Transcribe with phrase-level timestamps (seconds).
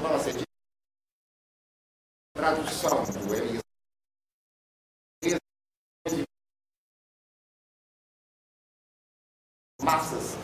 [0.00, 0.30] nossa
[2.34, 3.62] tradução do Elias
[9.82, 10.36] massas.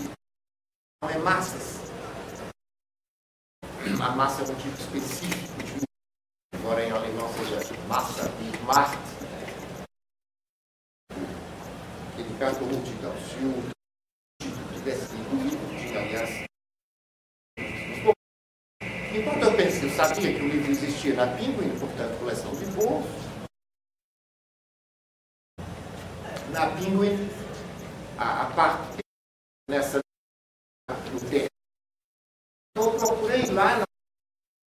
[1.02, 1.86] Não é massas.
[4.02, 5.86] A massa é um tipo específico de
[6.54, 8.98] embora em alemão seja massa e Macht.
[12.18, 13.14] Ele canta multidão.
[13.22, 13.62] Se o
[14.42, 16.46] tipo tivesse incluído, tinha aliás.
[19.14, 19.45] Enquanto
[19.96, 23.10] sabia que o livro existia na Pinguim, portanto, coleção de bolsos.
[26.52, 27.16] Na Pinguim,
[28.18, 28.98] a, a parte
[29.70, 31.48] nessa do texto.
[32.76, 33.84] Então, eu procurei lá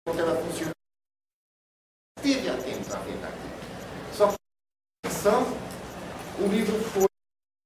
[0.06, 0.72] quando ela funciona.
[2.22, 3.18] Teve a tempo para ver.
[4.14, 4.38] Só que
[6.42, 7.06] o livro foi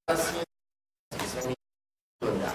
[0.09, 0.41] assim,
[2.23, 2.53] olhar.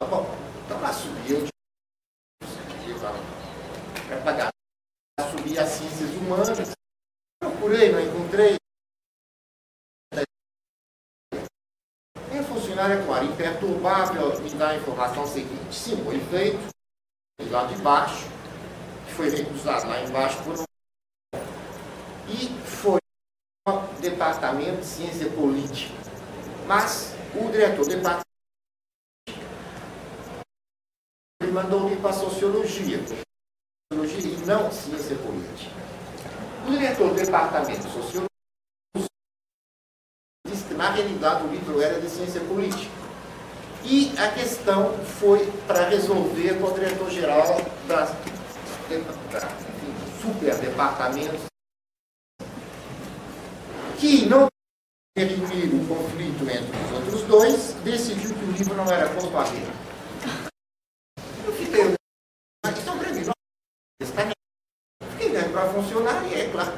[0.00, 0.26] Tá bom,
[0.64, 1.50] então lá subiu
[4.10, 4.50] para pagar.
[5.50, 6.74] Subir as ciências humanas.
[7.40, 8.56] Procurei, não encontrei.
[12.48, 15.74] funcionário é claro, imperturbável, me dá a informação seguinte.
[15.74, 16.58] Sim, foi feito
[17.50, 18.26] lá de baixo,
[19.06, 20.64] que foi recusado lá embaixo por um.
[22.28, 23.00] E foi
[23.68, 25.94] o departamento de ciência política.
[26.66, 28.24] Mas o diretor do departamento
[31.52, 32.98] mandou ir para a sociologia,
[33.92, 35.74] sociologia e não ciência política.
[36.66, 38.30] O diretor do departamento de sociologia
[40.76, 42.90] na realidade, o livro era de ciência política.
[43.84, 47.46] E a questão foi para resolver com o diretor-geral
[47.86, 49.48] da, da
[53.98, 54.46] que não
[55.16, 59.42] definir o conflito entre os outros dois, decidiu que o livro não era ponto a
[59.44, 59.68] ver.
[61.44, 61.94] Eu fiquei,
[62.64, 63.34] mas estão previstos.
[64.00, 66.72] Fiquei dando para funcionar e é claro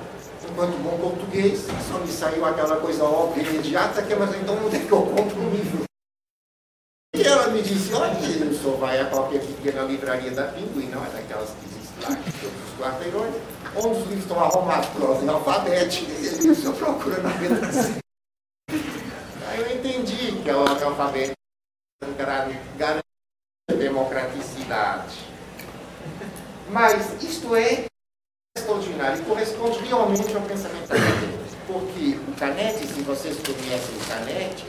[0.52, 4.86] enquanto bom português, só me saiu aquela coisa óbvia, imediata, que mas então onde é
[4.86, 5.84] que eu compro um livro?
[7.14, 11.04] E ela me disse, olha, o senhor vai a qualquer pequena livraria da Pinguim, não
[11.04, 13.34] é daquelas que existem lá, em todos os quarteirões,
[13.76, 18.02] onde os livros estão arrumados por ordem alfabética, e o senhor procura na letra
[19.48, 21.36] Aí eu entendi que a ordem alfabética
[22.76, 23.06] garante
[23.68, 25.31] democraticidade.
[26.72, 27.84] Mas isto é
[28.56, 31.42] extraordinário corresponde realmente ao pensamento acadêmico.
[31.66, 34.64] Porque o Canetti, se vocês conhecem o Canetti,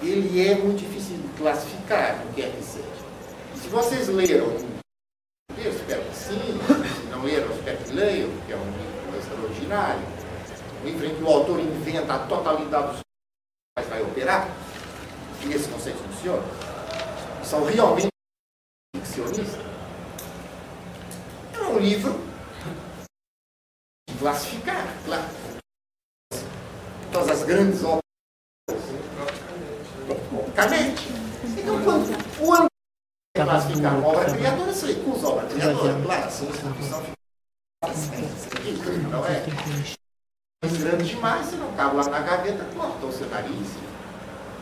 [0.00, 2.84] ele é muito difícil de classificar, o que é que seja.
[3.60, 4.46] Se vocês leram,
[5.58, 9.18] eu espero que sim, se não leram, eu espero que leiam, porque é um livro
[9.18, 10.02] extraordinário,
[10.82, 13.00] um livro em que o autor inventa a totalidade dos
[13.78, 14.48] que vai operar,
[15.44, 16.42] e esse conceito funciona,
[17.44, 18.08] são realmente
[18.96, 19.73] ficcionistas.
[21.54, 22.14] É um livro
[24.18, 25.24] classificar, claro.
[27.12, 28.02] Todas as grandes obras.
[30.54, 31.08] Canete.
[31.58, 32.66] Então, quando o ano
[33.34, 36.46] classificar uma obra criadora, se recusa a obra criadora, claro, assim,
[39.10, 39.44] não é?
[40.62, 43.68] Mas grande demais, se não cabe lá na gaveta, corta o seu nariz,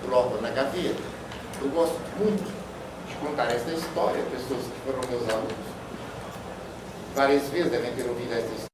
[0.04, 1.02] coloca na gaveta.
[1.60, 2.44] Eu gosto muito
[3.06, 5.71] de contar essa história, pessoas que foram meus alunos.
[7.14, 8.72] Várias vezes devem ter ouvido essa história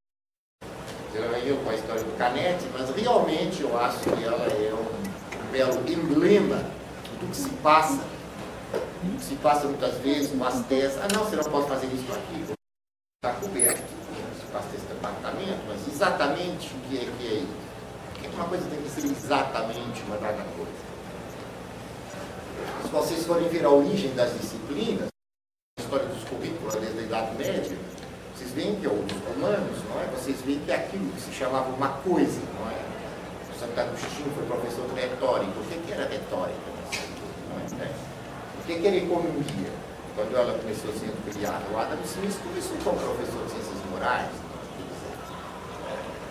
[1.44, 5.80] eu com a história do Canete, mas realmente eu acho que ela é um belo
[5.90, 6.56] emblema
[7.18, 8.00] do que se passa,
[9.02, 10.98] do que se passa muitas vezes com as teses.
[10.98, 12.52] Ah, não, você não pode fazer isso aqui,
[13.16, 13.82] está coberto,
[14.38, 17.68] se passa esse departamento, mas exatamente o que é que é isso?
[18.12, 20.88] Por que uma coisa tem que ser exatamente uma dada coisa?
[22.82, 25.08] Se vocês forem ver a origem das disciplinas,
[25.78, 27.78] a história dos currículos desde a Idade Média,
[28.38, 30.06] vocês veem que é os romanos, não é?
[30.14, 32.78] Vocês veem que é aquilo que se chamava uma coisa, não é?
[33.50, 35.58] O Santo Agostinho foi professor de retórica.
[35.58, 36.70] O que, que era retórica?
[37.50, 37.90] Não é?
[38.62, 39.72] O que, que era economia?
[40.14, 44.30] Quando ela começou sendo criada, o Adam Smith começou como professor de ciências morais.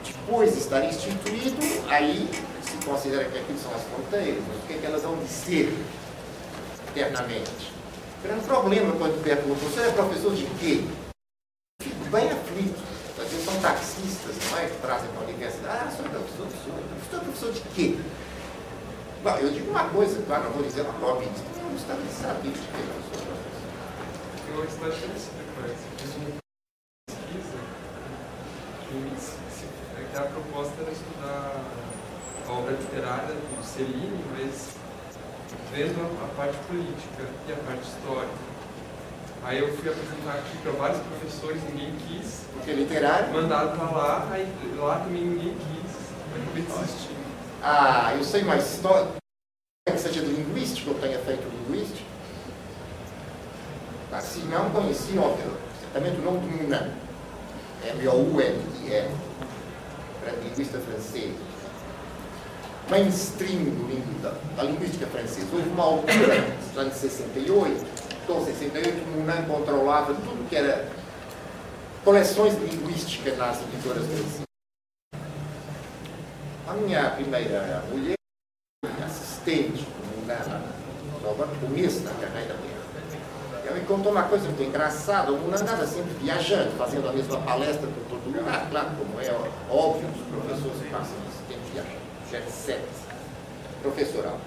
[0.06, 1.58] Depois de estar instituído,
[1.90, 2.30] aí
[2.64, 5.76] se considera que aquilo são as fronteiras, mas o que, que elas vão dizer
[6.90, 7.74] eternamente?
[8.20, 10.84] O grande problema quando perguntam, você é professor de quê?
[12.10, 12.98] Bem aflito.
[13.46, 14.68] São taxistas, não é?
[14.68, 15.86] Que trazem para a universidade.
[15.88, 17.20] Ah, sou professor, sou professor.
[17.22, 17.98] professor de quê?
[19.24, 21.28] Bom, eu digo uma coisa, claro, não vou dizer uma cópia.
[21.62, 23.48] Não está nem sabendo de que eu sou professor.
[24.46, 25.88] Tem uma questão interessante com essa.
[25.98, 26.30] Fiz uma
[27.08, 27.58] pesquisa
[30.12, 31.64] que a proposta era estudar
[32.48, 34.70] a obra literária do Cellini, mas
[35.72, 38.57] vendo a parte política e a parte histórica.
[39.48, 42.42] Aí eu fui apresentar aqui para vários professores, ninguém quis.
[42.52, 43.34] Porque literário.
[43.34, 44.46] Mandaram para lá, aí
[44.78, 45.96] lá também ninguém quis.
[46.36, 47.16] Acabei desistindo.
[47.64, 49.08] Ah, eu sei uma história.
[49.90, 52.06] Que seja de linguístico, eu tenha feito linguístico.
[54.12, 55.34] Assim, não conheci, ó,
[55.80, 56.92] certamente o nome do Munan.
[57.86, 59.16] M-O-U-N-I-N.
[60.44, 61.34] Linguista francês.
[62.90, 65.48] Mainstream do da linguística francesa.
[65.54, 66.36] Houve uma altura,
[66.68, 67.97] nos anos 68,
[68.28, 70.86] então 68, o Munan controlava tudo que era
[72.04, 74.42] coleções de linguística nas editoras francesas.
[76.68, 78.16] A minha primeira mulher,
[79.06, 79.88] assistente,
[80.28, 80.36] na,
[81.24, 85.32] no começo da carreira dela, ela me contou uma coisa muito engraçada.
[85.32, 89.32] O Munan andava sempre viajando, fazendo a mesma palestra por todo lugar, claro, como é
[89.70, 92.84] óbvio, os professores passam esse tempo viajando, jet set,
[93.82, 94.38] professoral.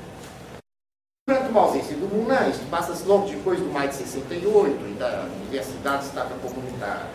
[1.30, 5.26] Durante uma ausência do Munan, isso passa-se logo depois do maio de 68, e da
[5.40, 7.06] universidade estava com muita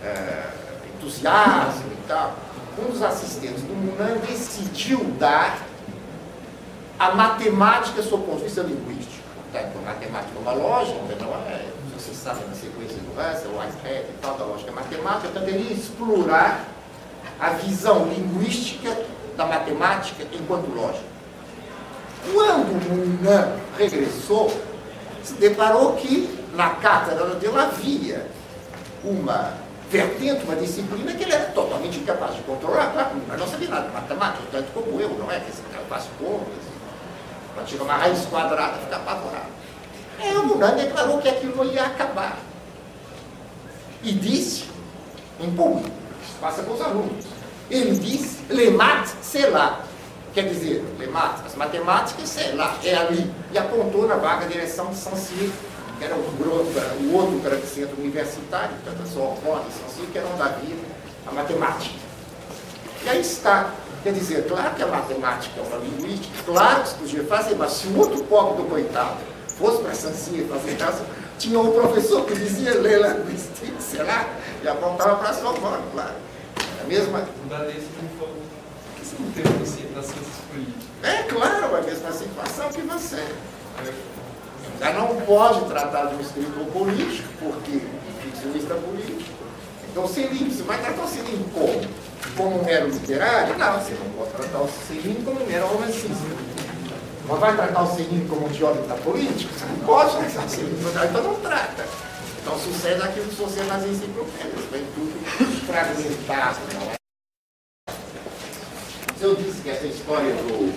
[0.00, 2.36] uh, entusiasmo e tal
[2.78, 5.58] um dos assistentes do Munan decidiu dar
[7.00, 9.26] a matemática sob ponto de vista linguístico.
[9.34, 11.66] Portanto, a matemática é uma lógica, não é?
[11.96, 15.72] Você sabe na sequência do Russell, Whitehead e tal, da lógica matemática, portanto, ele ia
[15.72, 16.64] explorar
[17.40, 18.96] a visão linguística
[19.36, 21.17] da matemática enquanto lógica.
[22.32, 24.52] Quando Munan regressou,
[25.22, 28.26] se deparou que na cátedra dele havia
[29.04, 29.54] uma
[29.90, 32.92] vertente uma disciplina que ele era totalmente incapaz de controlar.
[32.92, 35.40] Claro, mas não sabia nada de matemática, tanto como eu, não é?
[35.40, 36.64] Que cara faz contas,
[37.54, 39.58] quando chega uma raiz quadrada, fica apavorado.
[40.20, 42.38] É, o Munan declarou que aquilo ia acabar.
[44.02, 44.64] E disse,
[45.40, 45.90] em público,
[46.40, 47.24] passa com os alunos,
[47.70, 49.08] ele disse, lemat,
[49.50, 49.84] lá.
[50.34, 50.84] Quer dizer,
[51.44, 53.30] as matemáticas, sei lá, é ali.
[53.52, 55.52] E apontou na vaga direção de São Ciro
[55.98, 60.18] que era o, o outro grande centro universitário, portanto, a Sorbonne e São Ciro, que
[60.18, 60.80] eram da vida,
[61.26, 61.94] a matemática.
[63.04, 63.72] E aí está.
[64.02, 67.72] Quer dizer, claro que a matemática é uma linguística, claro que se podia fazer, mas
[67.72, 69.16] se o outro pobre do coitado
[69.58, 71.02] fosse para São Ciro fazer caso,
[71.36, 74.28] tinha um professor que dizia ler linguística, sei lá,
[74.62, 76.14] e apontava para a Sorbonne, claro.
[76.78, 77.28] É a mesma...
[77.50, 78.08] Da lei você não
[79.18, 80.84] que você não teve nas ciências políticas.
[81.02, 83.24] É claro, a mesma situação que você.
[84.80, 87.80] Já não pode tratar de um escritor político, porque
[88.22, 89.38] ficcionista político.
[89.90, 91.80] Então, Celino, você vai tratar o Celino como?
[92.36, 93.58] Como um mero literário?
[93.58, 96.48] Não, você não pode tratar o Celino como um mero romancista.
[97.26, 99.52] Mas vai tratar o Celino como um teórico da política?
[99.58, 101.84] Você não pode tratar o Celino como então não trata.
[102.40, 106.97] Então sucede aquilo que sucede nas enciclopédias, vem tudo fragmentado, não é?
[109.20, 110.70] Eu disse que essa história do,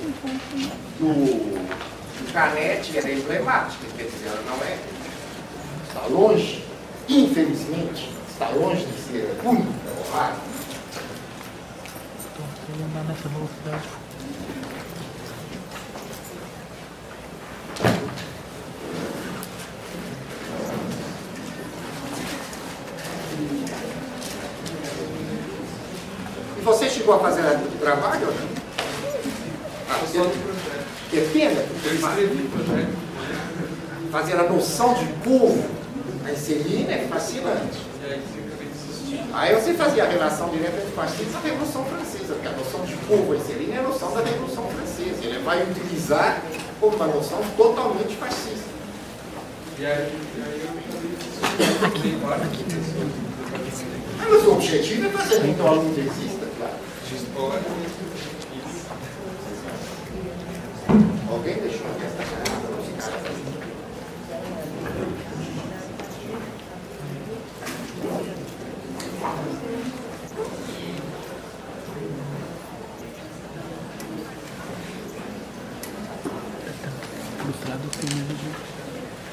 [0.98, 4.80] do Canete era emblemática, quer dizer, ela não é.
[5.88, 6.66] Está longe,
[7.08, 10.36] infelizmente, está longe de ser única ou rara.
[12.84, 13.88] andar nessa velocidade.
[26.58, 28.48] E você chegou a fazer o trabalho ou não?
[29.90, 30.20] Ah, você...
[31.12, 31.60] Depende.
[31.84, 32.50] Eu escrevi.
[34.12, 35.64] Fazer a noção de povo
[36.24, 37.92] na Celina é fascinante.
[39.34, 42.86] Aí você fazia a relação direta entre fascismo e a Revolução Francesa, porque a noção
[42.86, 45.24] de povo Celina é a noção da Revolução Francesa.
[45.24, 46.42] Ele vai utilizar
[46.80, 48.70] como uma noção totalmente fascista.
[49.80, 50.12] E aí,
[50.46, 50.82] aí eu.
[54.30, 56.41] Mas o objetivo é fazer com que o aluno desista,
[61.30, 62.42] Alguém deixou aqui essa.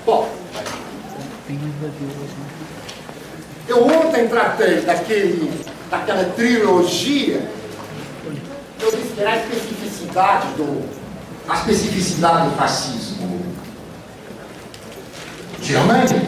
[0.06, 0.28] Bom,
[3.66, 7.57] eu ontem tratei daquele, daquela trilogia,
[9.18, 10.88] era a especificidade do,
[11.48, 13.40] a especificidade do fascismo
[15.60, 16.26] germânico,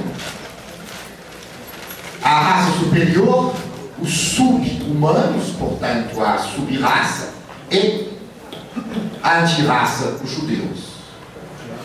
[2.22, 3.54] a raça superior,
[4.00, 7.30] os sub-humanos, portanto, a sub-raça,
[7.70, 8.10] e
[9.22, 10.90] a antirraça, os judeus.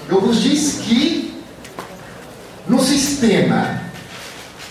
[0.10, 1.42] Eu vos disse que
[2.68, 3.80] no sistema,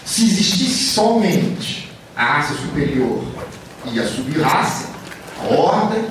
[0.05, 3.25] se existisse somente a raça superior
[3.87, 4.89] e a sub-raça,
[5.41, 6.05] a ordem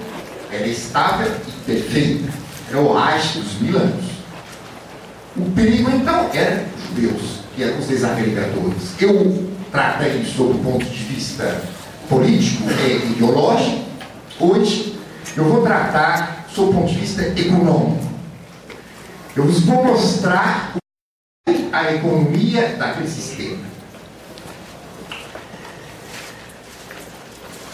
[0.53, 2.31] era estável e perfeita.
[2.69, 4.05] Era o Reich dos mil anos.
[5.35, 7.43] O perigo, então, era os judeus.
[7.55, 8.99] que é os desagregadores.
[8.99, 11.61] Eu tratei isso sob o ponto de vista
[12.09, 13.83] político e ideológico.
[14.39, 14.99] Hoje,
[15.35, 18.03] eu vou tratar sob o ponto de vista econômico.
[19.35, 20.75] Eu vos vou mostrar
[21.71, 23.72] a economia daquele sistema.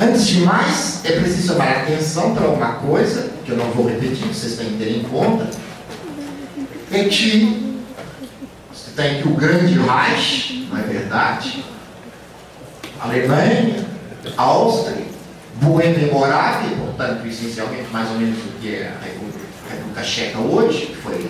[0.01, 3.85] Antes de mais, é preciso chamar a atenção para uma coisa, que eu não vou
[3.85, 5.49] repetir, vocês têm que ter em conta,
[6.89, 7.81] é que
[8.73, 11.65] você tem que o grande Reich, não é verdade?
[12.97, 13.85] Alemanha,
[14.37, 15.05] Áustria,
[15.55, 20.85] Boêmia e Moravia, portanto, essencialmente mais ou menos o que é a República Checa hoje,
[20.85, 21.29] que foi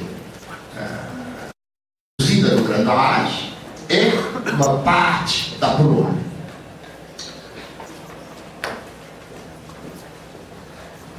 [2.20, 3.54] reduzida uh, no Grande Reich,
[3.90, 6.29] é uma parte da Polônia.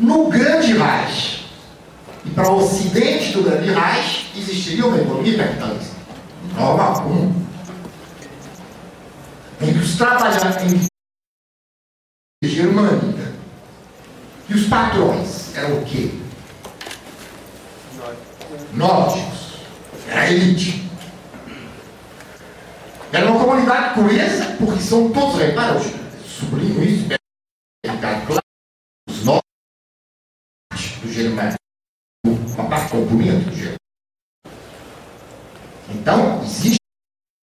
[0.00, 1.44] No Grande Reich
[2.24, 5.94] e para o ocidente do Grande Reich existiria uma economia capitalista.
[6.56, 7.46] Normal, comum.
[9.60, 10.86] Em que os trabalhadores
[12.42, 13.32] germânica
[14.48, 16.14] e os patrões eram o quê?
[18.72, 19.58] Nórdicos.
[20.08, 20.88] Era a elite.
[23.12, 25.78] Era uma comunidade coesa, porque são todos, repara,
[26.24, 27.06] sublinho isso,
[28.00, 28.39] claro,
[31.20, 31.58] do germânico,
[32.26, 33.74] uma parte componente.
[35.90, 36.78] Então, existe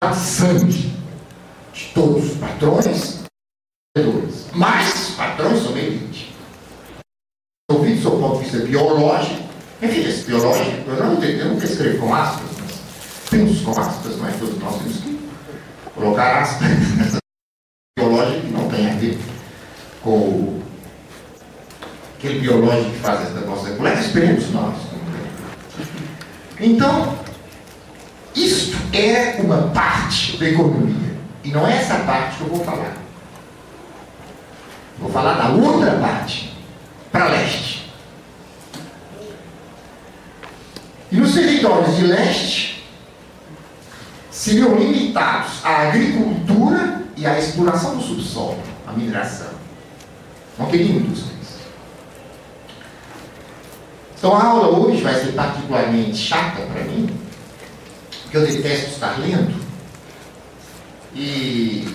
[0.03, 0.93] a sangue
[1.74, 3.24] de todos os patrões,
[4.53, 6.34] mas os patrões são elite.
[7.69, 9.43] Ouvido do seu ponto de vista biológico,
[9.81, 14.39] enfim, esse biológico, eu não, eu nunca escrevo com aspas, mas penso com aspas, mas
[14.39, 15.29] todos nós temos que
[15.93, 17.17] colocar aspas nessa
[18.00, 19.19] biológica que não tem a ver
[20.01, 20.56] com
[22.17, 24.75] aquele biológico que faz essa nossa coleta, esperemos nós.
[26.59, 27.15] Então,
[28.36, 31.15] isto é uma parte da economia.
[31.43, 32.97] E não é essa parte que eu vou falar.
[35.00, 36.57] Vou falar da outra parte,
[37.12, 37.93] para leste.
[41.12, 42.83] E nos territórios de leste
[44.31, 49.51] seriam limitados à agricultura e à exploração do subsolo, a mineração.
[50.57, 51.37] Não teria indústrias.
[54.17, 57.07] Então a aula hoje vai ser particularmente chata para mim,
[58.24, 59.55] porque eu detesto estar lendo.
[61.13, 61.88] E,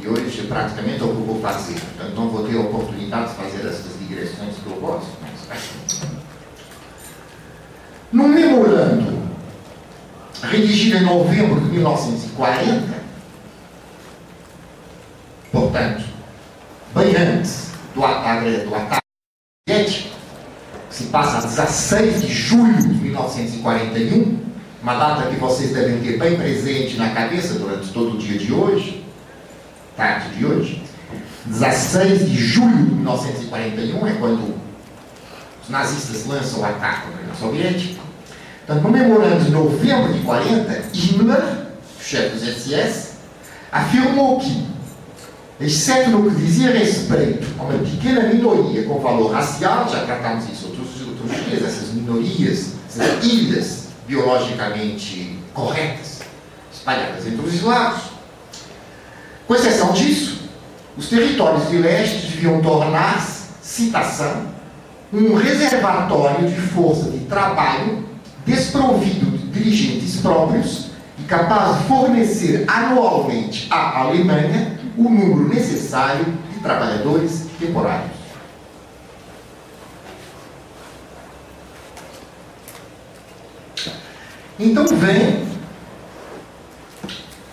[0.00, 1.74] e hoje praticamente é o que eu vou fazer.
[1.80, 5.10] Portanto, não vou ter a oportunidade de fazer essas digressões que eu gosto.
[5.20, 6.00] Mas...
[8.12, 9.24] Num memorando
[10.42, 12.94] redigido em novembro de 1940,
[15.50, 16.04] portanto,
[16.94, 19.02] bem antes do ataque, do ataque
[19.68, 20.13] soviético,
[20.94, 24.38] se passa a 16 de julho de 1941,
[24.80, 28.52] uma data que vocês devem ter bem presente na cabeça durante todo o dia de
[28.52, 29.04] hoje,
[29.96, 30.84] tarde de hoje.
[31.46, 34.54] 16 de julho de 1941 é quando
[35.64, 38.00] os nazistas lançam o ataque na União Soviética.
[38.62, 41.66] Então, no memorando de novembro de 40, Himmler,
[42.00, 43.14] chefe dos SS,
[43.72, 44.64] afirmou que,
[45.60, 50.66] exceto no que dizia respeito a uma pequena minoria com valor racial, já tratamos isso
[50.66, 56.20] outros, outros dias, essas minorias, essas ilhas biologicamente corretas,
[56.72, 58.02] espalhadas entre os lados.
[59.46, 60.42] Com exceção disso,
[60.96, 64.54] os territórios de leste deviam tornar-se, citação,
[65.12, 68.04] um reservatório de força de trabalho
[68.44, 70.86] desprovido de dirigentes próprios
[71.18, 78.24] e capaz de fornecer anualmente à Alemanha o número necessário de trabalhadores temporários.
[84.58, 85.44] Então vem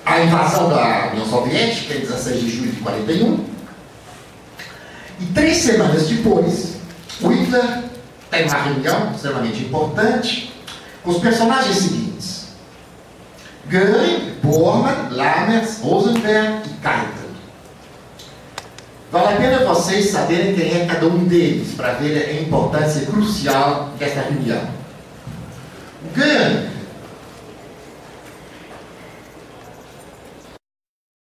[0.05, 3.45] a invasão da União Soviética, em 16 de julho de 41,
[5.19, 6.75] e três semanas depois,
[7.21, 7.83] Hitler
[8.29, 10.53] tem uma reunião extremamente importante
[11.03, 12.47] com os personagens seguintes:
[13.69, 17.20] Göring, Bormann, Lammers, Rosenberg e Keitel.
[19.11, 23.89] Vale a pena vocês saberem quem é cada um deles, para ver a importância crucial
[23.99, 24.65] dessa reunião.
[26.15, 26.69] Göring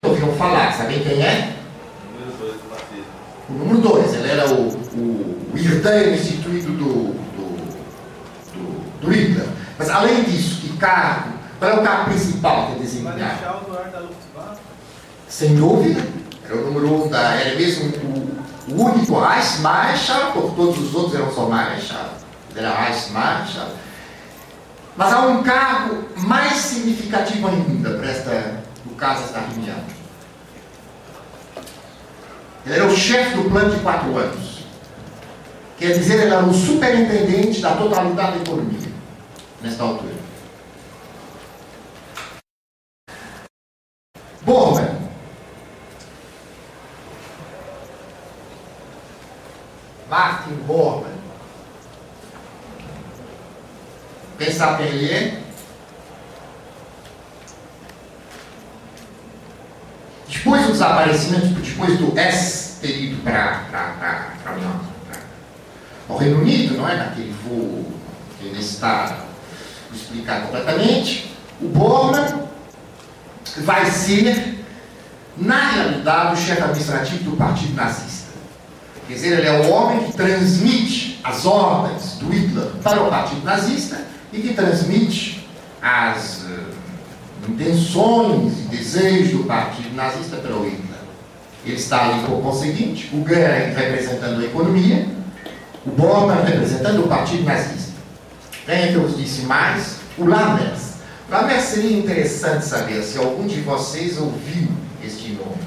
[0.04, 1.56] ouviram falar, sabem quem é?
[3.48, 7.56] O número 2, ele era o, o, o herdeiro instituído do, do,
[8.54, 9.48] do, do Hitler.
[9.76, 13.60] Mas além disso, que cargo, qual é o cargo principal que ele desempenhava?
[15.28, 16.19] Sem dúvida,
[16.50, 17.34] era o número um da.
[17.34, 22.10] Era mesmo o, o único Reichsmarschall, porque todos os outros eram só Marschall.
[22.50, 23.70] Ele era Reichsmarschall.
[24.96, 28.60] Mas há um cargo mais significativo ainda para esta
[29.00, 29.82] Casas da Riviera.
[32.66, 34.60] Ele era o chefe do plano de quatro anos.
[35.78, 38.92] Quer dizer, ele era o superintendente da totalidade da economia,
[39.62, 40.12] nesta altura.
[44.42, 44.99] Borman.
[50.10, 51.20] Martin Borman.
[54.38, 55.42] Quem sabe quem ele é?
[60.28, 63.62] Depois do desaparecimento, depois do S ter ido para
[66.08, 66.96] o Reino Unido, não é?
[66.96, 67.86] Naquele voo
[68.58, 69.26] está
[69.92, 72.48] explicar completamente, o Borman
[73.58, 74.64] vai ser,
[75.36, 78.19] na realidade, o chefe administrativo do Partido Nazista.
[79.10, 83.44] Quer dizer, ele é o homem que transmite as ordens do Hitler para o Partido
[83.44, 85.48] Nazista e que transmite
[85.82, 91.00] as uh, intenções e desejos do Partido Nazista para o Hitler.
[91.66, 95.08] Ele está ali por conseguinte, o Goering representando a economia,
[95.84, 97.90] o Bormann representando o Partido Nazista.
[98.64, 99.96] Quem é que eu disse mais?
[100.16, 100.98] O Lammers.
[101.28, 104.68] Lammers seria interessante saber se algum de vocês ouviu
[105.02, 105.59] este nome.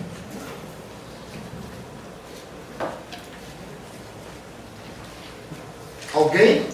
[6.34, 6.66] Alguém?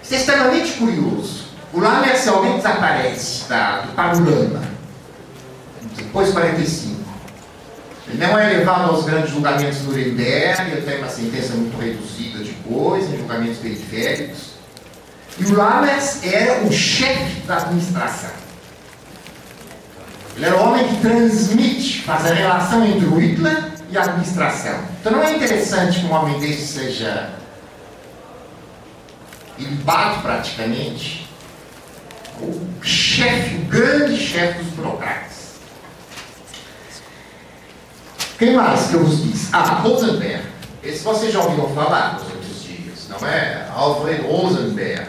[0.00, 1.46] Isso é extremamente curioso.
[1.72, 4.62] O Lammers realmente desaparece da, do panorama.
[5.96, 6.96] Depois de 45.
[8.08, 12.44] Ele não é levado aos grandes julgamentos do Nuremberg, ele tem uma sentença muito reduzida
[12.44, 14.50] de coisa, em julgamentos periféricos.
[15.38, 18.30] E o Lammers era o chefe da administração.
[20.36, 24.78] Ele era o homem que transmite, faz a relação entre o Hitler e a administração.
[25.00, 27.30] Então não é interessante que um homem desse seja
[29.58, 31.26] ele bate praticamente
[32.40, 35.56] o chefe, o grande chefe dos burocratas.
[38.38, 39.48] Quem mais que eu vos disse?
[39.52, 40.44] Ah, Rosenberg.
[40.82, 43.66] Esse vocês já ouviram falar nos outros dias, não é?
[43.74, 45.08] Alfred Rosenberg.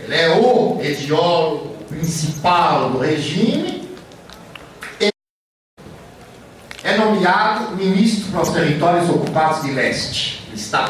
[0.00, 3.88] Ele é o ideólogo principal do regime.
[6.82, 10.42] É nomeado ministro para os territórios ocupados de leste.
[10.48, 10.88] Ele está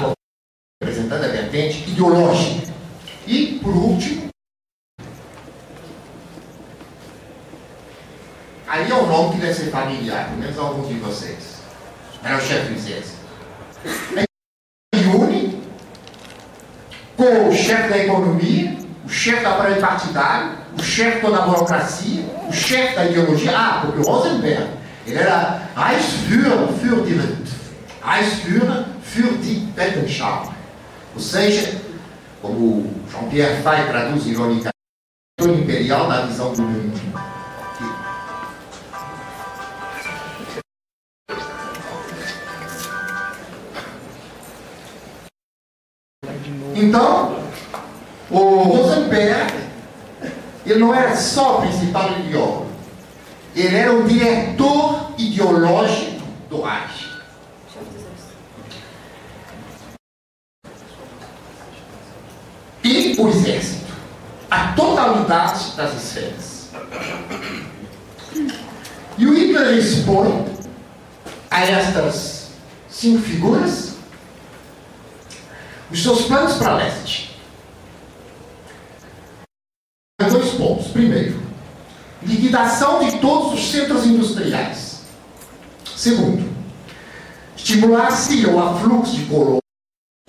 [0.83, 2.74] representando a vertente ideológica.
[3.27, 4.29] E, por último,
[8.67, 11.55] aí é um nome que deve ser familiar, pelo menos alguns de vocês
[12.25, 13.19] era o chefe do exército.
[15.15, 15.63] une
[17.17, 22.25] com o chefe da economia, o chefe do aparelho partidário, o chefe toda a burocracia,
[22.49, 23.53] o chefe da ideologia.
[23.57, 24.69] Ah, porque o Rosenberg,
[25.07, 27.21] ele era Reichsführer für die,
[28.03, 30.53] Reichsführer für die Wissenschaft.
[31.15, 31.81] Ou seja,
[32.45, 34.75] como Jean-Pierre Fay traduz ironicamente,
[35.41, 37.01] imperial da visão do mundo.
[46.77, 47.39] Então,
[48.31, 49.55] o Rosenberg,
[50.67, 52.67] ele não era só o principal ideólogo,
[53.57, 57.04] ele era o diretor ideológico do Reich.
[63.19, 63.93] O exército,
[64.51, 66.71] a totalidade das esferas.
[69.17, 70.45] E o Hitler expõe
[71.51, 72.49] a estas
[72.89, 73.95] cinco figuras
[75.91, 77.39] os seus planos para leste.
[80.19, 80.89] Dois pontos.
[80.89, 81.41] Primeiro,
[82.23, 85.03] liquidação de todos os centros industriais.
[85.95, 86.53] Segundo,
[87.57, 89.61] estimular-se o afluxo de colonos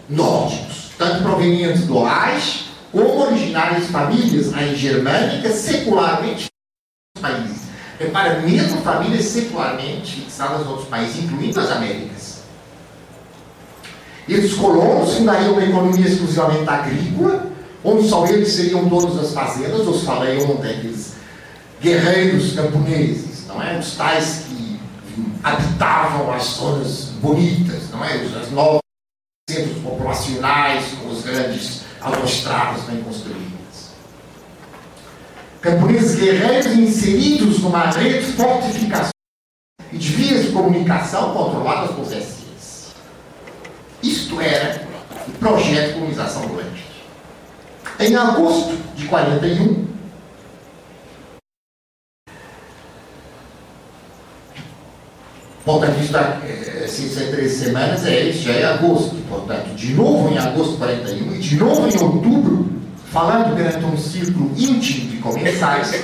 [0.08, 6.45] nórdicos, tanto provenientes do Reich como originários de famílias aí germânicas secularmente
[7.19, 7.63] países.
[7.99, 12.43] Repara, mesmo famílias secularmente fixadas em outros países, incluindo as Américas.
[14.27, 17.51] E os colonos fundariam uma economia exclusivamente agrícola,
[17.84, 20.95] onde só eles seriam donos das fazendas, os falei ontem,
[21.81, 23.77] guerreiros camponeses, não é?
[23.77, 24.79] Os tais que
[25.43, 28.15] habitavam as zonas bonitas, não é?
[28.15, 28.79] Os novos
[29.49, 33.46] centros populacionais, com os grandes autoestradas bem construídas.
[35.62, 39.10] Camponeses guerreiros inseridos numa rede de fortificações
[39.91, 42.46] e de vias de comunicação controladas por exércitos
[44.06, 44.88] isto era
[45.28, 47.04] o projeto de colonização do Oeste.
[48.00, 49.88] Em agosto de 41,
[55.65, 59.15] Portanto, isso é, se isso é três semanas, é, isso já é agosto.
[59.28, 62.69] Portanto, de novo em agosto de 41 e de novo em outubro,
[63.12, 66.04] falando perante um círculo íntimo de comensais,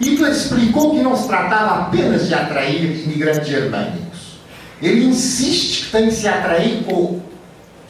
[0.00, 4.38] Hitler explicou que não se tratava apenas de atrair imigrantes germânicos.
[4.80, 7.20] Ele insiste que tem que se atrair com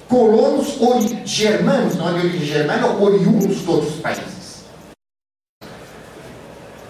[0.09, 0.79] colonos
[1.27, 4.65] germânicos, não é de origem germânica, oriundos de outros países.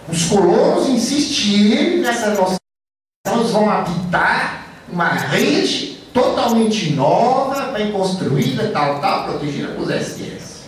[0.09, 2.61] Os colonos, insiste ele nessa noção,
[3.51, 10.61] eles vão habitar uma rede totalmente nova, bem construída, tal, tal, protegida por SS.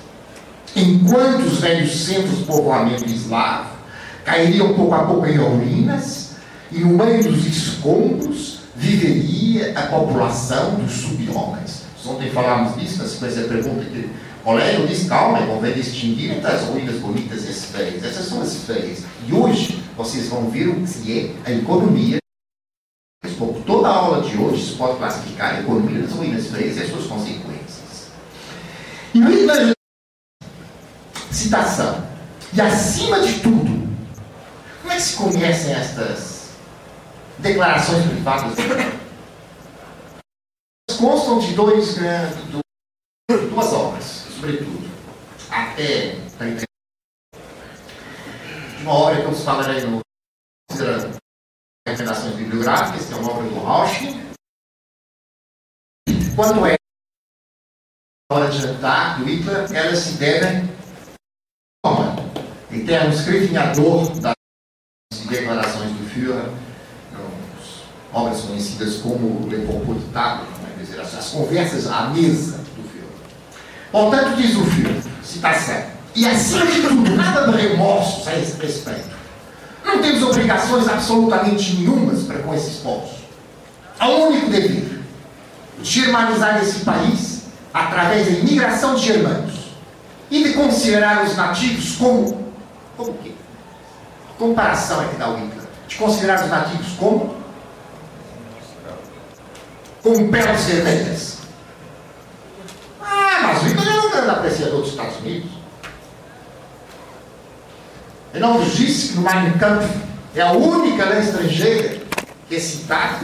[0.74, 3.70] Enquanto os velhos centros de povoamento eslavo
[4.24, 6.32] cairiam pouco a pouco em ruínas,
[6.70, 11.82] e no meio dos escombros viveria a população dos sub-homens.
[12.06, 14.08] Ontem falávamos disso, na sequência da pergunta que
[14.40, 18.02] o colega disse, calma, convém distinguir entre as ruínas bonitas e as feias.
[18.02, 19.04] Essas são as feias.
[19.28, 22.21] E hoje vocês vão ver o que é a economia.
[23.66, 26.90] Toda a aula de hoje se pode classificar a economia das ruínas feias e as
[26.90, 28.10] suas consequências.
[29.14, 29.74] E o
[31.30, 32.06] citação,
[32.52, 33.88] e acima de tudo,
[34.80, 36.50] como é que se conhecem estas
[37.38, 38.54] declarações privadas?
[40.98, 42.38] Constam de dois grandes,
[43.50, 44.90] duas obras, sobretudo.
[45.50, 46.16] Até
[48.80, 50.00] uma obra que eu falarei no
[51.86, 54.32] recomendações bibliográficas, que é uma obra do Rauschning.
[56.36, 56.76] Quando é
[58.30, 60.70] a hora de jantar do Hitler, elas se devem
[62.70, 64.34] em termos escrevinhador das
[65.28, 66.50] declarações do Führer,
[68.12, 73.08] obras conhecidas como Le Propos de Table, né, as conversas à mesa do Führer.
[73.90, 79.11] Portanto, diz o Führer, citação, e acima de tudo, nada de remorsos a esse respeito.
[79.84, 83.10] Não temos obrigações absolutamente nenhumas para com esses povos.
[83.98, 85.00] Há um único dever:
[85.82, 87.42] germanizar esse país
[87.72, 89.54] através da imigração de germanos
[90.30, 92.52] e de considerar os nativos como.
[92.96, 93.32] Como o quê?
[94.38, 95.66] Comparação é que dá o Hitler.
[95.86, 97.36] De considerar os nativos como.
[100.02, 101.38] Como peles vermelhas.
[103.00, 105.61] Ah, mas o Hitler era um grande apreciador dos Estados Unidos.
[108.32, 109.86] Ele não nos disse que no Mein Kampf
[110.34, 112.00] é a única lei estrangeira
[112.48, 113.20] que é citada,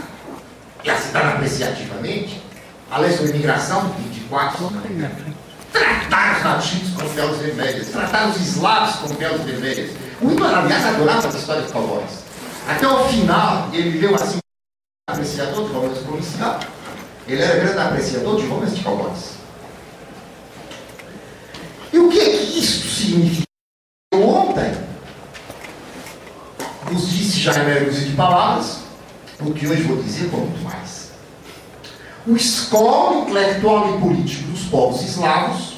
[0.83, 2.41] e é citada apreciativamente,
[2.91, 4.71] a lei sobre imigração, 24,
[5.71, 9.91] tratar os nativos com peles vermelhas, tratar os eslavos com peles vermelhas.
[10.21, 12.23] O Hitler, aliás, adorava essa história de cowboys.
[12.67, 14.39] Até o final, ele viveu assim,
[15.09, 16.59] apreciador de romanos policial.
[17.27, 19.39] Ele era grande apreciador de romanos de cowboys.
[21.91, 23.43] E o que é que isso significa?
[24.13, 24.88] Ontem,
[26.93, 28.79] nos disse já em meia de palavras,
[29.39, 31.11] o que hoje vou dizer com muito mais.
[32.27, 35.77] O escola intelectual e político dos povos eslavos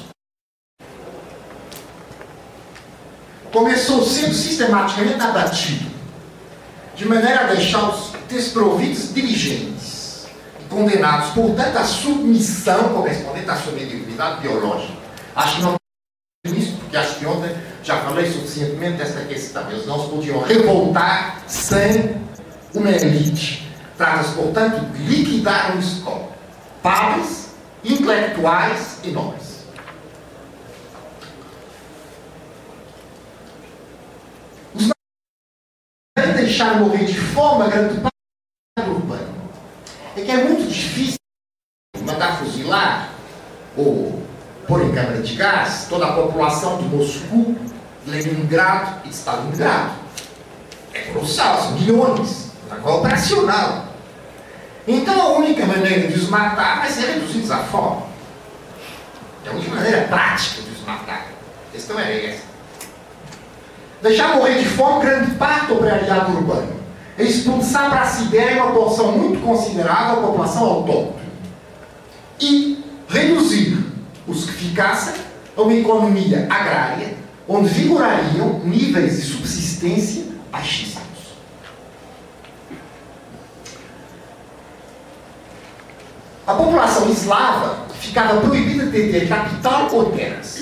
[3.52, 5.90] começou sendo sistematicamente abatido,
[6.96, 10.26] de maneira a deixá-los desprovidos dirigentes,
[10.68, 14.94] condenados, portanto, à submissão correspondente à sua mediocridade biológica.
[15.36, 15.81] Acho que não
[16.44, 19.70] isso, porque acho que ontem já falei suficientemente desta questão.
[19.70, 22.20] Eles não se podiam revoltar sem
[22.74, 23.70] uma elite.
[23.96, 26.32] Trata-se, portanto, de liquidar uma escola.
[26.82, 29.64] Padres, intelectuais e nobres.
[34.74, 39.32] Os não deixar morrer de fome a grande parte do urbano.
[40.16, 41.18] É que é muito difícil
[42.04, 43.12] mandar fuzilar
[43.76, 44.21] ou
[44.72, 47.54] pôr em câmara de gás toda a população de Moscou,
[48.06, 49.92] Leningrado e Stalingrado.
[50.94, 53.88] É colossal, são milhões, é operacional.
[54.88, 58.02] Então a única maneira de os matar vai ser reduzidos à fome.
[59.44, 61.26] É a única maneira prática de os matar.
[61.68, 62.42] A questão é essa.
[64.00, 66.80] Deixar morrer de fome grande parte do operariado urbano.
[67.18, 71.30] É expulsar para a Sibéria uma porção muito considerável da população autóctone.
[72.40, 73.81] E reduzir
[74.26, 75.14] os que ficassem
[75.56, 77.14] a uma economia agrária
[77.48, 81.02] onde vigorariam níveis de subsistência baixíssimos.
[86.46, 90.60] A população eslava ficava proibida de ter capital ou terras.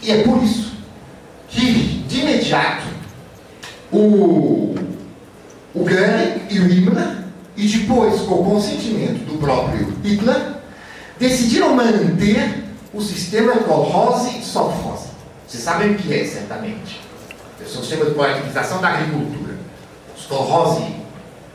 [0.00, 0.72] E é por isso
[1.48, 2.86] que, de imediato,
[3.90, 4.74] o,
[5.74, 7.18] o Goering e o Himmler,
[7.56, 10.54] e depois, com o consentimento do próprio Hitler,
[11.18, 15.08] decidiram manter o sistema kolhose e sovkhose.
[15.46, 17.00] Vocês sabem o que é, certamente.
[17.60, 19.54] É um sistema de coletivização da agricultura.
[20.16, 20.96] Os kolhose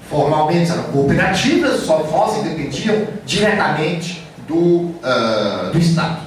[0.10, 6.22] formalmente eram cooperativas, os sovkhose dependiam diretamente do, uh, do Estado.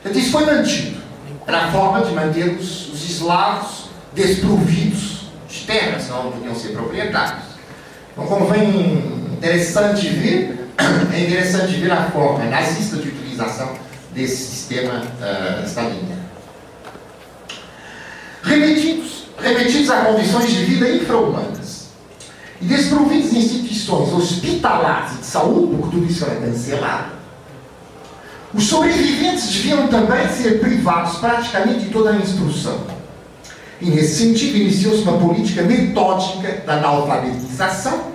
[0.00, 1.00] Então isso foi mantido.
[1.46, 6.68] Era a forma de manter os, os eslavos desprovidos de terra, senão não podiam ser
[6.68, 7.44] proprietários.
[8.12, 10.70] Então, convém interessante ver,
[11.14, 13.85] é interessante ver a forma nazista de utilização
[14.16, 16.16] desse sistema uh, stalinista.
[18.42, 21.88] Remetidos, remetidos a condições de vida infra-humanas
[22.60, 27.16] e desprovidos de instituições hospitalares e de saúde, porque tudo isso era cancelado,
[28.54, 32.80] os sobreviventes deviam também ser privados praticamente de toda a instrução.
[33.78, 38.12] E nesse sentido iniciou-se uma política metódica da analfabetização,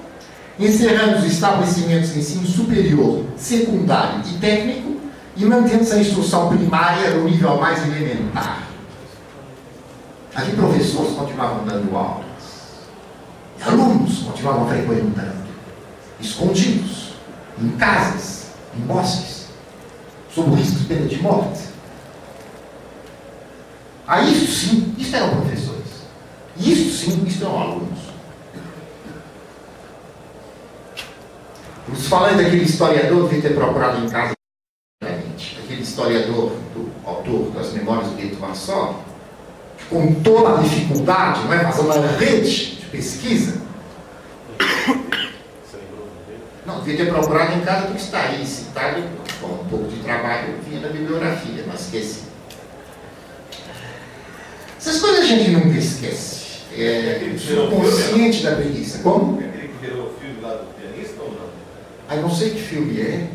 [0.60, 4.91] encerrando os estabelecimentos de ensino superior, secundário e técnico
[5.42, 8.68] e mantendo-se a instrução primária no nível mais elementar.
[10.36, 12.26] Aqui professores continuavam dando aulas,
[13.60, 15.42] e alunos continuavam frequentando,
[16.20, 17.14] escondidos,
[17.60, 19.48] em casas, em bosques
[20.34, 21.72] sob o risco de pena de morte.
[24.08, 25.82] Ah, isso sim, isso eram professores.
[26.56, 28.00] Isso sim, isso eram alunos.
[31.94, 34.34] Isso, falando daquele historiador, devia ter procurado em casa
[35.72, 38.98] aquele historiador, do autor das Memórias do Gueto Varsóvia,
[39.90, 41.64] com toda a dificuldade, não é?
[41.64, 43.62] fazendo uma rede de pesquisa,
[46.66, 49.02] não, devia ter procurado em casa porque está aí citado,
[49.40, 52.24] com um pouco de trabalho, vinha na bibliografia, mas esqueci.
[54.78, 56.42] Essas coisas a gente nunca esquece.
[56.78, 59.00] É, sou consciente da preguiça.
[59.00, 59.38] Como?
[59.40, 61.50] Aquele que virou o filme lá do pianista ou não?
[62.08, 63.28] Ah, não sei que filme é.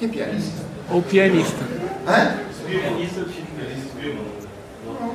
[0.00, 0.62] Que pianista?
[0.88, 1.62] Ou pianista.
[2.08, 2.38] Hã?
[2.66, 4.14] Pianista, pianista, viu?
[4.86, 5.14] Não.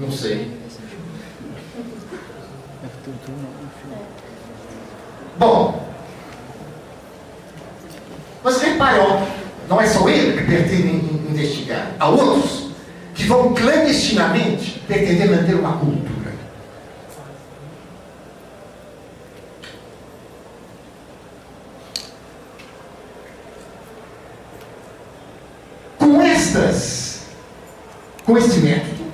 [0.00, 0.50] Não sei.
[5.38, 5.88] Bom,
[8.42, 9.26] mas repare, ó,
[9.68, 11.94] não é só ele que pretende investigar.
[12.00, 12.70] Há outros
[13.14, 16.17] que vão clandestinamente pretender manter uma cultura.
[28.24, 29.04] Com este método,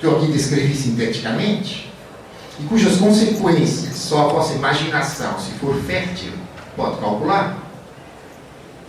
[0.00, 1.92] que eu aqui descrevi sinteticamente,
[2.58, 6.32] e cujas consequências só a vossa imaginação, se for fértil,
[6.76, 7.58] pode calcular,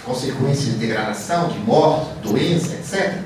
[0.05, 3.21] consequências de degradação, de morte, doença, etc.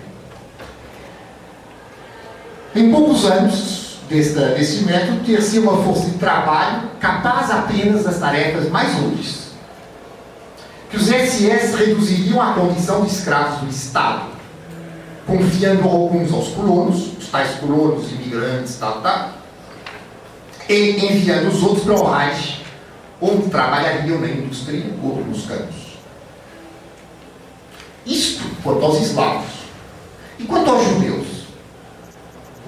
[2.76, 8.70] Em poucos anos desta, deste método, ter-se uma força de trabalho capaz apenas das tarefas
[8.70, 9.39] mais úteis,
[10.90, 14.30] que os SS reduziriam à condição de escravos do Estado,
[15.26, 19.34] confiando alguns aos colonos, os tais colonos, imigrantes, tal, tal,
[20.68, 22.66] e enviando os outros para o Reich,
[23.22, 25.90] onde trabalhariam na indústria ou nos campos.
[28.06, 29.60] Isto quanto aos eslavos.
[30.40, 31.28] E quanto aos judeus?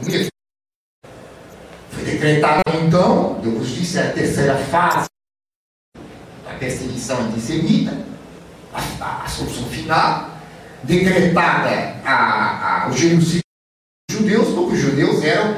[0.02, 0.30] O mesmo.
[1.90, 5.11] Foi decretada então, eu vos disse, a terceira fase
[6.62, 7.98] perseguição antissemita,
[8.72, 10.30] a, a solução final,
[10.84, 13.42] decretada a, a, o genocídio
[14.08, 15.58] dos judeus, porque os judeus eram,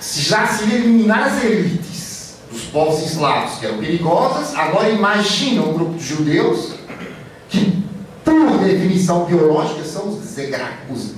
[0.00, 5.98] já se eliminar as elites dos povos eslavos, que eram perigosas, agora imagina um grupo
[5.98, 6.74] de judeus
[7.48, 7.82] que,
[8.24, 10.24] por definição biológica, são os,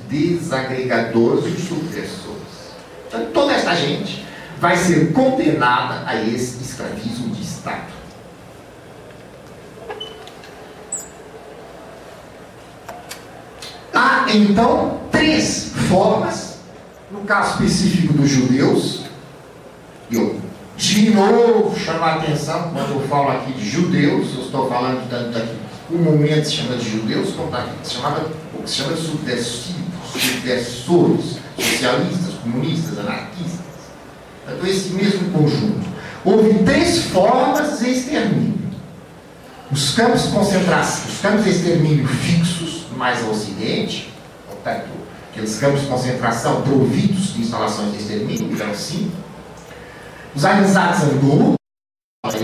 [0.09, 2.37] desagregadores e os subversores.
[3.09, 4.25] Então, toda esta gente
[4.61, 7.96] vai ser condenada a esse escravismo de Estado.
[13.97, 16.59] Há então três formas,
[17.11, 19.05] no caso específico dos judeus,
[20.13, 20.39] eu
[20.77, 25.39] de novo chamo a atenção quando eu falo aqui de judeus, eu estou falando tanto
[25.39, 25.57] aqui,
[25.91, 29.01] o momento se chama de judeus, como aqui se chamava, o que se chama de
[29.01, 29.81] subversivos,
[30.13, 33.61] subversores, socialistas, comunistas, anarquistas.
[34.47, 35.87] Então, esse mesmo conjunto.
[36.23, 38.59] Houve três formas de extermínio.
[39.73, 44.13] Os campos de concentração, os campos de extermínio fixos, mais ao ocidente,
[44.47, 44.89] portanto,
[45.31, 49.17] aqueles campos de concentração providos de instalações de extermínio, eram cinco.
[50.35, 51.57] Os Einsatzangruppen,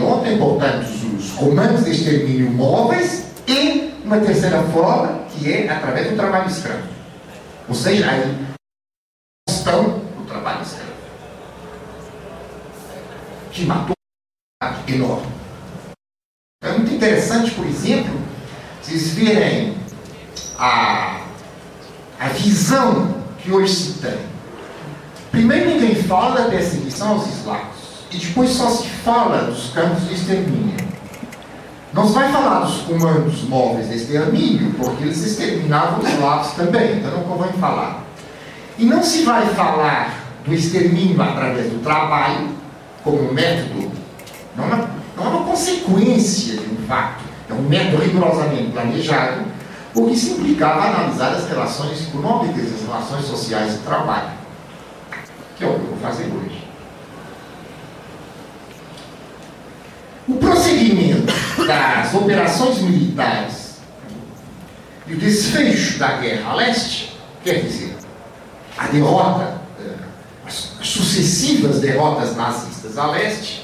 [0.03, 0.87] ontem, portanto,
[1.19, 6.89] os comandos de extermínio móveis, e uma terceira forma, que é através do trabalho escravo.
[7.69, 8.53] Ou seja, a
[9.49, 10.93] questão do trabalho escravo.
[13.51, 13.95] Que matou
[14.89, 15.27] enorme.
[16.63, 18.21] É muito interessante, por exemplo,
[18.81, 19.82] vocês verem
[20.59, 21.21] a,
[22.19, 24.19] a visão que hoje se tem.
[25.31, 30.15] Primeiro ninguém fala da perseguição aos eslavos, e depois só se fala dos campos de
[30.15, 30.77] extermínio.
[31.93, 36.99] Não se vai falar dos comandos móveis de extermínio, porque eles exterminavam os eslavos também,
[36.99, 38.03] então não convém falar.
[38.79, 42.49] E não se vai falar do extermínio através do trabalho,
[43.05, 43.91] como um método,
[44.57, 49.43] não é, não é uma consequência de um fato, é um método rigorosamente planejado,
[49.95, 54.31] o que se implicava analisar as relações econômicas, as relações sociais de trabalho,
[55.57, 56.63] que é o que eu vou fazer hoje.
[60.27, 61.33] O prosseguimento
[61.67, 63.77] das operações militares
[65.07, 67.97] e o desfecho da guerra a leste, quer dizer,
[68.79, 69.97] a derrota, eh,
[70.47, 73.62] as sucessivas derrotas nazistas a leste,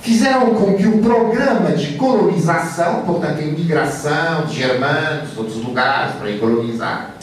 [0.00, 6.32] fizeram com que o programa de colonização, portanto, a imigração de germanos, outros lugares para
[6.38, 7.14] colonizar,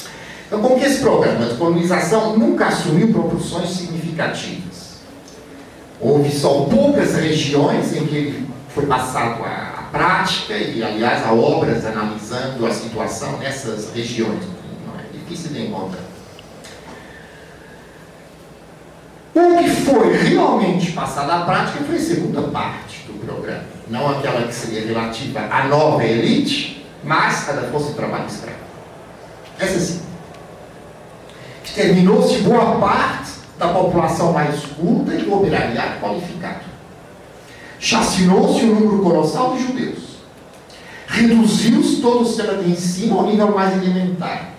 [0.48, 4.98] então, com que esse programa de colonização nunca assumiu proporções significativas.
[6.00, 11.34] Houve só poucas regiões em que ele foi passado a, a prática e, aliás, há
[11.34, 14.44] obras analisando a situação nessas regiões.
[14.86, 16.07] Não é difícil de encontrar.
[19.38, 23.66] O que foi realmente passado à prática foi a segunda parte do programa.
[23.88, 28.58] Não aquela que seria relativa à nova elite, mas a da força de trabalho escravo.
[29.60, 30.02] Essa sim.
[31.64, 36.66] Exterminou-se boa parte da população mais culta e do operariado qualificado.
[37.80, 40.18] Chacinou-se um número colossal de judeus.
[41.06, 44.57] Reduziu-se todo o sistema de ensino ao nível mais elementar.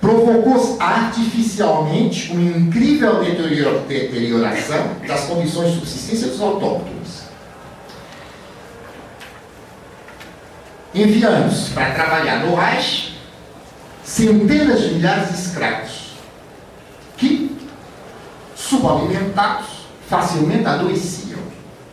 [0.00, 7.26] Provocou-se artificialmente uma incrível deterioração das condições de subsistência dos autóctones.
[10.94, 13.16] Enviando-se para trabalhar no Reich
[14.04, 16.12] centenas de milhares de escravos
[17.16, 17.56] que,
[18.54, 21.40] subalimentados, facilmente adoeciam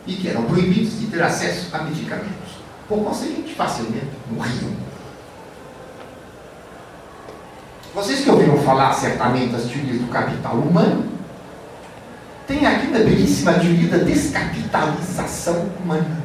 [0.06, 2.54] e que eram proibidos de ter acesso a medicamentos.
[2.88, 4.93] Por conseguinte, facilmente morriam.
[7.94, 11.06] Vocês que ouviram falar certamente das teorias do capital humano,
[12.44, 16.24] tem aqui uma belíssima teoria da descapitalização humana.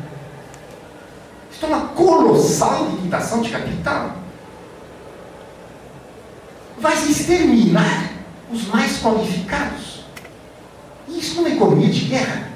[1.51, 4.15] Isto é uma colossal limitação de capital.
[6.79, 8.13] Vai se exterminar
[8.51, 10.05] os mais qualificados.
[11.07, 12.48] Isso numa economia de guerra.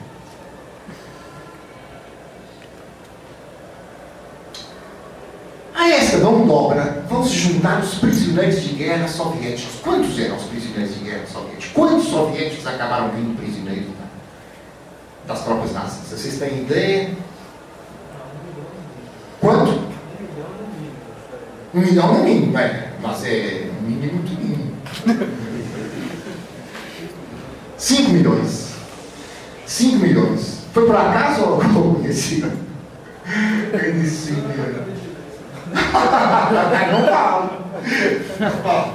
[5.84, 9.82] A esta não dobra, vão se juntar os prisioneiros de guerra soviéticos.
[9.82, 11.72] Quantos eram os prisioneiros de guerra soviéticos?
[11.74, 13.88] Quantos soviéticos acabaram vindo prisioneiros
[15.28, 16.22] das tropas nazistas?
[16.22, 17.12] Vocês têm ideia?
[19.42, 19.84] Quanto?
[21.74, 24.78] Um milhão no mínimo, é, mas é um mínimo muito mínimo.
[27.78, 28.70] Cinco milhões.
[29.66, 30.60] Cinco milhões.
[30.72, 32.54] Foi por acaso ou conhecido?
[33.74, 35.13] Eu disse cinco milhões
[36.92, 37.50] não vale.
[38.40, 38.92] Não vale.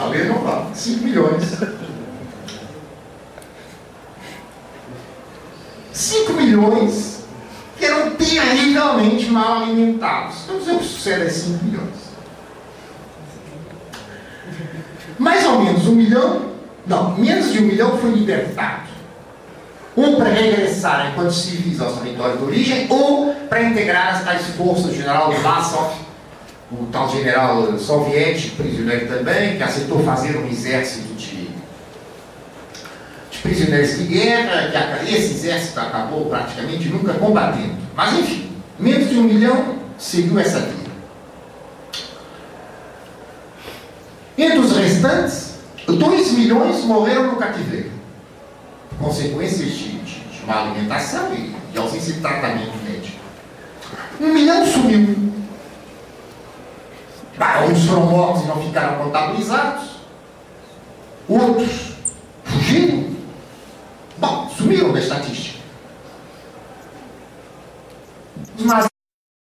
[0.00, 0.74] Ali não vale.
[0.74, 1.56] 5 milhões.
[5.92, 7.24] 5 milhões
[7.76, 10.44] que eram terrivelmente mal alimentados.
[10.44, 12.08] Então, se eu sucede é 5 milhões.
[15.18, 16.52] Mais ou menos um milhão,
[16.86, 18.97] não, menos de um milhão foi libertado
[19.98, 24.94] ou para regressar enquanto civis ao território de origem, ou para integrar as forças do
[24.94, 25.92] general Vlasov,
[26.70, 31.50] o tal general soviético, prisioneiro também, que aceitou fazer um exército de,
[33.30, 34.70] de prisioneiros de guerra,
[35.04, 37.74] que esse exército acabou praticamente nunca combatendo.
[37.96, 40.88] Mas enfim, menos de um milhão seguiu essa via.
[44.36, 45.54] Entre os restantes,
[45.88, 47.98] 2 milhões morreram no cativeiro
[48.98, 49.97] consequências de,
[50.54, 53.18] alimentação e de ausência de tratamento médico.
[54.20, 55.32] Um milhão sumiu.
[57.38, 59.98] Ah, uns foram mortos e não ficaram contabilizados.
[61.28, 61.92] Outros
[62.44, 63.10] fugiram.
[64.18, 65.58] Bom, sumiram da estatística.
[68.58, 68.90] Nazistas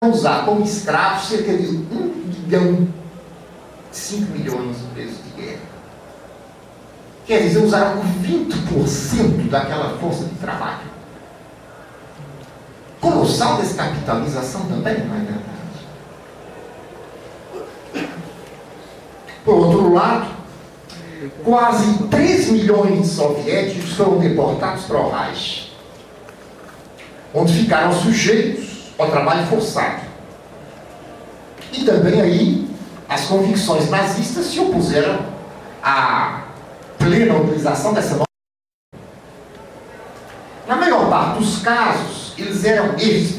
[0.03, 2.87] vão usar como escravos cerca de um milhão,
[3.91, 5.64] cinco milhões de presos de guerra.
[7.25, 10.95] Quer dizer, usaram 20% daquela força de trabalho.
[13.01, 15.45] Colossal descapitalização também, não é verdade?
[19.43, 20.27] Por outro lado,
[21.43, 25.71] quase 3 milhões de soviéticos foram deportados para o Reich,
[27.33, 30.01] onde ficaram sujeitos ao trabalho forçado.
[31.71, 32.69] E também aí
[33.09, 35.19] as convicções nazistas se opuseram
[35.83, 36.44] a
[37.05, 38.25] plena utilização dessa nova.
[40.67, 43.35] Na maior parte dos casos, eles eram esses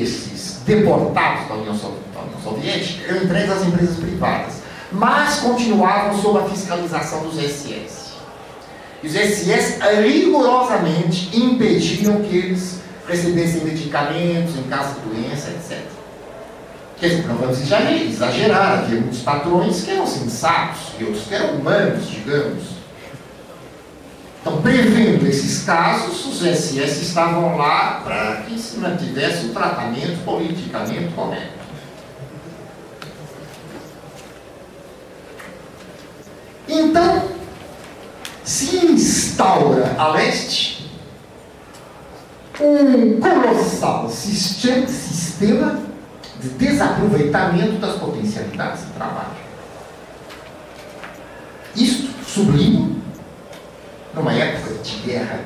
[0.00, 4.54] esses deportados da União, da União Soviética eram entregues às empresas privadas,
[4.92, 8.08] mas continuavam sob a fiscalização dos SS.
[9.02, 15.78] E os SS rigorosamente impediam que eles recebessem medicamentos em caso de doença, etc.
[16.98, 21.54] Quer dizer, não vamos exagerar, havia muitos patrões que eram sensatos e outros que eram
[21.54, 22.77] humanos, digamos.
[24.48, 31.12] Então, prevendo esses casos, os SS estavam lá para que se mantivesse o tratamento politicamente
[31.12, 31.58] correto.
[36.66, 37.28] Então,
[38.42, 40.90] se instaura a leste
[42.58, 45.78] um colossal sistema
[46.40, 49.36] de desaproveitamento das potencialidades de trabalho.
[51.76, 52.97] Isto sublima
[54.18, 55.40] numa época de guerra.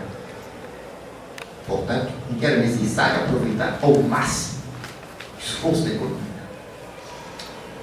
[1.67, 4.63] Portanto, em que era necessário aproveitar ao máximo
[5.37, 6.19] o esforço da economia.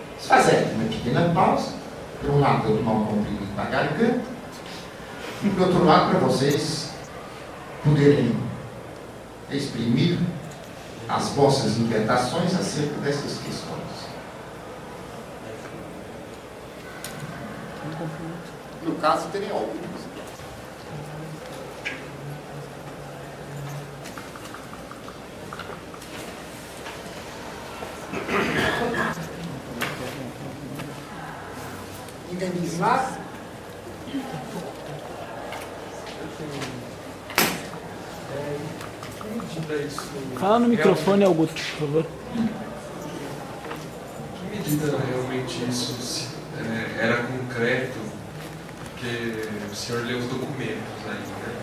[0.10, 1.74] Vamos fazer uma pequena pausa.
[2.20, 4.22] Por um lado, eu tomar um comprimido na garganta,
[5.42, 6.90] e por outro lado, para vocês
[7.82, 8.36] poderem
[9.50, 10.20] exprimir
[11.08, 13.80] as vossas inquietações acerca dessas questões.
[18.84, 19.89] No caso, terem algumas.
[32.32, 33.18] Indenizar
[40.39, 42.05] Fala no microfone, Augusto, por favor.
[44.36, 47.99] Que medida realmente isso é, era concreto?
[48.91, 51.55] Porque o senhor leu os documentos aí, né?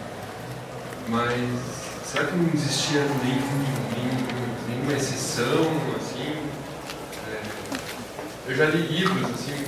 [1.09, 3.65] Mas será que não existia nenhum,
[3.97, 5.65] nenhum- nenhuma exceção,
[8.49, 9.65] eu já li livros, assim,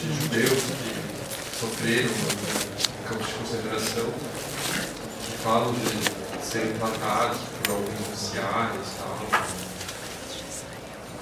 [0.00, 4.06] de judeus que sofreram em campos de concentração,
[5.26, 9.18] que falam de serem tratados por alguns oficiais e tal.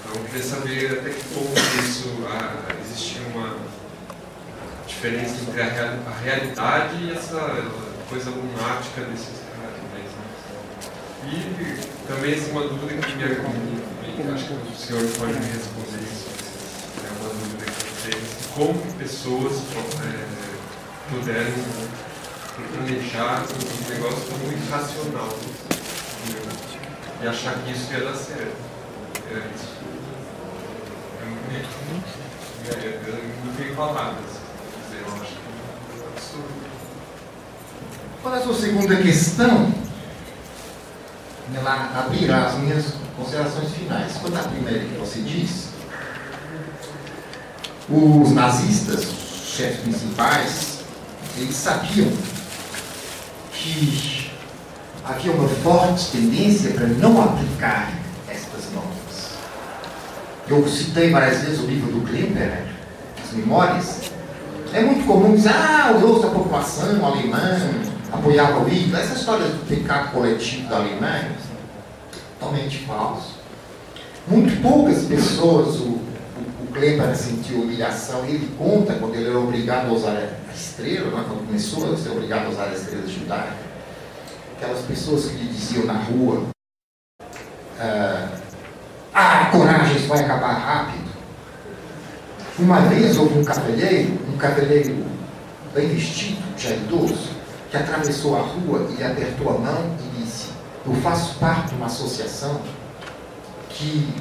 [0.01, 3.57] Então, eu queria saber até que ponto isso ah, existia uma
[4.87, 7.41] diferença entre a, real- a realidade e essa
[8.09, 9.81] coisa lunática desses caras.
[9.81, 10.05] Né?
[11.25, 16.03] E também assim, uma dúvida que me, me, acho que o senhor pode me responder
[16.03, 16.29] isso.
[16.99, 18.42] É uma dúvida que eu tenho.
[18.55, 19.53] Como pessoas
[20.05, 20.43] é,
[21.09, 21.53] puderam
[22.75, 25.29] planejar um negócio muito racional
[26.27, 26.53] entendeu?
[27.23, 28.57] e achar que isso ia dar certo.
[29.31, 29.73] É isso.
[32.67, 34.31] Eu, eu, eu não tenho palavras.
[34.93, 36.63] Eu acho que é um absurdo.
[38.23, 39.73] Qual é a sua segunda questão?
[41.55, 44.13] Ela abrirá as minhas considerações finais.
[44.19, 45.72] Quanto à primeira que você diz,
[47.93, 50.79] os nazistas, os chefes principais,
[51.37, 52.11] eles sabiam
[53.53, 54.31] que
[55.05, 57.93] havia uma forte tendência para não aplicar
[58.29, 59.33] estas normas.
[60.49, 62.65] Eu citei várias vezes o livro do Klemperer,
[63.23, 64.01] as memórias.
[64.73, 67.59] É muito comum dizer, ah, o grosso da população alemã
[68.11, 69.03] apoiava o Hitler.
[69.03, 71.33] Essa história do pecado coletivo da Alemanha,
[72.41, 73.43] totalmente falso.
[74.27, 76.01] Muito poucas pessoas, o,
[76.73, 81.47] Klemperer sentiu humilhação, ele conta quando ele era obrigado a usar a estrela, né, quando
[81.47, 83.57] começou a ser obrigado a usar a estrela judaica.
[84.57, 86.47] Aquelas pessoas que lhe diziam na rua,
[87.79, 88.29] ah,
[89.13, 91.11] ah, coragem, vai acabar rápido.
[92.59, 95.05] Uma vez houve um cavalheiro, um cavalheiro
[95.75, 97.31] bem vestido, já idoso,
[97.71, 100.51] que atravessou a rua e apertou a mão e disse:
[100.87, 102.61] Eu faço parte de uma associação
[103.69, 104.15] que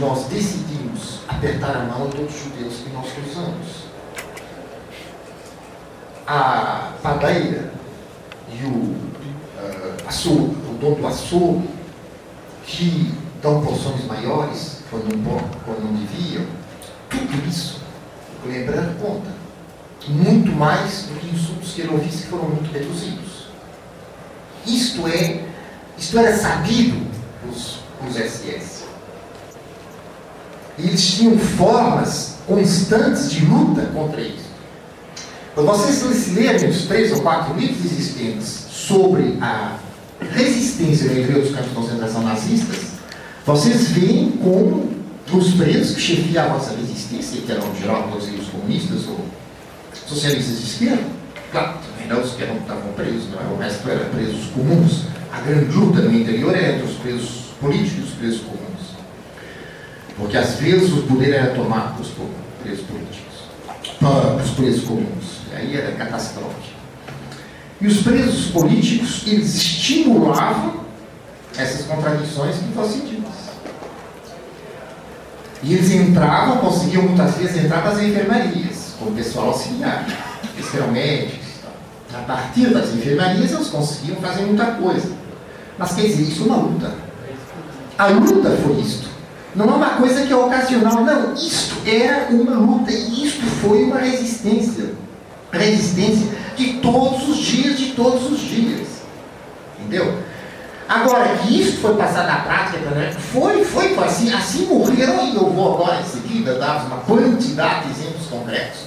[0.00, 3.82] nós decidimos apertar a mão a todos os judeus que nós cruzamos.
[6.26, 7.72] A padeira
[8.48, 8.94] e o,
[9.58, 11.68] ah, açougue, o dono do açougue,
[12.64, 13.12] que
[13.42, 16.46] dão porções maiores quando não, quando não deviam,
[17.10, 17.82] tudo isso
[18.44, 19.30] o Lembrando conta.
[20.08, 23.46] Muito mais do que insultos que ele ouvisse foram muito reduzidos.
[24.66, 25.44] Isto é,
[25.96, 27.06] isto era sabido
[27.48, 28.84] os, os SS.
[30.78, 34.52] E eles tinham formas constantes de luta contra isso.
[35.54, 39.76] Quando vocês se lerem os três ou quatro livros existentes sobre a
[40.30, 42.78] resistência interior dos campos de concentração nazistas,
[43.44, 44.90] vocês veem como
[45.32, 49.20] os presos que chefiavam essa resistência, que eram em geral todos eles comunistas ou
[50.06, 51.04] socialistas de esquerda,
[51.50, 53.54] claro, também não os que eram, estavam presos, não é?
[53.54, 55.04] o resto eram presos comuns.
[55.32, 58.71] A grande luta no interior era entre os presos políticos e os presos comuns.
[60.16, 62.10] Porque às vezes o poder era tomado pelos
[62.62, 63.32] presos políticos,
[63.98, 65.42] pelos presos comuns.
[65.50, 66.72] E aí era catastrófico.
[67.80, 70.82] E os presos políticos, eles estimulavam
[71.56, 73.32] essas contradições que fossem ditas.
[75.62, 80.06] E eles entravam, conseguiam muitas vezes entrar nas enfermarias, como pessoal auxiliar.
[80.56, 81.46] Eles eram médicos.
[82.12, 85.12] A partir das enfermarias, eles conseguiam fazer muita coisa.
[85.78, 86.94] Mas quer dizer, isso é uma luta.
[87.98, 89.11] A luta foi isto.
[89.54, 91.34] Não é uma coisa que é ocasional, não.
[91.34, 94.94] Isto era uma luta e isto foi uma resistência.
[95.52, 98.88] Resistência de todos os dias, de todos os dias.
[99.78, 100.22] Entendeu?
[100.88, 103.14] Agora, que isso foi passado na prática, né?
[103.32, 107.90] foi, foi assim, assim morreram, e eu vou agora em seguida dar uma quantidade de
[107.92, 108.80] exemplos concretos.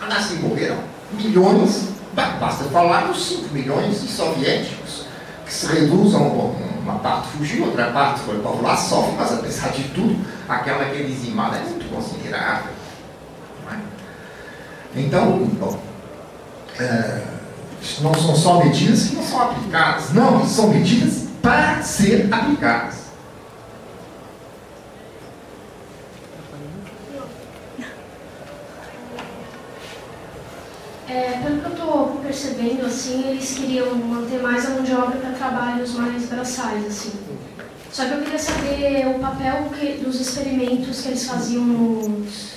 [0.00, 0.76] Assim morreram
[1.12, 5.04] milhões, basta falar dos 5 milhões de soviéticos,
[5.44, 6.54] que se reduzam,
[6.88, 10.16] uma parte fugiu, outra parte foi para o sofre, mas apesar de tudo,
[10.48, 12.72] aquela que é dizimada é muito considerável.
[13.70, 13.76] É?
[14.96, 15.48] Então,
[16.80, 17.22] é,
[18.00, 22.97] não são só medidas que não são aplicadas, não, são medidas para ser aplicadas.
[31.08, 35.18] É, pelo que eu estou percebendo, assim, eles queriam manter mais a mão de obra
[35.18, 37.12] para trabalhos mais braçais, assim.
[37.90, 42.52] Só que eu queria saber o papel que, dos experimentos que eles faziam nos,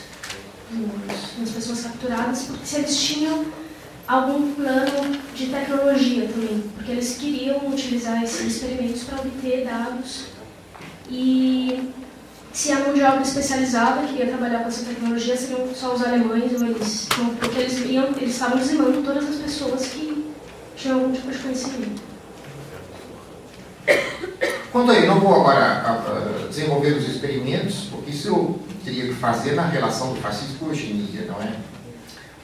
[0.70, 3.46] nos, nas pessoas capturadas, porque se eles tinham
[4.06, 10.26] algum plano de tecnologia também, porque eles queriam utilizar esses experimentos para obter dados
[11.10, 11.90] e
[12.54, 16.04] se a mão de obra especializada que ia trabalhar com essa tecnologia seriam só os
[16.04, 17.08] alemães ou eles,
[17.40, 20.32] porque eles iam, eles estavam dizimando todas as pessoas que
[20.76, 22.02] tinham algum tipo de conhecimento.
[24.72, 29.68] Quando aí, não vou agora desenvolver os experimentos, porque isso eu teria que fazer na
[29.68, 31.56] relação do fascismo com a eugenia, não é?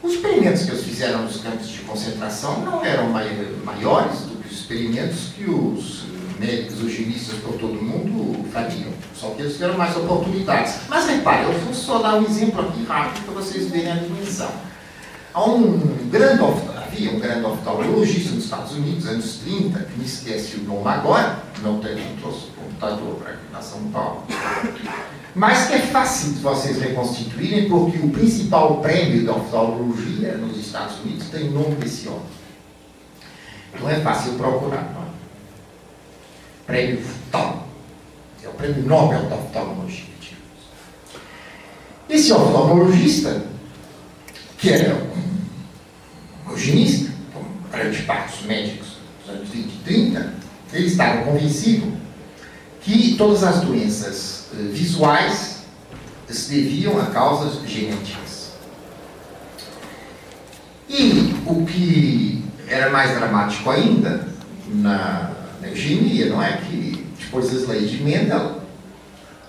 [0.04, 4.60] Os experimentos que eles fizeram nos campos de concentração não eram maiores do que os
[4.60, 6.06] experimentos que os
[6.40, 8.92] médicos eugenistas por todo mundo fariam.
[9.16, 10.76] Só que eles tiveram mais oportunidades.
[10.88, 14.52] Mas repare, eu vou só dar um exemplo aqui rápido para vocês verem a dimensão.
[15.34, 15.78] Há um
[16.10, 16.44] grande,
[16.76, 21.44] havia um grande oftalmologista nos Estados Unidos, anos 30, que me esquece o nome agora,
[21.62, 24.24] não tenho, trouxe o computador para aqui na São Paulo
[25.38, 31.00] mas que é fácil de vocês reconstituírem, porque o principal prêmio da oftalmologia nos Estados
[31.02, 32.24] Unidos tem o nome desse homem.
[33.80, 35.17] Não é fácil procurar, não é?
[36.68, 37.68] Prêmio Ftal.
[38.44, 40.18] É o prêmio Nobel da oftalmologia.
[42.10, 43.44] Esse oftalmologista,
[44.58, 48.88] que era um eugenista, como grande parte dos médicos
[49.26, 50.34] dos anos 20 e 30,
[50.72, 51.92] ele estava convencido
[52.82, 55.64] que todas as doenças eh, visuais
[56.30, 58.52] se deviam a causas genéticas.
[60.88, 64.28] E o que era mais dramático ainda
[64.68, 65.37] na
[65.70, 66.58] eugenia, não é?
[66.58, 68.62] Que depois das leis de Mendel,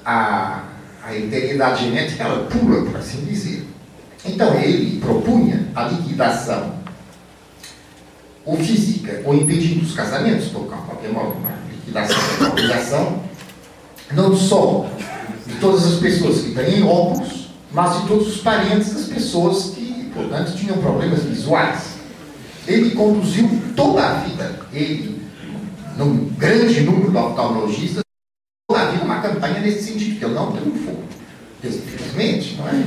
[0.04, 0.64] a,
[1.04, 3.66] a integridade genética era pura, por assim dizer.
[4.24, 6.78] Então ele propunha a liquidação
[8.44, 13.28] ou física, ou impedindo os casamentos, por qualquer modo, uma liquidação da obrigação
[14.12, 14.88] não só
[15.46, 20.10] de todas as pessoas que têm óculos, mas de todos os parentes das pessoas que,
[20.14, 21.98] portanto, tinham problemas visuais.
[22.66, 25.17] Ele conduziu toda a vida, ele,
[25.98, 28.02] num grande número de oftalmologistas,
[28.68, 31.04] toda a vida uma campanha nesse sentido, que ele não triunfou.
[31.62, 32.84] Infelizmente, não é?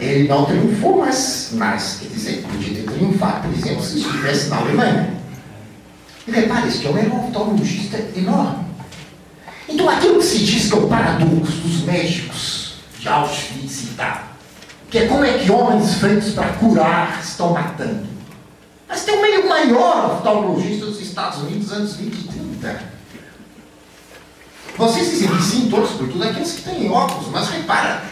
[0.00, 4.58] Ele não triunfou, mas, mas quer dizer, podia ter triunfado, por exemplo, se estivesse na
[4.58, 5.14] Alemanha.
[6.26, 8.64] E repare, este homem era um oftalmologista enorme.
[9.68, 14.22] Então aquilo que se diz que é o paradoxo dos médicos de Auschwitz e tal,
[14.88, 18.11] que é como é que homens feitos para curar estão matando.
[18.92, 22.28] Mas tem um meio maior oftalmologista dos Estados Unidos anos 20 e
[22.60, 22.82] 30.
[24.76, 28.02] Vocês dizem que sim, todos, tudo aqueles que têm óculos, mas repara,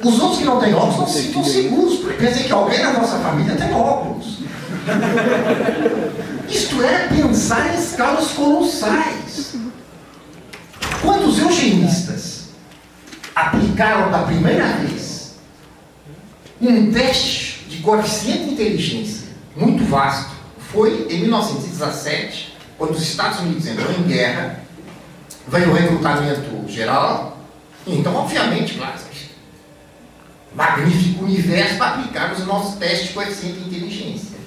[0.00, 2.92] os outros que não têm óculos não se sintam seguros, porque dizer que alguém na
[2.92, 4.38] nossa família tem óculos.
[6.48, 9.56] Isto é pensar em escalas colossais.
[11.02, 12.50] Quando os eugenistas
[13.34, 15.32] aplicaram da primeira vez
[16.60, 19.17] um teste de coeficiente de inteligência
[19.58, 20.30] muito vasto,
[20.72, 24.60] foi em 1917, quando os Estados Unidos entrou em guerra,
[25.48, 27.38] veio o recrutamento geral,
[27.86, 28.98] então, obviamente, claro,
[30.54, 34.38] magnífico universo para aplicar os nossos testes de coeficiente de inteligência.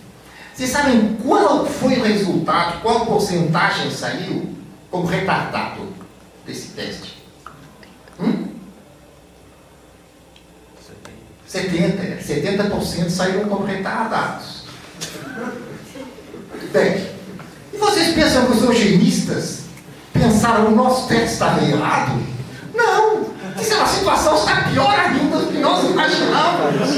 [0.53, 4.53] Vocês sabem qual foi o resultado, qual porcentagem saiu
[4.89, 5.91] como retardado?
[6.45, 7.17] desse teste?
[8.19, 8.47] Hum?
[11.49, 14.60] 70%, 70% saíram como retardados.
[16.71, 17.07] Bem,
[17.73, 19.61] e vocês pensam que os eugenistas
[20.13, 22.21] pensaram o nosso texto estava errado?
[22.73, 23.31] Não!
[23.59, 26.89] Isso é uma situação está pior ainda do que nós imaginávamos.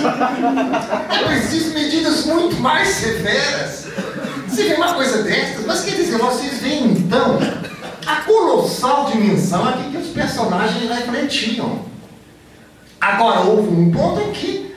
[1.10, 3.88] É preciso medidas muito mais severas.
[4.48, 7.40] Você vê uma coisa dessas, mas quer dizer, vocês veem então
[8.06, 11.80] a colossal dimensão aqui que os personagens refletiam.
[13.02, 14.73] Agora, houve um ponto em que,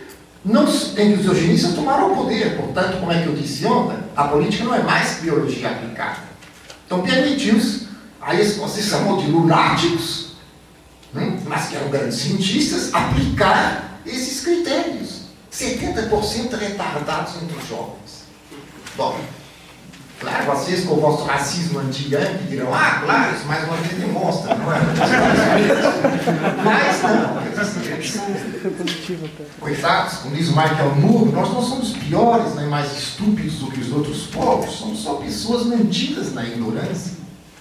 [0.47, 2.57] não, em que os eugenistas tomaram o poder.
[2.57, 6.21] Portanto, como é que eu disse ontem, a política não é mais biologia aplicada.
[6.87, 7.89] Então, permitiu-se
[8.21, 10.37] a esses que vocês chamam de lunáticos,
[11.13, 15.17] né, mas que eram grandes cientistas, aplicar esses critérios.
[15.53, 18.27] 70% retardados entre os jovens.
[18.97, 19.19] Bom,
[20.19, 24.55] Claro, vocês com o vosso racismo anti-yankee dirão, ah, claro, isso mais uma vez demonstra,
[24.55, 24.79] não é?
[26.65, 27.37] Mas não.
[29.61, 33.93] Coitados, como diz Michael Moore, nós não somos piores nem mais estúpidos do que os
[33.93, 37.13] outros povos, somos só pessoas mantidas na ignorância.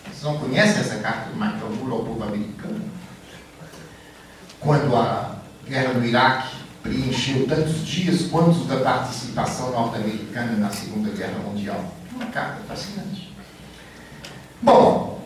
[0.05, 2.81] Vocês não conhecem essa carta do Michael Moore ao povo americano?
[4.61, 5.35] Quando a
[5.67, 11.83] guerra no Iraque preencheu tantos dias quantos da participação norte-americana na Segunda Guerra Mundial.
[12.15, 13.33] Uma carta fascinante.
[14.61, 15.19] Bom,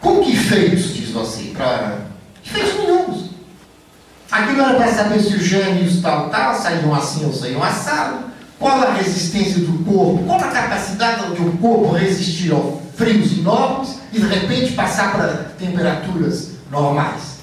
[0.00, 1.98] com que efeitos, diz você, para
[2.44, 3.30] efeitos nenhums.
[4.30, 8.24] Aquilo era para saber se os gênios tal, tal, saíam assim ou saíam assado,
[8.58, 13.98] qual a resistência do corpo, qual a capacidade de um corpo resistir ao frios inóculos
[14.12, 17.38] e de repente passar para temperaturas normais.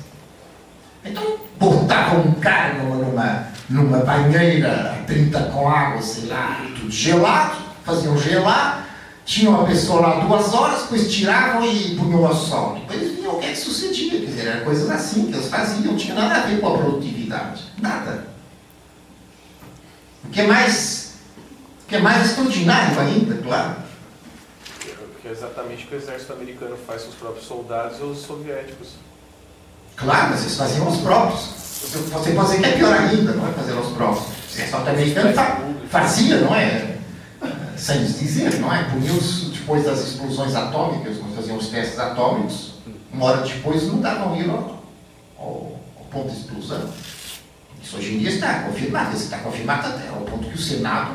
[1.04, 7.58] Então, botavam um cara numa, numa numa banheira 30 com água, sei lá, tudo gelado,
[7.84, 8.88] faziam gelar,
[9.26, 12.76] tinham a pessoa lá duas horas, depois tiravam e punham ao sol.
[12.76, 15.82] Depois viam o que, é que sucedia, quer dizer, eram coisas assim que eles faziam,
[15.82, 17.64] não tinha nada a ver com a produtividade.
[17.80, 18.28] Nada.
[20.24, 21.14] O que é mais,
[21.84, 23.76] o que é mais extraordinário ainda, claro.
[25.22, 28.20] Que é exatamente o que o exército americano faz com os próprios soldados ou os
[28.20, 28.90] soviéticos.
[29.96, 31.65] Claro, mas eles faziam os próprios.
[31.86, 34.30] Você pode dizer que é pior ainda, não é fazer aos próximos.
[34.30, 35.34] O exército americano
[35.90, 36.98] fazia, não é?
[37.78, 38.84] Sem dizer, não é?
[38.86, 42.76] Puniu-se depois das explosões atômicas, quando faziam os testes atômicos,
[43.14, 44.84] uma hora depois não davam ir ao,
[45.38, 46.90] ao, ao ponto de explosão.
[47.82, 51.14] Isso hoje em dia está confirmado, isso está confirmado até ao ponto que o Senado,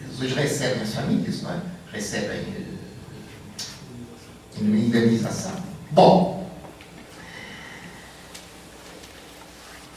[0.00, 1.60] eles hoje recebem as famílias, não é?
[1.92, 2.38] Recebem
[4.56, 5.52] eh, indenização.
[5.90, 6.42] Bom,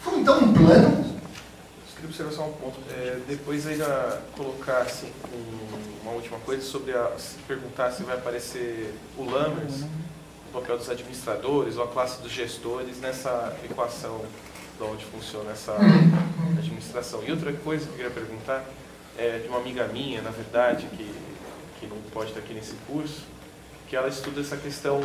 [0.06, 1.06] Foi então um plano.
[1.06, 2.80] Eu queria observar só um ponto.
[2.90, 8.16] É, depois ainda colocar assim, um, uma última coisa sobre a, se perguntar se vai
[8.16, 9.84] aparecer o Lammers,
[10.50, 14.26] o papel dos administradores ou a classe dos gestores nessa equação
[14.80, 15.78] de onde funciona essa
[16.58, 17.24] administração.
[17.24, 18.66] E outra coisa que eu queria perguntar
[19.20, 21.14] é de uma amiga minha, na verdade, que,
[21.80, 23.22] que não pode estar aqui nesse curso,
[23.88, 25.00] que ela estuda essa questão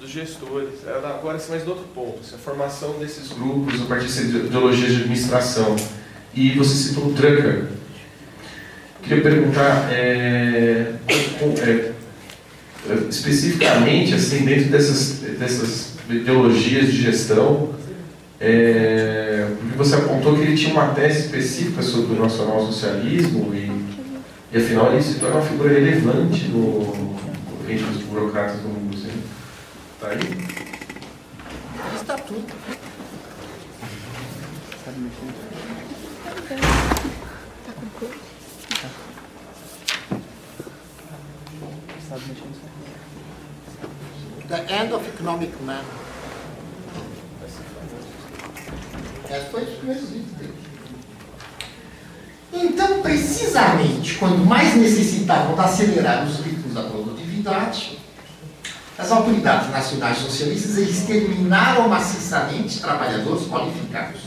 [0.00, 0.86] dos gestores.
[0.86, 4.90] Agora, assim, mais do outro ponto, assim, a formação desses grupos a partir de ideologias
[4.90, 5.76] de administração.
[6.34, 7.66] E você citou o Drucker.
[9.02, 11.92] Queria perguntar, é, é,
[13.08, 17.74] especificamente, assim, dentro dessas, dessas ideologias de gestão,
[18.40, 23.70] é, porque você apontou que ele tinha uma tese específica sobre o nacional-socialismo e,
[24.52, 27.16] e, afinal, ele se torna uma figura relevante no,
[27.68, 28.85] entre os burocratas do mundo.
[29.96, 30.18] Está aí?
[31.94, 32.46] Está tudo.
[44.48, 45.82] The end of economic man.
[49.30, 49.46] Essa
[49.78, 50.50] primeiros vídeos
[52.52, 57.98] Então, precisamente, quando mais necessitavam de acelerar os ritmos da produtividade,
[58.98, 64.20] as autoridades nacionais socialistas exterminaram maciçamente trabalhadores qualificados.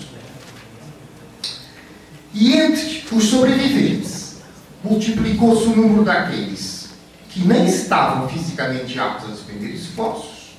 [2.33, 4.37] E entre os sobreviventes,
[4.83, 6.89] multiplicou-se o número daqueles
[7.29, 10.57] que nem estavam fisicamente aptos a despender esforços,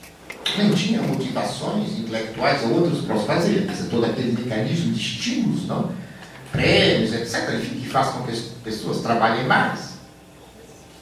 [0.57, 5.67] nem tinham motivações intelectuais ou outros para os fazer, dizer, todo aquele mecanismo de estímulos,
[5.67, 5.93] não?
[6.51, 9.91] prêmios, etc., enfim, que faz com que as pessoas trabalhem mais,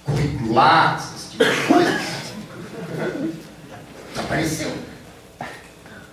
[0.05, 2.18] curriculares, esse tipo de coisa.
[4.15, 4.73] Desapareceu.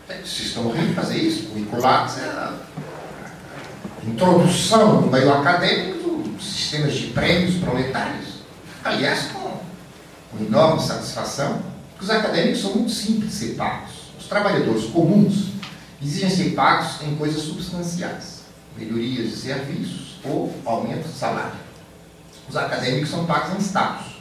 [0.07, 1.47] Vocês estão rindo fazer isso?
[1.47, 2.53] Curriculares é a
[4.03, 8.35] introdução no meio acadêmico dos sistemas de prêmios proletários.
[8.83, 9.59] Aliás, com,
[10.31, 11.61] com enorme satisfação,
[11.91, 13.91] porque os acadêmicos são muito simples de ser pagos.
[14.19, 15.51] Os trabalhadores comuns
[16.01, 18.41] exigem ser pagos em coisas substanciais,
[18.77, 21.65] melhorias de serviços ou aumento de salário.
[22.47, 24.14] Os acadêmicos são pagos em status.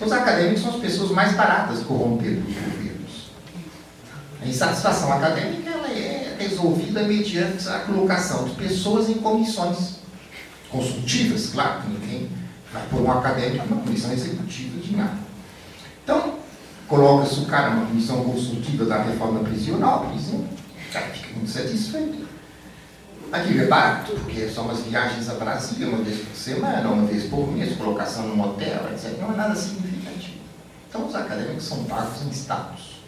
[0.00, 3.30] Os acadêmicos são as pessoas mais baratas corromper dos governos.
[4.42, 10.00] A insatisfação acadêmica ela é resolvida mediante a colocação de pessoas em comissões
[10.70, 12.30] consultivas, claro, ninguém
[12.72, 15.18] vai pôr um acadêmico numa comissão executiva de nada.
[16.02, 16.38] Então,
[16.88, 20.48] coloca-se o cara numa comissão consultiva da reforma prisional, por exemplo,
[20.88, 22.29] o cara fica muito satisfeito.
[23.32, 27.24] Aquilo é barato, porque são umas viagens a Brasília uma vez por semana, uma vez
[27.24, 29.16] por mês, colocação num hotel, etc.
[29.20, 30.38] Não é nada significativo.
[30.88, 33.00] Então, os acadêmicos são pagos em status.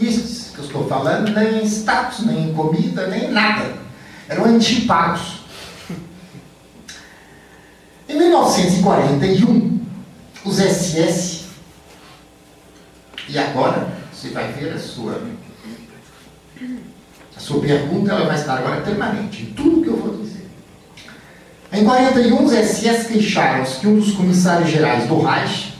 [0.00, 3.74] Estes que eu estou falando, nem em status, nem em comida, nem em nada.
[4.28, 5.40] Eram antipagos.
[8.08, 9.80] Em 1941,
[10.44, 11.46] os SS,
[13.28, 15.20] e agora você vai ver a sua,
[17.40, 20.46] a sua pergunta, ela vai estar agora permanente, em tudo que eu vou dizer.
[21.72, 25.72] Em 41, os SS queixaram-se que um dos comissários gerais do Reich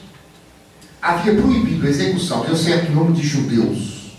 [1.03, 4.17] havia proibido a execução de um certo número de judeus.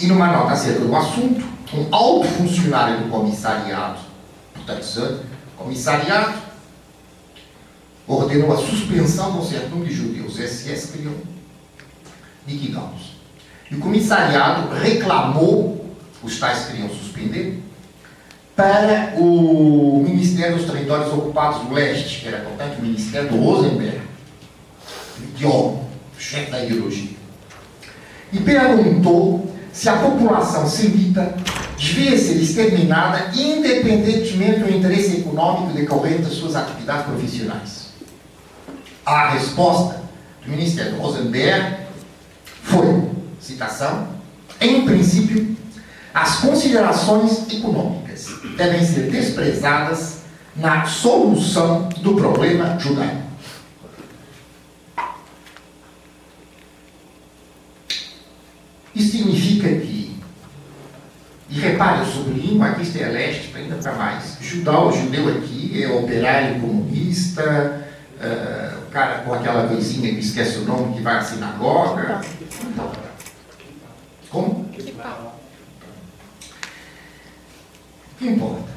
[0.00, 4.00] E numa nota acerca do assunto, um alto funcionário do comissariado,
[4.52, 5.20] portanto,
[5.56, 6.34] comissariado,
[8.08, 10.36] ordenou a suspensão do certo número de judeus.
[10.36, 11.14] SS queriam
[12.46, 13.14] liquidá-los.
[13.70, 15.83] E o comissariado reclamou,
[16.24, 17.62] os tais queriam suspender,
[18.56, 24.00] para o Ministério dos Territórios Ocupados do Leste, que era, portanto, o Ministério do Rosenberg,
[25.18, 25.84] ideólogo,
[26.18, 27.10] chefe da ideologia.
[28.32, 31.34] E perguntou se a população semita
[31.76, 37.88] devia ser exterminada independentemente do interesse econômico decorrente das suas atividades profissionais.
[39.04, 40.00] A resposta
[40.44, 41.76] do Ministério Rosenberg
[42.62, 43.10] foi,
[43.40, 44.08] citação,
[44.60, 45.56] em princípio,
[46.14, 50.20] as considerações econômicas devem ser desprezadas
[50.54, 53.24] na solução do problema judaico.
[58.94, 60.16] Isso significa que,
[61.50, 65.88] e repare, eu sublinho, aqui está é leste, ainda para mais, judeu, judeu aqui é
[65.88, 67.88] operário comunista,
[68.20, 72.20] uh, o cara com aquela coisinha que esquece o nome, que vai à sinagoga.
[74.30, 74.63] Como?
[78.14, 78.74] O que importa?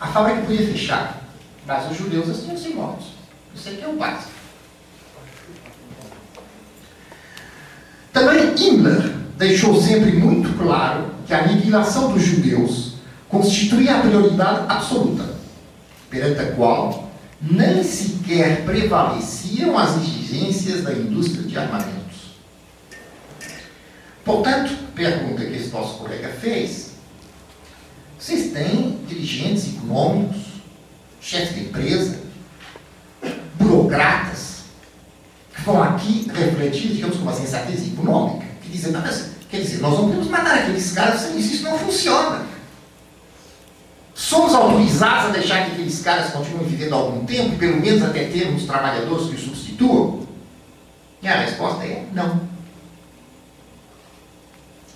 [0.00, 1.22] A fábrica podia fechar,
[1.66, 3.06] mas os judeus assim tinham sido mortos.
[3.54, 4.30] Isso aqui é o básico.
[8.12, 12.94] Também Himmler deixou sempre muito claro que a aniquilação dos judeus
[13.28, 15.34] constituía a prioridade absoluta,
[16.08, 17.10] perante a qual
[17.40, 22.36] nem sequer prevaleciam as exigências da indústria de armamentos.
[24.24, 26.85] Portanto, pergunta que esse nosso colega fez,
[28.18, 30.38] vocês têm dirigentes econômicos,
[31.20, 32.18] chefes de empresa,
[33.58, 34.64] burocratas,
[35.54, 39.94] que vão aqui refletir, digamos, com uma sensatez econômica, que dizem, mas, quer dizer, nós
[39.94, 42.46] não podemos matar aqueles caras isso, isso não funciona.
[44.14, 48.64] Somos autorizados a deixar que aqueles caras continuem vivendo algum tempo, pelo menos até termos
[48.64, 50.26] trabalhadores que os substituam?
[51.20, 52.55] E a resposta é não.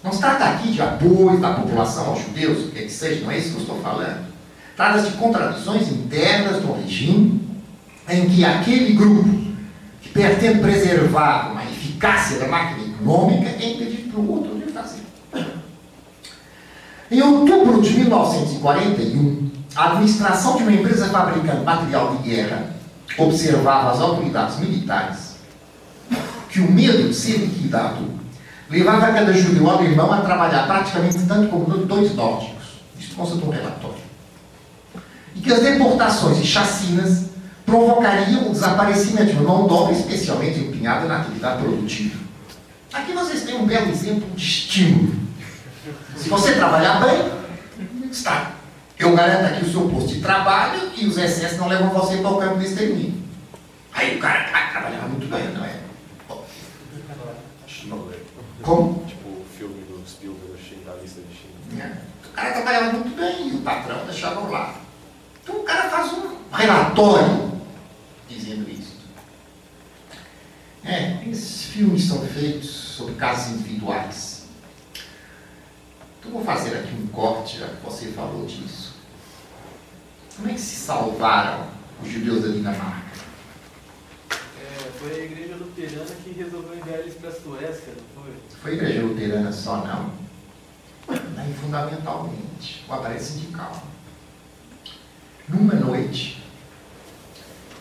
[0.02, 3.22] Não se trata aqui de apoio da população aos judeus, o que é que seja,
[3.22, 4.26] não é isso que eu estou falando.
[4.74, 7.40] Trata-se de contradições internas do regime
[8.08, 9.28] em que aquele grupo
[10.00, 15.02] que pretende preservar uma eficácia da máquina econômica é impedido pelo outro de fazer.
[17.10, 22.70] Em outubro de 1941, a administração de uma empresa fabricando material de guerra
[23.18, 25.34] observava as autoridades militares
[26.48, 28.19] que o medo de ser liquidado
[28.70, 32.80] levava cada judeu alemão a trabalhar praticamente tanto como dois nórdicos.
[32.98, 33.96] Isso consta de um relatório.
[35.34, 37.30] E que as deportações e chacinas
[37.66, 42.18] provocariam o desaparecimento de uma mão especialmente empenhada na atividade produtiva.
[42.92, 45.14] Aqui vocês têm um belo exemplo de estímulo.
[46.16, 47.30] Se você trabalhar bem,
[48.10, 48.52] está.
[48.98, 52.30] Eu garanto aqui o seu posto de trabalho e os excessos não levam você para
[52.30, 53.14] o campo de extermínio.
[53.92, 55.79] Aí o cara ah, trabalhava muito bem, não é?
[58.62, 59.04] Como?
[59.06, 60.50] Tipo o filme do Spielberg,
[60.84, 61.84] da lista de China.
[61.84, 62.28] É.
[62.28, 64.74] O cara trabalhava muito bem e o patrão deixava lá.
[65.42, 67.60] Então o cara faz um relatório
[68.28, 68.96] dizendo isso.
[70.84, 74.44] É, esses filmes são feitos sobre casos individuais.
[76.18, 78.94] Então vou fazer aqui um corte, já que você falou disso.
[80.36, 81.66] Como é que se salvaram
[82.02, 83.19] os judeus da Dinamarca?
[85.00, 88.34] Foi a igreja luterana que resolveu enviar eles para a Suécia, não foi?
[88.60, 90.12] Foi a igreja luterana só, não.
[91.34, 92.84] Nem fundamentalmente.
[92.86, 93.82] O aparelho sindical.
[95.48, 96.44] Numa noite,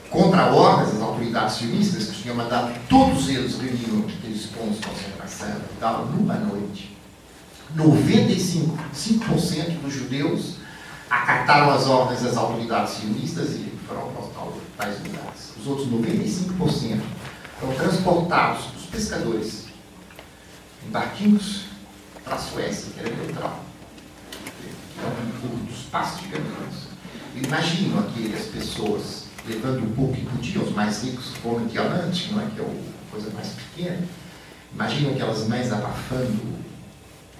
[0.09, 5.57] contra ordens das autoridades sionistas, que tinham mandado todos eles reuniam aqueles pontos de concentração
[5.57, 6.97] e tal, numa noite,
[7.75, 10.55] 95% 5% dos judeus
[11.09, 14.45] acataram as ordens das autoridades sionistas e foram para
[14.77, 15.38] tais lugares.
[15.59, 17.01] Os outros 95%
[17.59, 19.65] foram transportados dos pescadores
[20.87, 21.65] em barquinhos
[22.23, 23.65] para a Suécia, que era neutral.
[24.95, 26.89] Então, dos passos de caminhões.
[27.35, 32.49] Imagino aquelas pessoas levando um pouco que podiam, os mais ricos comem diamante, não é?
[32.49, 34.07] que é a coisa mais pequena.
[34.73, 36.55] Imagino aquelas mães abafando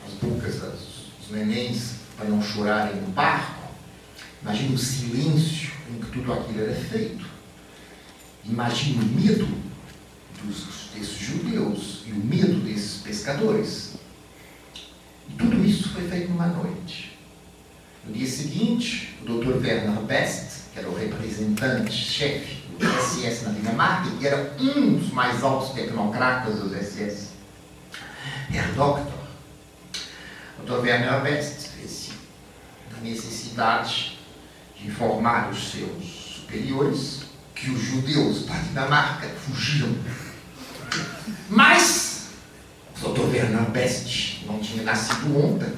[0.06, 3.70] as bocas dos nenéns para não chorarem no barco.
[4.42, 7.29] Imagino o silêncio em que tudo aquilo era feito.
[8.50, 9.48] Imagino o medo
[10.44, 13.94] dos, desses judeus e o medo desses pescadores.
[15.30, 17.18] E tudo isso foi feito numa noite.
[18.04, 19.64] No dia seguinte, o Dr.
[19.64, 25.44] Werner Best, que era o representante-chefe do SS na Dinamarca, e era um dos mais
[25.44, 27.30] altos tecnocratas dos SS,
[28.52, 29.14] Herr Doctor,
[30.58, 30.82] o Dr.
[30.82, 32.10] Werner Best fez
[32.98, 34.18] a necessidade
[34.76, 37.19] de informar os seus superiores
[37.60, 39.94] que os judeus da Dinamarca fugiram.
[41.50, 42.28] Mas
[43.02, 43.22] o Dr.
[43.32, 45.70] Werner Best não tinha nascido ontem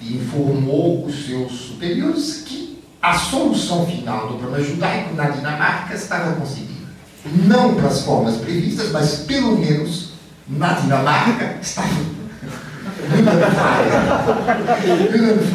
[0.00, 6.34] e informou os seus superiores que a solução final do problema judaico na Dinamarca estava
[6.34, 6.86] conseguida.
[7.24, 10.10] Não pelas formas previstas, mas pelo menos
[10.48, 12.16] na Dinamarca estava.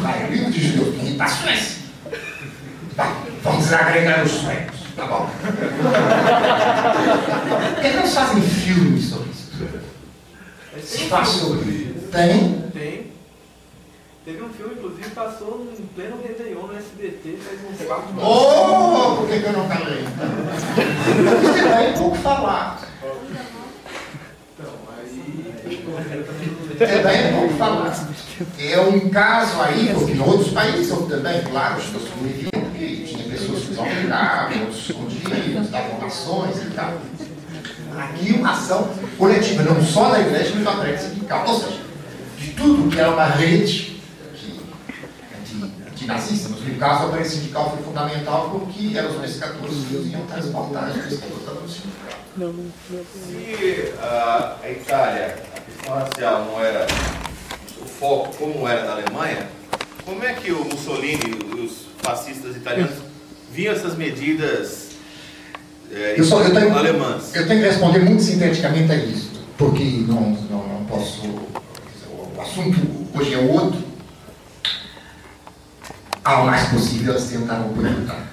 [0.00, 0.94] Freire, livro de judeus
[1.28, 1.82] Suécia.
[3.42, 4.81] vamos desagregar os suecos.
[4.96, 5.28] Tá bom.
[7.82, 9.50] Que não fazem filmes sobre isso?
[10.82, 11.94] Se faz sobre.
[12.12, 12.60] Tem?
[12.72, 13.10] Tem.
[14.24, 18.22] Teve um filme, inclusive, passou em pleno Réveillon no SBT, faz uns quatro anos.
[18.22, 20.04] Oh, por que, que eu não falei?
[21.42, 22.86] Isso é bem pouco falado.
[24.54, 25.44] Então, aí.
[26.78, 28.14] É bem pouco falado.
[28.60, 32.86] É um caso aí, porque em outros países houve também, claro, as pessoas sobreviviam, porque
[33.04, 36.98] tinha pessoas que desobrigavam, outros escondiam, davam rações e tal.
[37.98, 41.46] Aqui uma ação coletiva, não só da igreja, mas da frente sindical.
[41.46, 41.80] Ou seja,
[42.38, 44.00] de tudo que era uma rede
[45.90, 50.26] antinazista, mas no caso a frente sindical foi fundamental porque eram os pescadores que iam
[50.26, 52.18] transportar os pescadores no sindical.
[53.28, 56.86] Se a, a Itália, a questão racial não era
[57.80, 59.48] o foco como era na Alemanha,
[60.04, 63.11] como é que o Mussolini e os fascistas italianos
[63.52, 64.92] viam essas medidas
[65.92, 67.34] é, Eu, só, eu, tenho, alemãs?
[67.34, 71.26] eu tenho que responder muito sinteticamente a isso, porque não, não, não posso.
[71.26, 72.78] O assunto
[73.14, 73.92] hoje é outro.
[76.24, 78.32] Ao mais possível, eles tentaram perguntar.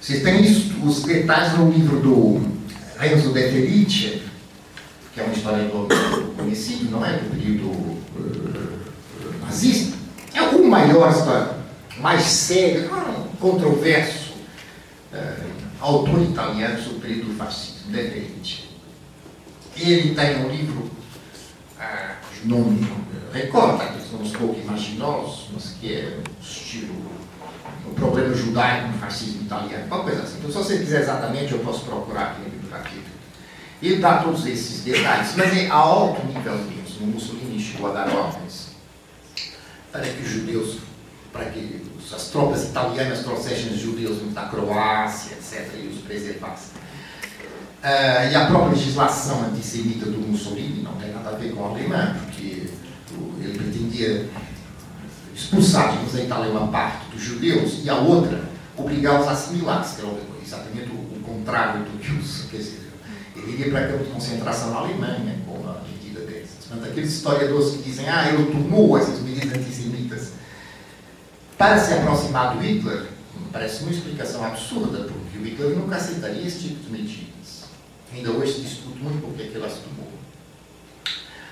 [0.00, 2.40] Vocês têm isso, os detalhes no livro do
[2.98, 4.22] Renzo De Felice,
[5.14, 5.86] que é um historiador
[6.34, 7.18] conhecido, não é?
[7.18, 9.96] Do período uh, nazista.
[10.34, 11.54] É o maior,
[12.00, 12.90] mais sério,
[13.40, 14.32] controverso
[15.12, 15.44] uh,
[15.80, 18.68] autor italiano sobre o período fascismo, De Felice.
[19.76, 22.88] Ele tem um livro uh, cujo nome
[23.32, 26.94] recorda, aqueles nomes pouco imaginosos, mas que é o estilo
[27.86, 30.38] o problema judaico no fascismo italiano, uma coisa assim.
[30.38, 33.02] Então, se você quiser exatamente, eu posso procurar aqui no bibliografia.
[33.80, 37.06] Ele dá todos esses detalhes, mas é a alto nível mesmo.
[37.06, 38.70] Mussolini chegou a dar ordens
[39.92, 40.78] para que os judeus,
[41.32, 46.78] para que as tropas italianas trouxessem judeus da Croácia, etc., e os preservassem.
[47.82, 51.68] Uh, e a própria legislação antissemita do Mussolini não tem nada a ver com a
[51.68, 52.68] alemã, porque
[53.40, 54.28] ele pretendia
[55.34, 58.42] expulsar, digamos, da Itália uma parte dos judeus e a outra
[58.76, 62.46] obrigá-los a assimilar-se, que era exatamente o, contrário do que os.
[62.50, 62.90] Quer dizer,
[63.36, 66.66] ele iria para campo de concentração na Alemanha com uma medida dessas.
[66.66, 69.97] Portanto, aqueles historiadores que dizem, ah, ele tomou essas medidas antissemitas
[71.58, 73.08] para se aproximar do Hitler,
[73.52, 77.64] parece uma explicação absurda, porque o Hitler nunca aceitaria esse tipo de medidas.
[78.14, 80.08] Ainda hoje se discute muito por que ele as tomou.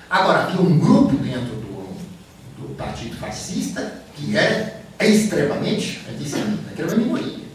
[0.09, 1.97] Agora, havia um grupo dentro do,
[2.57, 7.45] do Partido Fascista que era extremamente antissemita, que era uma minoria.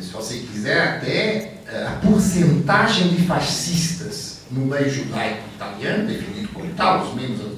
[0.00, 7.04] Se você quiser, até a porcentagem de fascistas no meio judaico italiano, definido como tal,
[7.04, 7.51] os membros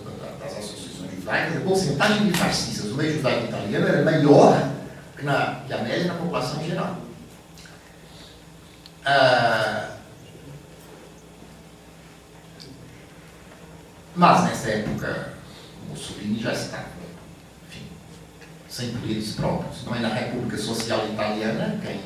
[1.25, 4.71] judaicas, a porcentagem de fascistas no meio judaico italiano era maior
[5.17, 6.99] que, na, que a média na população geral.
[9.07, 9.97] Ah,
[14.15, 15.35] mas nessa época,
[15.89, 16.85] Mussolini já estava,
[17.69, 17.87] enfim,
[18.69, 19.85] sem poderes próprios.
[19.85, 22.01] Não é na República Social Italiana quem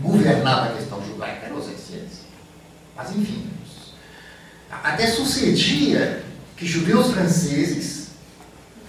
[0.00, 2.24] governava a questão judaica os SS.
[2.96, 3.50] Mas enfim,
[4.70, 6.24] até sucedia
[6.56, 8.03] que judeus franceses,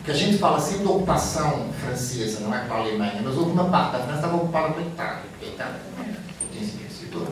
[0.06, 3.52] que a gente fala sempre da ocupação francesa, não é para a Alemanha, mas houve
[3.52, 7.32] uma parte da França estava ocupada pela Itália, porque a Itália era potência vencedora.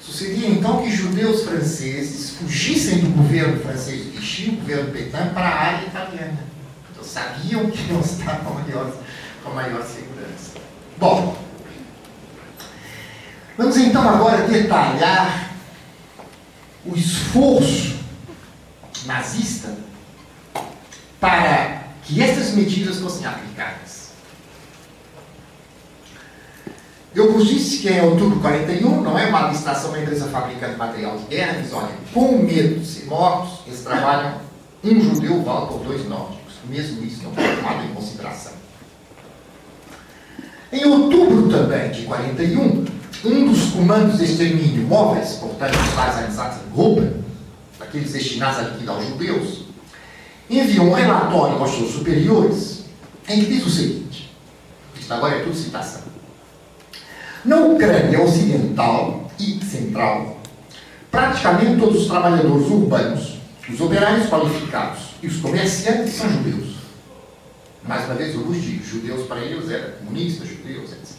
[0.00, 5.48] Sucedia então que judeus franceses fugissem do governo francês de Vichy, o governo Petain, para
[5.48, 6.38] a área italiana.
[6.90, 8.92] Então sabiam que não estavam com a maior,
[9.44, 10.54] com a maior segurança.
[10.96, 11.38] Bom,
[13.56, 15.52] vamos então agora detalhar
[16.84, 17.98] o esforço
[19.06, 19.87] nazista
[21.20, 24.08] para que essas medidas fossem aplicadas.
[27.14, 30.72] Eu vos disse que em outubro de 41, não é uma licitação da empresa fabricante
[30.72, 34.40] de material de guerra, eles olham, com medo de ser mortos, eles trabalham
[34.84, 36.54] um judeu vale por dois nórdicos.
[36.68, 38.52] Mesmo isso não foi tomado em consideração.
[40.70, 42.84] Em outubro também de 41,
[43.24, 47.24] um dos comandos de extermínio móveis, portanto, os Einsatzgruppen,
[47.80, 49.67] aqueles destinados a liquidar os judeus,
[50.48, 52.84] enviou um relatório aos seus superiores
[53.28, 54.30] em que diz o seguinte:
[54.98, 56.02] isto agora é tudo citação.
[57.44, 60.38] Na Ucrânia Ocidental e Central,
[61.10, 63.38] praticamente todos os trabalhadores urbanos,
[63.68, 66.78] os operários qualificados e os comerciantes são judeus.
[67.86, 71.16] Mais uma vez eu vos digo, judeus para eles eram comunistas, judeus, etc.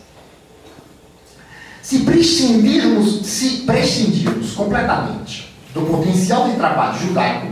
[1.82, 7.48] Se prescindirmos, se prescindirmos completamente do potencial de trabalho judaico,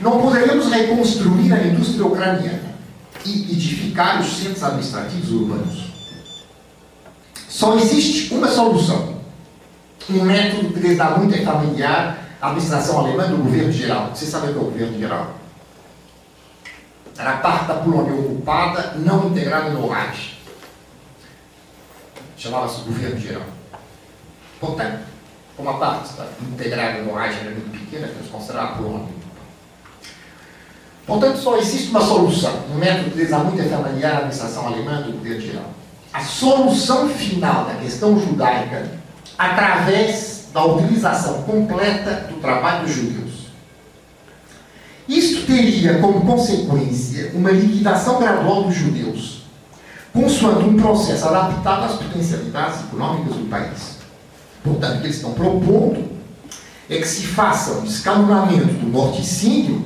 [0.00, 2.74] não poderemos reconstruir a indústria ucraniana
[3.24, 5.90] e edificar os centros administrativos urbanos.
[7.48, 9.20] Só existe uma solução,
[10.08, 14.10] um método que lhes dá muito é familiar à administração alemã do governo geral.
[14.14, 15.34] Você sabe o que é o governo geral?
[17.18, 20.38] Era parte da Polônia ocupada, não integrada no Reich.
[22.38, 23.42] Chamava-se governo geral.
[24.58, 25.00] Portanto,
[25.54, 29.19] como a parte integrada no Reich era muito pequena, eles consideravam a Polônia.
[31.10, 35.12] Portanto, só existe uma solução, um método dá muito é familiar à administração alemã do
[35.12, 35.80] governo geral
[36.12, 38.90] a solução final da questão judaica
[39.38, 43.30] através da utilização completa do trabalho dos judeus.
[45.08, 49.42] Isto teria como consequência uma liquidação gradual dos judeus,
[50.12, 53.98] consoante um processo adaptado às potencialidades econômicas do país.
[54.62, 56.10] Portanto, o que eles estão propondo
[56.88, 59.84] é que se faça um escalonamento do morticínio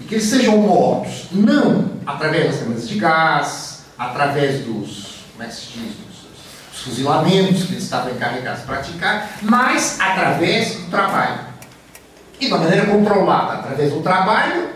[0.00, 5.46] e que eles sejam mortos não através das câmaras de gás, através dos, como é
[5.46, 6.16] que se diz, dos,
[6.72, 11.50] dos fuzilamentos que eles estavam encarregados de praticar, mas através do trabalho.
[12.40, 14.70] E de uma maneira controlada, através do trabalho,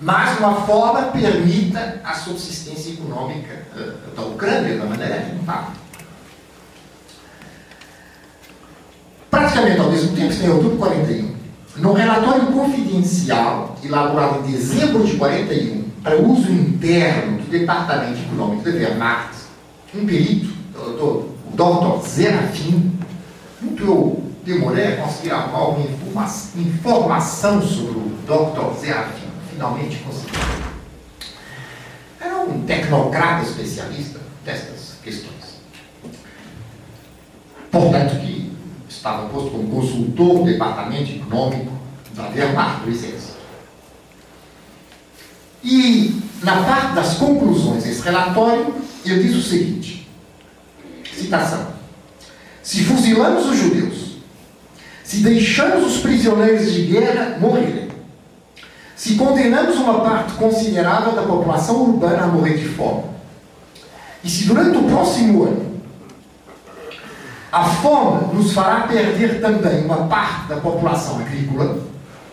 [0.00, 5.72] mas de uma forma permita a subsistência econômica uh, da Ucrânia, da maneira rentável.
[9.30, 11.31] Praticamente ao mesmo tempo, em outubro de 41,
[11.76, 18.70] no relatório confidencial elaborado em dezembro de 41 para uso interno do Departamento Econômico da
[18.70, 19.36] Wehrmacht,
[19.94, 22.06] um perito, o Dr.
[22.06, 22.92] Zerafim,
[23.60, 25.86] muito eu demorei a conseguir alguma
[26.56, 28.80] informação sobre o Dr.
[28.80, 30.32] Zerafim, finalmente consegui.
[32.20, 35.32] Era um tecnocrata especialista destas questões.
[37.70, 38.41] Portanto, que
[39.02, 41.72] estava posto como consultor do Departamento Econômico
[42.14, 43.42] da Wehrmacht, do Exército.
[45.64, 48.72] E na parte das conclusões desse relatório,
[49.04, 50.08] ele diz o seguinte:
[51.16, 51.66] citação.
[52.62, 54.18] Se fuzilamos os judeus,
[55.02, 57.88] se deixamos os prisioneiros de guerra morrerem,
[58.94, 63.02] se condenamos uma parte considerável da população urbana a morrer de fome,
[64.22, 65.71] e se durante o próximo ano
[67.52, 71.78] a fome nos fará perder também uma parte da população agrícola,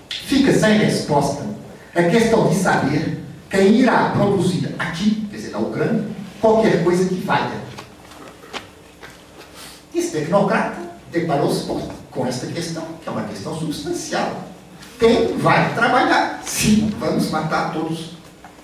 [0.10, 1.46] fica sem resposta
[1.94, 6.06] a questão de saber quem irá produzir aqui, quer dizer, na Ucrânia,
[6.40, 7.60] qualquer coisa que valha.
[9.94, 10.80] Esse tecnocrata
[11.12, 11.68] deparou-se
[12.10, 14.46] com esta questão, que é uma questão substancial.
[14.98, 16.42] Quem vai trabalhar?
[16.46, 18.12] Sim, vamos matar todos.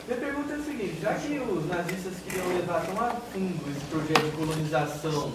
[0.08, 3.86] Minha pergunta é a seguinte, já que os nazistas queriam levar tão a fundo esse
[3.90, 5.32] projeto de colonização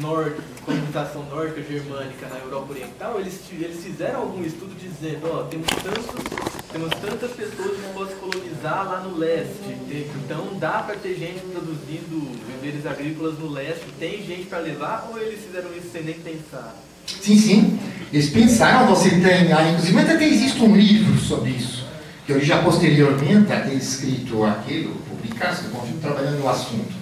[0.00, 5.66] norte, colonização nórdica germânica na Europa Oriental, eles, eles fizeram algum estudo dizendo, ó, temos
[5.66, 9.54] tantos temos tantas pessoas que possam colonizar lá no leste.
[10.24, 13.84] Então dá para ter gente produzindo viveres agrícolas no leste.
[13.98, 16.76] Tem gente para levar ou eles fizeram isso sem nem pensar?
[17.06, 17.78] Sim, sim.
[18.12, 19.52] Eles pensaram, você tem.
[19.52, 21.86] Ah, inclusive até existe um livro sobre isso,
[22.26, 26.94] que eu já posteriormente a ter escrito aquilo, publicado, que continuo trabalhando no assunto,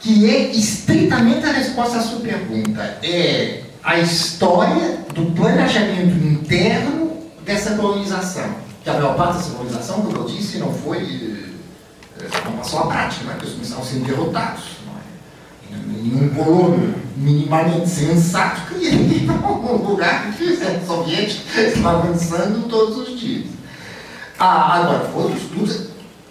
[0.00, 2.98] que é estritamente a resposta à sua pergunta.
[3.02, 8.54] É a história do planejamento interno dessa colonização.
[8.82, 11.52] Que a maior parte dessa colonização, como eu disse, não foi.
[12.18, 13.32] Eh, passou à prática, né?
[13.32, 14.62] porque eles começaram sendo derrotados.
[14.86, 16.02] Não é?
[16.02, 23.20] Nenhum colono minimamente sensato queria ir para um lugar que exército soviético avançando todos os
[23.20, 23.48] dias.
[24.38, 25.88] Ah, agora, foram estudos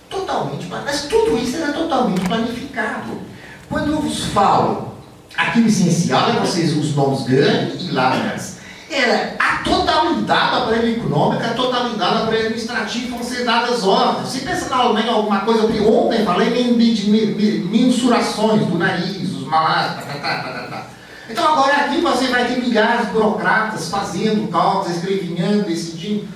[0.10, 0.66] totalmente.
[0.66, 3.29] Mas tudo isso era totalmente planificado.
[3.70, 4.96] Quando eu vos falo
[5.38, 8.58] aqui essencial, é vocês os nomes grandes e largas.
[8.90, 14.28] Era a totalidade da aparelho econômica, a totalidade da aparelho administrativo vão ser dadas ordens.
[14.28, 20.04] Você pensa na Alemanha alguma coisa, que ontem falei de mensurações do nariz, os malares,
[20.04, 20.88] patatá, patatá.
[21.30, 26.28] Então agora aqui você vai ter milhares de burocratas fazendo cálculos, escrevinhando, decidindo,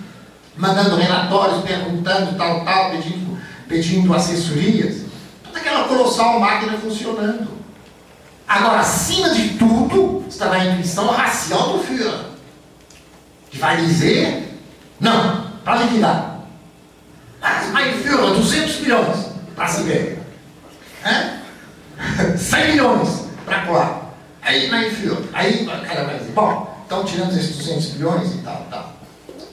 [0.55, 5.12] mandando relatórios, perguntando tal, tal, pedindo, pedindo assessorias.
[5.53, 7.47] Toda aquela colossal máquina funcionando.
[8.47, 12.33] Agora, acima de tudo, está na intuição racial do Führer
[13.51, 14.59] que vai dizer,
[14.99, 16.39] não, para liquidar.
[17.39, 20.19] Mas, mas Führer, 200 milhões para a Sibéria.
[21.05, 22.35] É?
[22.35, 24.15] 100 milhões para colar.
[24.41, 28.37] Aí, na Führer, aí o cara vai dizer, bom, então tiramos esses 200 milhões e
[28.39, 28.93] tal, tal.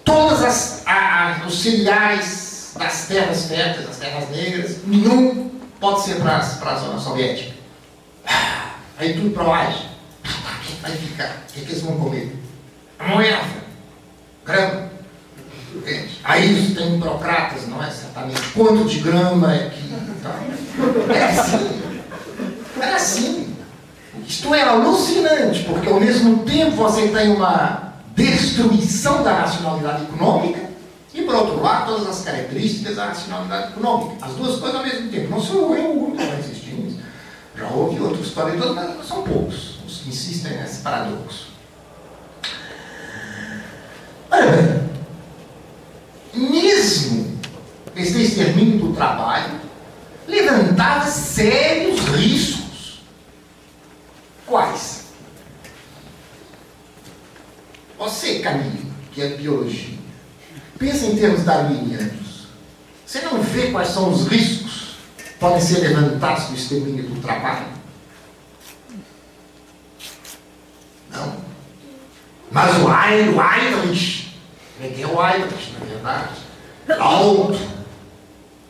[0.03, 6.17] Todas as, a, a, os cereais das terras férteis, das terras negras, nenhum pode ser
[6.17, 7.55] para a zona soviética.
[8.99, 9.75] Aí tudo para lá.
[10.83, 11.45] Vai ficar.
[11.49, 12.37] O que, que eles vão comer?
[12.99, 13.41] A moeda
[14.45, 14.91] grama.
[16.25, 19.91] Aí tem burocratas, não é certamente quanto de grama é que.
[20.23, 20.39] Tá.
[21.15, 21.81] É assim.
[22.81, 23.57] É assim.
[24.27, 30.70] Isto é alucinante, porque ao mesmo tempo você tem uma destruição da racionalidade econômica
[31.13, 34.25] e, por outro lado, todas as características da racionalidade econômica.
[34.25, 35.31] As duas coisas ao mesmo tempo.
[35.31, 37.01] Não sou eu o único que está insistindo
[37.57, 41.51] Já houve outros historiadores, mas são poucos os que insistem nesse paradoxo.
[44.31, 44.91] Olha bem,
[46.49, 47.39] mesmo
[47.97, 49.61] esse extermínio do trabalho
[50.27, 53.03] levantava sérios riscos.
[54.47, 55.01] Quais?
[57.99, 59.99] Você, Camilo, que é biologia,
[60.81, 62.49] pensa em termos darwinianos.
[63.07, 67.67] Você não vê quais são os riscos que podem ser levantados do extermínio do trabalho?
[71.13, 71.37] Não.
[72.51, 74.21] Mas o Heinrich
[74.81, 76.31] Peguei o Aibras, na verdade.
[76.99, 77.61] Alto,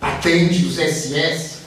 [0.00, 1.60] patente dos SS,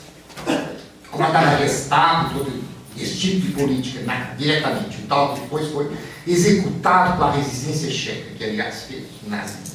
[1.09, 2.63] comandava a Gestapo, todo
[2.97, 5.01] esse tipo de política na, diretamente.
[5.01, 5.95] O tal depois foi
[6.27, 9.72] executado pela resistência checa, que aliás fez o nazismo.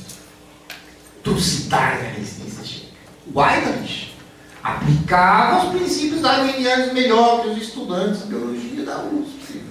[1.23, 2.49] Trucidária a resistência
[3.40, 4.09] Aibras
[4.62, 9.62] aplicava os princípios darwinianos melhor que os estudantes de biologia da USP.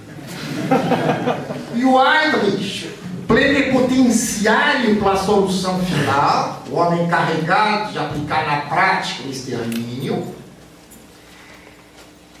[1.74, 2.86] e o Aibras
[3.26, 10.34] plenipotenciário para a solução final, o homem encarregado de aplicar na prática o extermínio,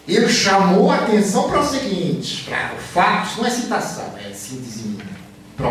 [0.06, 4.97] ele chamou a atenção para o seguinte, para o fato, não é citação, é síntese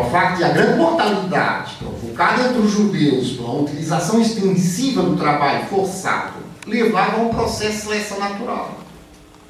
[0.10, 6.34] fato de a grande mortalidade provocada entre os judeus pela utilização extensiva do trabalho forçado
[6.66, 8.80] levava a um processo de seleção natural.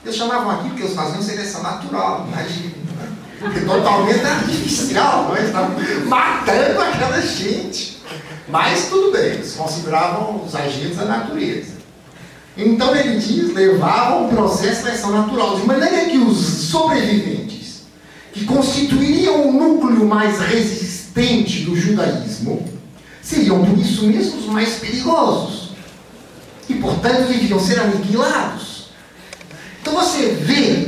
[0.06, 2.88] Eles chamavam aquilo que eles faziam seleção natural, imagina
[3.40, 5.44] porque totalmente artificial, não é?
[5.44, 8.02] Estava matando aquela gente.
[8.48, 11.78] Mas tudo bem, eles consideravam os agentes da natureza.
[12.56, 17.47] Então ele diz, levavam um processo de seleção natural, de maneira que os sobreviventes,
[18.38, 22.64] que constituiriam o núcleo mais resistente do judaísmo,
[23.20, 25.72] seriam por isso mesmo os mais perigosos.
[26.70, 28.90] E portanto deviam ser aniquilados.
[29.82, 30.88] Então você vê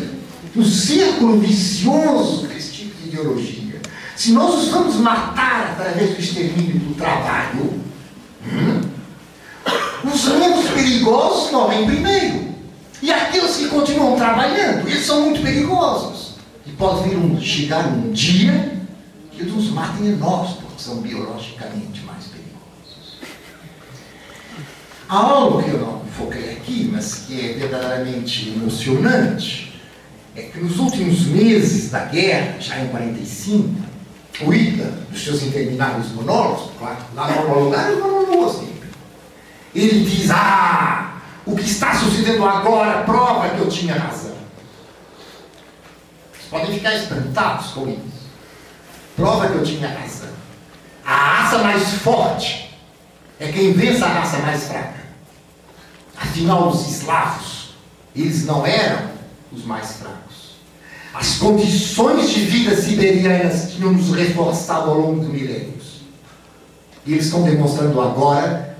[0.54, 3.82] no círculo vicioso desse tipo de ideologia.
[4.16, 7.82] Se nós os vamos matar através do extermínio do trabalho,
[8.46, 8.82] hum,
[10.04, 12.50] os menos perigosos morrem primeiro.
[13.02, 16.29] E aqueles que continuam trabalhando, eles são muito perigosos.
[16.70, 18.78] E pode vir um, chegar um dia
[19.32, 23.20] que nos matem a nós, porque são biologicamente mais perigosos.
[25.08, 29.82] Há algo que eu não foquei aqui, mas que é verdadeiramente emocionante,
[30.36, 33.70] é que nos últimos meses da guerra, já em 45,
[34.42, 38.90] o Hitler, dos seus intermináveis monólogos, claro, lá monologar ele monologou sempre.
[39.74, 44.29] Ele diz, ah, o que está sucedendo agora prova que eu tinha razão.
[46.50, 48.30] Podem ficar espantados com isso.
[49.16, 50.30] Prova que eu tinha razão.
[51.06, 52.76] A raça mais forte
[53.40, 55.00] é quem vence a raça mais fraca.
[56.16, 57.76] Afinal, os eslavos,
[58.16, 59.10] eles não eram
[59.52, 60.56] os mais fracos.
[61.14, 66.02] As condições de vida siberianas tinham nos reforçado ao longo de milênios.
[67.06, 68.78] E eles estão demonstrando agora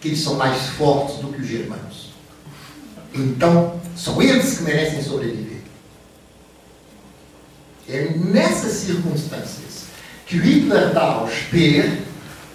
[0.00, 2.10] que eles são mais fortes do que os germanos.
[3.14, 5.43] Então, são eles que merecem sobreviver.
[7.88, 9.84] É nessas circunstâncias
[10.26, 11.98] que o Hitler dá ao Speer,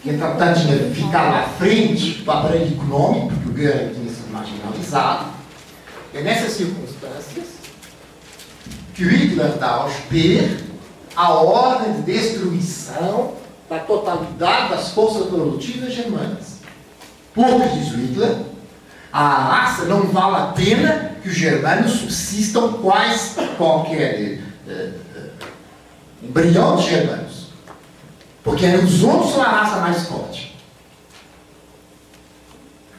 [0.01, 5.27] que entretanto tinha ficado à frente do aparelho econômico, porque o Goering tinha sido marginalizado,
[6.13, 7.45] é nessas circunstâncias
[8.95, 10.57] que o Hitler dá ao Speer
[11.15, 13.33] a ordem de destruição
[13.69, 16.59] da totalidade das forças produtivas germanas.
[17.35, 18.35] Porque, diz Hitler,
[19.11, 24.39] a raça não vale a pena que os germanos subsistam quais qualquer
[26.21, 27.29] uh, embrião de.
[28.43, 30.57] Porque os outros são a raça mais forte.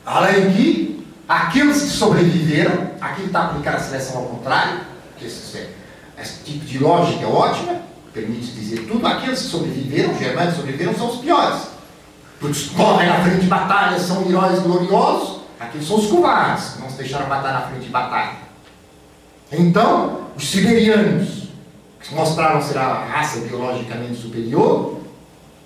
[0.05, 4.80] Além que, aqueles que sobreviveram, aqui está aplicado a seleção ao contrário,
[5.20, 5.68] esse,
[6.18, 7.80] esse tipo de lógica é ótima,
[8.12, 11.62] permite dizer tudo, aqueles que sobreviveram, os germanos sobreviveram, são os piores.
[12.38, 16.97] Porque correm na frente de batalha são heróis gloriosos, aqueles são os covardes, não se
[16.97, 18.38] deixaram matar na frente de batalha.
[19.52, 21.40] Então, os siberianos,
[22.12, 25.01] mostraram ser a raça biologicamente superior,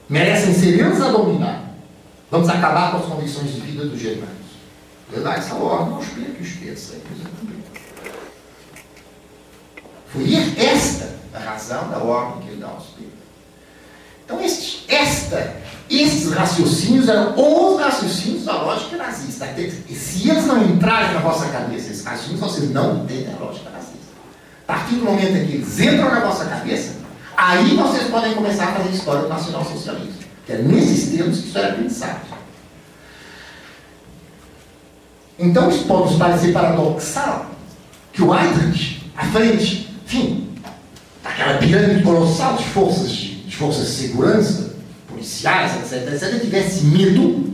[0.09, 1.65] merecem ser eles a dominar.
[2.31, 4.35] Vamos acabar com as condições de vida dos germanos.
[5.23, 6.20] Dar essa ordem aos que
[6.65, 6.97] pensam.
[10.09, 10.24] Foi
[10.56, 13.12] esta a razão da ordem que ele dá aos Pedro.
[14.24, 15.56] Então, este, esta,
[15.89, 19.47] estes raciocínios eram os raciocínios da lógica nazista.
[19.90, 23.74] Se eles não entrarem na vossa cabeça, esses raciocínios, vocês não entendem a lógica.
[24.66, 26.95] A partir do momento em que eles entram na vossa cabeça,
[27.36, 30.24] aí vocês podem começar a fazer história do nacionalsocialismo.
[30.47, 32.20] Que é nesses termos que isso era pensado.
[35.39, 37.51] Então, pode parecer paradoxal
[38.12, 40.49] que o Heydrich, à frente, enfim,
[41.23, 44.74] daquela pirâmide colossal de forças de, de forças de segurança,
[45.09, 47.53] policiais, etc., etc., tivesse medo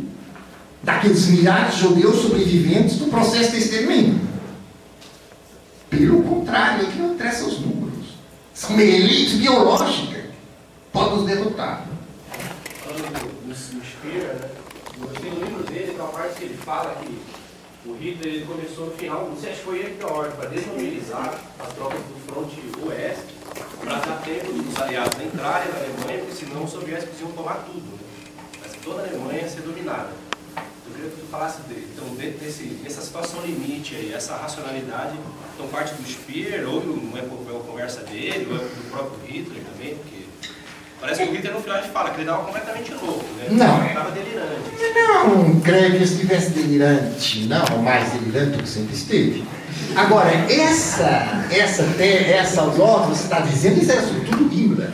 [0.82, 4.20] daqueles milhares de judeus sobreviventes do processo de extermínio.
[5.90, 8.14] Pelo contrário, aqui não interessa os números.
[8.54, 10.30] São uma elite biológica.
[10.92, 11.84] Pode nos derrotar.
[12.84, 14.50] Falando do Speer, né?
[14.98, 17.18] no livro dele tem uma parte que ele fala que
[17.88, 20.48] o Hitler ele começou no final, não sei, que foi ele que a ordem para
[20.50, 23.34] desmobilizar as tropas do fronte oeste,
[23.80, 27.80] para dar tempo dos aliados entrarem na Alemanha, porque senão os soviéticos iam tomar tudo.
[27.80, 27.98] Né?
[28.62, 30.10] Mas toda a Alemanha ia ser dominada.
[30.90, 35.16] Eu queria que tu falasse, de, então, dentro desse, dessa situação limite aí, essa racionalidade,
[35.54, 39.62] então parte do Speer, ou não é uma conversa dele, ou é do próprio Hitler
[39.64, 40.20] também, porque
[41.00, 43.46] Parece que o Hitler no final a gente fala que ele estava completamente louco, né?
[43.50, 43.78] Não.
[43.78, 45.48] Ele estava delirante.
[45.54, 49.44] Não creio que estivesse delirante, não, mais delirante do que sempre esteve.
[49.96, 54.90] Agora, essa, essa, essa ordem que você está dizendo, isso era sobretudo Himmler.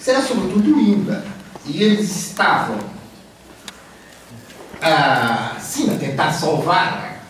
[0.00, 1.22] Isso era sobretudo Himmler.
[1.66, 2.78] E eles estavam,
[5.60, 7.24] sim, a tentar salvar,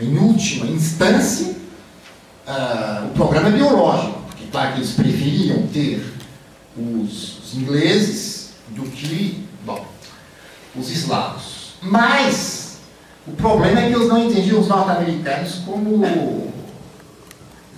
[0.00, 1.54] em última instância,
[2.46, 4.18] ah, o programa biológico.
[4.28, 6.02] Porque, claro, que eles preferiam ter
[6.76, 9.86] os, os ingleses do que, bom,
[10.74, 11.74] os eslavos.
[11.82, 12.78] Mas
[13.26, 16.04] o problema é que eles não entendiam os norte-americanos como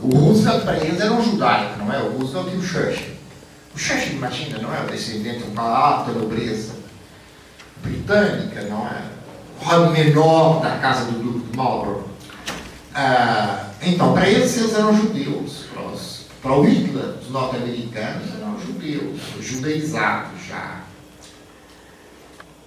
[0.01, 2.01] o Roosevelt para eles era um judaico, não é?
[2.03, 3.12] O Roosevelt e o Churchill.
[3.74, 6.81] O Churchill, imagina, não é o descendente de uma alta nobreza
[7.82, 9.12] britânica, não é?
[9.76, 12.04] O menor da casa do Duque de Marlborough.
[12.94, 15.66] Ah, então, para eles, eles eram judeus.
[15.72, 20.80] Para, os, para o Hitler, os norte-americanos, eram judeus, judeizados já.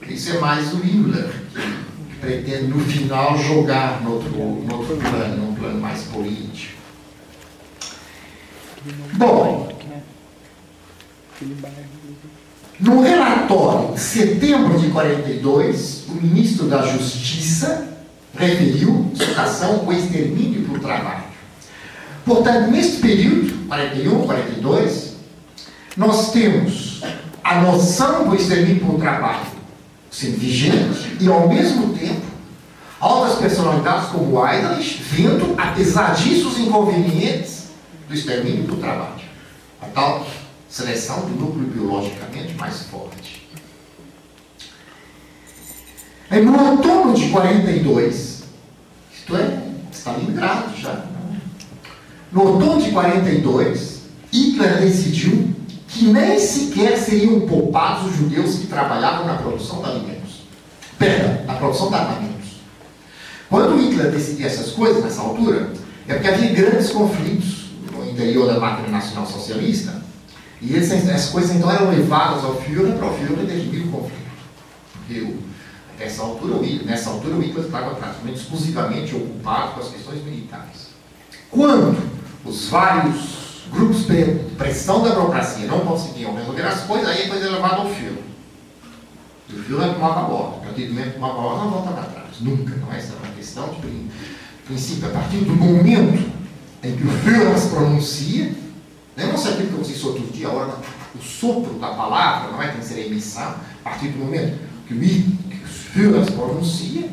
[0.07, 4.97] Isso é mais o Himmler, que, que pretende no final jogar no outro, no outro
[4.97, 6.75] plano, num plano mais político.
[9.13, 9.67] Bom,
[12.79, 17.87] no relatório de setembro de 42, o ministro da Justiça
[18.37, 21.23] referiu, citação, o extermínio do trabalho.
[22.25, 25.15] Portanto, neste período, 41, 42,
[25.95, 27.01] nós temos
[27.43, 29.55] a noção do extermínio pelo trabalho
[30.11, 32.21] sendo vigente e, ao mesmo tempo,
[32.99, 37.65] altas personalidades como Eidrich vendo, apesar disso, os inconvenientes
[38.07, 39.25] do extermínio do trabalho.
[39.81, 40.25] A tal
[40.75, 43.47] seleção do núcleo biologicamente mais forte.
[46.29, 48.43] Aí, no outono de 42,
[49.13, 51.05] isto é, Stalingrado já,
[52.29, 54.01] no outono de 42,
[54.33, 55.55] Hitler decidiu
[55.87, 60.41] que nem sequer seriam poupados os judeus que trabalhavam na produção de alimentos.
[60.99, 62.49] Perdão, na produção de armamentos.
[63.49, 65.71] Quando Hitler decidia essas coisas, nessa altura,
[66.05, 70.03] é porque havia grandes conflitos no interior da máquina nacional socialista,
[70.61, 74.25] e essas, essas coisas então eram levadas ao Führer para o Führer definir o conflito.
[74.93, 75.35] Porque
[75.99, 80.89] nessa altura, nessa altura o Hitler estava praticamente exclusivamente ocupado com as questões militares.
[81.51, 81.97] Quando
[82.43, 84.25] os vários grupos de
[84.57, 88.23] pressão da burocracia não conseguiam resolver as coisas, aí a coisa é levada ao Führer.
[89.49, 90.57] E o Führer tomava a borda.
[90.57, 92.41] A partir do momento que tomava a borda, não volta para trás.
[92.41, 92.97] Nunca, não é?
[92.97, 94.09] Essa é uma questão de
[94.65, 95.07] princípio.
[95.07, 96.31] A partir do momento
[96.83, 98.64] em que o Führer se pronuncia,
[99.15, 100.75] lembra-se aquilo que eu disse outro dia, hora,
[101.13, 102.69] o sopro da palavra, não é?
[102.69, 107.09] Tem que ser a emissão, a partir do momento que o, que o Führer pronuncia,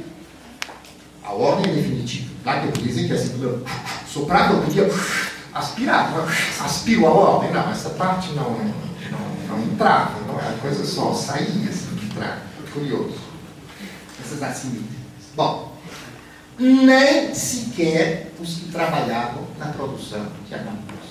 [1.23, 2.31] a ordem é definitiva.
[2.45, 3.65] Lá que eu dizem que assim,
[4.07, 4.89] soprar eu podia
[5.55, 6.13] aspirar,
[6.61, 11.15] aspiro a ordem, não, essa parte não, não, não entrava, não é a coisa só
[11.15, 12.53] saía, assim, entrava.
[12.73, 13.19] Curioso.
[14.19, 14.93] Essas assimilações.
[15.37, 15.77] Bom,
[16.59, 21.02] nem sequer os que trabalhavam na produção de armamentos.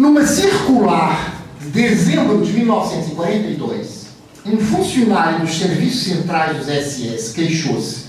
[0.00, 4.06] Numa circular de dezembro de 1942,
[4.46, 8.04] um funcionário dos serviços centrais dos SS queixou-se.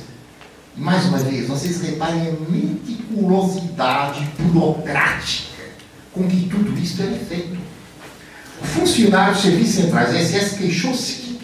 [0.77, 5.63] Mais uma vez, vocês reparem a meticulosidade burocrática
[6.13, 7.59] com que tudo isso é feito.
[8.61, 11.41] O funcionário dos serviços centrais dos SS queixou-se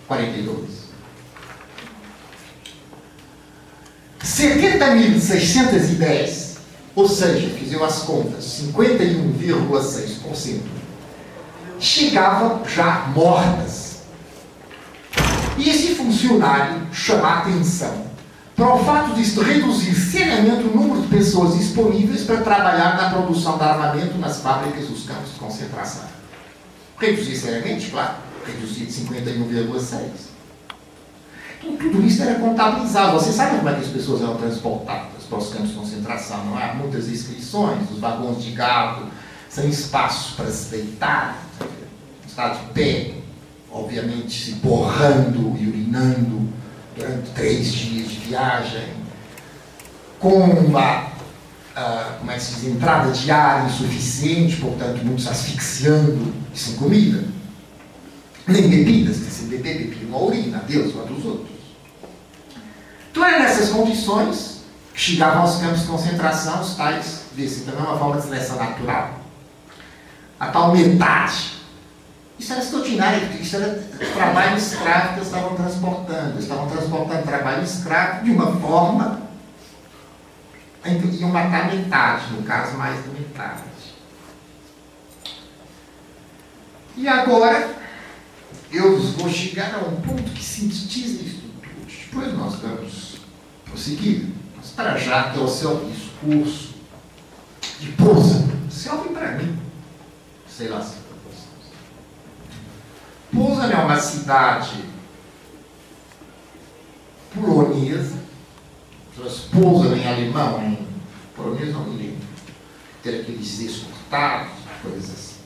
[0.08, 0.66] 42.
[4.20, 6.56] 70.610,
[6.96, 10.58] ou seja, fiz eu as contas, 51,6%,
[11.78, 13.98] chegavam já mortas
[15.56, 18.06] e esse funcionário chama a atenção
[18.56, 23.58] para o fato de reduzir seriamente o número de pessoas disponíveis para trabalhar na produção
[23.58, 26.04] de armamento nas fábricas dos campos de concentração.
[26.98, 28.14] Reduzir seriamente, claro,
[28.46, 30.00] reduzir de 51,6.
[31.58, 33.12] Então, tudo isso era contabilizado.
[33.20, 36.56] Você sabe como é que as pessoas eram transportadas para os campos de concentração, não
[36.56, 39.06] há muitas inscrições, os vagões de gado,
[39.50, 41.42] sem espaços para se deitar,
[42.26, 43.14] estar de pé,
[43.70, 46.48] obviamente se borrando e urinando
[46.96, 48.88] durante três dias de viagem,
[50.18, 56.32] com uma, uh, como é que se diz, entrada de ar insuficiente, portanto, muitos asfixiando
[56.54, 57.24] e sem comida,
[58.46, 61.56] nem bebidas, que se beber, bebiam a urina, Deus ou a dos outros.
[63.10, 64.62] Então, é nessas condições
[64.94, 68.56] que chegavam aos campos de concentração, os tais, desse também é uma forma de seleção
[68.56, 69.20] natural.
[70.40, 71.55] A tal metade
[72.38, 73.82] isso era extraordinário, isso era
[74.14, 76.30] trabalho escravo que eles estavam transportando.
[76.32, 79.22] Eles estavam transportando trabalho escravo de uma forma
[80.84, 83.62] em que iam matar metade, no caso mais de metade.
[86.96, 87.74] E agora
[88.70, 91.86] eu vou chegar a um ponto que sintetiza isso tudo.
[91.86, 93.16] Depois nós vamos
[93.64, 94.26] prosseguir.
[94.56, 96.74] Mas para já que é o seu discurso
[97.80, 99.58] de pousa, serve para mim.
[100.48, 101.05] Sei lá se
[103.32, 104.84] Posen é uma cidade
[107.34, 108.16] polonesa,
[109.52, 110.86] Posen em alemão, em
[111.34, 112.26] polonês não me lembro,
[113.02, 115.36] ter aqueles escutados, coisas assim.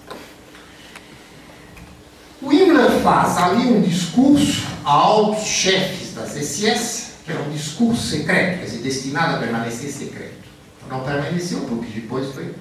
[2.42, 8.02] O Himmler faz ali um discurso a altos chefes das SS, que era um discurso
[8.02, 10.40] secreto, quer dizer, destinado a permanecer secreto.
[10.88, 12.52] Não permaneceu, porque depois foi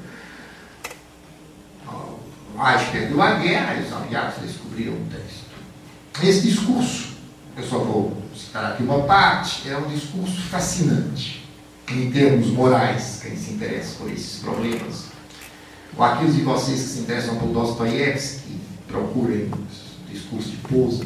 [2.59, 5.49] Reich perdeu a guerra e os aliados descobriram o texto.
[6.21, 7.13] Esse discurso,
[7.55, 11.47] eu só vou citar aqui uma parte, é um discurso fascinante
[11.89, 15.05] em termos morais, quem se interessa por esses problemas.
[15.95, 21.05] Ou aqueles de vocês que se interessam por Dostoiévski, procurem o discurso de Pousa,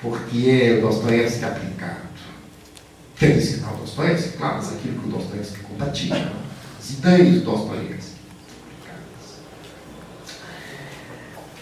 [0.00, 2.08] porque é o Dostoiévski aplicado.
[3.16, 6.32] Quer dizer, não Dostoiévski, claro, mas aquilo que o Dostoiévski compartilha,
[6.78, 8.13] as ideias do Dostoiévski.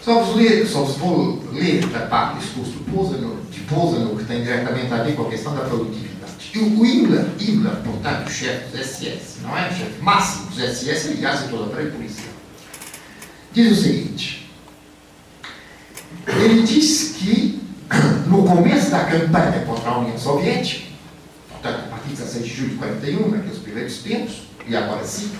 [0.03, 5.29] Só vos, ler, da parte discurso de Pouzano, que tem diretamente a ver com a
[5.29, 6.51] questão da produtividade.
[6.53, 11.45] E o Himmler, Himmler, portanto, chefe dos SS, não é chefe máximo dos SS, aliás,
[11.45, 12.33] em toda a policial,
[13.53, 14.51] diz o seguinte:
[16.27, 17.61] ele diz que
[18.27, 20.85] no começo da campanha contra a União Soviética,
[21.49, 25.31] portanto, a partir de 16 de julho de 41, naqueles primeiros tempos, e agora sim,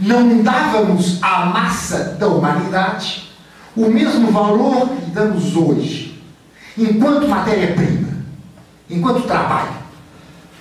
[0.00, 3.25] não dávamos à massa da humanidade
[3.76, 6.22] o mesmo valor que damos hoje,
[6.76, 8.08] enquanto matéria-prima,
[8.88, 9.76] enquanto trabalho.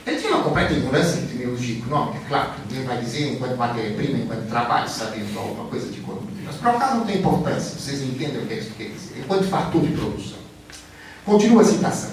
[0.05, 4.49] Ele tinha uma completa ignorância em terminologia econômica, claro, ninguém vai dizer enquanto matéria-prima, enquanto
[4.49, 6.29] trabalho, sabendo alguma coisa de economia.
[6.45, 9.19] Mas para o caso não tem importância, vocês entendem o que é isso quer dizer,
[9.19, 10.37] enquanto fator de produção.
[11.25, 12.11] Continua a citação.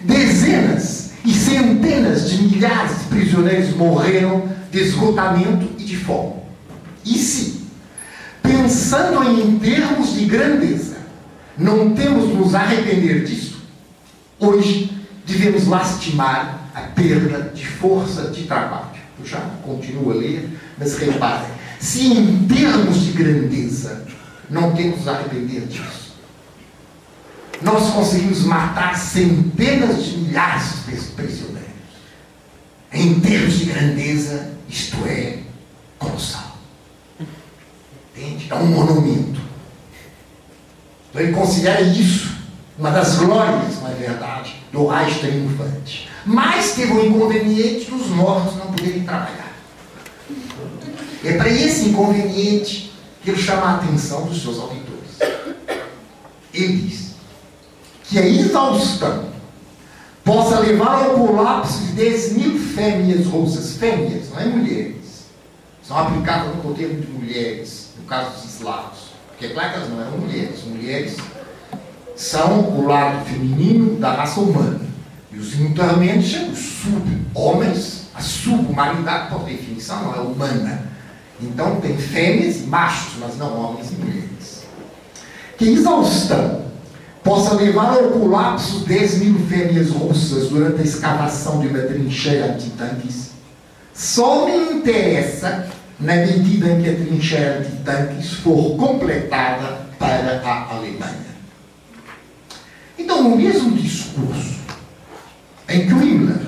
[0.00, 6.34] Dezenas e centenas de milhares de prisioneiros morreram de esgotamento e de fome.
[7.04, 7.61] E se,
[8.42, 10.96] pensando em termos de grandeza,
[11.56, 13.62] não temos nos arrepender disso,
[14.38, 14.90] hoje
[15.26, 18.90] devemos lastimar a perda de força de trabalho.
[19.18, 20.48] Eu já continuo a ler,
[20.78, 24.04] mas reparem, se em termos de grandeza
[24.48, 26.12] não temos arrepender disso,
[27.62, 31.62] nós conseguimos matar centenas de milhares de prisioneiros.
[32.92, 35.38] Em termos de grandeza, isto é
[35.98, 36.51] colossal.
[38.16, 38.46] Entende?
[38.50, 39.40] É um monumento.
[41.10, 42.32] Então ele considera isso
[42.78, 46.08] uma das glórias, na verdade, do Reich triunfante.
[46.24, 49.52] Mas teve o inconveniente dos mortos não poderem trabalhar.
[51.24, 55.18] É para esse inconveniente que ele chama a atenção dos seus auditores.
[56.52, 57.12] Ele diz
[58.04, 59.32] que a exaustão
[60.24, 65.26] possa levar ao colapso de 10 mil fêmeas russas, fêmeas, não é mulheres,
[65.82, 67.81] são aplicadas no termo de mulheres,
[68.12, 68.98] caso dos eslavos,
[69.28, 71.16] porque é claro que elas não eram mulheres, mulheres
[72.14, 74.80] são o lado feminino da raça humana,
[75.32, 80.92] e os internamente os sub-homens, a sub-humanidade, por definição, não é humana.
[81.40, 84.64] Então tem fêmeas e machos, mas não homens e mulheres.
[85.56, 86.66] Que exaustão
[87.24, 92.68] possa levar ao colapso 10 mil fêmeas russas durante a escavação de uma trincheira de
[92.70, 93.30] tanques,
[93.94, 95.66] só me interessa
[96.02, 101.32] na medida em que a trincheira de tanques for completada para a Alemanha.
[102.98, 104.60] Então, no mesmo discurso
[105.68, 106.40] em que o Himmler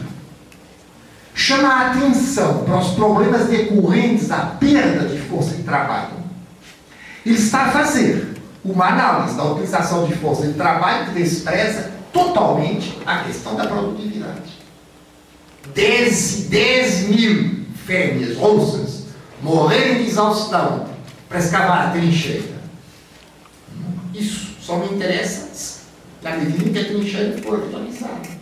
[1.35, 6.25] chama a atenção para os problemas decorrentes da perda de força de trabalho,
[7.25, 12.99] ele está a fazer uma análise da utilização de força de trabalho que despreza totalmente
[13.07, 14.65] a questão da produtividade.
[15.75, 18.84] 10, 10 mil fêmeas russas
[19.45, 20.87] morrerem de exaustão
[21.29, 22.55] para escavar a trincheira.
[24.15, 25.83] Isso só me interessa
[26.23, 28.35] na medida em que a trincheira for atualizada.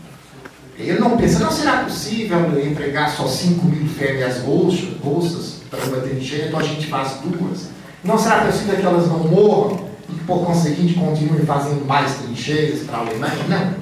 [0.78, 6.46] Ele não pensa, não será possível empregar só 5 mil fêmeas russas para uma trincheira,
[6.46, 7.68] então a gente faz duas.
[8.04, 12.80] Não será possível que elas não morram e que, por conseguinte, continuem fazendo mais trincheiras
[12.84, 13.44] para a Alemanha.
[13.48, 13.74] Não.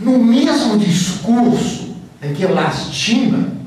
[0.00, 3.57] No mesmo discurso em que lastima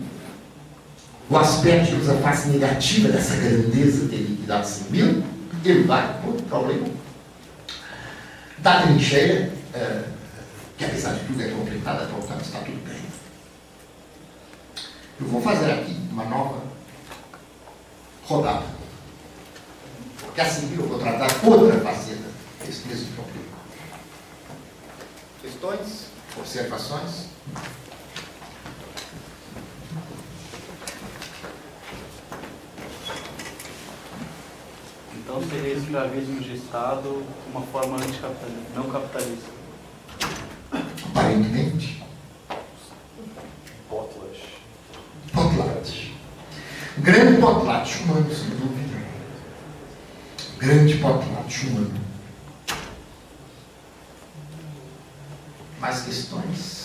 [1.32, 5.24] o aspecto usa face negativa dessa grandeza de liquidado civil,
[5.64, 6.90] ele vai para outro problema
[8.58, 10.04] da trincheira, é,
[10.78, 13.02] que apesar de tudo é completada, portanto está tudo bem.
[15.22, 16.64] Eu vou fazer aqui uma nova
[18.26, 18.66] rodada.
[20.20, 22.30] Porque assim eu vou tratar outra faceta
[22.66, 23.46] desse mesmo problema.
[25.42, 26.08] Questões?
[26.38, 27.28] Observações?
[35.34, 39.50] Então seria escravismo de Estado uma forma anticapitalista, não capitalista.
[41.06, 42.04] Aparentemente.
[43.88, 44.60] Potlatch.
[45.32, 46.12] Potlatch.
[46.98, 48.82] Grande potlatch humano, sem dúvida
[50.58, 52.02] grande potlatch humano.
[55.80, 56.81] Mais questões?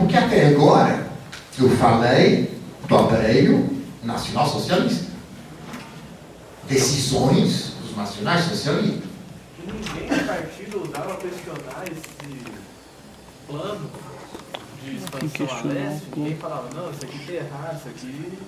[0.00, 1.06] Porque até agora
[1.58, 2.58] eu falei
[2.88, 3.68] do aparelho
[4.02, 5.10] nacional socialista.
[6.66, 9.10] Decisões dos nacionais socialistas.
[9.58, 12.40] Ninguém no partido dava a questionar esse
[13.46, 13.90] plano
[14.82, 18.38] de expansão a leste, ninguém falava, não, isso aqui está errado, isso aqui.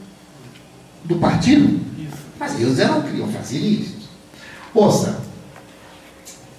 [1.05, 1.81] Do partido?
[1.99, 2.17] Isso.
[2.39, 4.09] Mas eles não queriam fazer isso.
[4.73, 5.21] Ouça,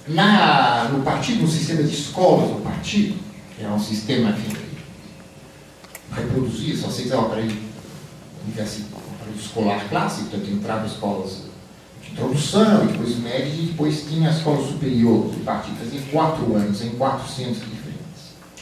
[0.06, 3.18] na, no partido, no sistema de escolas do partido,
[3.56, 4.63] que é um sistema enfim,
[6.14, 7.56] reproduzir, só sei que é um aparelho,
[8.46, 11.42] um aparelho escolar clássico, portanto entrava escolas
[12.02, 16.82] de introdução, depois média, e depois tinha a escola superior do partido, fazia quatro anos
[16.82, 17.94] em quatro centros diferentes.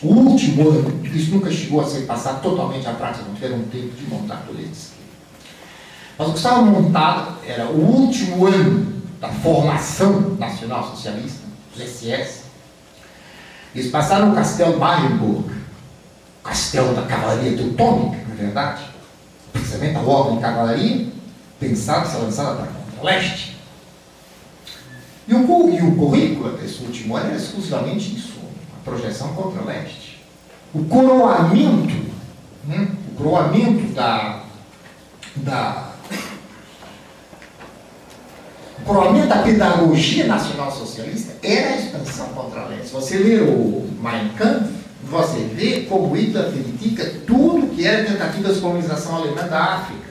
[0.02, 3.94] O último ano, isso nunca chegou a ser passado totalmente à prática, não tiveram tempo
[3.94, 4.92] de montar todo esse.
[6.18, 12.42] Mas o que estava montado era o último ano da formação nacional socialista, os SS.
[13.74, 15.61] Eles passaram no castelo Marienburg,
[16.42, 18.84] castelo da cavalaria teutônica, na é verdade,
[19.52, 21.06] precisamente a ordem de cavalaria,
[21.60, 23.56] pensada ser lançada para contra leste.
[25.26, 28.40] E o, e o currículo desse último ano era exclusivamente isso,
[28.76, 30.20] a projeção contra leste.
[30.74, 31.94] O coroamento,
[32.64, 34.42] né, o coroamento da,
[35.36, 35.92] da
[38.80, 42.86] o coroamento da pedagogia nacional socialista era a expansão contra a leste.
[42.86, 44.81] Se você ler o Mein Kampf,
[45.12, 50.10] você vê como Hitler critica tudo que era tentativa de colonização alemã da África.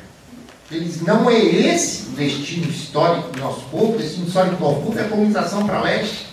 [0.69, 4.81] Eles, não é esse o destino histórico do nosso povo, o destino histórico do nosso
[4.81, 6.27] povo é a colonização para leste.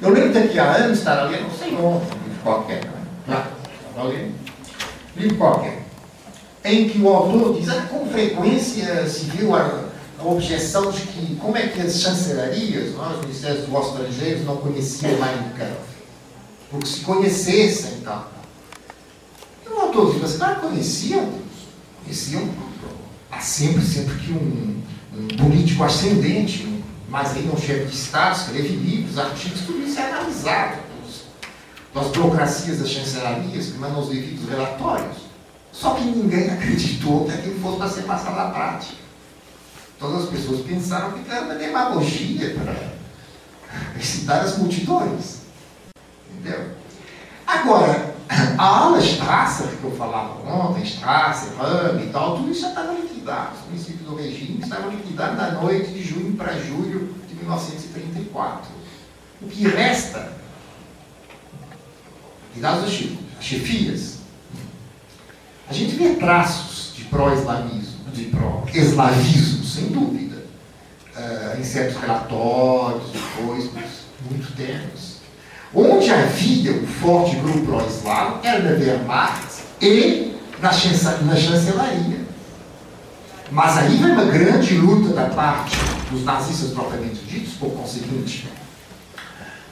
[0.00, 2.80] Eu lembro daqui a anos estar lendo, não sei onde, livro qualquer,
[3.28, 3.42] não é?
[3.90, 4.12] Estava
[5.14, 5.82] livro qualquer,
[6.64, 9.84] em que o autor diz, ah, com frequência se viu a,
[10.18, 14.56] a objeção de que como é que as chancelarias, não, os ministérios dos estrangeiros não
[14.56, 15.89] conheciam Mein Kampf
[16.70, 18.24] porque se conhecessem então.
[19.66, 21.32] E o autor diz assim, ah, conheciam,
[22.04, 22.48] conheciam
[23.30, 24.82] há sempre, sempre que um,
[25.14, 30.90] um político ascendente, mas ainda chefe de Estado, escreve livros, artigos, tudo isso é analisado
[31.92, 35.16] das burocracias das chancelarias que mandam os devidos relatórios.
[35.72, 38.94] Só que ninguém acreditou que aquilo fosse para ser passado à prática.
[39.98, 42.92] Todas as pessoas pensaram que era uma demagogia para
[43.98, 45.39] excitar as multidões.
[46.40, 46.70] Entendeu?
[47.46, 48.14] Agora,
[48.56, 52.92] a ala Strasser, que eu falava ontem, Strasser, Rame e tal, tudo isso já estava
[52.94, 53.56] liquidado.
[53.56, 58.70] Os princípios do regime estavam liquidados na noite de junho para julho de 1934.
[59.42, 60.32] O que resta,
[62.48, 64.18] liquidados as chefias,
[65.68, 70.44] a gente vê traços de pró-islamismo, de pró-eslavismo, sem dúvida,
[71.16, 73.70] uh, em certos relatórios, depois,
[74.28, 75.09] muito tenos.
[75.74, 82.20] Onde havia um forte grupo pró-islâmico era na Wehrmacht e na, na chancelaria.
[83.52, 85.76] Mas aí vai uma grande luta da parte
[86.10, 88.48] dos nazistas propriamente ditos, por conseguinte,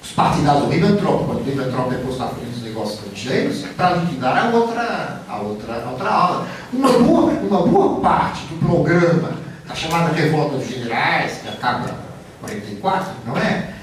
[0.03, 3.97] os partidários do Ribbentrop, quando o Ribbentrop é posto à frente dos negócios estrangeiros, para
[3.97, 6.49] liquidar a outra, a outra, a outra ala.
[6.73, 9.33] Uma boa, uma boa parte do programa
[9.67, 13.78] da chamada Revolta dos Generais, que acaba em 44, não é?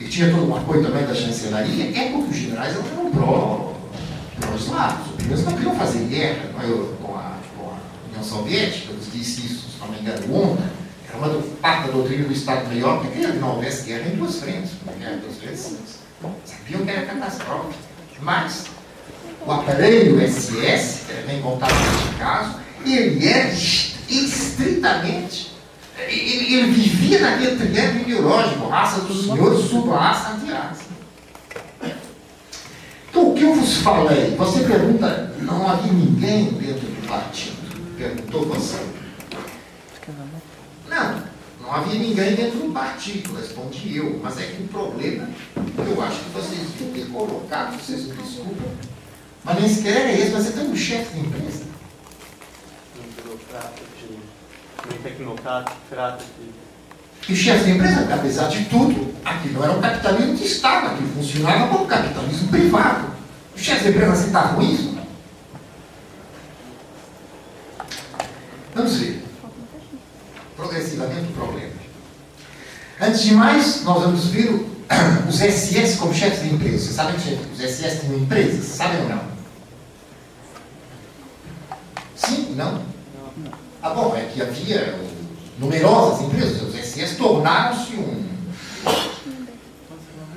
[0.00, 3.74] E tinha todo o apoio também da chancelaria, é porque os generais eram pró,
[4.54, 9.46] os primeiros não queriam fazer guerra a, com a, com a União Soviética, eu disse
[9.46, 10.64] isso, se não me engano, ontem.
[11.08, 14.72] Era uma parte da doutrina do Estado Maior que não houvesse guerra em duas frentes.
[14.98, 16.00] Guerra em duas frentes,
[16.44, 17.74] sabiam que era catastrófico.
[18.20, 18.64] Mas
[19.46, 23.52] o aparelho SS, que era bem contado neste caso, ele era
[24.08, 25.53] estritamente
[26.08, 30.84] ele, ele vivia naquele triângulo ideológico, raça dos senhores, sub-raça, anti-raça.
[33.10, 34.34] Então, o que eu vos falei?
[34.36, 37.56] Você pergunta, não havia ninguém dentro do partido?
[37.96, 38.78] Perguntou você.
[40.88, 41.22] Não,
[41.62, 44.20] não havia ninguém dentro do partido, respondi eu.
[44.22, 48.66] Mas é que o problema, eu acho que vocês deviam ter colocado, vocês me desculpam,
[49.44, 51.64] mas nem sequer era esse, você tem um chefe de empresa.
[52.98, 53.93] Um burocrata
[54.88, 55.72] um tecnocrata
[56.36, 56.52] que...
[57.26, 60.88] E o chefe da empresa, apesar de tudo, aqui não era um capitalismo de Estado,
[60.88, 63.14] aqui funcionava como capitalismo privado.
[63.56, 64.98] O chefe da empresa aceitava isso?
[68.74, 69.24] Vamos ver.
[70.56, 71.72] Progressivamente o problema.
[73.00, 74.50] Antes de mais, nós vamos ver
[75.28, 76.78] os SS como chefes de empresa.
[76.78, 78.64] Vocês sabem que os SS têm empresas?
[78.64, 79.24] Sabem ou não?
[82.16, 82.54] Sim?
[82.54, 82.93] Não?
[83.84, 84.98] Ah, bom, é que havia
[85.58, 88.24] numerosas empresas, os SS tornaram-se um.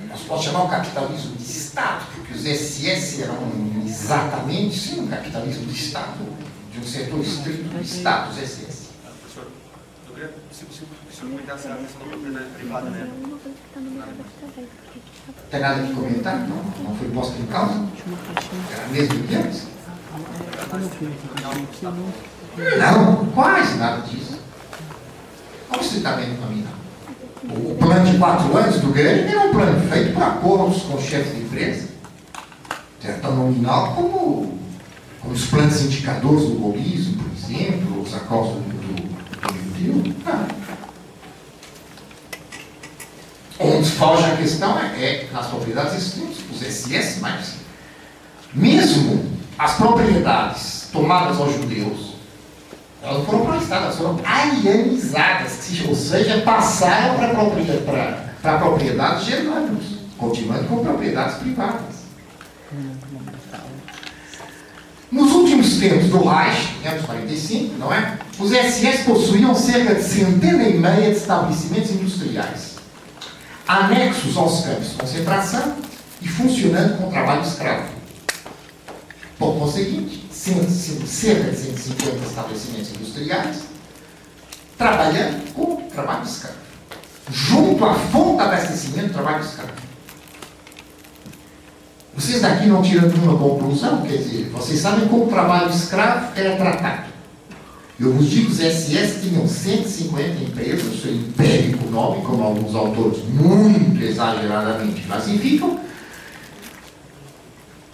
[0.09, 3.37] Nós podemos chamar um capitalismo de Estado, porque os SS eram
[3.85, 6.25] exatamente, sim, um capitalismo de Estado,
[6.73, 8.89] de um setor estrito do Estado, os SS.
[9.21, 9.47] Professor,
[10.09, 13.09] eu queria se o senhor comentasse a questão da propriedade privada, né?
[15.49, 16.37] Tem nada que comentar?
[16.49, 17.87] Não, não foi posto em causa?
[18.73, 19.67] Era mesmo que antes?
[21.81, 22.36] Não,
[23.33, 24.39] quase nada disso.
[25.69, 26.65] Como você está vendo para mim?
[27.43, 31.35] O plano de quatro anos do Grêmio era um plano feito por acordos com chefes
[31.35, 31.87] de empresa,
[33.01, 34.59] tanto nominal como,
[35.21, 38.77] como os planos indicadores do golismo, por exemplo, os acordos do, do
[43.59, 47.55] onde foge a questão é, é nas propriedades extremas, os SS, mas
[48.53, 49.25] mesmo
[49.57, 52.16] as propriedades tomadas aos judeus,
[53.07, 59.85] elas foram elas foram alienizadas, ou seja, passaram para propriedade, propriedades germânicos,
[60.17, 61.97] continuando com propriedades privadas.
[65.09, 68.17] Nos últimos tempos do Reich, anos 45, não é?
[68.37, 72.75] Os SS possuíam cerca de centena e meia de estabelecimentos industriais,
[73.65, 75.75] anexos aos campos de concentração
[76.21, 77.85] e funcionando com trabalho escravo.
[79.39, 80.26] Por conseguinte,
[81.07, 83.57] cerca de 150 estabelecimentos industriais
[84.77, 86.57] trabalhando com trabalho escravo,
[87.31, 89.71] junto à fonte de abastecimento trabalho escravo.
[92.15, 96.55] Vocês daqui não tiram nenhuma conclusão, quer dizer, vocês sabem como o trabalho escravo era
[96.55, 97.07] tratado.
[97.99, 104.03] Eu vos digo, os SS tinham 150 empresas, seu império econômico, como alguns autores muito
[104.03, 105.79] exageradamente classificam,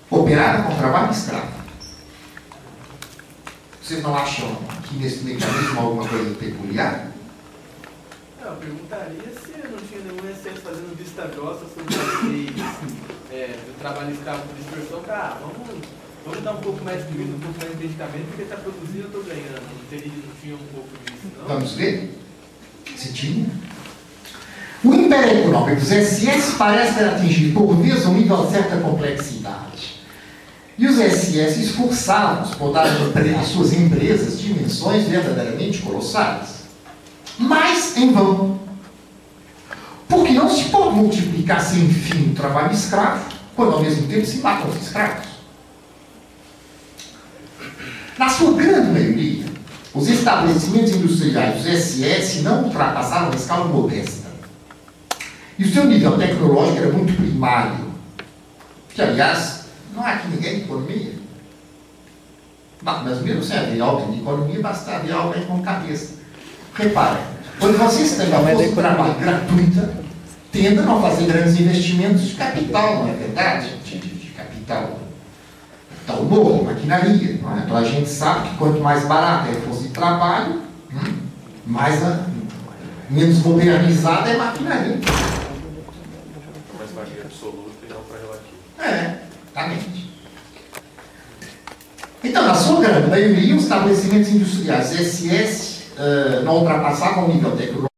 [0.10, 1.63] operaram com trabalho escravo.
[3.84, 4.48] Vocês não acham
[4.88, 7.12] que nesse mecanismo alguma coisa peculiar?
[8.42, 12.50] Eu perguntaria se não tinha nenhum excesso fazendo vista grossa sobre as leis
[13.30, 15.86] é, do trabalho escravo por dispersão, para, ah, vamos,
[16.26, 19.00] vamos dar um pouco mais de vida, um pouco mais de medicamento, porque está produzindo,
[19.00, 19.62] eu estou ganhando.
[19.62, 21.48] Não, teria, não tinha um pouco disso, não?
[21.50, 22.18] Vamos ver?
[22.96, 23.50] Se tinha.
[24.82, 30.03] O Império Econômico dos SS parece ter atingido por vezes um nível de certa complexidade.
[30.78, 36.64] E os SS esforçavam-se por dar às suas empresas dimensões verdadeiramente colossais
[37.38, 38.60] mas em vão.
[40.08, 43.26] Porque não se pode multiplicar sem fim o trabalho escravo,
[43.56, 45.28] quando ao mesmo tempo se matam os escravos.
[48.18, 49.46] Na sua grande maioria,
[49.94, 54.32] os estabelecimentos industriais dos SS não ultrapassaram a escala modesta.
[55.58, 57.92] E o seu nível tecnológico era muito primário.
[58.90, 59.63] Que, aliás,
[59.94, 61.14] não há aqui ninguém de economia.
[62.82, 66.16] Mas mesmo sem haver alguém de economia, basta haver alguém com cabeça.
[66.74, 67.24] Reparem,
[67.60, 69.94] quando vocês têm a força de trabalho gratuita,
[70.52, 73.78] tendem a não fazer grandes investimentos de capital, não é verdade?
[73.78, 75.00] De, de, de capital.
[75.90, 77.32] Capital novo, maquinaria.
[77.32, 77.64] É?
[77.64, 80.62] Então a gente sabe que quanto mais barata é a força de trabalho,
[80.92, 81.14] hum,
[81.66, 82.26] mais a,
[83.10, 85.00] menos modernizada é a maquinaria.
[86.78, 88.54] Mais magia absoluta e não para relativo.
[88.80, 89.23] É,
[89.54, 90.12] exatamente.
[92.24, 97.90] Então, na sua grande maioria, os estabelecimentos industriais SS uh, não ultrapassavam o nível tecnológico,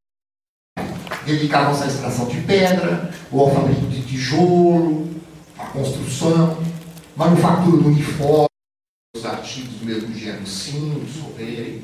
[1.26, 5.07] dedicavam-se à extração de pedra, ou ao fabrico de tijolo,
[5.57, 6.57] à construção,
[7.15, 8.48] manufatura do uniforme,
[9.15, 11.84] os artigos do mesmo gênero, cintos, roupeiros.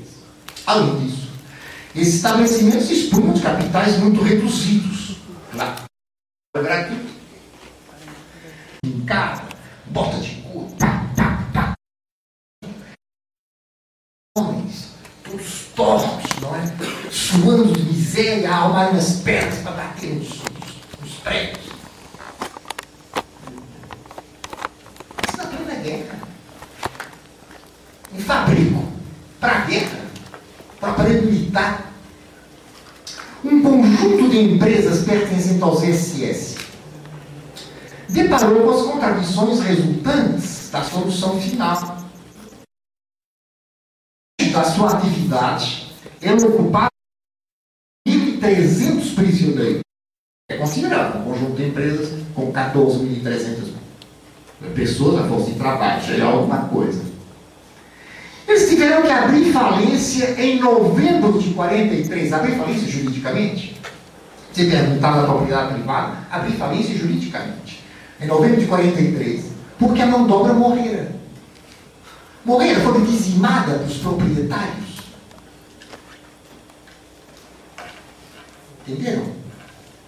[0.66, 1.30] Além disso,
[1.96, 5.18] esses estabelecimentos dispunham de capitais muito reduzidos.
[5.54, 5.76] Lá,
[6.56, 7.12] gratuito.
[8.84, 9.02] Em
[9.92, 11.74] bota de couro, pá, pá, pá.
[14.38, 14.92] Homens
[15.24, 16.74] todos tortos, não é?
[17.12, 20.30] Suando de miséria, a alma nas pernas para bater nos,
[21.02, 21.66] nos prédios.
[25.28, 26.20] Isso na plena guerra.
[28.14, 28.92] Um fabrico
[29.40, 30.00] para guerra,
[30.80, 31.92] para aparelho militar.
[33.44, 36.61] Um conjunto de empresas pertencentes aos SS
[38.12, 42.02] deparou com as contradições resultantes da solução final
[44.52, 45.88] da sua atividade,
[46.22, 46.90] ela ocupava
[48.08, 49.82] 1.300 prisioneiros.
[50.50, 53.72] É considerável, um conjunto de empresas com 14.300
[54.76, 57.02] pessoas a força de trabalho, já é alguma coisa.
[58.48, 62.34] Eles tiveram que abrir falência em novembro de 43.
[62.34, 63.80] Abrir falência juridicamente?
[64.52, 66.18] Você perguntava da propriedade privada?
[66.30, 67.81] Abrir falência juridicamente.
[68.22, 69.46] Em novembro de 43.
[69.80, 71.12] Porque a mão de obra morrera.
[72.46, 75.02] Morreram, foram dizimadas dos proprietários.
[78.88, 79.42] Entenderam?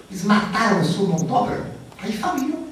[0.10, 2.68] Eles mataram a sua mão de obra, aí faliram.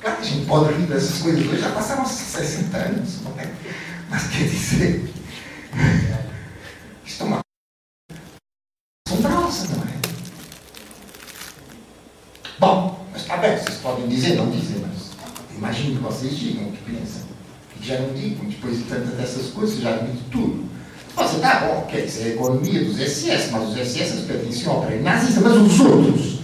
[0.00, 3.50] Claro que a gente pode rir dessas coisas hoje, já passaram 60 anos, não é?
[4.08, 5.12] Mas quer dizer,
[7.04, 7.40] isto é uma
[9.08, 9.95] assombrosa, não é?
[12.58, 15.10] Bom, mas está bem, vocês podem dizer, não dizer, mas
[15.58, 17.22] imagino que vocês digam o que pensam.
[17.70, 20.64] Que já não digam, depois de tantas dessas coisas, já admito tudo.
[21.14, 25.02] Você tá bom, quer dizer, a economia dos SS, mas os SS pertenciam ao aparelho
[25.02, 26.38] nazista, mas os outros,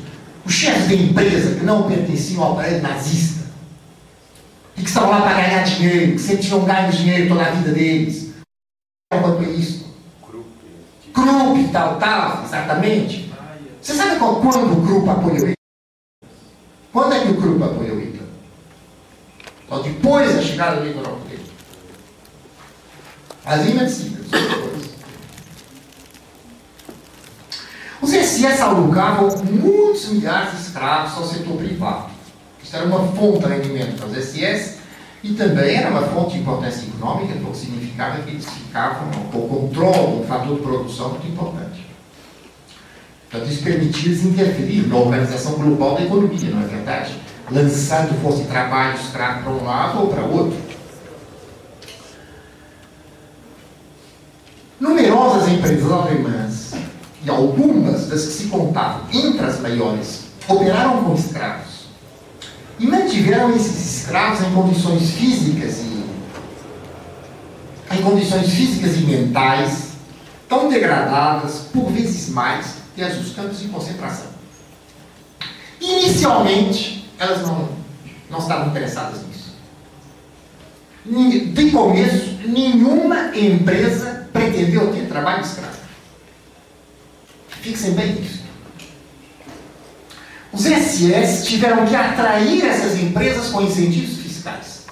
[0.44, 3.44] os chefes de empresa que não pertenciam ao aparelho nazista,
[4.76, 7.72] e que estavam lá para ganhar dinheiro, que sempre tinham ganho dinheiro toda a vida
[7.72, 8.32] deles,
[9.10, 9.86] quanto é isso?
[11.12, 13.30] Krupp tal, tal, exatamente.
[13.80, 15.61] Você sabe qual, quando o Krupp apoiou Hitler?
[16.93, 18.28] Quando é que o Krupp apoiou Hitler?
[19.69, 21.40] Só depois da chegada do Hitler ao poder.
[23.44, 24.28] Assim é simples.
[28.02, 32.10] Os SS alugavam muitos milhares de escravos ao setor privado.
[32.62, 34.78] Isso era uma fonte de rendimento para os SS
[35.23, 40.16] e também era uma fonte de importância econômica, porque significava que eles ficavam com controle
[40.16, 41.72] de um fator de produção muito importante.
[43.33, 47.19] Portanto, isso permitia-lhes interferir na organização global da economia, não é verdade?
[47.51, 50.59] Lançando força de trabalho escravo para um lado ou para outro.
[54.79, 56.73] Numerosas empresas alemãs,
[57.25, 61.87] e algumas das que se contavam entre as maiores, operaram com escravos.
[62.79, 66.05] E mantiveram esses escravos em condições físicas e
[67.97, 69.93] em condições físicas e mentais
[70.49, 74.27] tão degradadas, por vezes mais, que as dos campos de concentração.
[75.81, 77.69] Inicialmente, elas não,
[78.31, 79.55] não estavam interessadas nisso.
[81.52, 85.77] De começo, nenhuma empresa pretendeu ter trabalho escravo.
[87.48, 88.43] Fixem bem isso.
[90.52, 94.86] Os SS tiveram que atrair essas empresas com incentivos fiscais.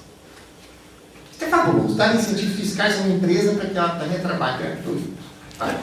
[1.31, 1.95] Isso é fabuloso.
[1.95, 5.13] Dar incentivos fiscais a uma empresa para que ela também trabalhe gratuito.
[5.57, 5.75] Tá?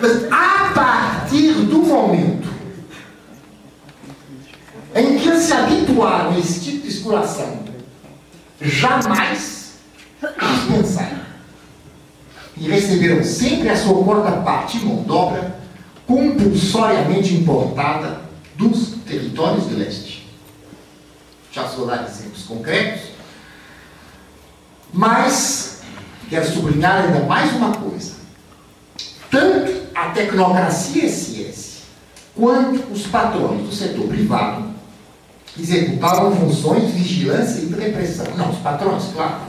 [0.00, 2.48] Mas a partir do momento
[4.94, 7.62] em que eles se habituaram a esse tipo de exploração,
[8.60, 9.74] jamais
[10.20, 11.22] dispensaram.
[12.56, 15.56] E receberam sempre a sua quarta parte mão dobra
[16.06, 18.20] compulsoriamente importada
[18.56, 20.28] dos territórios de leste.
[21.50, 23.10] Já vou dar exemplos concretos,
[24.92, 25.80] mas
[26.28, 28.12] quero sublinhar ainda mais uma coisa.
[29.30, 31.82] Tanto a tecnocracia SS
[32.34, 34.72] quanto os patrões do setor privado
[35.58, 38.26] executavam funções de vigilância e de repressão.
[38.36, 39.42] Não, os patrões, claro.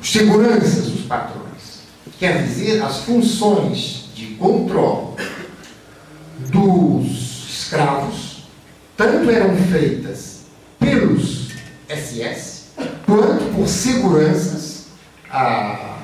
[0.00, 1.82] Os seguranças dos patrões.
[2.18, 5.16] Quer dizer, as funções de controle
[6.50, 8.44] dos escravos
[8.96, 10.42] tanto eram feitas
[10.78, 11.48] pelos
[11.88, 12.70] SS
[13.06, 14.86] quanto por seguranças
[15.30, 15.98] ah,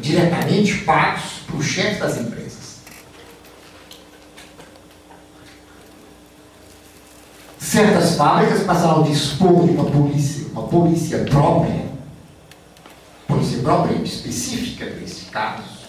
[0.00, 2.52] diretamente pagos para o chefe das empresas.
[7.58, 11.84] Certas fábricas passaram a dispor de uma polícia, uma polícia própria,
[13.26, 15.82] polícia própria específica desses casos,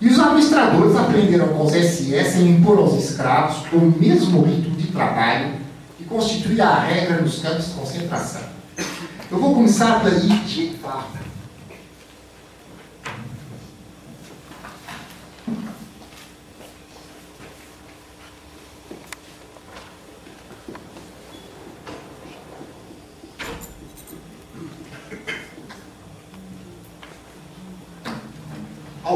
[0.00, 4.88] e os administradores aprenderam com os SS a impor aos escravos o mesmo ritmo de
[4.88, 5.54] trabalho
[5.96, 8.42] que constituía a regra nos campos de concentração.
[9.30, 11.31] Eu vou começar pela IG Farber.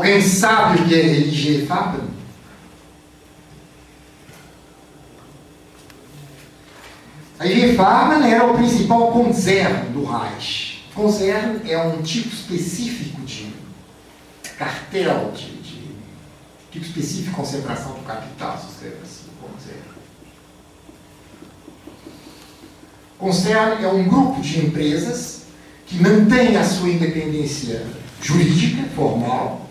[0.07, 2.09] Alguém sabe o que é IG Farben?
[7.41, 10.85] A IG Farben era o principal concern do Reich.
[10.95, 13.53] Concern é um tipo específico de
[14.57, 15.97] cartel, de, de
[16.70, 19.83] tipo específico de concentração do capital, se escreve assim, concern.
[23.19, 25.47] Concern é um grupo de empresas
[25.85, 27.85] que mantém a sua independência
[28.23, 29.65] jurídica, formal,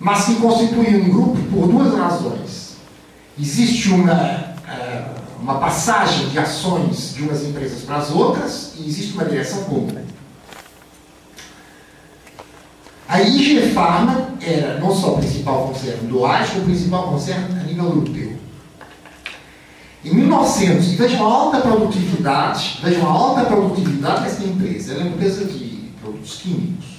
[0.00, 2.76] mas que constitui um grupo por duas razões.
[3.38, 4.12] Existe uma,
[4.66, 5.04] eh,
[5.40, 10.04] uma passagem de ações de umas empresas para as outras e existe uma direção comum.
[13.06, 17.60] A IG Pharma era não só o principal concerno do AIS, como o principal concerno
[17.60, 18.38] a nível europeu.
[20.02, 24.92] Em 1900, e vejam a alta produtividade, vejam a alta produtividade dessa empresa.
[24.92, 26.89] Ela é uma empresa de produtos químicos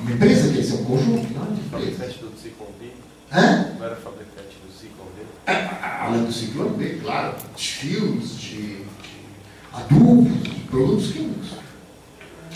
[0.00, 1.54] uma empresa quer ser um conjunto, não é?
[1.54, 2.92] De Fabricante do Ciclone B?
[3.32, 3.74] Hã?
[3.78, 5.22] Não era fabricante do Ciclone B?
[5.46, 5.68] É,
[6.00, 7.34] além do Ciclone B, claro.
[7.56, 8.84] De fios, de,
[9.72, 11.48] adubos, de produtos químicos.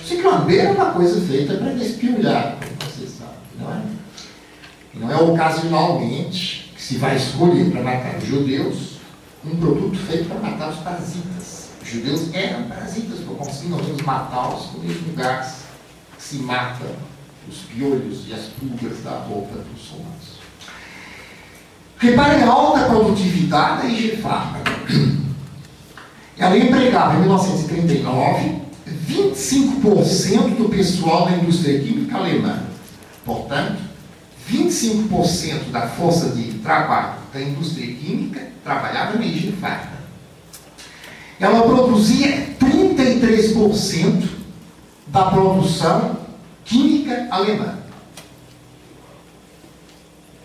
[0.01, 3.83] O Ciclone B é uma coisa feita para despiolhar, como vocês sabem, não é?
[4.95, 8.93] Não é ocasionalmente que se vai escolher para matar os judeus
[9.45, 11.71] um produto feito para matar os parasitas.
[11.83, 15.63] Os judeus eram parasitas, porque conseguiam matá-los com o mesmo gás
[16.17, 16.87] que se mata
[17.49, 20.43] os piolhos e as pulgas da roupa dos soldados.
[21.99, 24.19] Reparem a alta produtividade da IG
[26.39, 28.63] Ela empregava em 1939
[29.09, 32.63] 25% do pessoal da indústria química alemã.
[33.25, 33.83] Portanto,
[34.51, 39.93] 25% da força de trabalho da indústria química trabalhava na Egifar.
[41.39, 44.29] Ela produzia 33%
[45.09, 46.22] da produção
[46.65, 47.79] química alemã.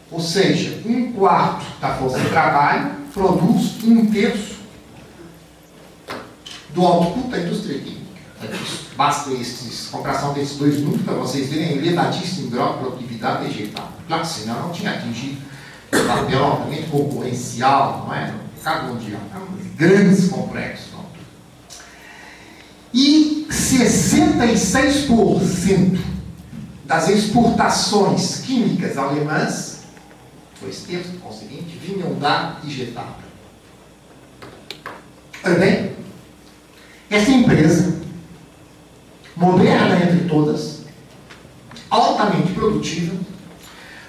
[0.10, 4.58] Ou seja, um quarto da força de trabalho produz um terço
[6.74, 7.98] do output da indústria química.
[8.96, 13.48] Basta esses, a comparação desses dois números para vocês verem a elevadíssimo grau de produtividade
[13.48, 13.92] vegetal.
[14.08, 15.42] Claro senão não tinha atingido
[15.92, 18.32] o papel altamente concorrencial, não é?
[18.32, 19.22] No mercado mundial.
[19.36, 20.97] Um grandes complexos.
[22.94, 26.00] E 66%
[26.86, 29.84] das exportações químicas alemãs,
[30.62, 33.28] dois terços, conseguinte, vinham da Igetapa.
[35.44, 35.92] Também,
[37.10, 37.98] essa empresa
[39.36, 40.82] moderna entre todas,
[41.90, 43.16] altamente produtiva,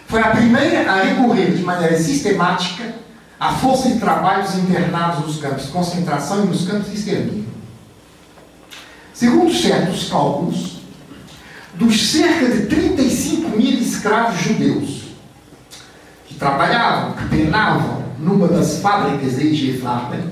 [0.06, 2.94] foi a primeira a recorrer de maneira sistemática
[3.38, 7.57] à força de trabalhos internados nos campos de concentração e nos campos de extermínio.
[9.18, 10.76] Segundo certos cálculos,
[11.74, 15.08] dos cerca de 35 mil escravos judeus
[16.28, 19.82] que trabalhavam, que penavam numa das fábricas de IG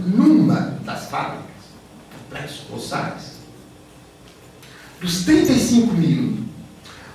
[0.07, 1.47] numa das fábricas,
[2.17, 3.39] complexos colossais,
[5.01, 6.45] dos 35 mil,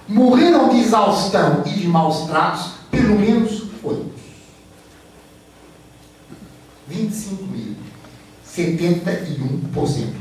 [0.09, 4.11] morreram de exaustão e de maus tratos pelo menos oito.
[6.89, 7.75] 25 mil.
[8.45, 10.20] 71%.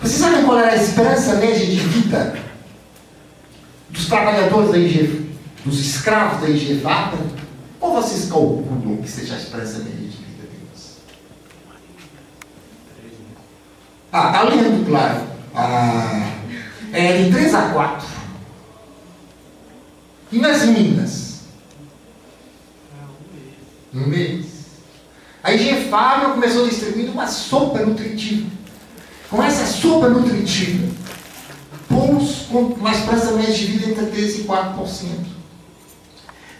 [0.00, 2.38] Vocês sabem qual era a esperança média de vida
[3.90, 5.30] dos trabalhadores da IG,
[5.64, 7.18] dos escravos da IGVATA?
[7.80, 10.98] Ou vocês calculam que seja a esperança média de vida deles?
[14.12, 15.26] Ah, está lendo, claro.
[15.54, 16.32] Ah,
[16.92, 18.08] é de 3 a 4.
[20.30, 21.40] E nas Minas?
[23.94, 24.46] Um mês.
[25.42, 28.57] A IG Fábio começou distribuindo uma sopa nutritiva.
[29.30, 30.88] Com essa sopa nutritiva,
[31.86, 35.38] pomos com uma esperança média de vida entre 3 e 4%.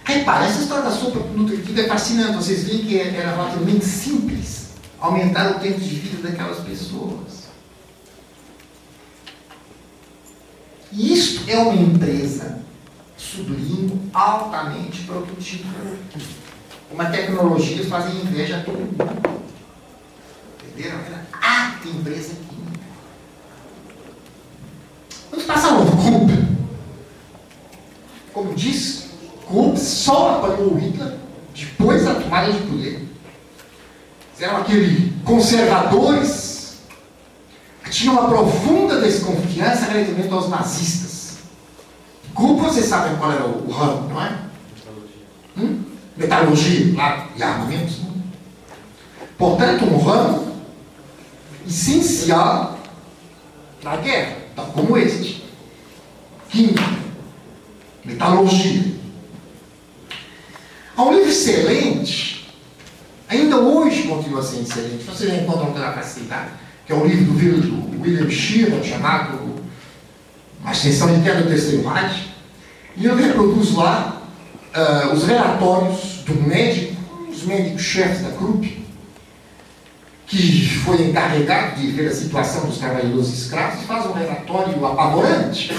[0.04, 2.36] Repara, essa história da sopa nutritiva é fascinante.
[2.36, 4.68] Vocês veem que era é relativamente simples
[4.98, 7.48] aumentar o tempo de vida daquelas pessoas.
[10.92, 12.60] E isto é uma empresa,
[13.16, 15.68] sublinho, altamente produtiva.
[16.90, 19.42] Uma tecnologia fazem inveja a todo mundo.
[20.66, 20.98] Entenderam?
[21.00, 22.47] Era a empresa.
[25.30, 26.48] Vamos passar o Krupp.
[28.32, 29.08] Como disse,
[29.46, 31.14] Krupp só apanhou o Hitler
[31.54, 33.08] depois da tomada de poder.
[34.40, 36.48] Eram aqueles conservadores
[37.90, 41.38] tinha uma profunda desconfiança relativamente aos nazistas.
[42.34, 44.38] Grupo, vocês sabem qual era o, ramo, não é?
[45.56, 45.82] Hum?
[46.16, 47.98] Metalurgia, claro, e armamentos.
[48.00, 48.14] Não?
[49.36, 50.56] Portanto, um ramo
[51.66, 52.78] essencial
[53.82, 55.44] na guerra, tal como este.
[56.50, 56.82] Química,
[58.04, 58.98] metalurgia.
[60.96, 62.52] Há um livro excelente,
[63.28, 66.50] ainda hoje continua sendo excelente, você encontra com toda a facilidade
[66.84, 69.38] que é um livro do William Sheeran, chamado
[70.64, 72.34] A Extensão Interna do Terceiro Reich,
[72.96, 74.22] e ele reproduz lá
[74.74, 76.96] uh, os relatórios do médico,
[77.30, 78.77] dos médicos-chefes da Krupp,
[80.28, 85.74] que foi encarregado de ver a situação dos trabalhadores escravos, faz um relatório apavorante.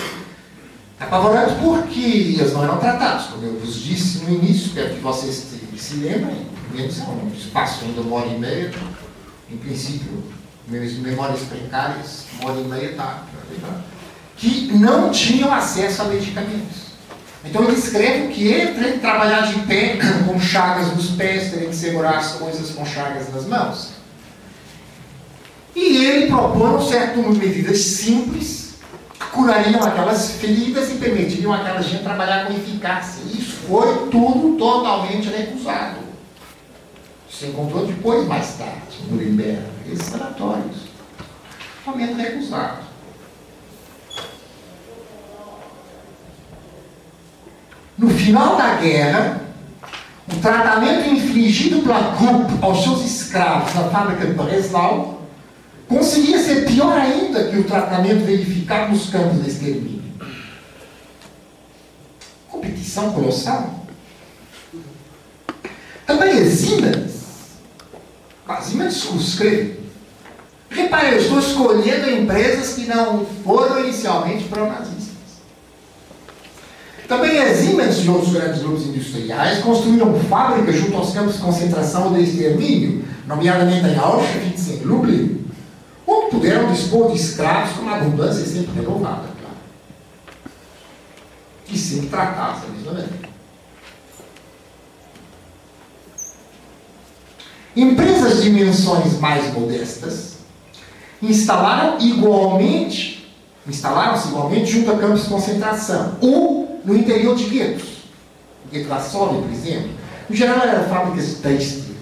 [0.99, 5.45] Apavorante porque eles não eram tratados, como eu vos disse no início, quero que vocês
[5.77, 8.71] se lembrem, menos é um espaço ainda uma hora e meia,
[9.51, 10.23] em princípio
[10.67, 13.23] memórias precárias, uma hora e meia tá,
[14.35, 16.89] que não tinham acesso a medicamentos.
[17.45, 19.97] Então ele escreve que entre trabalhar de pé,
[20.27, 23.98] com chagas nos pés, terem que segurar as coisas com chagas nas mãos.
[25.75, 28.75] E ele propõe um certo número de medidas simples
[29.13, 33.21] que curariam aquelas feridas e permitiriam aquela gente trabalhar com eficácia.
[33.25, 35.99] Isso foi tudo totalmente recusado.
[37.29, 40.77] Se encontrou depois, mais tarde, em Nuremberg, esses relatórios.
[41.85, 42.89] Totalmente recusado.
[47.97, 49.41] No final da guerra,
[50.31, 55.18] o tratamento infligido pela Krupp aos seus escravos na fábrica de Breslau
[55.89, 60.03] conseguia ser pior ainda que o tratamento verificado nos campos de extermínio.
[62.47, 63.85] Competição colossal.
[66.05, 67.19] Também Siemens
[68.45, 69.79] Quase discurso escreve.
[70.71, 75.09] Repare, eu estou escolhendo empresas que não foram inicialmente pró-nazistas.
[77.07, 82.11] Também a Siemens e outros grandes grupos industriais construíram fábricas junto aos campos de concentração
[82.13, 85.45] de extermínio, nomeadamente em Auschwitz e Lublin,
[86.09, 89.57] onde puderam dispor de escravos com abundância sempre renovada, claro.
[91.69, 93.29] E sempre tratados da mesma maneira.
[97.75, 100.39] Empresas de dimensões mais modestas
[101.21, 103.31] instalaram igualmente,
[103.67, 107.89] instalaram-se igualmente junto a campos de concentração, ou no interior de guetos.
[108.65, 109.91] O gueto Varsóvia, por exemplo,
[110.27, 111.95] no geral eram fábricas de têxtil,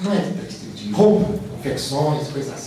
[0.00, 2.65] não é de têxtil, de roupa, confecções, coisas assim.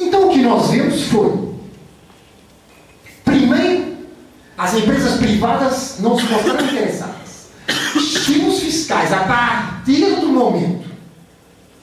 [0.00, 1.54] Então o que nós vimos foi,
[3.24, 3.98] primeiro,
[4.56, 7.50] as empresas privadas não se mostraram interessadas.
[7.94, 10.88] Estímulos fiscais, a partir do momento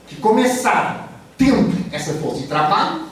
[0.08, 1.04] que começaram
[1.36, 3.02] tendo essa força de trabalho,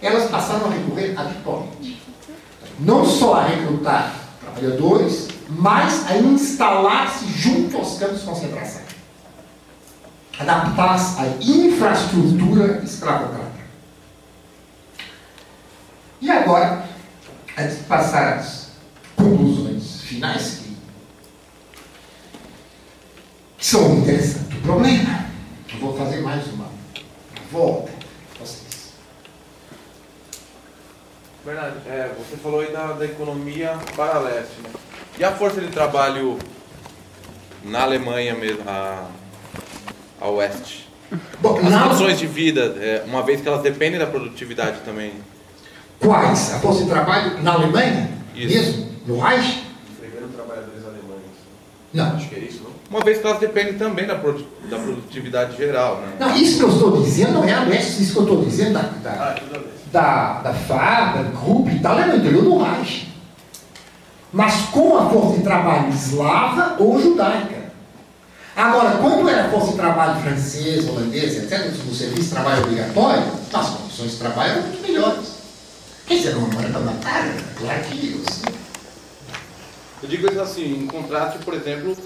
[0.00, 2.02] elas passaram a recorrer habitualmente.
[2.78, 8.82] Não só a recrutar trabalhadores, mas a instalar-se junto aos campos de concentração.
[10.38, 13.45] Adaptar-se à infraestrutura escravocrata.
[16.20, 16.84] E agora,
[17.58, 18.70] antes de passar às
[19.16, 20.76] conclusões finais, que,
[23.58, 25.26] são interessantes, o problema,
[25.72, 26.68] eu vou fazer mais uma
[27.50, 27.92] volta
[28.38, 28.92] vocês.
[31.44, 34.70] Bernardo, é, você falou aí da, da economia para leste, né?
[35.18, 36.38] E a força de trabalho
[37.64, 39.08] na Alemanha mesmo, a,
[40.20, 40.88] a oeste?
[41.40, 45.12] Bom, As na- condições de vida, é, uma vez que elas dependem da produtividade também.
[46.00, 46.54] Quais?
[46.54, 48.10] A força de trabalho na Alemanha?
[48.34, 48.54] Isso.
[48.54, 48.86] Mesmo?
[49.06, 49.64] No Reich?
[49.92, 51.22] Escrevendo trabalhadores alemães.
[51.92, 52.16] Não.
[52.16, 52.70] Acho que é isso, não?
[52.90, 56.12] Uma vez que elas dependem também da, produ- da produtividade geral, né?
[56.20, 58.74] Não, isso que eu estou dizendo não é a leste, isso que eu estou dizendo
[58.74, 59.34] da, da, Ah,
[59.92, 63.08] da, da FAB, da Grupo e tal, é no interior do Reich.
[64.32, 67.56] Mas com a força de trabalho eslava ou judaica.
[68.54, 73.68] Agora, quando era força de trabalho francesa, holandesa, etc., no serviço de trabalho obrigatório, as
[73.70, 75.35] condições de trabalho eram muito melhores.
[76.06, 77.24] Quer dizer, não era para matar,
[77.58, 78.42] claro que assim,
[80.02, 81.96] Eu digo isso assim, em contraste, por exemplo,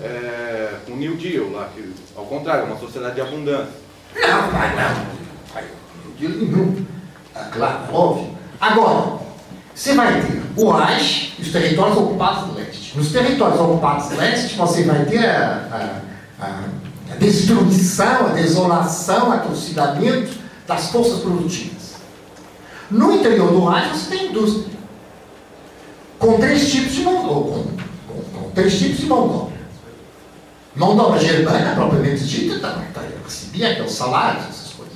[0.00, 3.72] é, com o New Deal, lá, que, ao contrário, é uma sociedade de abundância.
[4.14, 5.06] Não, vai não.
[5.52, 6.86] Vai, eu digo nenhum.
[7.34, 8.38] Ah, claro, óbvio.
[8.60, 9.18] Agora,
[9.74, 12.96] você vai ter o Reich e os territórios ocupados do leste.
[12.96, 16.00] Nos territórios ocupados do leste, você vai ter a,
[16.40, 16.64] a- a-
[17.10, 20.32] a destruição, a desolação, o atrocidamento
[20.68, 21.81] das forças produtivas.
[22.92, 24.76] No interior do Reich, você tem indústria.
[26.18, 27.64] Com três tipos de mão com,
[28.06, 29.52] com, com três tipos de mão de obra.
[30.76, 34.94] Mão de obra germânica, propriamente dita, tá, tá, recebia aqueles salários, essas coisas.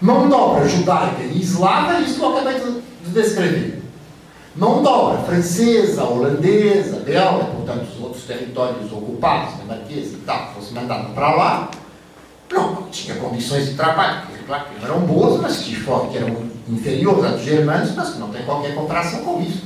[0.00, 3.82] Mão de obra judaica e eslava, isso que eu acabei de, de descrever.
[4.54, 10.74] Mão de obra francesa, holandesa, belga, portanto, os outros territórios ocupados, dinamarquesa e tal, fosse
[10.74, 11.70] mandado para lá,
[12.54, 17.24] não, tinha condições de trabalho, que, claro, que eram boas, mas que que eram inferiores
[17.24, 19.64] às dos germânicos, mas que não tem qualquer comparação com isso.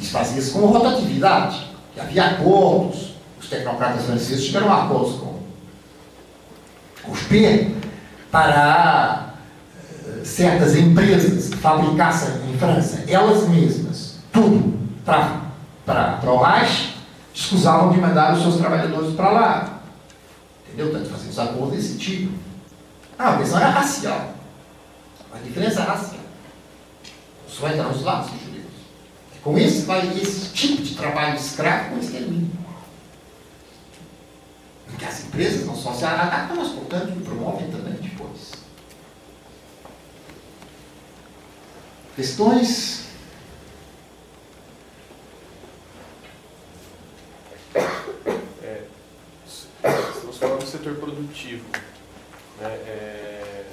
[0.00, 1.66] Isso fazia-se com rotatividade,
[1.98, 5.38] havia acordos, os tecnocratas franceses tiveram acordos com,
[7.02, 7.74] com os P
[8.30, 9.34] para
[10.06, 15.40] eh, certas empresas que fabricassem em França, elas mesmas, tudo para,
[15.86, 16.96] para, para o Reich,
[17.34, 19.77] escusavam de mandar os seus trabalhadores para lá.
[20.78, 20.92] Entendeu?
[20.92, 22.32] Tanto faziam os acordos desse tipo.
[23.18, 24.34] Ah, a questão era racial.
[25.32, 26.20] A diferença racial.
[27.48, 28.64] Só entrar nos lados dos judeus.
[29.34, 32.52] E com esse, vai, esse tipo de trabalho escravo com extermínio.
[34.86, 38.52] Porque as empresas não só se adaptam, mas, portanto, promovem também depois.
[42.14, 43.08] Questões?
[50.38, 51.64] Falando do setor produtivo.
[52.60, 52.68] Né?
[52.86, 53.64] É,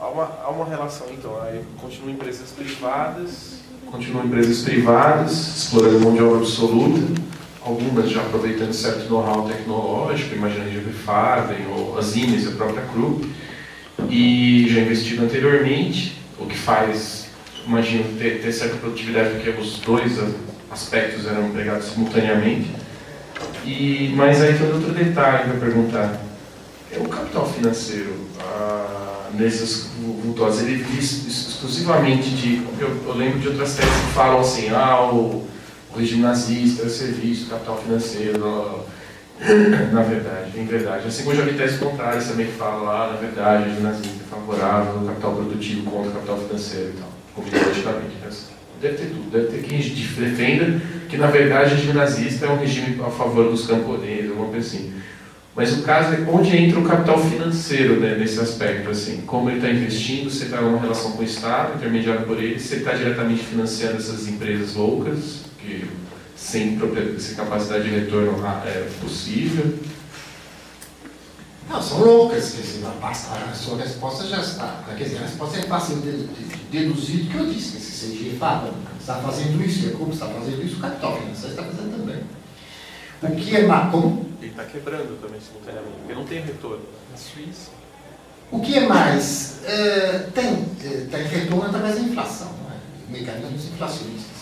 [0.00, 6.14] há, uma, há uma relação, então, aí continuam empresas privadas, continuam empresas privadas, explorando mão
[6.14, 7.20] de obra absoluta,
[7.60, 13.28] algumas já aproveitando certo know-how tecnológico, imagina a Farben ou as Ines, a própria Krupp,
[14.08, 17.28] e já investido anteriormente, o que faz,
[17.66, 20.18] imagino, ter, ter certa produtividade, porque os dois
[20.70, 22.85] aspectos eram empregados simultaneamente.
[23.66, 26.20] E, mas aí tem outro detalhe para perguntar.
[26.92, 29.88] É o capital financeiro, ah, nesses
[30.24, 32.62] vultuosos, ele ex- exclusivamente de.
[32.78, 35.44] Eu, eu lembro de outras séries que falam assim, ah, o,
[35.92, 38.84] o regime nazista, o serviço, o capital financeiro.
[39.92, 41.06] Na verdade, em verdade.
[41.08, 44.20] Assim como eu já vi tese contrárias também que fala lá, na verdade, o nazismo
[44.26, 47.08] é favorável capital produtivo contra o capital financeiro e tal.
[47.34, 48.16] Combinativamente.
[48.80, 49.30] Deve ter tudo.
[49.30, 53.50] Deve ter quem defenda que, na verdade, o regime nazista é um regime a favor
[53.50, 54.92] dos camponeses, alguma coisa assim.
[55.54, 59.56] Mas o caso é onde entra o capital financeiro né, nesse aspecto, assim, como ele
[59.56, 63.42] está investindo, se está numa relação com o Estado, intermediado por ele, se está diretamente
[63.42, 65.86] financiando essas empresas loucas, que
[66.36, 66.78] sem,
[67.18, 69.74] sem capacidade de retorno ah, é possível.
[71.68, 74.84] Não, são loucas, quer dizer, a sua resposta já está.
[74.96, 76.28] Quer dizer, a resposta é fácil de,
[76.70, 80.12] deduzir do que eu disse, que se CG fala, está fazendo isso, e a Cuba
[80.12, 82.22] está fazendo isso, o capital financeiro está fazendo também.
[83.22, 84.26] O que é como?
[84.40, 86.84] Ele está quebrando também simultaneamente, porque não tem retorno.
[87.10, 87.70] Na Suíça.
[88.50, 89.60] O que é mais?
[89.62, 93.18] Uh, tem, uh, tem retorno através da inflação, não é?
[93.18, 94.35] mecanismos inflacionistas.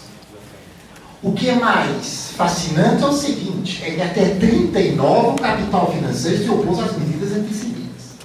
[1.25, 6.45] O que é mais fascinante é o seguinte, é que até 39 o capital financeiro
[6.45, 8.17] se opôs às medidas antissemitas.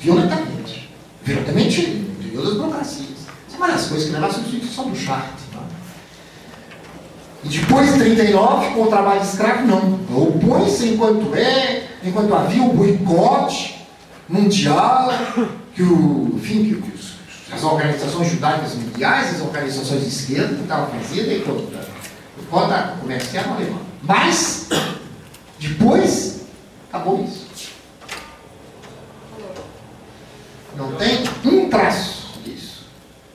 [0.00, 0.90] Violentamente.
[1.22, 3.18] Violentamente, em das burocracias.
[3.48, 5.30] São várias coisas que levam à substituição do chart.
[7.44, 10.00] E depois de 39, com o trabalho escravo, não.
[10.10, 13.86] Opõe-se enquanto é, enquanto havia o boicote
[14.28, 15.12] mundial,
[15.72, 16.95] que o, enfim, que
[17.50, 21.86] as organizações judaicas mundiais, as organizações de esquerda estavam fazendo e contra
[22.38, 23.80] o código comercial alemão.
[24.02, 24.68] Mas,
[25.58, 26.40] depois,
[26.88, 27.46] acabou isso.
[30.76, 32.86] Não tem um traço disso.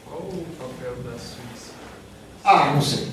[0.05, 1.71] Qual o papel da Suíça?
[2.43, 3.07] Ah, não sei.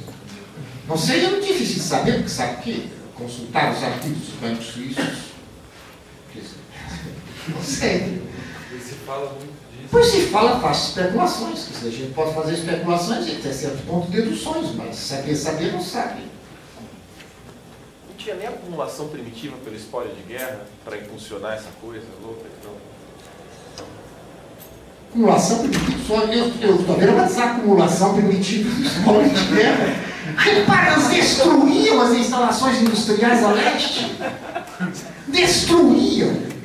[0.86, 5.28] Não seja muito difícil de saber, porque sabe que consultar os artigos dos bancos suíços.
[7.48, 8.22] Não sei.
[8.78, 9.57] se fala muito.
[9.90, 11.66] Pois se fala, faz especulações.
[11.82, 16.22] a gente pode fazer especulações e até certo ponto deduções, mas saber saber não sabe.
[18.08, 22.66] Não tinha nem acumulação primitiva pelo espólio de guerra para impulsionar essa coisa louca que
[22.66, 22.88] não.
[25.08, 30.08] Acumulação primitiva, só eu estou vendo uma desacumulação primitiva do espólio de guerra.
[30.36, 34.14] Repara, eles destruíam as instalações industriais a leste.
[35.28, 36.57] Destruíam.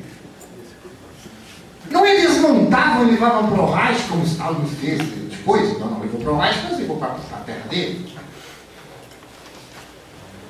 [1.94, 5.78] Não é desmontavam e levavam para o Reich, como Stalin fez depois.
[5.78, 8.12] Não, não levou para o Reich, mas levou para a terra dele.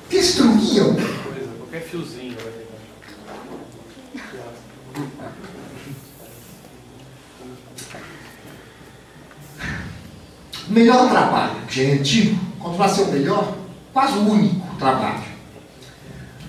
[0.09, 0.95] Destruíam.
[1.59, 2.65] Qualquer fiozinho vai ter.
[10.67, 13.55] Melhor trabalho, que é antigo, continua a ser o melhor,
[13.93, 15.23] quase o único trabalho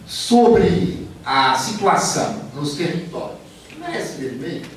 [0.07, 3.37] sobre a situação nos territórios.
[3.79, 4.76] Não é esse vermelho?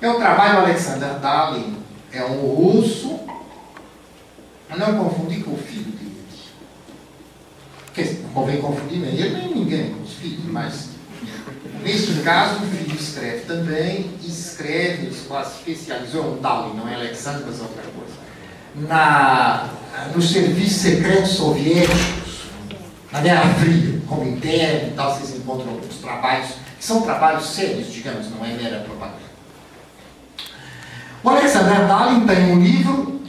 [0.00, 1.76] É o trabalho do Alexander Dalin,
[2.12, 3.18] é um russo,
[4.76, 6.16] não confundir com o filho dele.
[8.22, 10.96] Não convém confundir nem ele nem ninguém com os filhos, mas
[11.86, 17.60] Neste caso, o filho escreve também, escreve, se especializou um Dalin, não é Alexandre, mas
[17.60, 18.14] outra coisa,
[18.74, 19.68] na,
[20.14, 22.46] nos serviços secretos soviéticos,
[23.12, 26.48] na Guerra Fria, como interno e tal, vocês encontram alguns trabalhos,
[26.78, 29.26] que são trabalhos sérios, digamos, não é mera propaganda.
[31.22, 33.22] O Alexander Dalin tem um livro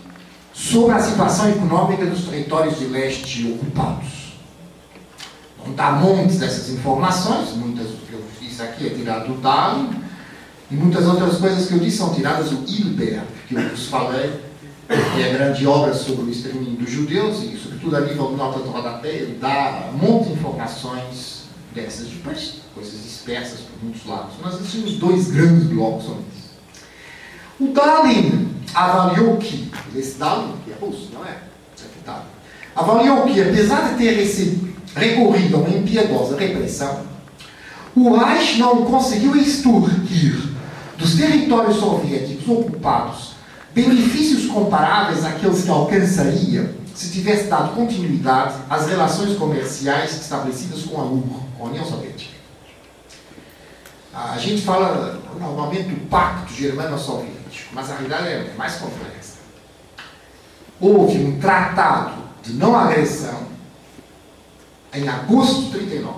[0.54, 4.34] sobre a situação econômica dos territórios de leste ocupados.
[5.66, 9.90] Não dá montes dessas informações, muitas do que eu fiz aqui é tirado do Darwin,
[10.70, 14.47] e muitas outras coisas que eu disse são tiradas do Hilbert, que eu vos falei,
[14.88, 18.36] que é a grande obra sobre o extermínio dos judeus, e sobretudo a nível de
[18.36, 21.44] nota de rodapé, dá de informações
[21.76, 24.34] dessas, depois coisas dispersas por muitos lados.
[24.42, 26.22] Nós existimos dois grandes blocos sobre
[27.60, 31.32] O Dalin avaliou que, esse Dalin, que é russo, não é?
[31.32, 32.16] é
[32.76, 37.02] avaliou que, apesar de ter recebido recorrido a uma impiedosa repressão,
[37.96, 40.36] o Reich não conseguiu extorquir
[40.98, 43.37] dos territórios soviéticos ocupados
[43.78, 51.06] benefícios comparáveis àqueles que alcançaria se tivesse dado continuidade às relações comerciais estabelecidas com a
[51.06, 52.36] URSS, com a União Soviética.
[54.12, 59.38] A gente fala normalmente do pacto germano-soviético, mas a realidade é mais complexa.
[60.82, 63.46] Houve um tratado de não agressão
[64.92, 66.18] em agosto de 39.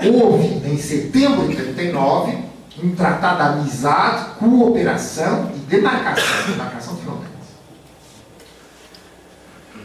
[0.00, 2.47] Houve, em setembro de 39,
[2.82, 7.28] um tratado de amizade, cooperação e demarcação, demarcação de fronteiras.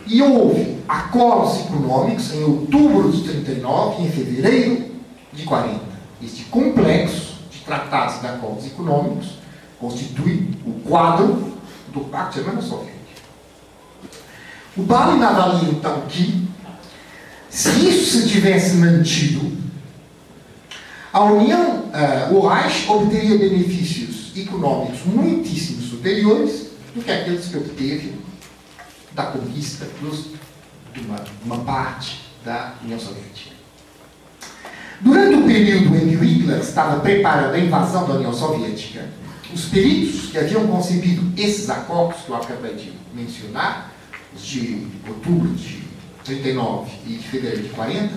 [0.06, 4.92] E houve acordos econômicos em outubro de 39 e em fevereiro
[5.32, 5.80] de 40.
[6.22, 9.38] Este complexo de tratados de acordos econômicos
[9.80, 11.54] constitui o quadro
[11.94, 12.94] do Pacto Germano-Soviético.
[14.76, 16.48] O Balin avalia então que,
[17.50, 19.63] se isso se tivesse mantido,
[21.14, 28.16] a União, uh, o Reich obteria benefícios econômicos muitíssimo superiores do que aqueles que obteve
[29.12, 30.32] da conquista dos,
[30.92, 33.52] de uma, uma parte da União Soviética.
[35.02, 39.08] Durante o período em que Hitler estava preparando a invasão da União Soviética,
[39.54, 43.94] os peritos que haviam concebido esses acordos que eu acabei de mencionar,
[44.36, 45.84] os de outubro de
[46.24, 48.14] 39 e de fevereiro de 40,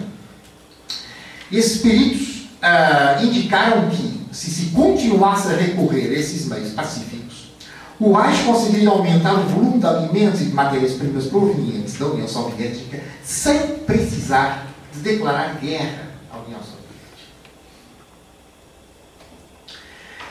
[1.53, 7.53] esses peritos uh, indicaram que, se se continuasse a recorrer a esses meios pacíficos,
[7.99, 13.03] o Reich conseguiria aumentar o volume de alimentos e de matérias-primas provenientes da União Soviética
[13.25, 16.77] sem precisar de declarar guerra à União Soviética.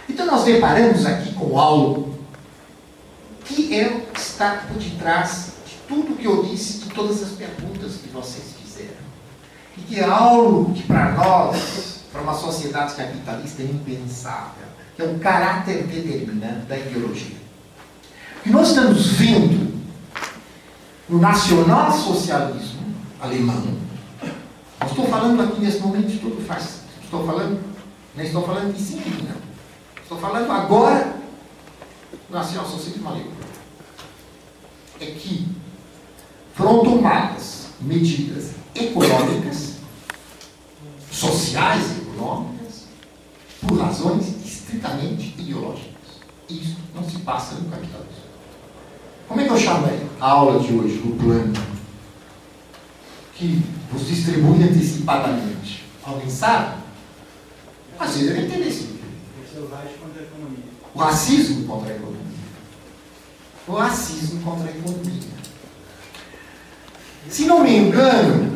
[0.08, 2.16] Então, nós deparamos aqui com algo
[3.46, 7.32] que é o que está por detrás de tudo que eu disse, de todas as
[7.32, 8.94] perguntas que vocês fizeram.
[9.78, 14.64] E que é algo que, para nós, para uma sociedade capitalista, é impensável,
[14.98, 17.36] é o caráter determinante da ideologia.
[18.40, 19.84] O que nós estamos vendo
[21.10, 23.78] no nacionalsocialismo alemão,
[24.80, 27.62] não estou falando aqui nesse momento de tudo faz, estou falando,
[28.16, 29.36] não estou falando de si, não.
[30.02, 31.16] Estou falando agora
[32.30, 33.34] do nacionalsocialismo alemão.
[35.02, 35.50] É que
[36.54, 39.74] foram tomadas medidas econômicas,
[41.12, 42.86] sociais econômicas,
[43.62, 45.94] por razões estritamente ideológicas.
[46.50, 48.26] Isso não se passa no capitalismo.
[49.28, 51.54] Como é que eu chamei a aula de hoje, o plano?
[53.34, 53.62] Que
[53.92, 55.84] vos distribui antecipadamente.
[56.04, 56.78] Alguém sabe?
[58.00, 58.96] Às vezes entendi isso.
[60.94, 62.24] O racismo contra a economia.
[63.68, 65.36] O racismo contra a economia.
[67.30, 68.55] Se não me engano,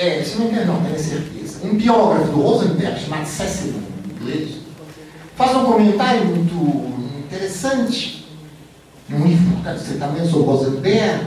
[0.00, 3.74] é, se não engano, não, tenho certeza, um biógrafo do Rosenberg, chamado Cecil,
[4.18, 4.52] inglês,
[5.36, 8.26] faz um comentário muito interessante,
[9.10, 11.26] um livro, portanto, também sobre Rosenberg,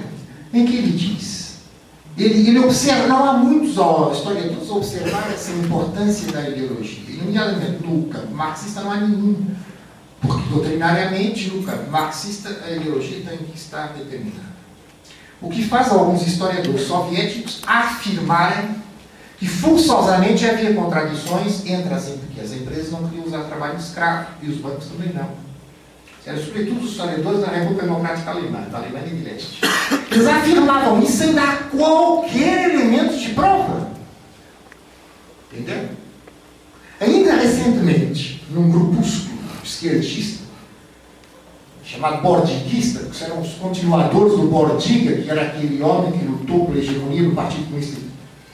[0.51, 1.57] em que ele diz,
[2.17, 3.77] ele, ele observa, não há muitos
[4.17, 7.21] historiadores observaram essa importância da ideologia, e
[7.87, 9.45] no campo marxista não há nenhum,
[10.19, 14.52] porque doutrinariamente campo marxista a ideologia tem que estar determinada.
[15.43, 18.81] O que faz alguns historiadores soviéticos afirmarem
[19.37, 24.49] que forçosamente havia contradições entre as, que as empresas não queriam usar trabalho escravo e
[24.49, 25.29] os bancos também não.
[26.25, 29.59] Eram sobretudo os historiadores da República Democrática Alemã, da Alemanha de Leste.
[30.09, 33.89] Eles afirmavam isso sem dar qualquer elemento de prova.
[35.51, 35.89] Entendeu?
[37.01, 40.42] Ainda recentemente, num grupúsculo esquerdista,
[41.83, 46.79] chamado Bordiguista, que eram os continuadores do Bordiga, que era aquele homem que lutou pela
[46.79, 47.99] hegemonia do Partido Comunista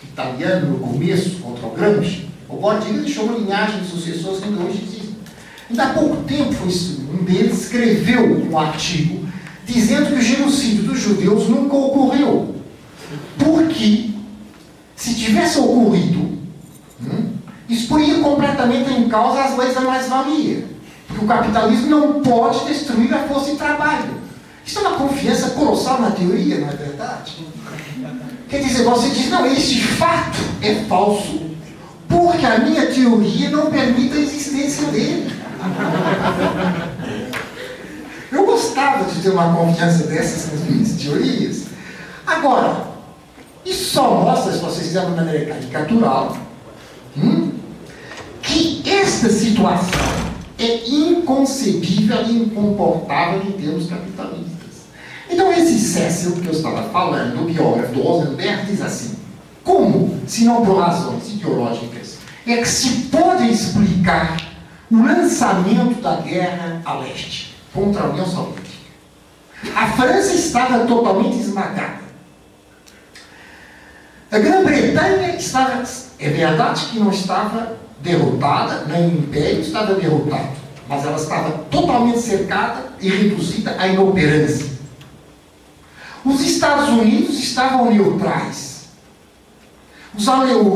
[0.04, 2.28] Italiano no começo contra o Gramsci.
[2.48, 5.16] O Bordiga deixou uma linhagem de sucessores que ainda hoje existem.
[5.70, 9.28] Ainda há pouco tempo, um deles escreveu um artigo
[9.66, 12.56] dizendo que o genocídio dos judeus nunca ocorreu.
[13.38, 14.10] Porque,
[14.96, 16.20] se tivesse ocorrido,
[17.02, 17.30] hum,
[18.24, 20.66] completamente em causa as leis da mais-valia.
[21.10, 24.20] Porque o capitalismo não pode destruir a força de trabalho.
[24.66, 27.46] Isso é uma confiança colossal na teoria, não é verdade?
[28.48, 31.42] Quer dizer, você diz, não, este fato é falso,
[32.08, 35.34] porque a minha teoria não permite a existência dele.
[38.32, 41.64] Eu gostava de ter uma confiança dessas nas minhas teorias.
[42.28, 42.88] Agora,
[43.66, 46.38] isso só mostra, se vocês quiserem de maneira caricatural,
[47.18, 47.52] hum,
[48.44, 50.29] que esta situação
[50.60, 54.60] é inconcebível e incomportável em termos capitalistas.
[55.30, 59.16] Então, esse Cecil que eu estava falando, o biógrafo do Rosenberg, diz assim:
[59.64, 64.38] como, se não por razões ideológicas, é que se pode explicar
[64.92, 68.68] o lançamento da guerra a leste contra a União Soviética?
[69.76, 72.00] A França estava totalmente esmagada.
[74.32, 75.84] A Grã-Bretanha estava,
[76.20, 80.50] é verdade que não estava derrotada, nem o Império estava derrotado,
[80.88, 84.68] mas ela estava totalmente cercada e reduzida à inoperância.
[86.24, 88.90] Os Estados Unidos estavam neutrais.
[90.18, 90.26] Os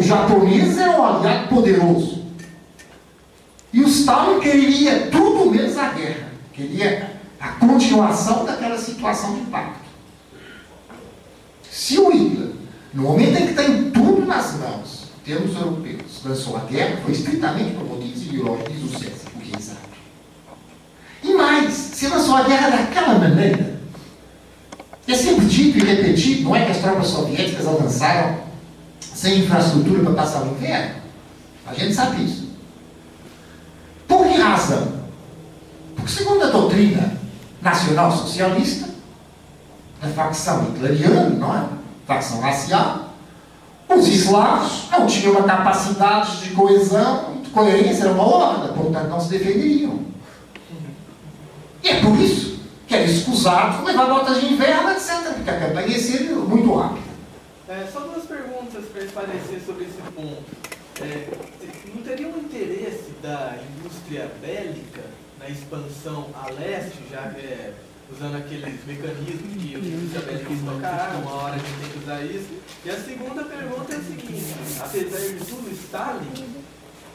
[0.05, 2.23] japoneses eram um aliado poderoso.
[3.73, 6.29] E o Stalin queria tudo menos a guerra.
[6.53, 9.83] Queria a continuação daquela situação de pacto.
[11.69, 12.51] Se o Hitler,
[12.93, 17.71] no momento em que tem tudo nas mãos, termos europeus, lançou a guerra, foi estritamente
[17.71, 19.79] por motivos ideológicos sucesso, o que é exato.
[21.23, 21.33] E
[22.09, 23.79] começou a guerra daquela maneira.
[25.07, 28.37] É sempre dito e repetido, não é que as tropas soviéticas avançaram
[29.01, 30.95] sem infraestrutura para passar o inverno.
[31.65, 32.49] A gente sabe isso.
[34.07, 34.93] Por que razão?
[35.95, 37.17] Porque, segundo a doutrina
[37.61, 38.89] nacional socialista,
[40.01, 41.65] da facção hitleriana, não é?
[42.05, 43.12] Facção racial,
[43.98, 49.20] os eslavos não tinham uma capacidade de coesão, de coerência, era uma horda, portanto não
[49.20, 49.99] se defenderiam.
[51.84, 55.88] E é por isso que era escusado levar botas de inverno, etc., porque a campanha
[55.88, 57.14] ia ser muito rápida.
[57.68, 60.44] É, só duas perguntas para esclarecer sobre esse ponto.
[61.02, 61.28] É,
[61.94, 65.02] não teria um interesse da indústria bélica
[65.40, 67.74] na expansão a leste, já é,
[68.14, 72.49] usando aqueles mecanismos que os bélica tocaram, uma hora a gente tem que usar isso?
[72.85, 76.64] E a segunda pergunta é a seguinte, apesar de tudo, Stalin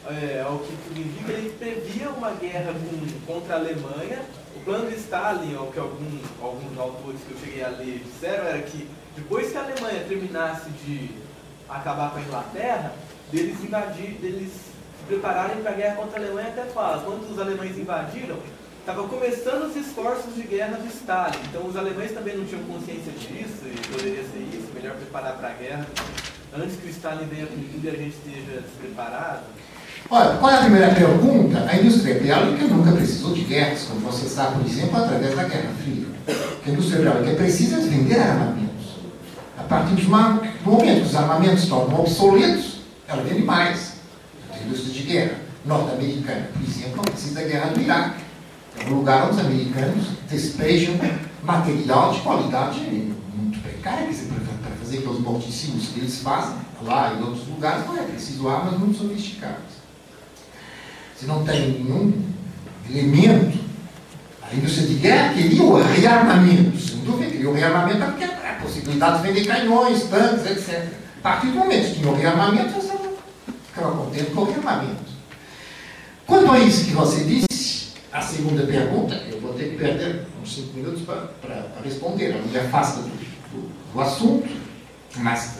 [0.07, 4.21] é, ao que tudo indica, ele previa uma guerra com, contra a Alemanha.
[4.55, 8.45] O plano de Stalin, ao que algum, alguns autores que eu cheguei a ler disseram,
[8.45, 11.11] era que depois que a Alemanha terminasse de
[11.67, 12.93] acabar com a Inglaterra,
[13.31, 17.39] deles invadir, deles se prepararem para a guerra contra a Alemanha, até fala, quando os
[17.39, 18.37] alemães invadiram,
[18.89, 21.37] estava começando os esforços de guerra de Stalin.
[21.47, 25.49] Então os alemães também não tinham consciência disso, e poderia ser isso, melhor preparar para
[25.49, 25.85] a guerra,
[26.57, 29.43] antes que o Stalin venha com tudo e a gente esteja despreparado.
[30.09, 31.69] Olha, qual é a primeira pergunta?
[31.69, 35.71] A indústria bélica nunca precisou de guerras, como você sabe, por exemplo, através da Guerra
[35.83, 36.07] Fria.
[36.65, 38.95] A indústria bélica precisa de vender armamentos.
[39.55, 43.99] A partir do momento que os armamentos tornam obsoletos, ela vende mais.
[44.51, 48.28] A indústria de guerra norte-americana, por exemplo, precisa da guerra do Iraque.
[48.79, 50.95] É um lugar onde os americanos despejam
[51.43, 57.47] material de qualidade muito precária, para fazer aqueles morticínios que eles fazem lá em outros
[57.47, 59.79] lugares, não é preciso armas muito sofisticadas
[61.19, 62.13] se não tem nenhum
[62.89, 63.59] elemento,
[64.41, 69.21] a indústria de guerra queria o rearmamento, sem dúvida, queria o rearmamento porque a possibilidade
[69.21, 70.93] de vender canhões, tanques, etc.
[71.19, 72.97] A partir do momento que tinha o rearmamento, você
[73.67, 75.09] ficava contente com o rearmamento.
[76.25, 77.48] Quanto a isso que você disse,
[78.11, 81.29] a segunda pergunta, eu vou ter que perder uns cinco minutos para
[81.83, 84.49] responder, não me afasta do, do, do assunto,
[85.17, 85.59] mas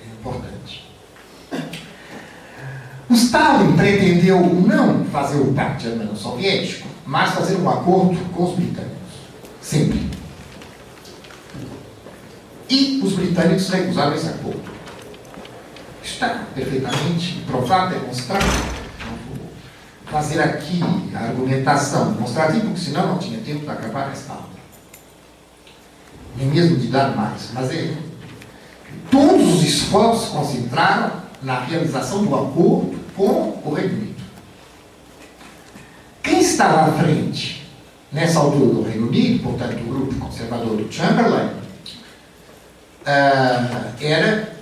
[0.00, 0.84] é importante.
[3.08, 8.94] O Stalin pretendeu não fazer o pacto germano-soviético, mas fazer um acordo com os britânicos.
[9.60, 10.10] Sempre.
[12.68, 14.74] E os britânicos recusaram esse acordo.
[16.02, 18.44] Está perfeitamente provado, demonstrado.
[20.14, 20.80] Fazer aqui
[21.12, 24.46] a argumentação demonstrativa, porque senão não tinha tempo para acabar esta aula.
[26.36, 27.50] Nem mesmo de dar mais.
[27.52, 27.96] Mas é,
[29.10, 31.10] todos os esforços se concentraram
[31.42, 34.22] na realização do acordo com o Reino Unido.
[36.22, 37.68] Quem estava à frente
[38.12, 41.48] nessa altura do Reino Unido, portanto o grupo conservador do Chamberlain,
[43.00, 44.54] uh, era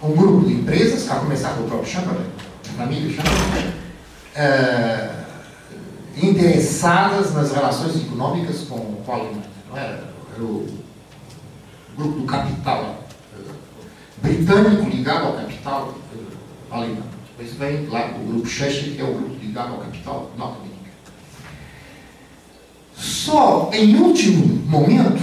[0.00, 2.30] um grupo de empresas, a começar pelo próprio Chamberlain,
[2.68, 3.83] a família Chamberlain,
[4.34, 5.24] uh,
[6.16, 9.42] interessadas nas relações econômicas com, com a Alemanha.
[9.70, 10.04] Não era,
[10.34, 10.66] era o
[11.96, 13.04] grupo do capital
[14.18, 17.14] britânico ligado ao capital uh, alemão.
[17.36, 20.74] Depois vem lá o grupo Cheshire, que é o grupo ligado ao capital norte-americano.
[22.96, 25.22] Só em último momento,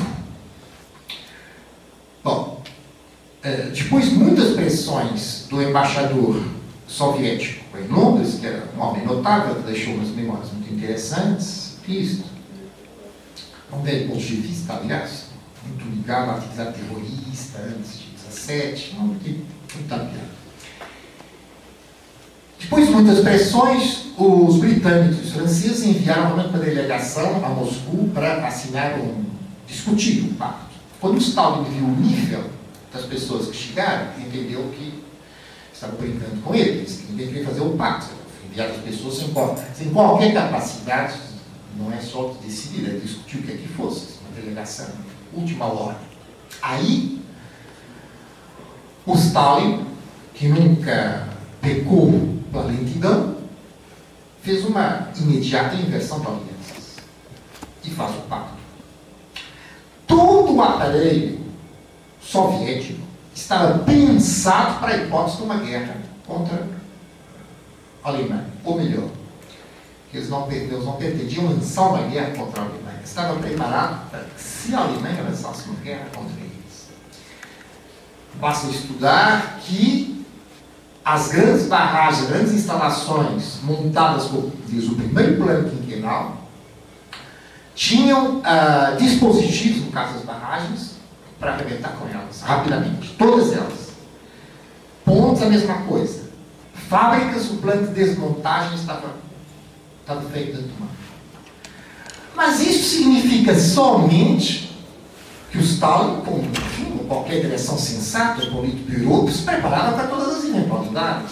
[2.22, 2.62] bom,
[3.74, 6.44] depois de muitas pressões do embaixador
[6.92, 12.26] soviético em Londres, que era um homem notável, que deixou umas memórias muito interessantes, isto,
[13.72, 15.28] um velho bolchevista, aliás,
[15.66, 19.24] muito ligado à atividade terrorista antes de 17, muito,
[19.76, 20.32] muito habilidade.
[22.60, 28.46] Depois de muitas pressões, os britânicos e os franceses enviaram uma delegação a Moscou para
[28.46, 29.24] assinar um,
[29.66, 30.76] discutir um pacto.
[31.00, 32.44] Quando Stalin viu o nível
[32.94, 35.01] das pessoas que chegaram, entendeu que
[35.82, 38.12] estavam brincando com ele, eles queriam fazer um pacto,
[38.46, 39.34] enviar as pessoas sem,
[39.74, 41.16] sem qualquer capacidade,
[41.76, 44.88] não é só decidir, é discutir o que é que fosse, uma delegação,
[45.34, 45.98] última hora.
[46.62, 47.20] Aí
[49.08, 49.88] o Stalin,
[50.36, 51.28] que nunca
[51.60, 53.38] pecou pela lentidão,
[54.44, 56.98] fez uma imediata inversão de alianças
[57.84, 58.62] e faz o pacto.
[60.06, 61.40] Todo o aparelho
[62.22, 63.11] soviético
[63.42, 66.68] estava pensado para a hipótese de uma guerra contra
[68.04, 69.10] a Alemanha, ou melhor,
[70.14, 74.42] eles não, eles não pretendiam lançar uma guerra contra a Alemanha, estava preparado para que
[74.42, 76.52] se a Alemanha lançasse uma guerra contra eles
[78.40, 80.26] Basta estudar que
[81.04, 86.38] as grandes barragens, grandes instalações montadas por diz, o primeiro plano quinquenal
[87.76, 91.01] tinham ah, dispositivos, no caso das barragens,
[91.42, 93.16] para arrebentar com elas, rapidamente.
[93.18, 93.90] Todas elas.
[95.04, 96.30] Pontos, a mesma coisa.
[96.88, 99.16] Fábricas, o plano de desmontagem estava,
[100.02, 100.90] estava feito dentro do mar.
[102.36, 104.72] Mas isso significa somente
[105.52, 111.32] que o Stalin, como enfim, qualquer direção sensata, Politburo, se preparava para todas as eventualidades.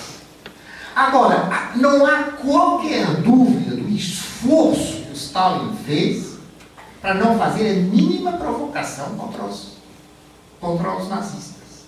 [0.96, 6.38] Agora, não há qualquer dúvida do esforço que o Stalin fez
[7.00, 9.69] para não fazer a mínima provocação contra os,
[10.60, 11.86] contra os nazistas.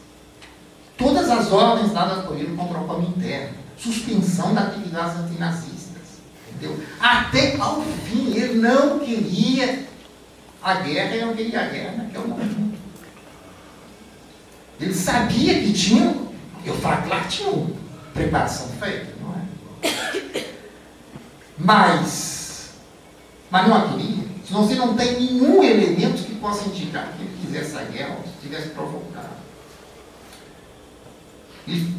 [0.98, 6.80] Todas as ordens dadas por ele contra o Comintern, suspensão da atividades antinazistas, entendeu?
[7.00, 9.88] Até ao fim, ele não queria
[10.62, 12.80] a guerra e não queria a guerra naquele momento.
[14.80, 16.16] Ele sabia que tinha,
[16.66, 17.68] eu falo claro tinha
[18.14, 20.46] preparação feita, não é?
[21.58, 22.72] Mas,
[23.50, 24.31] mas não a queria.
[24.52, 28.24] Senão você não tem nenhum elemento que possa indicar que ele quisesse a guerra ou
[28.24, 29.30] que tivesse provocado.
[31.66, 31.96] Ele,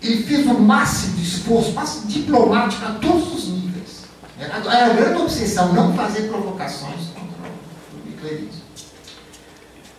[0.00, 4.04] ele fez o máximo de esforço, máximo diplomático a todos os níveis.
[4.40, 7.50] Era, era a grande obsessão não fazer provocações contra
[7.92, 8.62] o hitlerismo.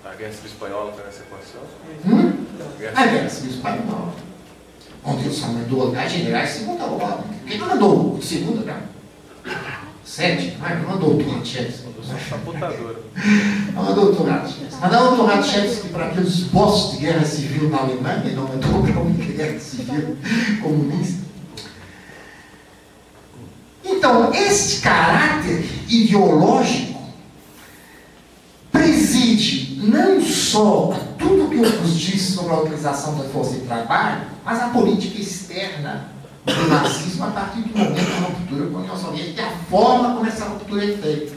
[0.03, 1.61] A Guerra Civil Espanhola está nessa equação?
[2.07, 2.45] Hum?
[2.95, 4.15] A Guerra Civil Espanhola.
[5.05, 7.39] Onde ele só mandou a generais segunda ordem.
[7.45, 9.83] Quem não mandou segunda, cara?
[10.05, 10.57] Sete?
[10.61, 11.93] Não, não mandou o Turatchevsky.
[12.29, 12.99] Sabotadora.
[13.73, 14.81] Não mandou o Turatchevsky.
[14.81, 19.25] Mandou o Turatchevsky para aqueles postos de guerra civil na Alemanha, não mandou para uma
[19.25, 20.17] guerra civil
[20.61, 21.23] comunista.
[23.83, 27.01] Então, este caráter ideológico
[28.71, 34.23] preside não só tudo que eu vos disse sobre a utilização da força de trabalho,
[34.43, 36.12] mas a política externa
[36.45, 40.15] do nazismo a partir do momento da ruptura com a União Soviética e a forma
[40.15, 41.33] como essa ruptura é feita.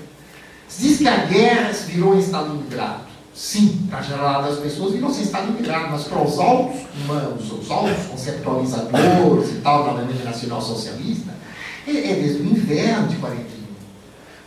[0.69, 3.07] Se diz que a guerra virou em Stalingrado.
[3.33, 8.07] Sim, para geral das pessoas virou-se em Stalingrado, mas para os altos humanos, os altos
[8.07, 11.35] conceptualizadores e tal da Alemanha Nacional Socialista,
[11.87, 13.47] é, é desde o inverno de 41.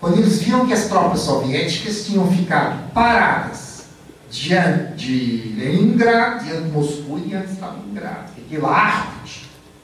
[0.02, 3.84] Quando eles viram que as tropas soviéticas tinham ficado paradas
[4.30, 9.20] diante de Leningrad, diante de Moscou e diante de Stalingrado, aquele árvore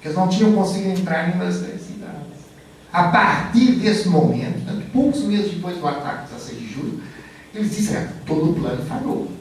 [0.05, 2.45] eles não tinham conseguido entrar em uma das três cidades.
[2.93, 7.03] A partir desse momento, né, poucos meses depois do ataque de 16 de julho,
[7.53, 9.31] eles disseram, todo o plano falhou.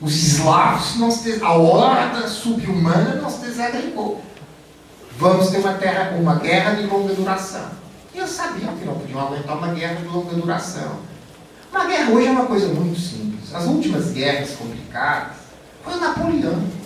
[0.00, 4.20] Os eslavos, não se a horda subhumana não se desagregou.
[5.16, 7.68] Vamos ter uma, terra, uma guerra de longa duração.
[8.12, 10.98] E eles sabiam que não podiam aguentar uma guerra de longa duração.
[11.70, 13.54] Uma guerra hoje é uma coisa muito simples.
[13.54, 15.36] As últimas guerras complicadas
[15.84, 16.81] foi o Napoleão.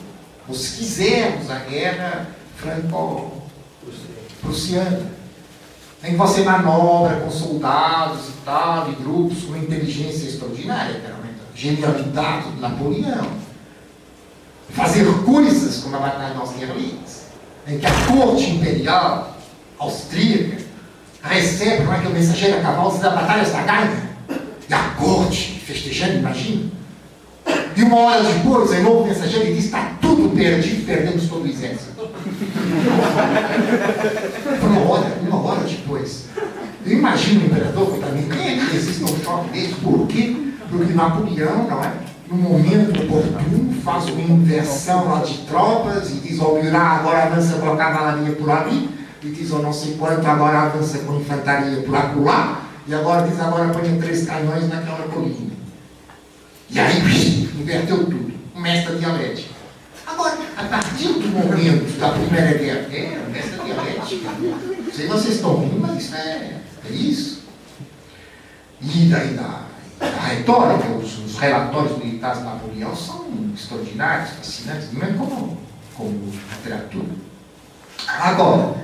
[0.49, 5.07] Nós quisermos a guerra franco-prussiana,
[6.05, 11.01] em que você manobra com soldados e tal, e grupos com inteligência extraordinária,
[11.55, 13.27] genialidade de Napoleão.
[14.71, 17.23] Fazer coisas como a Batalha de Austerlitz,
[17.67, 19.35] em que a corte imperial
[19.79, 20.59] austríaca
[21.23, 24.07] recebe, não é que o mensageiro a cavalo diz a batalha está ganha,
[24.69, 26.71] e a corte festejando, imagina.
[27.77, 29.96] E uma hora depois, em novo mensageiro, diz: está
[30.27, 32.09] tudo perdido, perdemos todo o exército.
[34.63, 36.27] uma hora, uma hora depois.
[36.85, 39.75] Eu imagino o imperador, que também quem é que resiste um choque desse?
[39.75, 40.37] Por quê?
[40.69, 41.93] Porque Napoleão, não é?
[42.29, 47.57] No momento oportuno, faz uma inversão lá de tropas e diz ao Murat, agora avança
[47.59, 48.91] com a cavalaria por ali,
[49.23, 53.29] e diz ao não sei quanto, agora avança com a infantaria por acolá, e agora
[53.29, 55.53] diz, agora põe três canhões naquela colina.
[56.69, 56.99] E aí,
[57.61, 58.35] inverteu tudo.
[58.53, 59.56] Começa a dialética.
[60.07, 64.31] Agora, a partir do momento da Primeira Guerra, é, começa a dialética.
[64.31, 67.43] Não sei se vocês estão rindo, mas isso é, é isso.
[68.81, 69.63] E daí da,
[69.99, 75.59] da retórica, os, os, relatórios militares de Napoleão são extraordinários, fascinantes, mesmo como,
[75.97, 77.09] como literatura.
[78.07, 78.77] Agora,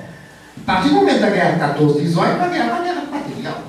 [0.60, 3.02] a partir do momento da guerra de 14 de 18, a guerra é uma guerra
[3.10, 3.62] material.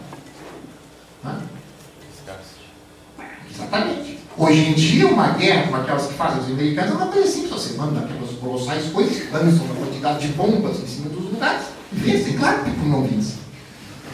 [3.54, 4.13] Exatamente.
[4.38, 7.52] Hoje em dia, uma guerra como aquelas que fazem os americanos é uma coisa simples.
[7.52, 12.34] Você manda aquelas colossais coisas, lançam uma quantidade de bombas em cima dos lugares vence.
[12.34, 13.34] Claro que não vence.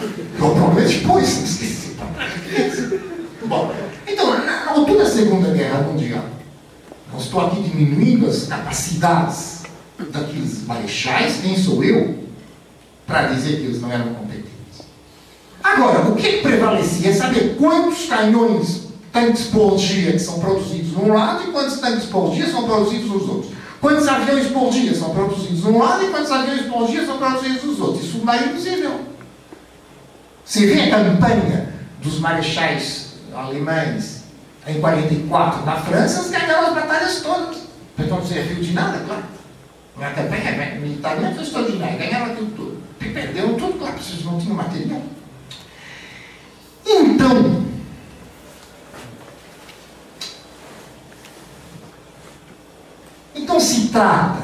[0.01, 1.95] O problema é depois, esqueci.
[3.45, 3.73] Bom,
[4.07, 6.25] então, na altura da Segunda Guerra Mundial,
[7.11, 9.63] não estou aqui diminuindo as capacidades
[10.11, 12.19] daqueles marechais, quem sou eu
[13.07, 14.49] para dizer que eles não eram competentes.
[15.63, 21.13] Agora, o que prevalecia é saber quantos canhões tanques por dia que são produzidos num
[21.13, 23.51] lado e quantos tanques por dia são produzidos nos outros.
[23.81, 27.63] Quantos aviões por dia são produzidos num lado e quantos aviões por dia são produzidos
[27.63, 28.05] nos outros.
[28.05, 28.99] Isso não é impossível.
[30.43, 34.23] Você vê a campanha dos marechais alemães
[34.67, 37.57] em 44 na França, eles ganharam as batalhas todas.
[37.97, 39.23] Então não serviu de nada, claro.
[39.97, 42.77] A campanha militar não foi extraordinária, ganharam aquilo tudo.
[43.01, 45.01] E perderam tudo, claro, porque eles não tinham material.
[46.85, 47.65] Então,
[53.49, 54.43] então se trata,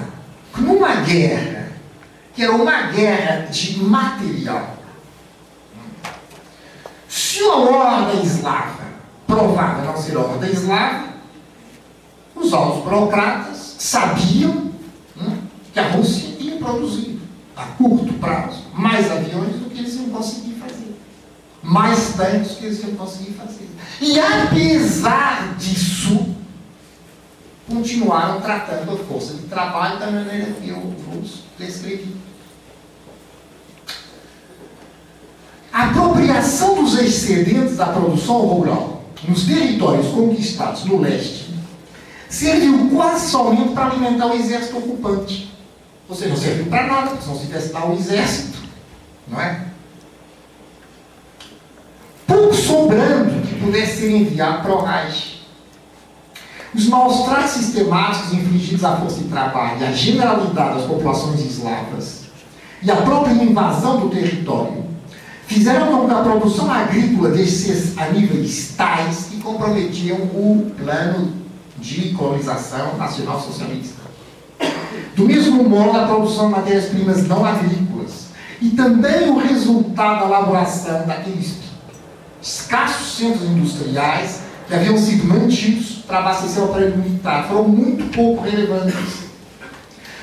[0.58, 1.72] numa guerra,
[2.34, 4.78] que era uma guerra de material,
[7.08, 8.84] se a ordem eslava
[9.28, 11.10] provava não ser ordem eslava,
[12.36, 14.72] os altos burocratas sabiam
[15.16, 15.38] hum,
[15.72, 17.22] que a Rússia ia produzir
[17.56, 21.00] a curto prazo mais aviões do que eles iam conseguir fazer,
[21.62, 23.70] mais tanques do que eles iam conseguir fazer.
[24.02, 26.36] E apesar disso,
[27.68, 32.16] continuaram tratando a força de trabalho da maneira que eu vos descrevi.
[35.74, 41.54] A apropriação dos excedentes da produção rural nos territórios conquistados no leste
[42.30, 45.52] serviu quase somente para alimentar o exército ocupante.
[46.08, 48.60] Ou seja, não serviu para nada, porque não se lá o exército,
[49.28, 49.66] não é?
[52.28, 55.35] Pouco sobrando que pudesse ser enviado para o Reich.
[56.76, 62.24] Os maus tratos sistemáticos infligidos à força de trabalho à generalidade das populações eslavas
[62.84, 64.84] e a própria invasão do território
[65.48, 71.34] fizeram com que a produção agrícola descesse a níveis tais que comprometiam o plano
[71.78, 74.02] de colonização nacional socialista.
[75.16, 78.26] Do mesmo modo, a produção de matérias-primas não agrícolas
[78.62, 81.56] e também o resultado da elaboração daqueles
[82.42, 88.44] escassos centros industriais que haviam sido mantidos para abastecer o aparelho militar foram muito pouco
[88.44, 89.26] relevantes.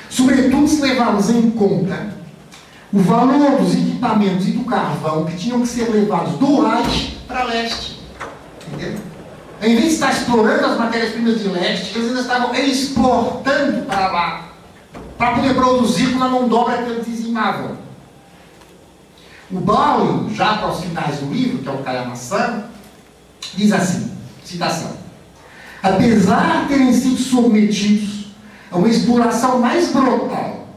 [0.09, 2.13] Sobretudo se levarmos em conta
[2.91, 7.43] o valor dos equipamentos e do carvão que tinham que ser levados do Reich para
[7.45, 7.99] leste.
[8.67, 8.99] Entendeu?
[9.61, 14.49] Em vez de estar explorando as matérias-primas de leste, eles ainda estavam exportando para lá,
[15.17, 17.77] para poder produzir com a mão dobra que eles dizimavam.
[19.49, 22.65] O Bowling, já para os finais do livro, que é o Kayama-san,
[23.55, 24.11] diz assim,
[24.43, 24.91] citação,
[25.81, 28.27] apesar de terem sido submetidos
[28.71, 30.67] a uma exploração mais brutal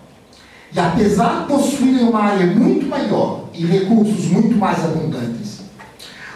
[0.72, 5.60] e apesar de possuírem uma área muito maior e recursos muito mais abundantes,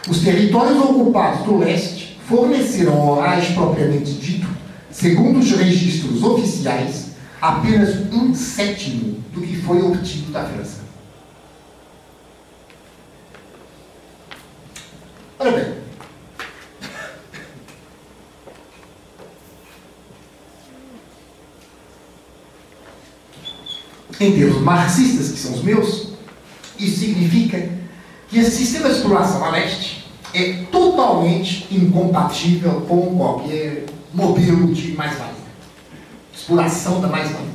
[0.09, 3.23] os territórios ocupados do leste forneceram ao
[3.55, 4.49] propriamente dito,
[4.91, 10.81] segundo os registros oficiais, apenas um sétimo do que foi obtido da França.
[15.39, 15.80] Olha bem,
[24.21, 26.09] em termos marxistas, que são os meus,
[26.79, 27.71] isso significa
[28.29, 35.35] que esse sistema de exploração a leste é totalmente incompatível com qualquer modelo de mais-valia.
[36.35, 37.49] Exploração da mais-valia.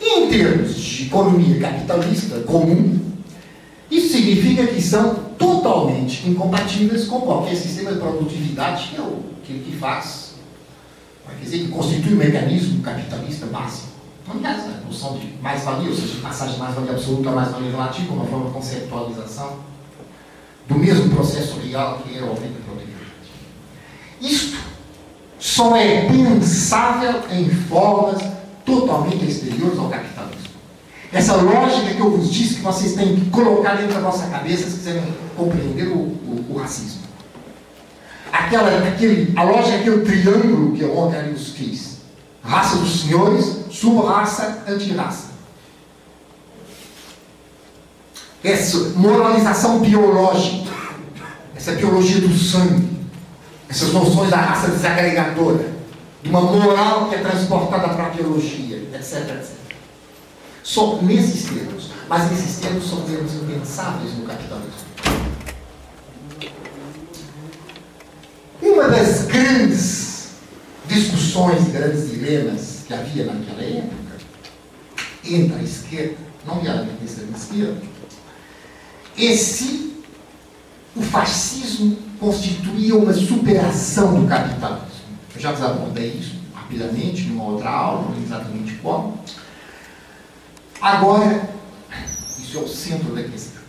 [0.00, 2.98] Em termos de economia capitalista comum,
[3.90, 9.76] isso significa que são totalmente incompatíveis com qualquer sistema de produtividade que é o que,
[9.78, 10.34] faz,
[11.38, 13.89] quer dizer, que constitui o mecanismo capitalista básico.
[14.32, 18.26] Aliás, a noção de mais-valia, ou seja, passagem de mais-valia absoluta a mais-valia relativa, uma
[18.26, 19.56] forma de conceptualização
[20.68, 23.10] do mesmo processo real que é o aumento da produtividade.
[24.20, 24.58] Isto
[25.38, 28.22] só é pensável em formas
[28.64, 30.50] totalmente exteriores ao capitalismo.
[31.12, 34.70] Essa lógica que eu vos disse que vocês têm que colocar dentro da vossa cabeça
[34.70, 35.02] se quiserem
[35.36, 37.00] compreender o, o, o racismo.
[38.32, 41.98] Aquela, aquele, a lógica aquele triângulo que o Hegelius quis.
[42.44, 45.30] Raça dos senhores, sub-raça, anti-raça.
[48.42, 50.70] Essa moralização biológica,
[51.54, 52.88] essa biologia do sangue,
[53.68, 55.72] essas noções da raça desagregadora,
[56.22, 59.60] de uma moral que é transportada para a biologia, etc, etc.
[60.62, 61.90] Só nesses termos.
[62.08, 64.90] Mas esses termos são termos impensáveis no capitalismo.
[68.60, 70.30] Uma das grandes
[70.88, 74.18] discussões, grandes dilemas que havia naquela época,
[75.24, 77.82] entre a esquerda, não nomeadamente a esquerda,
[79.16, 80.02] é se
[80.96, 84.88] o fascismo constituía uma superação do capitalismo.
[85.36, 89.22] Eu já desabordei isso rapidamente numa outra aula, não exatamente como.
[90.80, 91.48] Agora,
[92.40, 93.62] isso é o centro da questão.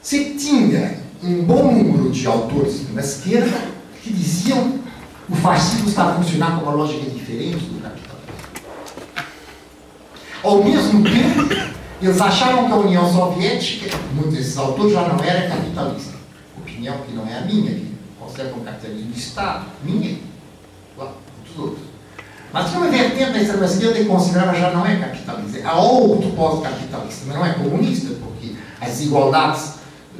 [0.00, 3.76] Se tinha um bom número de autores na esquerda
[4.08, 4.78] que diziam
[5.28, 8.08] o fascismo estava funcionando com uma lógica diferente do capitalismo.
[10.42, 15.48] Ao mesmo tempo, eles achavam que a União Soviética, muitos desses autores, já não era
[15.48, 16.16] capitalista.
[16.56, 20.18] Opinião que não é a minha, que considera como capitalismo de Estado, minha,
[20.96, 21.86] lá, muitos outros.
[22.50, 25.68] Mas tinha uma vertente da extrema-esquerda que considerava já não é capitalista.
[25.68, 29.74] Há outro pós-capitalista, mas não é comunista, porque as desigualdades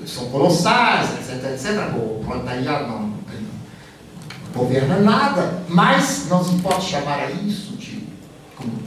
[0.07, 1.95] são colossais, etc, etc.
[1.97, 3.08] O proletariado não
[4.59, 8.03] governa nada, mas não se pode chamar a isso de
[8.57, 8.85] comunismo.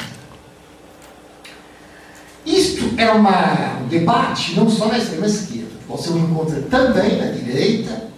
[2.45, 8.09] Isto é uma, um debate não só na extrema-esquerda, você o encontra também na direita,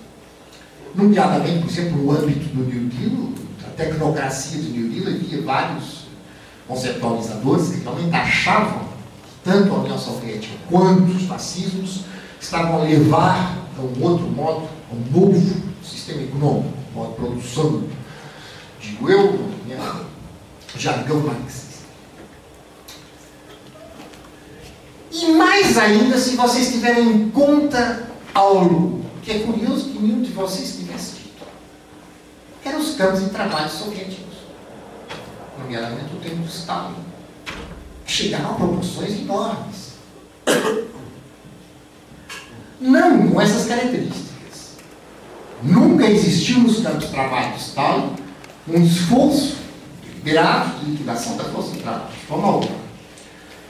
[0.96, 6.04] nomeadamente, por exemplo, no âmbito do New Deal, da tecnocracia do New Deal, havia vários
[6.68, 12.06] conceptualizadores que realmente achavam que tanto a União Soviética quanto os fascismos
[12.40, 17.84] estavam a levar a um outro modo, a um novo sistema econômico, um de produção,
[18.80, 19.34] digo eu,
[19.68, 20.06] né,
[20.78, 21.74] jargão marxista.
[25.12, 30.32] E mais ainda se vocês tiverem em conta algo que é curioso que nenhum de
[30.32, 31.46] vocês tivesse dito.
[32.66, 34.38] Eram os campos de trabalho soviéticos,
[35.60, 36.96] nomeadamente o tempo do Stalin.
[38.06, 39.94] Chegaram a proporções enormes.
[42.82, 44.33] Não com essas características.
[45.64, 48.16] Nunca existiu nos campos de trabalho de Stalin
[48.68, 49.58] um esforço
[50.24, 52.84] grave de liquidação da força de trabalho, de forma alguma.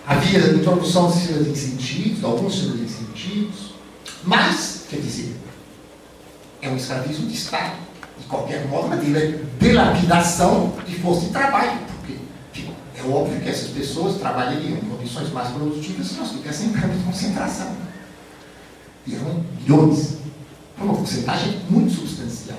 [0.05, 3.73] Havia introdução de sistemas de incentivos, alguns sistemas de incentivos,
[4.23, 5.35] mas, quer dizer,
[6.61, 7.75] é um escravismo de Estado.
[8.17, 8.97] De qualquer modo, uma
[9.59, 12.17] delapidação de força de trabalho, porque
[12.53, 16.97] enfim, é óbvio que essas pessoas trabalhariam em condições mais produtivas se nós tivessem campos
[16.97, 17.71] de concentração.
[19.07, 20.22] E eram milhões.
[20.83, 22.57] Foi uma porcentagem muito substancial.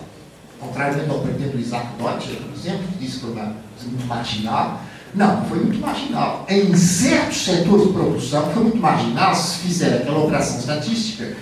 [0.59, 4.81] Contrariamente ao pretendo Isaac Deutscher, por exemplo, que disse que foi muito marginal,
[5.15, 6.47] não, foi muito marginal.
[6.49, 11.37] Em certos setores de produção foi muito marginal se fizer aquela operação estatística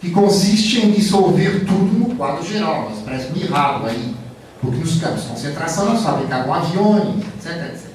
[0.00, 4.14] que consiste em dissolver tudo no quadro geral, mas parece mirrado aí.
[4.60, 7.90] Porque nos campos de concentração se fabricavam aviões, etc, etc.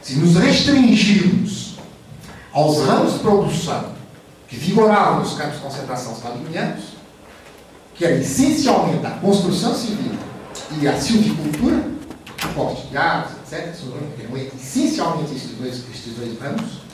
[0.00, 1.74] Se nos restringirmos
[2.52, 3.86] aos ramos de produção
[4.46, 6.93] que vigoravam nos campos de concentração stalinianos,
[7.94, 10.12] que era essencialmente a construção civil
[10.80, 11.94] e a silvicultura,
[12.54, 13.74] porte de gás, etc.,
[14.20, 16.84] eram essencialmente estes dois, estes dois ramos.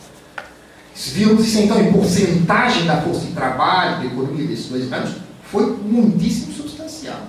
[0.94, 5.16] Se virmos isso então em porcentagem da força de trabalho, da economia desses dois ramos,
[5.44, 7.20] foi muitíssimo substancial.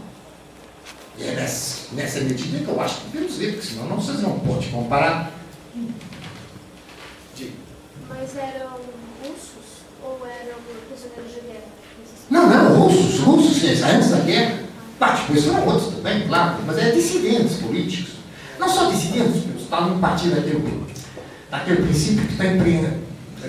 [1.17, 4.21] E é nessa, nessa medida que eu acho que devemos ver, porque senão não, vocês
[4.21, 5.31] não podem comparar.
[8.09, 8.71] Mas eram
[9.23, 10.57] russos ou eram
[10.89, 11.80] prisioneiros de guerra?
[12.31, 14.61] Não, não, russos, russos, antes da guerra.
[15.01, 18.13] Ah, depois foram outros também, claro, mas é dissidentes políticos.
[18.57, 20.85] Não só dissidentes, está num partido daquele,
[21.49, 22.45] daquele princípio que está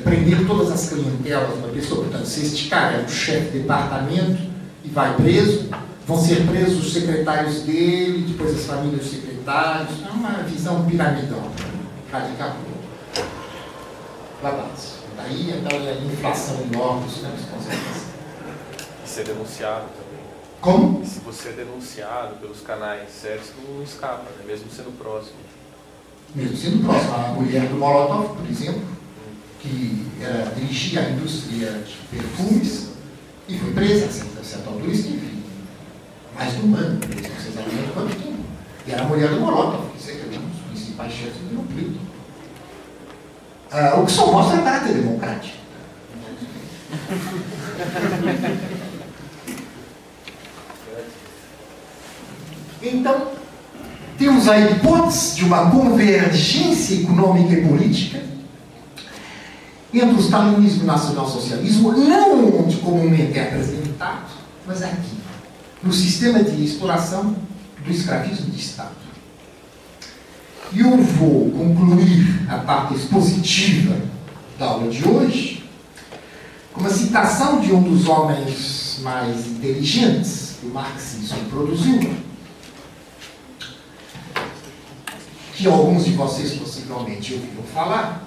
[0.01, 2.05] prender todas as clientelas da pessoa.
[2.05, 4.43] Portanto, se este cara é o chefe de departamento
[4.83, 5.69] e vai preso,
[6.07, 9.91] vão ser presos os secretários dele, depois as famílias dos secretários.
[10.05, 11.53] É uma visão piramidal,
[12.11, 12.57] radical.
[14.43, 14.93] Lá base.
[15.17, 18.12] Daí aquela inflação enorme dos campos de concentração.
[19.13, 20.25] Ser denunciado também.
[20.63, 21.03] Como?
[21.03, 24.47] E se você é denunciado pelos canais certos, não escapa, né?
[24.47, 25.37] mesmo sendo próximo.
[26.35, 27.15] Mesmo sendo próximo.
[27.15, 28.81] A mulher do Molotov, por exemplo,
[29.61, 32.93] que era, dirigia a indústria de perfumes
[33.47, 35.43] e foi presa a certa altura e esteve
[36.35, 38.45] mais de um ano presa, exatamente quanto tempo.
[38.87, 42.01] E era a mulher do Molotov, que é um dos principais chefes do conflito.
[43.71, 45.59] Ah, o que só mostra a caráter democrático.
[52.83, 53.29] Então,
[54.19, 58.23] temos a hipótese de uma convergência econômica e política
[59.95, 64.31] entre o stalinismo e o nacionalsocialismo, não onde comumente é apresentado,
[64.67, 65.17] mas aqui,
[65.83, 67.37] no sistema de exploração
[67.85, 68.91] do escravismo de Estado.
[70.73, 73.97] E eu vou concluir a parte expositiva
[74.59, 75.65] da aula de hoje
[76.73, 82.01] com uma citação de um dos homens mais inteligentes que o marxismo produziu,
[85.63, 88.25] que alguns de vocês possivelmente ouviram falar,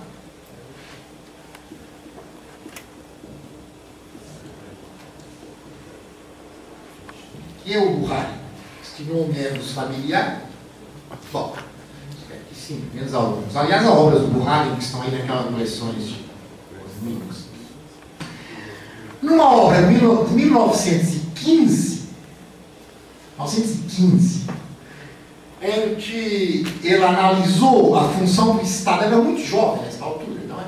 [7.62, 8.36] que é o Buhari.
[8.82, 10.44] Este nome é dos familiares?
[11.34, 11.54] Bom,
[12.56, 13.54] sim, menos alguns.
[13.54, 16.24] Aliás, as obras do Buhari que estão aí naquelas coleções de
[17.02, 17.48] amigos.
[19.22, 22.08] Numa obra de 1915,
[23.38, 24.46] 1915,
[25.62, 29.06] em que ele analisou a função do Estado.
[29.06, 30.66] Ele era muito jovem nessa altura, não é?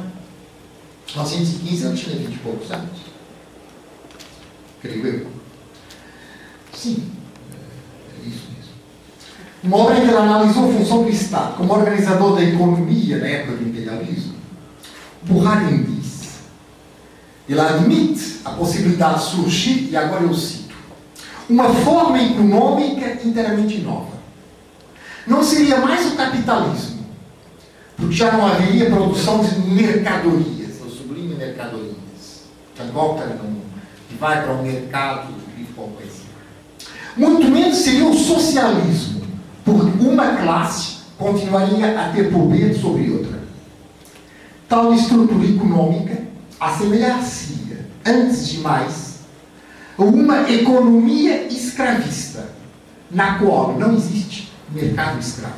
[1.08, 3.00] 1915 ele tinha 20 e poucos anos.
[4.82, 5.28] Creio eu.
[6.74, 7.04] Sim,
[8.14, 8.74] é isso mesmo.
[9.64, 13.28] Uma obra em que ele analisou a função do Estado como organizador da economia na
[13.28, 14.36] época do imperialismo,
[15.24, 16.30] Burharin diz,
[17.50, 20.76] ele admite a possibilidade de surgir, e agora eu cito,
[21.50, 24.17] uma forma econômica inteiramente nova.
[25.28, 27.06] Não seria mais o capitalismo,
[27.98, 31.98] porque já não haveria produção de mercadorias, eu sublinho mercadorias.
[32.80, 33.58] Agora não
[34.18, 36.28] vai para o mercado e coisa.
[37.18, 39.22] Muito menos seria o socialismo,
[39.66, 43.38] porque uma classe continuaria a ter poder sobre outra.
[44.70, 46.22] Tal estrutura econômica
[46.58, 49.20] assemelhar-se, antes de mais,
[49.98, 52.50] uma economia escravista,
[53.12, 54.47] na qual não existe
[54.78, 55.56] mercado escravo.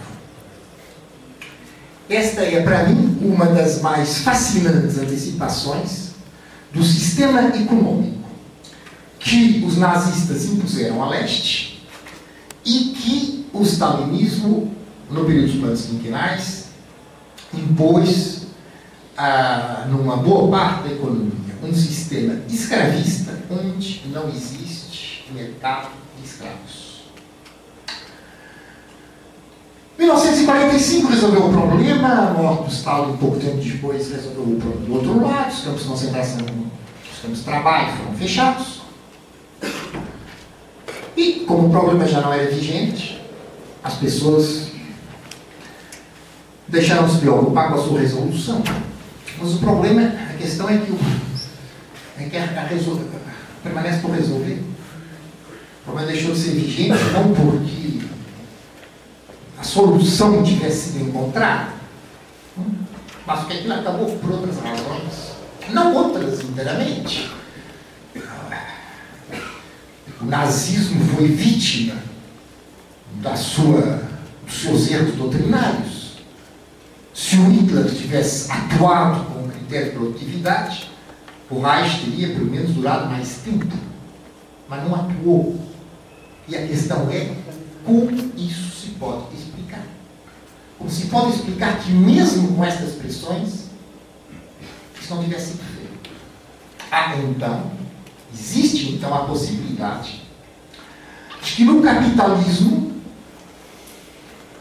[2.09, 6.09] Esta é, para mim, uma das mais fascinantes antecipações
[6.73, 8.17] do sistema econômico
[9.19, 11.85] que os nazistas impuseram a leste
[12.65, 14.73] e que o stalinismo,
[15.09, 16.65] no período dos planos quinquenais,
[17.53, 18.47] impôs
[19.17, 26.78] ah, numa boa parte da economia um sistema escravista onde não existe mercado de escravos.
[29.99, 34.93] 1945 resolveu o problema, a morte do Stalin, pouco tempo depois, resolveu o problema do
[34.93, 36.45] outro lado, os campos de concentração,
[37.11, 38.81] os campos de trabalho foram fechados.
[41.17, 43.21] E, como o problema já não era vigente,
[43.83, 44.69] as pessoas
[46.65, 48.63] deixaram de se preocupar com a sua resolução.
[49.37, 50.99] Mas o problema, a questão é que, o,
[52.19, 54.63] é que a, a permanece por resolver.
[55.81, 58.08] O problema deixou de ser vigente não porque
[59.59, 61.73] a solução tivesse sido encontrada,
[63.25, 65.33] mas porque aquilo acabou por outras razões.
[65.71, 67.29] Não outras inteiramente.
[70.21, 71.95] O nazismo foi vítima
[73.21, 74.01] da sua,
[74.45, 76.17] dos seus erros doutrinários.
[77.13, 80.89] Se o Hitler tivesse atuado com critério de produtividade,
[81.49, 83.75] o Reich teria pelo menos durado mais tempo.
[84.67, 85.59] Mas não atuou.
[86.47, 87.35] E a questão é
[87.85, 89.38] como isso se pode.
[90.79, 93.65] Como se pode explicar que, mesmo com estas pressões,
[94.99, 96.09] isso não tivesse sido feito.
[96.89, 97.79] Ah, então,
[98.33, 100.21] Existe então a possibilidade
[101.43, 102.93] de que no capitalismo,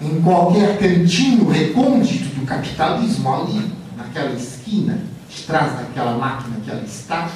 [0.00, 6.82] em qualquer cantinho recôndito do capitalismo, ali, naquela esquina, de trás daquela máquina que ela
[6.82, 7.30] está,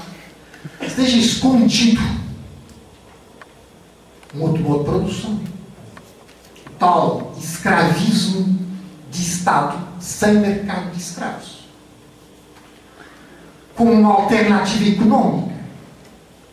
[0.80, 2.00] esteja escondido
[4.34, 5.40] um outro modo de produção.
[6.78, 8.61] Tal escravismo
[9.42, 11.64] Estado sem mercado de escravos.
[13.74, 15.56] Como uma alternativa econômica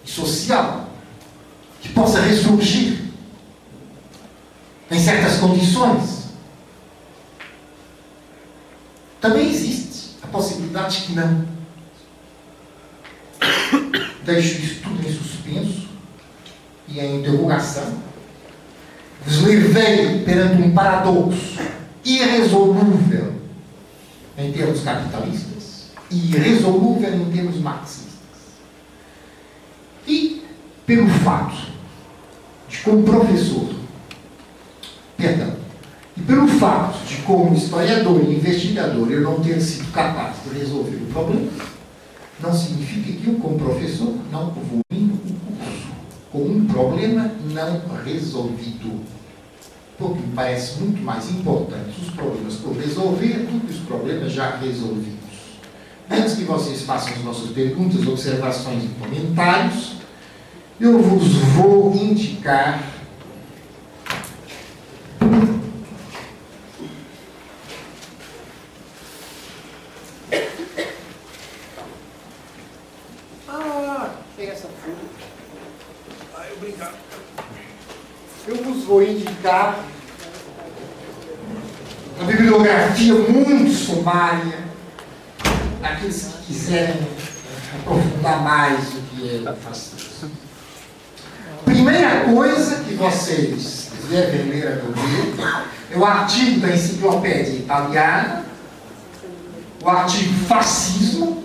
[0.03, 0.90] social
[1.82, 3.00] que possa ressurgir
[4.90, 6.30] em certas condições.
[9.22, 11.48] Também existe a possibilidade de que não.
[14.26, 15.90] Deixo isso tudo em suspenso
[16.88, 18.00] e em interrogação.
[19.24, 23.34] Vos levei perante um paradoxo irresolúvel
[24.38, 28.10] em termos capitalistas e irresolúvel em termos marxistas.
[30.08, 30.44] E
[30.86, 31.56] pelo fato
[32.68, 33.76] de, como professor,
[35.18, 35.53] perdão,
[36.18, 40.95] e pelo fato de, como historiador e investigador, eu não ter sido capaz de resolver
[40.95, 41.52] o problema,
[42.40, 45.90] não significa que eu, como professor, não vou o curso
[46.32, 49.02] com um problema não resolvido.
[50.00, 54.56] Porque me parece muito mais importante os problemas por resolver do que os problemas já
[54.56, 55.19] resolvidos.
[56.10, 59.98] Antes que vocês façam as nossas perguntas, observações e comentários,
[60.80, 62.82] eu vos vou indicar
[73.48, 74.95] Ah, tem essa folha.
[76.38, 76.94] Ah, eu brincar.
[78.48, 78.84] Eu vos
[82.18, 84.60] uma bibliografia muito sumária,
[85.82, 87.08] aqueles que quiserem
[87.80, 89.94] aprofundar mais o que ele faz
[91.66, 94.94] primeira coisa que vocês devem ler a meu
[95.92, 98.45] é o artigo da enciclopédia italiana,
[99.84, 101.44] o artigo Fascismo,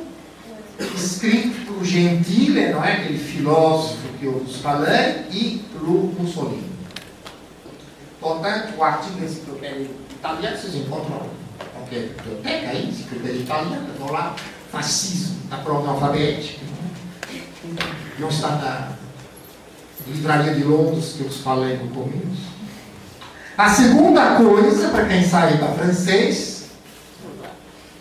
[0.95, 2.93] escrito por Gentile, não é?
[2.93, 6.74] aquele filósofo que eu vos falei, e por Mussolini.
[8.25, 11.29] Portanto, o artigo da enciclopédia italiana, vocês encontram
[11.75, 14.35] qualquer biblioteca aí, enciclopédia italiana, vão lá,
[14.73, 16.65] fascismo, da prova alfabética.
[18.19, 18.93] Não está na
[20.07, 22.55] livraria de Londres que eu vos falei no começo.
[23.59, 26.71] A segunda coisa, para quem saiba francês,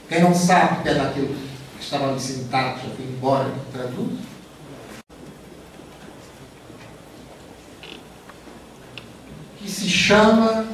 [0.07, 4.19] quem não sabe que é daquilo que estava ali sentado, já embora, que traduz,
[9.63, 10.65] que se chama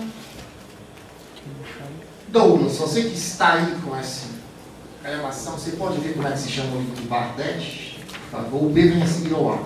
[2.27, 2.77] Douglas.
[2.77, 4.27] Você que está aí com essa
[5.03, 7.99] gravação, você pode ver como é que se chama o livro do Bardete?
[8.29, 9.59] Por favor, o B vem a seguir ao ar.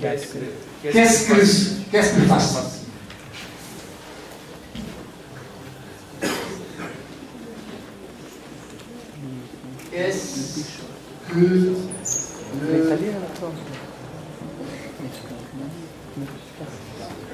[0.00, 2.84] Qu'est-ce que, qu'est-ce que fasse
[9.90, 10.64] Qu'est-ce
[11.28, 11.84] que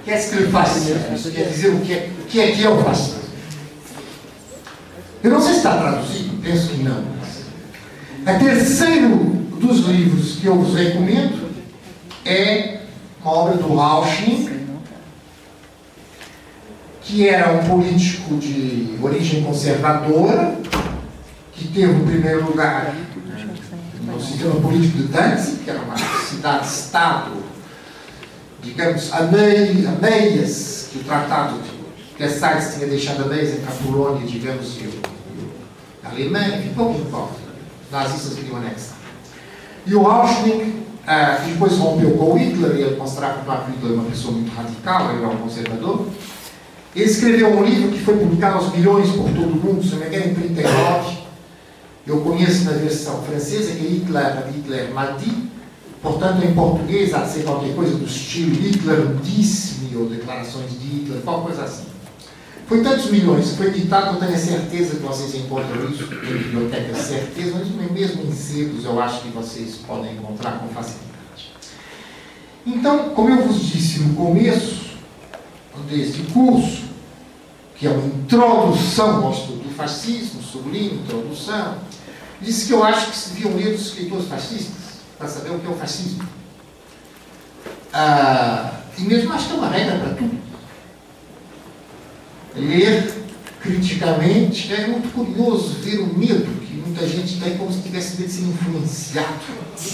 [0.04, 0.98] Qu'est-ce que le fascisme
[1.32, 3.20] quer o que é, o que é que é o fascismo?
[5.22, 7.04] Eu não sei se está traduzido, penso que não.
[8.24, 9.16] A terceiro
[9.60, 11.50] dos livros que eu vos recomendo
[12.24, 12.80] é
[13.22, 14.48] uma obra do Rauschning,
[17.02, 20.58] que era um político de origem conservadora,
[21.52, 22.94] que teve o primeiro lugar
[24.20, 27.30] no sistema político de Danzig, que era uma cidade-estado,
[28.62, 31.70] digamos, a, meias, que o tratado de
[32.18, 35.00] Versailles tinha deixado a meias entre a Polônia, digamos, e,
[36.04, 37.40] a Alemanha, enfim, pouco importa.
[37.90, 38.96] Nazistas queriam anexar.
[39.86, 43.72] E o Rauschning ah, e depois rompeu com o Hitler, e ele mostrava que o
[43.72, 46.06] Hitler é uma pessoa muito radical, ele era um conservador.
[46.94, 50.00] Ele escreveu um livro que foi publicado aos milhões por todo o mundo, se não
[50.00, 51.19] me engano, em 1939.
[52.10, 55.48] Eu conheço na versão francesa que Hitler, Hitler maldit,
[56.02, 60.86] portanto, em português há de ser qualquer coisa do estilo Hitler disse-me, ou declarações de
[60.88, 61.84] Hitler, qualquer coisa assim.
[62.66, 66.98] Foi tantos milhões, foi editado, eu tenho a certeza que vocês encontram isso em bibliotecas
[66.98, 71.52] certeza, mas mesmo em sebos eu acho que vocês podem encontrar com facilidade.
[72.66, 74.96] Então, como eu vos disse no começo
[75.88, 76.82] deste curso,
[77.76, 81.78] que é uma introdução ao estudo do fascismo, sublime introdução,
[82.40, 85.66] disse que eu acho que se deviam ler os escritores fascistas para saber o que
[85.66, 86.28] é o fascismo.
[87.92, 90.40] Ah, e mesmo acho que é uma regra para tudo
[92.54, 93.12] ler
[93.60, 98.28] criticamente, é muito curioso ver o medo que muita gente tem como se tivesse medo
[98.28, 99.28] de ser influenciado.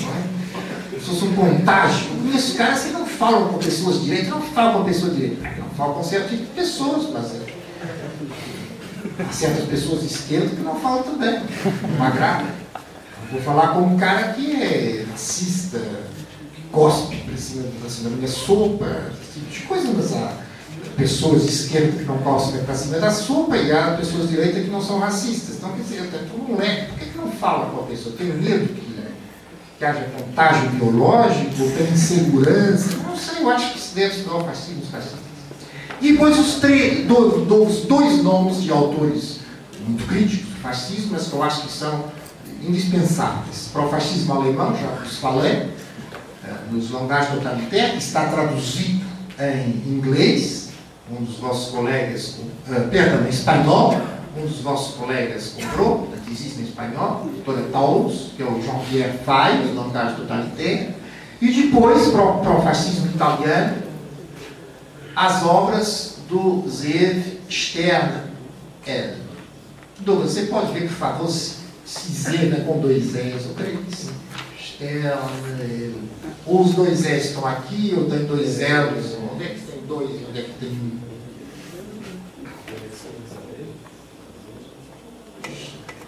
[0.02, 0.98] Não é?
[0.98, 2.10] Se fosse um contágio.
[2.10, 5.70] Eu conheço caras que não falam com pessoas direitas, não falam com pessoas direitas, não
[5.70, 7.45] falam com certo tipo de pessoas, mas é.
[9.18, 11.42] Há certas pessoas de esquerda que não falam também.
[11.98, 12.44] Não agrada.
[13.30, 15.80] Vou falar com um cara que é racista,
[16.54, 18.86] que cospe para cima, da minha sopa,
[19.20, 20.32] esse tipo de coisa, mas há
[20.96, 24.60] pessoas de esquerda que não gostam para cima da sopa e há pessoas de direita
[24.60, 25.56] que não são racistas.
[25.56, 28.14] Então, quer dizer, até um moleque, por que, que não fala com a pessoa?
[28.16, 29.08] Tem medo que, né,
[29.78, 32.96] que haja contágio biológico, ou tem insegurança?
[32.98, 35.25] Não sei, eu acho que se deve estudar o fascismo, os fascistas.
[36.00, 39.40] E depois os, três, do, do, dois nomes de autores
[39.86, 42.04] muito críticos do fascismo, mas que eu acho que são
[42.62, 43.70] indispensáveis.
[43.72, 45.68] Para o fascismo alemão, já vos falei,
[46.70, 49.04] nos Langages Totalitaires, está traduzido
[49.38, 50.70] em inglês,
[51.10, 52.36] um dos vossos colegas,
[52.68, 54.00] uh, perdão, em espanhol,
[54.36, 59.18] um dos vossos colegas comprou, que existe em espanhol, doutora Taurus, que é o Jean-Pierre
[59.24, 60.94] Fay, o Langage Totalitaire,
[61.40, 63.76] e depois, para o, para o fascismo italiano,
[65.16, 68.26] as obras do Zev Stern.
[68.86, 69.14] É,
[70.00, 74.12] Douglas, você pode ver, por favor, se, se com dois S, eu creio que sim.
[74.60, 75.94] Stern,
[76.44, 80.10] ou os dois S estão aqui, ou tem dois L's, onde é que tem dois,
[80.28, 81.06] onde é que tem um?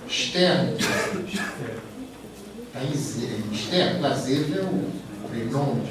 [0.06, 0.76] externo.
[2.74, 2.92] Aí,
[3.52, 5.82] externo, lazer é o prenome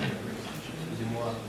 [0.97, 1.47] de moto.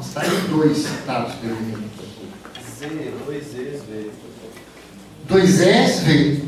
[0.00, 1.90] Estar em dois citados pelo menos.
[2.78, 4.10] Z, dois Z's, V.
[5.28, 6.42] Dois S, V.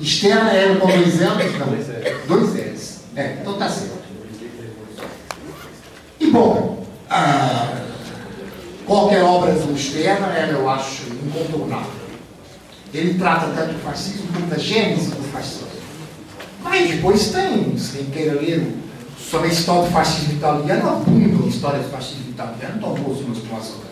[0.00, 1.58] Externa é com dois L's?
[1.58, 2.26] Não.
[2.28, 3.00] Dois S.
[3.16, 4.00] É, então tá certo.
[6.20, 7.80] E bom, ah,
[8.86, 12.00] qualquer obra do externa, eu acho incontornável.
[12.92, 15.68] Ele trata tanto do fascismo como da gênese do fascismo.
[16.62, 18.74] Mas depois tem, se quem queira ler
[19.30, 23.90] sobre a história do fascismo italiano, abundam histórias do fascismo italiano, boas umas outras.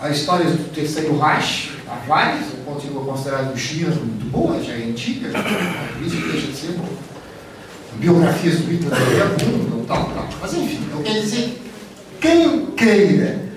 [0.00, 4.84] A história do terceiro Reich, há várias, continua considerada do China muito boa, já é
[4.84, 6.88] antiga, por isso deixa de ser boa.
[7.98, 10.28] biografias do Hitler abundam, tal, tal.
[10.40, 11.62] Mas enfim, eu quero dizer,
[12.18, 13.48] quem queira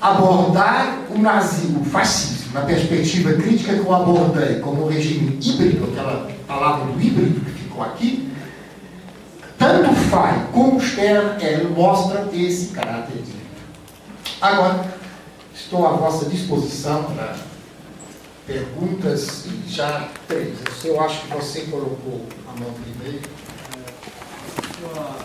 [0.00, 5.84] abordar o nazismo, o fascismo, na perspectiva crítica que eu abordei como um regime híbrido,
[5.84, 8.31] aquela palavra do híbrido que ficou aqui,
[9.62, 13.42] tanto Fai como Stern ele mostram esse caráter híbrido.
[14.40, 14.92] Agora,
[15.54, 17.36] estou à vossa disposição para
[18.44, 20.58] perguntas e já três.
[20.84, 23.22] Eu acho que você colocou a mão primeiro.
[24.80, 25.16] Sua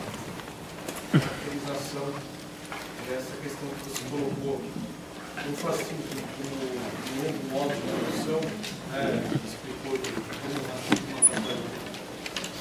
[1.11, 2.13] caracterização
[3.09, 4.61] dessa questão que você colocou
[5.47, 5.97] do fascismo
[7.09, 8.39] um novo modo de produção,
[8.93, 11.87] é, explicou de como racismo atrapalhou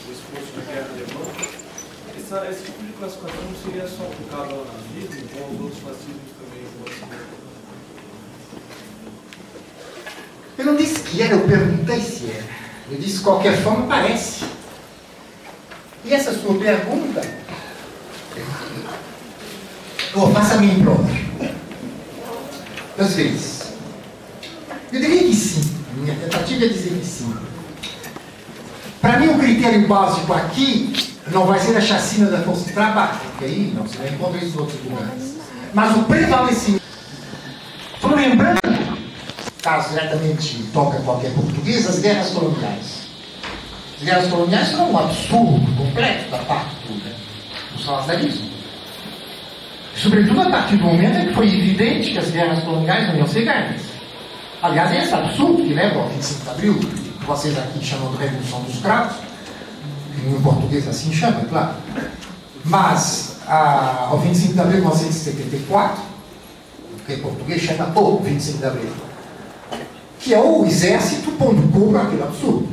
[0.09, 1.66] o esforço da guerra alemã.
[2.27, 6.33] Essa, esse tipo de classificação não seria só aplicado ao nazismo, ou aos outros fascismos
[6.41, 6.67] também?
[10.59, 12.45] Eu não disse que era, eu perguntei se era.
[12.91, 14.45] Eu disse, de qualquer forma, parece.
[16.05, 17.21] E essa sua pergunta,
[20.13, 21.09] eu faço a minha prova.
[22.99, 23.73] Às vezes.
[24.93, 25.77] Eu diria que sim.
[25.95, 27.33] Minha tentativa é dizer que sim.
[29.01, 31.06] Para mim, o critério básico aqui
[31.37, 34.57] não vai ser a chacina da força de trabalho, porque aí não se encontra isso
[34.57, 35.37] em outros lugares.
[35.75, 36.83] Mas o prevalecimento.
[37.95, 38.61] Estou lembrando
[39.63, 43.09] caso diretamente toca qualquer português, as guerras coloniais.
[43.99, 48.49] As guerras coloniais foram um absurdo completo da parte do salazarismo.
[49.97, 53.27] Sobretudo a partir do momento em que foi evidente que as guerras coloniais não iam
[53.27, 53.83] ser ganhas.
[54.63, 58.19] Aliás, é esse absurdo que leva ao 25 de abril, que vocês aqui chamam de
[58.19, 59.17] Revolução dos Cravos,
[60.25, 61.75] em português assim chama, é claro.
[62.65, 66.03] Mas, a, ao 25 de abril de 1974,
[67.07, 68.93] que em português chama o 25 de abril,
[70.19, 72.69] que é o exército pondo cobro àquele absurdo.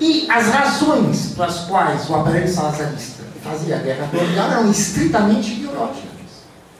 [0.00, 6.12] E as razões pelas quais o aparelho salazarista fazia a guerra colonial eram estritamente ideológicas.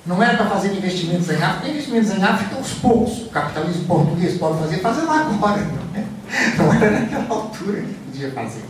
[0.04, 3.18] Não era para fazer investimentos em África, investimentos em África aos poucos.
[3.18, 5.60] O capitalismo português pode fazer, fazer lá agora.
[5.60, 6.04] Não, é?
[6.58, 8.64] não era naquela altura que podia fazer.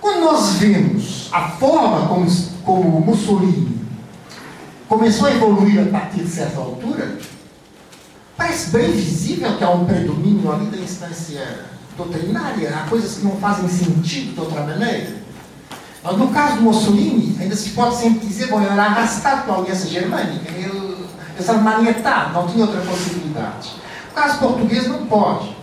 [0.00, 2.26] Quando nós vemos a forma como,
[2.64, 3.80] como Mussolini
[4.88, 7.18] começou a evoluir a partir de certa altura,
[8.42, 11.60] Parece bem visível que há um predomínio ali da instância
[11.96, 15.12] doutrinária, há coisas que não fazem sentido de outra maneira.
[16.02, 19.58] Mas no caso do Mussolini, ainda se pode sempre dizer, bom, ele era arrastado pela
[19.58, 23.74] Aliança Germânica, ele, ele era manietado, não tinha outra possibilidade.
[24.08, 25.56] No caso português não pode.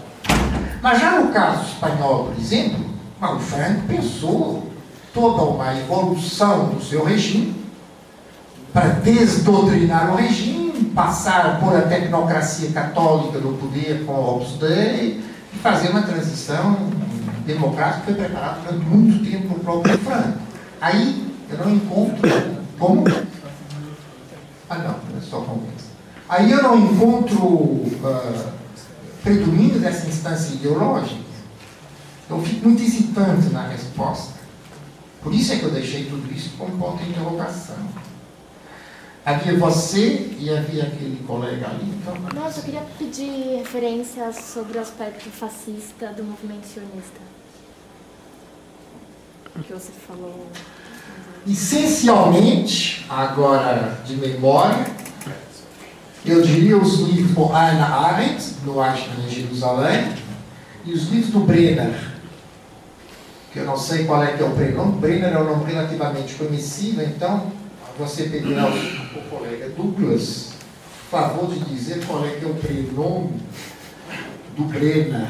[0.82, 2.86] Mas já no caso espanhol, por exemplo,
[3.22, 4.72] o Franco pensou
[5.14, 7.56] toda uma evolução do seu regime
[8.72, 15.22] para desdoutrinar o regime, passar por a tecnocracia católica no poder com o Opus e
[15.62, 16.78] fazer uma transição
[17.46, 20.38] democrática que foi preparada durante muito tempo por próprio Franco.
[20.80, 22.30] Aí eu não encontro
[22.78, 23.04] como.
[24.70, 25.90] Ah, não, é só conversa.
[26.30, 28.59] Aí eu não encontro uh,
[29.24, 31.30] predomínio dessa instância ideológica.
[32.30, 34.40] Eu fico muito hesitante na resposta.
[35.22, 37.78] Por isso é que eu deixei tudo isso como ponto de interrogação.
[39.26, 41.84] Havia você e havia aquele colega ali.
[41.84, 42.16] Então...
[42.34, 47.20] Nossa, eu queria pedir referências sobre o aspecto fascista do movimento sionista.
[49.62, 50.48] Que você falou.
[51.46, 54.86] Essencialmente, agora de memória,
[56.26, 60.14] eu diria os livros do Anna Arendt, do Einstein em Jerusalém,
[60.86, 61.94] e os livros do Brenner,
[63.52, 65.00] que eu não sei qual é que é o prenome.
[65.00, 67.52] Brenner é um nome relativamente conhecido, então
[67.98, 70.50] você pedirá ao colega Douglas
[71.10, 73.42] favor de dizer qual é que é o prenome
[74.56, 75.28] do Brenner.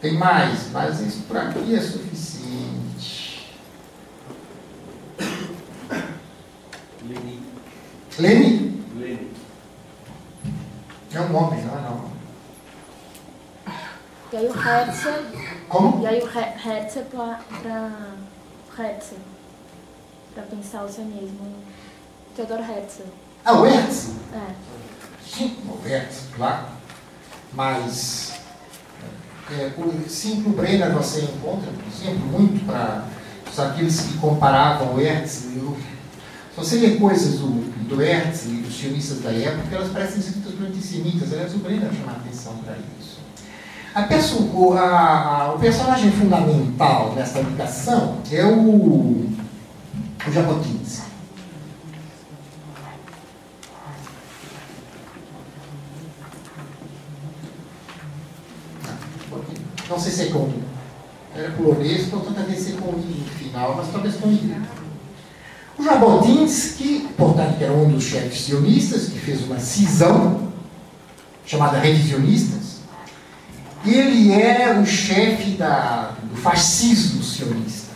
[0.00, 3.48] Tem mais, mas isso para mim é suficiente.
[7.02, 7.42] Lenin.
[8.18, 8.84] Lenin?
[8.96, 9.30] Lenin.
[11.12, 12.08] É um homem, não é não.
[14.32, 15.08] E aí o Herzl.
[15.68, 16.02] Como?
[16.02, 17.40] E aí o Herzl para
[18.78, 19.14] Herzl.
[20.34, 21.54] Para pensar o sionismo.
[22.36, 23.04] Theodor Herzl.
[23.44, 24.12] Ah, o Herzl?
[24.34, 24.54] É.
[25.24, 26.66] Sim, o Herzl, claro.
[27.52, 28.32] Mas
[29.50, 33.04] é, o, sim, o Brenner você encontra, por exemplo, muito para
[33.70, 35.48] aqueles que comparavam o Herzl.
[35.56, 35.76] Eu,
[36.64, 37.48] se você ler coisas do,
[37.88, 41.32] do Herzl e dos sionistas da época, elas parecem escritas por antissemitas.
[41.32, 43.18] Aliás, o Brenner chama a atenção para isso.
[43.94, 51.08] A perso a, a, o personagem fundamental nessa ligação é o, o Jabotinsky.
[60.18, 60.50] ser com
[61.34, 64.28] era polonês, portanto havia de ser com no final, mas talvez com.
[64.28, 64.87] O
[65.80, 70.52] Jabotinsky, portanto, que era um dos chefes sionistas, que fez uma cisão
[71.46, 72.78] chamada revisionistas,
[73.84, 77.88] ele é o chefe da, do fascismo sionista.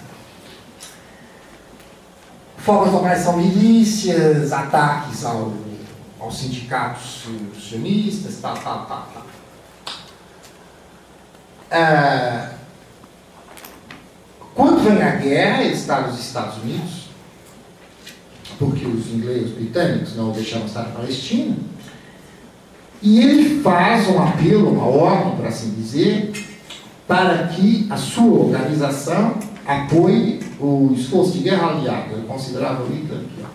[2.57, 5.53] Formas normais são milícias, ataques ao,
[6.21, 7.27] aos sindicatos
[7.61, 9.27] sionistas, tal, tal, tal, tal.
[14.55, 17.02] Quando vem a guerra, ele está nos Estados Unidos,
[18.59, 21.57] porque os ingleses, os britânicos não o deixaram estar na Palestina,
[23.03, 26.33] e ele faz um apelo, uma ordem, por assim dizer,
[27.07, 29.35] para que a sua organização
[29.67, 32.13] apoie o esforço de guerra aliado.
[32.13, 33.51] Ele considerava o pior.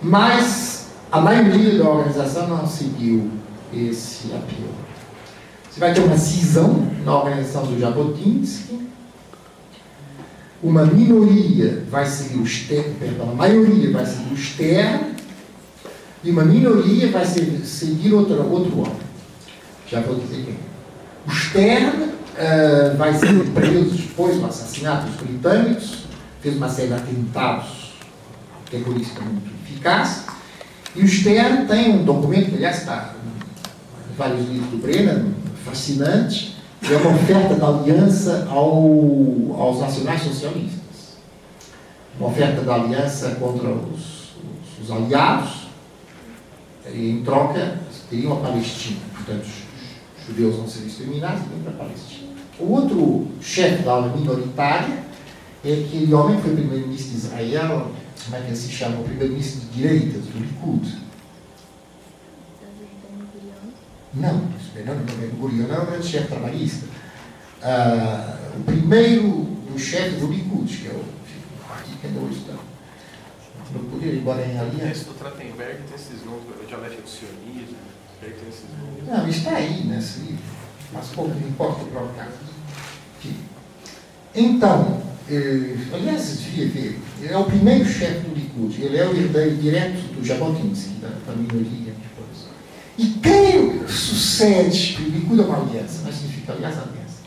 [0.00, 3.30] Mas a maioria da organização não seguiu
[3.72, 4.74] esse apelo.
[5.70, 8.88] Você vai ter uma cisão na organização do Jabotinsky,
[10.62, 15.12] uma minoria vai seguir o Stern, perdão, a maioria vai seguir o Stern,
[16.22, 18.96] e uma minoria vai seguir outro, outro homem.
[19.88, 20.56] Já vou dizer quem.
[21.26, 26.04] O Stern uh, vai ser preso depois do assassinato dos britânicos,
[26.40, 27.92] fez uma série de atentados
[28.70, 30.24] terroristas muito eficazes,
[30.94, 33.14] e o Stern tem um documento que, aliás, está
[34.10, 35.32] em vários livros do Brennan,
[35.64, 36.56] fascinante,
[36.90, 40.80] é uma oferta da aliança ao, aos nacionais socialistas.
[42.18, 44.32] Uma oferta da aliança contra os,
[44.80, 45.68] os, os aliados,
[46.92, 47.78] e em troca
[48.10, 49.00] teriam a Palestina.
[49.14, 52.32] Portanto, os judeus vão ser exterminados e vêm para a Palestina.
[52.58, 55.04] O outro chefe da ala minoritária
[55.64, 57.90] é aquele homem que foi primeiro-ministro de Israel,
[58.24, 59.00] como é que se chama?
[59.00, 60.98] O primeiro-ministro de direitas, do Likud.
[64.14, 66.86] Não, não, não, Gurion não é o grande chefe trabalhista.
[67.62, 71.04] Ah, o primeiro dos chefes do Likud, que é o
[71.66, 72.54] partido que ainda hoje está
[73.72, 75.04] no poder, embora em aliança.
[75.04, 77.76] Do Trachtenberg tem esses nomes, o dialética do sionismo,
[78.20, 79.06] tem esses nomes.
[79.06, 80.44] Não, está aí nesse livro,
[80.92, 82.52] mas pouco importa o próprio caso.
[84.34, 89.16] Então, eh, aliás, devia ver, ele é o primeiro chefe do Likud, ele é o
[89.16, 91.91] herdeiro direto do Jabotinsky, da, da minoria.
[92.98, 94.98] E quem sucede,
[95.30, 97.22] é uma aliança, mas significa aliás aliança.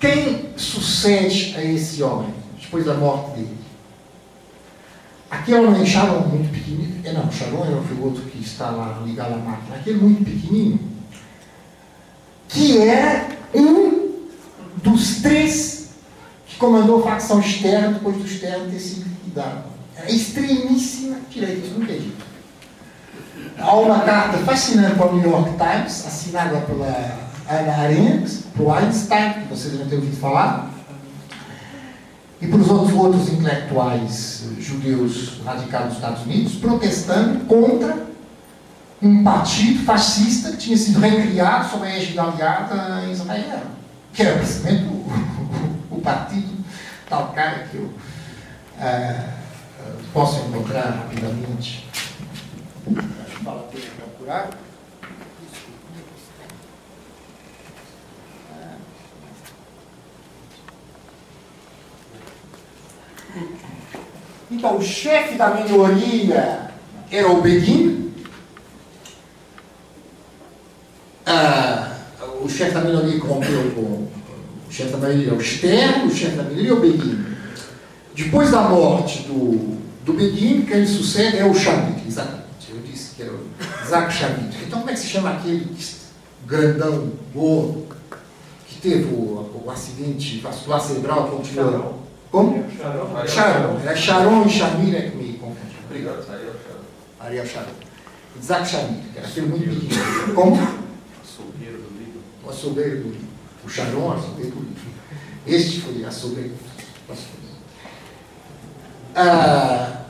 [0.00, 3.56] Quem sucede a esse homem, depois da morte dele?
[5.30, 9.34] Aquele homem Sharon muito pequenino, é, não, Sharon era o outro que está lá ligado
[9.34, 10.78] à máquina, aquele muito pequenino,
[12.48, 14.22] que era um
[14.82, 15.90] dos três
[16.46, 19.64] que comandou a facção externa depois do externo ter sido liquidado.
[19.96, 22.25] Era extremíssima direita, nunca é dito.
[23.58, 27.16] Há uma carta fascinante para o New York Times, assinada pela
[27.48, 30.70] Ana Arendt, para o Einstein, que vocês devem ter ouvido falar,
[32.40, 38.06] e para os outros, outros intelectuais judeus radicados nos Estados Unidos, protestando contra
[39.02, 43.62] um partido fascista que tinha sido recriado sob a égide aliada em Israel,
[44.12, 44.92] que era precisamente o,
[45.92, 46.56] o, o partido
[47.08, 49.24] tal cara que eu uh,
[50.12, 51.88] posso encontrar rapidamente
[53.46, 54.50] vale a pena procurar.
[64.50, 66.70] Então, o chefe da minoria
[67.10, 68.12] era o Begin.
[71.24, 71.98] Ah,
[72.40, 74.10] o chefe da minoria rompeu com o
[74.70, 77.24] chefe da maioria, o Stern, o chefe da minoria, o Begin.
[78.14, 82.45] Depois da morte do, do Begin, quem sucede é o Shamit, exatamente
[83.16, 83.50] que era o
[83.84, 84.64] Isaac Shamit.
[84.64, 85.76] Então, como é que se chama aquele
[86.46, 87.86] grandão, gordo,
[88.68, 91.94] que teve o, o acidente vascular cerebral que continua?
[92.30, 92.64] Como?
[93.26, 93.80] Sharon.
[93.84, 95.76] É Sharon e Shamir é que me confunde.
[95.88, 96.26] Obrigado.
[97.20, 97.70] Ariel Sharon.
[98.38, 100.34] Isaac Shamir, que era aquele muito pequeno.
[100.34, 100.56] Como?
[101.22, 102.20] Açougueiro do livro.
[102.44, 103.28] O açougueiro do livro.
[103.64, 104.76] O Sharon, açougueiro do livro.
[105.46, 106.52] Este foi açougueiro.
[109.14, 110.05] Ah,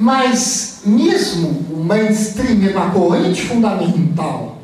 [0.00, 4.56] mas, mesmo o mainstream é uma corrente fundamental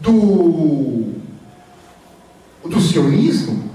[0.00, 1.12] do,
[2.64, 3.68] do sionismo,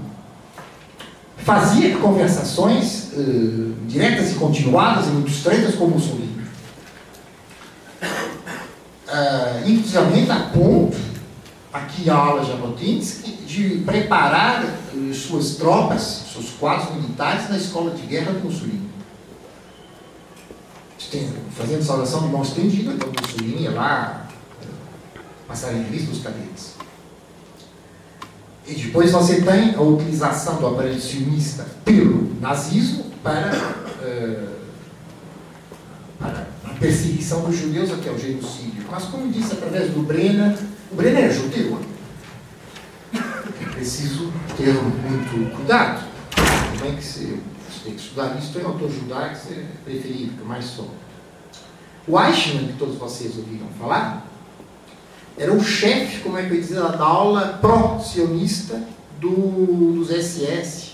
[1.36, 6.40] fazia conversações uh, diretas e continuadas e muito estreitas com Mussolini.
[8.02, 10.96] Uh, inclusive a ponto,
[11.70, 18.06] aqui a aula Jabotinsky, de preparar uh, suas tropas, seus quadros militares na escola de
[18.06, 18.91] guerra do Mussolini
[21.56, 24.28] fazendo saudação de mão estendida, então Mussolini ia lá
[25.46, 26.72] passarem revista os cadetes.
[28.66, 33.52] E depois você tem a utilização do aparelho sionista pelo nazismo para,
[34.02, 34.48] uh,
[36.18, 38.84] para a perseguição dos judeus até o genocídio.
[38.90, 40.56] Mas, como disse através do Brenner,
[40.90, 41.78] o Brenner é judeu.
[43.14, 46.06] É preciso ter muito cuidado.
[46.78, 47.38] Como é que você
[47.84, 48.52] tem que estudar isso?
[48.52, 50.88] Tem autor judaico, é preferido, que mais sou.
[52.06, 54.26] O Eichmann, que todos vocês ouviram falar,
[55.38, 58.82] era o chefe, como é que eu ia dizer, da aula pró-sionista
[59.20, 60.92] do, dos SS.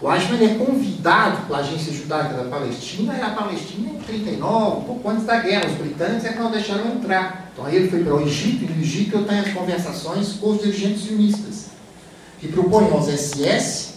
[0.00, 5.08] O Eichmann é convidado pela agência judaica da Palestina, era a Palestina em 39, pouco
[5.08, 5.68] antes da guerra.
[5.68, 7.50] Os britânicos é que não deixaram entrar.
[7.52, 10.50] Então aí ele foi para o Egito, e no Egito eu tenho as conversações com
[10.50, 11.66] os dirigentes sionistas,
[12.40, 13.91] que propõem aos SS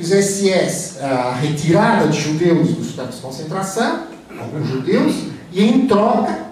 [0.00, 4.04] que os SS, a retirada de judeus dos campos de concentração,
[4.38, 5.14] alguns judeus,
[5.52, 6.48] e em troca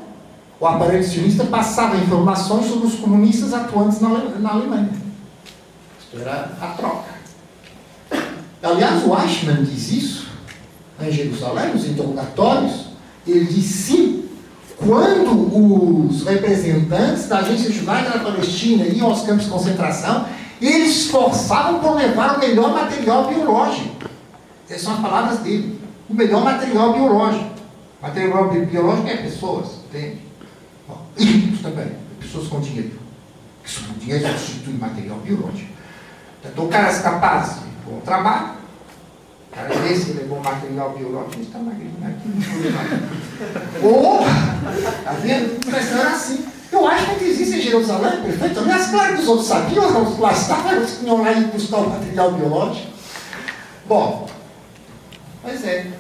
[0.61, 4.91] o aparelho sionista passava informações sobre os comunistas atuantes na, na Alemanha.
[6.01, 7.19] Isto era a troca.
[8.63, 10.27] Aliás, o Eichmann diz isso
[11.01, 12.89] em Jerusalém, nos interrogatórios.
[13.27, 14.25] Ele diz sim,
[14.77, 20.27] quando os representantes da agência judaica da Palestina iam aos campos de concentração,
[20.67, 24.09] eles esforçavam por levar o melhor material biológico.
[24.69, 25.81] Essas são as palavras dele.
[26.09, 27.51] O melhor material biológico.
[28.01, 30.29] Material biológico é pessoas, entende?
[31.17, 32.99] Isso também, pessoas com dinheiro.
[33.65, 35.73] Isso, o dinheiro substitui material biológico.
[36.45, 38.53] Então, o cara é capaz de bom trabalho,
[39.51, 42.29] o cara desse levou material biológico, está magrinho aqui,
[43.83, 44.21] não Ou,
[45.05, 45.59] tá vendo?
[45.71, 46.47] Mas não era assim.
[46.71, 48.61] Eu acho que existe em Jerusalém, perfeito.
[48.63, 51.91] Mas claro que os outros sabiam, os lá estavam, eles tinham lá ir buscar o
[51.91, 52.93] material biológico.
[53.87, 54.29] Bom,
[55.43, 55.91] pois é.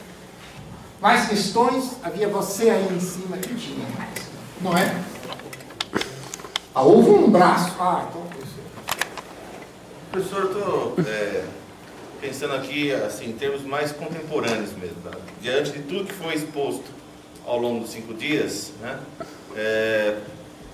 [1.00, 1.92] Mais questões?
[2.02, 4.28] Havia você aí em cima que tinha mais.
[4.60, 4.94] Não é?
[6.74, 7.74] Ah, houve um braço.
[7.80, 8.28] Ah, então.
[10.10, 11.44] Professor, eu estou é,
[12.20, 14.96] pensando aqui assim, em termos mais contemporâneos mesmo.
[15.02, 15.10] Tá?
[15.40, 16.84] Diante de tudo que foi exposto
[17.46, 18.98] ao longo dos cinco dias, né?
[19.54, 20.16] É,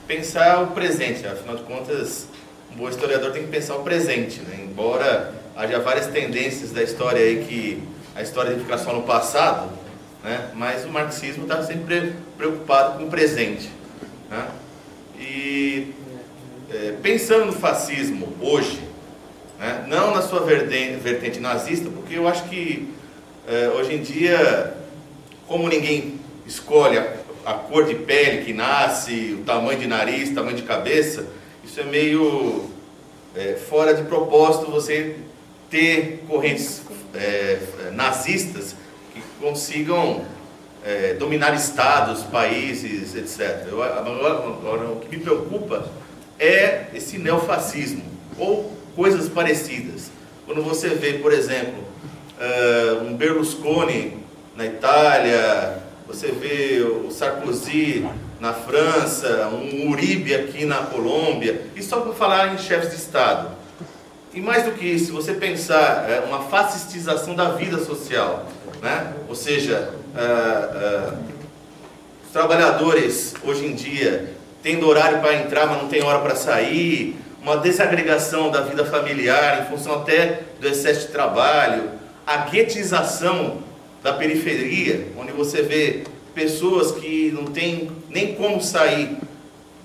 [0.07, 1.27] pensar o presente.
[1.27, 2.27] Afinal de contas,
[2.73, 4.41] um bom historiador tem que pensar o presente.
[4.41, 4.65] Né?
[4.65, 7.83] Embora haja várias tendências da história aí que
[8.15, 9.71] a história que ficar só no passado,
[10.23, 10.51] né?
[10.55, 13.71] mas o marxismo está sempre preocupado com o presente.
[14.31, 14.49] Né?
[15.19, 15.95] E
[16.71, 18.81] é, pensando no fascismo hoje,
[19.59, 19.85] né?
[19.89, 22.93] não na sua vertente, vertente, nazista, porque eu acho que
[23.47, 24.75] é, hoje em dia,
[25.47, 30.35] como ninguém escolhe a, a, cor de pele que nasce, o tamanho de nariz, o
[30.35, 31.27] tamanho de cabeça,
[31.65, 32.71] isso é meio
[33.35, 35.17] é, fora de propósito você
[35.71, 36.83] ter correntes
[37.15, 37.59] é,
[37.93, 38.77] nazistas
[39.41, 40.25] consigam
[40.85, 43.67] é, dominar estados, países, etc.
[43.69, 45.87] Eu, agora, agora, o que me preocupa
[46.39, 48.03] é esse neofascismo
[48.39, 50.11] ou coisas parecidas.
[50.47, 51.83] Quando você vê, por exemplo,
[52.39, 54.19] uh, um Berlusconi
[54.57, 58.07] na Itália, você vê o Sarkozy
[58.39, 63.49] na França, um Uribe aqui na Colômbia, e só para falar em chefes de Estado.
[64.35, 68.47] E mais do que isso, você pensar é, uma fascistização da vida social.
[68.83, 69.15] Né?
[69.29, 71.19] Ou seja, uh, uh,
[72.27, 77.17] os trabalhadores hoje em dia tendo horário para entrar, mas não tem hora para sair,
[77.43, 81.91] uma desagregação da vida familiar em função até do excesso de trabalho,
[82.27, 83.59] a guetização
[84.05, 89.17] da periferia, onde você vê pessoas que não tem nem como sair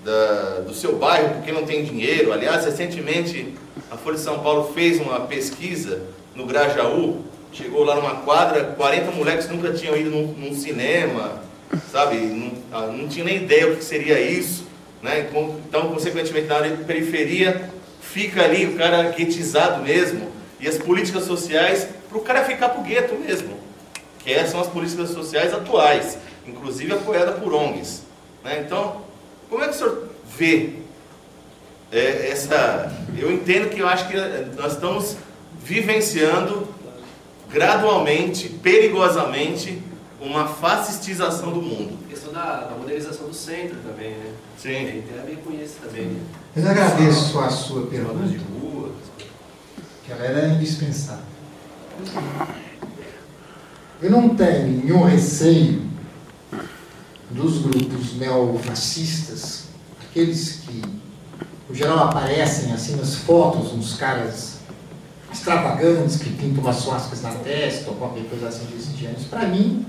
[0.04, 2.32] da, do seu bairro porque não tem dinheiro.
[2.32, 3.54] Aliás, recentemente
[3.90, 6.02] a Folha de São Paulo fez uma pesquisa
[6.36, 11.42] no Grajaú Chegou lá numa quadra, 40 moleques nunca tinham ido num, num cinema,
[11.90, 12.16] sabe?
[12.16, 14.64] Não, ah, não tinha nem ideia o que seria isso.
[15.02, 15.28] Né?
[15.68, 17.68] Então, consequentemente, na periferia,
[18.00, 20.30] fica ali o cara guetizado mesmo.
[20.60, 23.59] E as políticas sociais, para o cara ficar para o gueto mesmo.
[24.22, 28.02] Que essas são as políticas sociais atuais, inclusive apoiadas por ONGs.
[28.44, 28.62] Né?
[28.64, 29.02] Então,
[29.48, 30.80] como é que o senhor vê
[31.92, 32.92] é, essa.
[33.18, 34.16] Eu entendo que eu acho que
[34.56, 35.16] nós estamos
[35.62, 36.68] vivenciando
[37.50, 39.82] gradualmente, perigosamente,
[40.20, 41.98] uma fascistização do mundo.
[42.06, 44.32] A questão da, da modernização do centro também, né?
[44.56, 44.68] Sim.
[44.68, 46.06] Tem, tem a ver com isso também.
[46.06, 46.20] Né?
[46.56, 48.90] Eu agradeço a sua pergunta, de rua,
[50.04, 51.24] que ela era indispensável.
[54.02, 55.82] Eu não tenho nenhum receio
[57.30, 59.64] dos grupos neofascistas,
[60.02, 60.82] aqueles que,
[61.68, 64.60] no geral, aparecem assim nas fotos, uns caras
[65.30, 69.20] extravagantes que pintam umas suásticas na testa ou qualquer coisa assim desse gênero.
[69.28, 69.84] Para mim,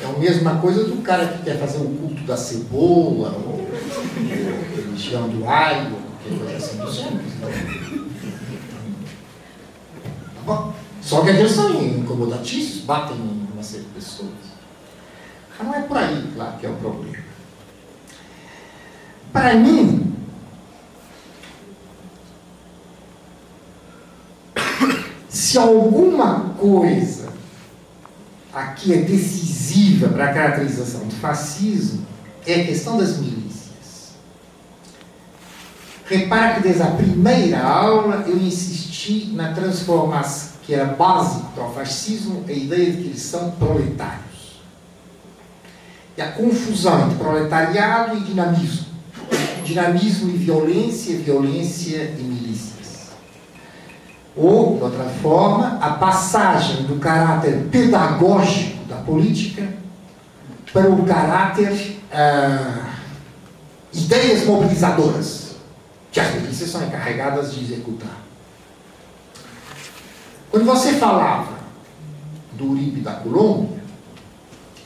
[0.00, 3.36] é a mesma coisa do cara que quer fazer o culto da cebola.
[3.46, 3.68] Ou...
[4.74, 7.32] religião do ou qualquer coisa assim do simples.
[10.34, 10.74] Tá bom?
[11.02, 14.30] Só que eles são incomodatícios, batem em uma série de pessoas.
[15.58, 17.18] Mas não é por aí, claro, que é o problema.
[19.32, 20.14] Para mim,
[25.28, 27.32] se alguma coisa
[28.52, 32.06] aqui é decisiva para a caracterização do fascismo,
[32.46, 34.12] é a questão das milícias.
[36.06, 41.72] Repara que desde a primeira aula eu insisti na transformação, que era básica para o
[41.72, 44.60] fascismo, a ideia de que eles são proletários.
[46.16, 48.86] E a confusão entre proletariado e dinamismo.
[49.64, 53.10] Dinamismo e violência, violência e milícias.
[54.36, 59.68] Ou, de outra forma, a passagem do caráter pedagógico da política
[60.72, 62.92] para o caráter ah,
[63.92, 65.56] ideias mobilizadoras,
[66.10, 68.21] que as milícias são encarregadas de executar.
[70.52, 71.60] Quando você falava
[72.52, 73.82] do Uribe da Colômbia,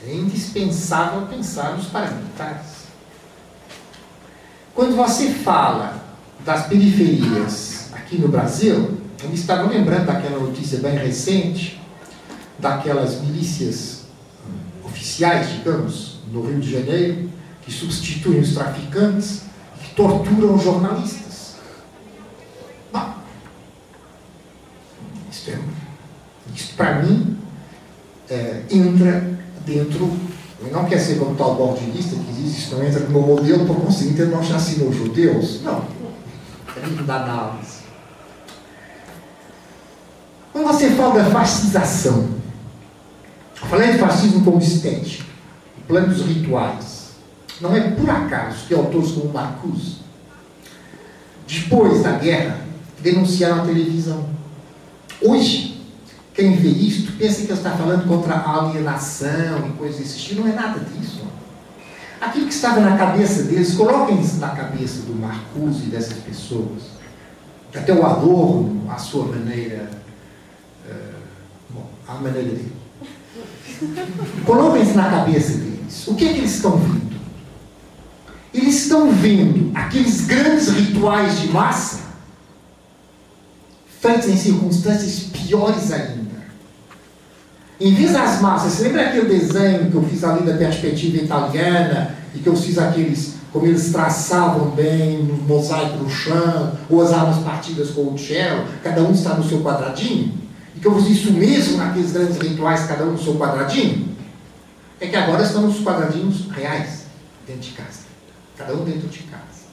[0.07, 2.86] é indispensável pensar nos paramilitares.
[4.73, 6.05] Quando você fala
[6.45, 11.83] das periferias aqui no Brasil, eu me estava lembrando daquela notícia bem recente,
[12.61, 14.05] daquelas milícias
[14.85, 17.28] oficiais, digamos, no Rio de Janeiro,
[17.62, 19.43] que substituem os traficantes,
[19.83, 21.57] que torturam jornalistas.
[22.93, 23.15] Bom,
[25.50, 25.58] é,
[26.55, 27.36] isso para mim
[28.28, 30.10] é, entra dentro.
[30.73, 33.76] Não quer ser como tal bordilista que diz isso não entra no meu modelo, por
[33.76, 35.62] conseguinte ele não chacinou judeus.
[35.62, 35.84] Não.
[36.76, 37.76] É livro da análise.
[40.52, 42.28] Quando você fala da fascização,
[43.55, 45.23] falei de fascismo consistente,
[45.86, 47.10] planos rituais,
[47.60, 49.97] não é por acaso que autores como Marcuse,
[51.47, 52.60] depois da guerra,
[53.00, 54.28] denunciaram a televisão.
[55.26, 55.80] Hoje,
[56.32, 60.42] quem vê isto pensa que ele está falando contra a alienação e coisas desse tipo.
[60.42, 61.22] Não é nada disso.
[62.20, 66.96] Aquilo que estava na cabeça deles, coloquem-se na cabeça do Marcuse e dessas pessoas.
[67.74, 69.90] Até o Adorno, a sua maneira,
[70.88, 71.14] uh,
[71.70, 72.72] bom, a maneira dele.
[74.46, 76.06] Coloquem-se na cabeça deles.
[76.06, 77.16] O que é que eles estão vendo?
[78.55, 82.06] Eles estão vendo aqueles grandes rituais de massa
[84.07, 86.36] feitos em circunstâncias piores ainda.
[87.81, 92.39] Em vez das massas, lembra aquele desenho que eu fiz ali da perspectiva italiana e
[92.39, 97.39] que eu fiz aqueles, como eles traçavam bem no mosaico no chão, ou as armas
[97.39, 100.33] partidas com o cello, cada um está no seu quadradinho?
[100.75, 104.09] E que eu fiz isso mesmo naqueles grandes rituais, cada um no seu quadradinho?
[105.01, 107.05] É que agora estão nos quadradinhos reais,
[107.47, 108.07] dentro de casa.
[108.57, 109.67] Cada um dentro de casa.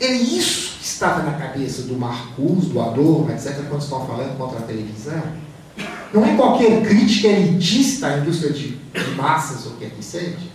[0.00, 4.62] É isso estava na cabeça do Marcus, do Adorno, etc., quando estão falando contra a
[4.62, 5.22] televisão.
[6.12, 8.78] Não é qualquer crítica elitista à indústria de,
[9.16, 10.54] massas, ou o que é que seja.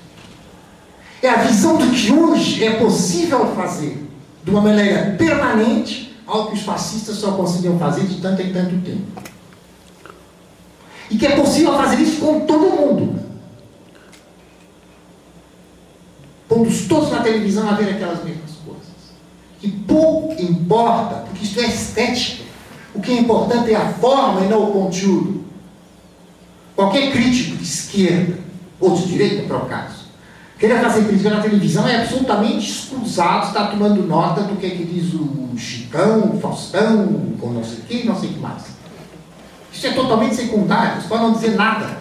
[1.21, 4.07] É a visão do que hoje é possível fazer
[4.43, 8.77] de uma maneira permanente algo que os fascistas só conseguiam fazer de tanto em tanto
[8.77, 9.21] tempo.
[11.09, 13.19] E que é possível fazer isso com todo mundo.
[16.47, 18.38] Pondo-os todos na televisão a ver aquelas mesmas
[19.59, 19.63] coisas.
[19.63, 22.43] E pouco importa, porque isso é estética.
[22.93, 25.45] O que é importante é a forma e não o conteúdo.
[26.75, 28.39] Qualquer crítico de esquerda,
[28.79, 30.05] ou de direita, para o caso,
[30.57, 34.85] querer fazer crítica na televisão é absolutamente escusado, está tomando nota do que, é que
[34.85, 38.63] diz o Chicão, o Faustão, ou não sei o que, não sei o que mais.
[39.73, 41.97] Isso é totalmente secundário, isso pode não dizer nada.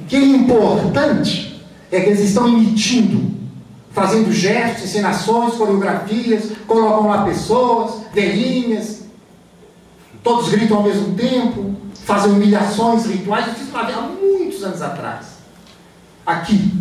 [0.00, 3.27] O que é importante é que eles estão emitindo,
[3.98, 9.02] fazendo gestos, encenações, coreografias, colocam lá pessoas, velhinhas,
[10.22, 13.48] todos gritam ao mesmo tempo, fazem humilhações rituais.
[13.48, 15.26] Eu fiz uma vez há muitos anos atrás,
[16.24, 16.72] aqui,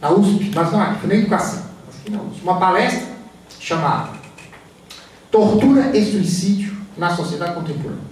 [0.00, 3.06] na USP, mas não aqui, foi na educação, aqui na USP, uma palestra
[3.60, 4.10] chamada
[5.30, 8.04] Tortura e Suicídio na Sociedade Contemporânea.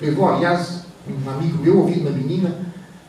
[0.00, 2.54] Levou, aliás, um amigo meu ouvindo uma menina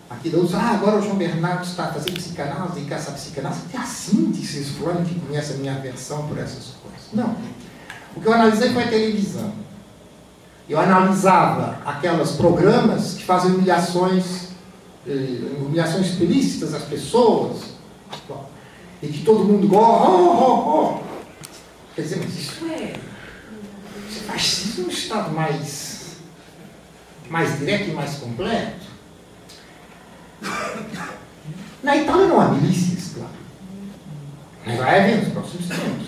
[0.09, 4.31] aqui da ah, agora o João Bernardo está fazendo psicanálise, e essa psicanálise é assim,
[4.31, 7.07] disse fulano que conhece a minha aversão por essas coisas.
[7.13, 7.35] Não.
[8.15, 9.51] O que eu analisei foi a televisão.
[10.69, 14.49] Eu analisava aquelas programas que fazem humilhações,
[15.07, 17.77] eh, humilhações explícitas às pessoas,
[19.01, 21.07] e que todo mundo gosta, oh, oh, oh.
[21.95, 22.95] Quer dizer, mas isso é.
[24.09, 26.17] Isso é fascismo no estado mais,
[27.29, 28.86] mais direto e mais completo.
[31.83, 34.77] Na Itália não há milícias, claro.
[34.77, 36.07] vai haver nos próximos tempos.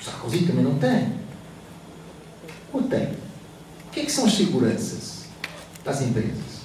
[0.00, 1.12] O Sarkozy também não tem.
[2.72, 3.06] Ou tem?
[3.06, 5.24] O que, é que são as seguranças
[5.84, 6.60] das empresas?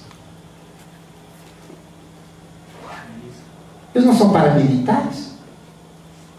[3.94, 5.30] Eles não são paramilitares?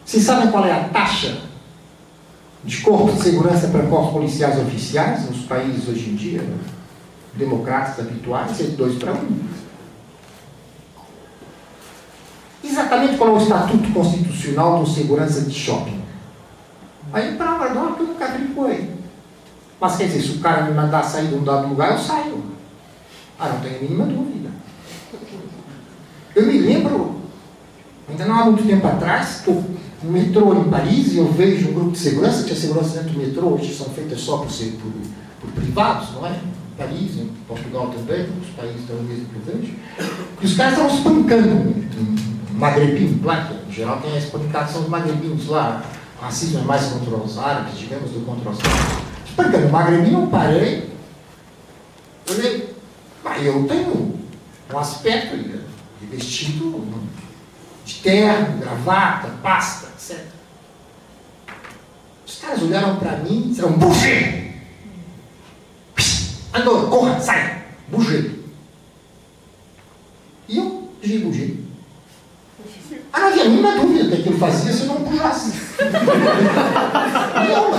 [0.06, 1.41] Vocês sabem qual é a taxa
[2.64, 6.48] de corpo de segurança para corpos policiais oficiais nos países hoje em dia,
[7.33, 8.59] democratas habituais?
[8.61, 9.16] É de 2 para 1.
[9.17, 9.66] Um.
[12.77, 15.99] Exatamente qual é o estatuto constitucional do segurança de shopping?
[17.11, 18.89] Aí para não, que eu nunca foi.
[19.81, 22.43] Mas quer dizer, se o cara me mandar sair de um dado lugar, eu saio.
[23.39, 24.49] Ah, não tenho a mínima dúvida.
[26.35, 27.15] Eu me lembro,
[28.07, 29.64] ainda não há muito tempo atrás, estou
[30.03, 33.19] no metrô em Paris e eu vejo um grupo de segurança, tinha segurança dentro do
[33.19, 34.91] metrô, hoje são feitas só por, ser, por,
[35.41, 36.33] por privados, não é?
[36.33, 39.73] Em Paris, em Portugal também, os países estão mesmo que eu vejo.
[40.41, 41.88] E os caras estavam espancando
[42.57, 45.83] magrebino, claro em geral tem a espancação dos magrebinos lá.
[46.19, 48.97] Racismo é mais contra os árabes, digamos, do contra os árabes.
[49.27, 50.89] Espancando o magrebino, eu parei,
[52.29, 52.75] olhei,
[53.23, 54.19] mas eu tenho
[54.73, 56.83] um aspecto de vestido
[57.85, 60.25] de terno, gravata, pasta, etc.
[62.25, 64.51] Os caras olharam para mim e disseram, bugê!
[66.53, 67.63] Andou, corra, sai!
[67.87, 68.31] Bugê!
[70.49, 71.66] E eu disse bugê.
[73.17, 75.51] Ah, não havia nenhuma dúvida que aquilo fazia se eu não bujasse.
[77.39, 77.77] Nenhuma.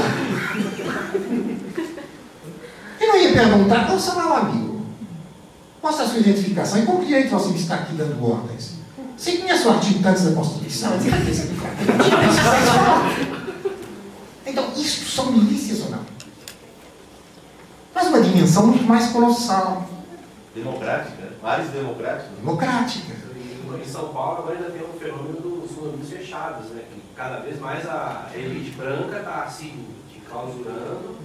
[3.01, 4.85] Eu não ia perguntar, ô, seu amigo,
[5.81, 8.73] mostra a sua identificação e com que direito você está aqui dando ordens?
[9.17, 10.91] Você conhece o artigo tantos da Constituição?
[14.47, 16.01] Então, isso são milícias ou não?
[17.95, 19.87] Mas uma dimensão muito mais colossal.
[20.55, 22.31] Democrática, mais democrática.
[22.41, 23.28] Democrática.
[23.77, 26.83] Em São Paulo agora ainda tem um fenômeno dos condomínios fechados, né?
[26.93, 29.73] Que cada vez mais a elite branca está se
[30.29, 31.17] clausurando.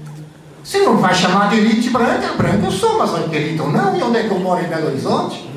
[0.63, 3.97] Você não vai chamar de elite branca, branca eu sou, mas ter elite ou não?
[3.97, 5.49] E onde é que eu moro em Belo Horizonte?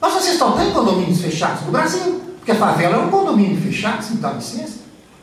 [0.00, 2.20] Mas vocês só têm condomínios fechados no Brasil.
[2.36, 4.80] Porque a favela é um condomínio fechado, se me dá licença.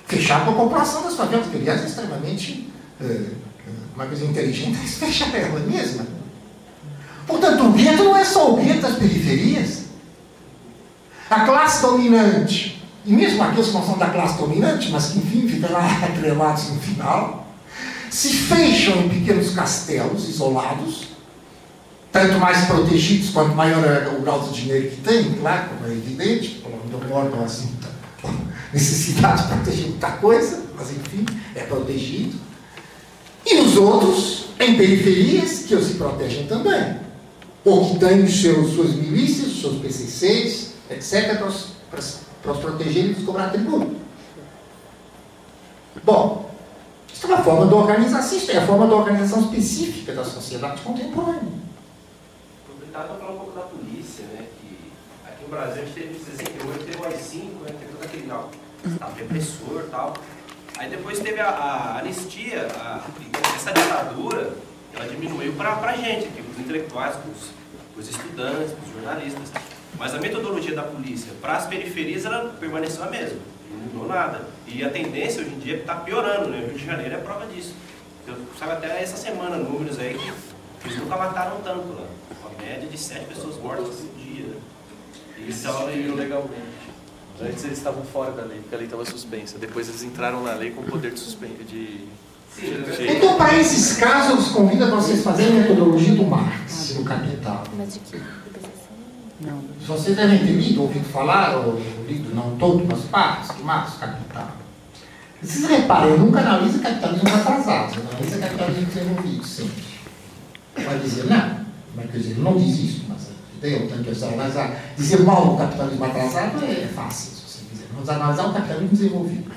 [0.08, 2.68] Fechado para a população das favelas, que aliás é extremamente
[3.00, 3.26] é,
[3.96, 6.06] uma coisa inteligente é fechar ela mesma.
[7.28, 9.82] Portanto, o gueto não é só o gueto das periferias.
[11.30, 15.48] A classe dominante, e mesmo aqueles que não são da classe dominante, mas que enfim
[15.48, 17.48] ficam lá atrelados no final,
[18.10, 21.08] se fecham em pequenos castelos isolados,
[22.12, 25.96] tanto mais protegidos quanto maior é o grau de dinheiro que tem, claro, como é
[25.96, 27.74] evidente, não mordam assim,
[28.74, 31.26] necessidade de proteger muita coisa, mas enfim,
[31.56, 32.38] é protegido.
[33.46, 36.98] E os outros, em periferias, que se protegem também.
[37.64, 43.50] Ou que têm os seus, suas milícias, seus PCCs, etc., para os, proteger e cobrar
[43.50, 43.96] tributo.
[46.04, 46.50] Bom,
[47.14, 50.82] isso é uma forma de organização, isso é a forma de organização específica da sociedade
[50.82, 51.62] contemporânea
[52.92, 54.46] aproveitar para falar um pouco da polícia, né?
[54.60, 54.92] Que
[55.26, 57.76] aqui no Brasil a gente teve em 68, teve o AI-5, né?
[57.80, 60.14] Teve todo aquele estado repressor e tal.
[60.78, 63.02] Aí depois teve a, a anistia, a,
[63.56, 64.54] essa ditadura,
[64.94, 69.52] ela diminuiu para a gente, aqui, para os intelectuais, para os estudantes, para os jornalistas.
[69.98, 73.40] Mas a metodologia da polícia para as periferias ela permaneceu a mesma,
[73.70, 74.48] não mudou nada.
[74.68, 76.60] E a tendência hoje em dia está piorando, né?
[76.60, 77.76] O Rio de Janeiro é prova disso.
[78.28, 82.08] Eu sabe até essa semana números aí que eles nunca mataram tanto lá
[82.62, 84.46] média de sete pessoas mortas por dia.
[85.38, 86.82] Eles saíram legalmente.
[87.42, 89.58] Antes eles estavam fora da lei, porque a lei estava suspensa.
[89.58, 91.64] Depois eles entraram na lei com poder de suspensa.
[91.64, 92.08] De...
[92.60, 97.64] Então, para esses casos, eu convido a vocês fazerem a metodologia do Marx, do Capital.
[97.78, 98.22] Mas de que?
[99.42, 99.64] Não.
[99.88, 104.52] Vocês devem ter lido, ouvido falar, ou lido, não todo, mas partes, do Marx, Capital.
[105.42, 109.84] Vocês reparem, eu nunca analiso capitalismo atrasado, eu analiso capitalismo desenvolvido, sempre.
[110.76, 111.66] Vai dizer, não,
[111.96, 113.22] mas quer dizer, não diz isso, mas
[113.60, 114.80] tem outra questão analisar.
[114.96, 117.88] Dizer mal do capitalismo atrasado é fácil, se você quiser.
[117.94, 119.52] Vamos analisar o capitalismo desenvolvido.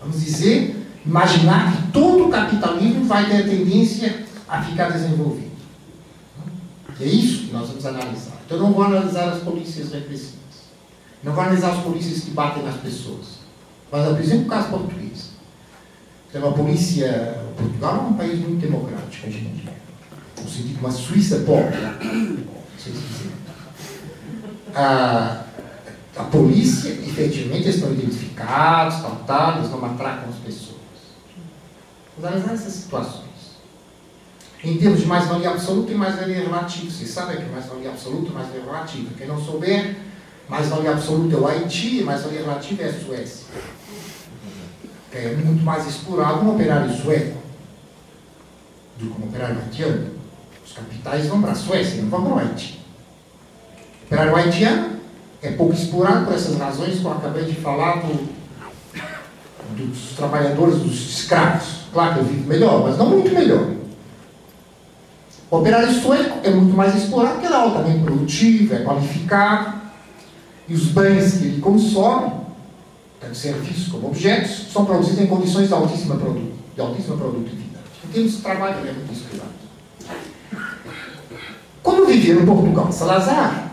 [0.00, 5.46] Vamos dizer, imaginar que todo o capitalismo vai ter a tendência a ficar desenvolvido.
[7.00, 8.36] É isso que nós vamos analisar.
[8.44, 10.36] Então, eu não vou analisar as polícias repressivas.
[11.22, 13.38] Não vou analisar as polícias que batem nas pessoas.
[13.90, 15.30] Mas, por exemplo, o caso português.
[16.32, 17.38] Tem uma polícia.
[17.56, 19.76] Portugal é um país muito democrático hoje em dia
[20.42, 21.76] no sentido de uma Suíça pobre.
[24.74, 25.44] A,
[26.16, 30.76] a polícia, efetivamente, estão identificados, eles não atracam as pessoas.
[32.18, 33.26] Analisar essas situações.
[34.64, 36.90] Em termos de mais-valia absoluta e mais-valia relativa.
[36.90, 39.10] Vocês sabem que mais-valia absoluta e mais-valia relativa.
[39.16, 39.96] Quem não souber,
[40.48, 43.46] Mais-valia absoluta é o Haiti, mais-valia relativa é a Suécia.
[45.10, 47.42] Que é muito mais explorado um operário sueco
[48.96, 50.10] do que um operário haitiano.
[50.64, 52.80] Os capitais vão para a Suécia, não vão para o Haiti.
[54.02, 55.00] O operário haitiano
[55.42, 58.28] é pouco explorado por essas razões que eu acabei de falar do,
[59.74, 61.85] dos trabalhadores, dos escravos.
[61.96, 63.68] Claro que eu vivo melhor, mas não muito melhor.
[65.50, 69.80] O operário sueco é muito mais explorado porque ele é altamente produtivo, é qualificado,
[70.68, 72.32] e os bens que ele consome,
[73.18, 77.84] tanto serviços como objetos, são produzidos em condições de altíssima, produ de altíssima produtividade.
[78.04, 79.50] Em termos de trabalho, ele é muito explorado.
[81.82, 83.72] Quando vivia no Portugal Salazar,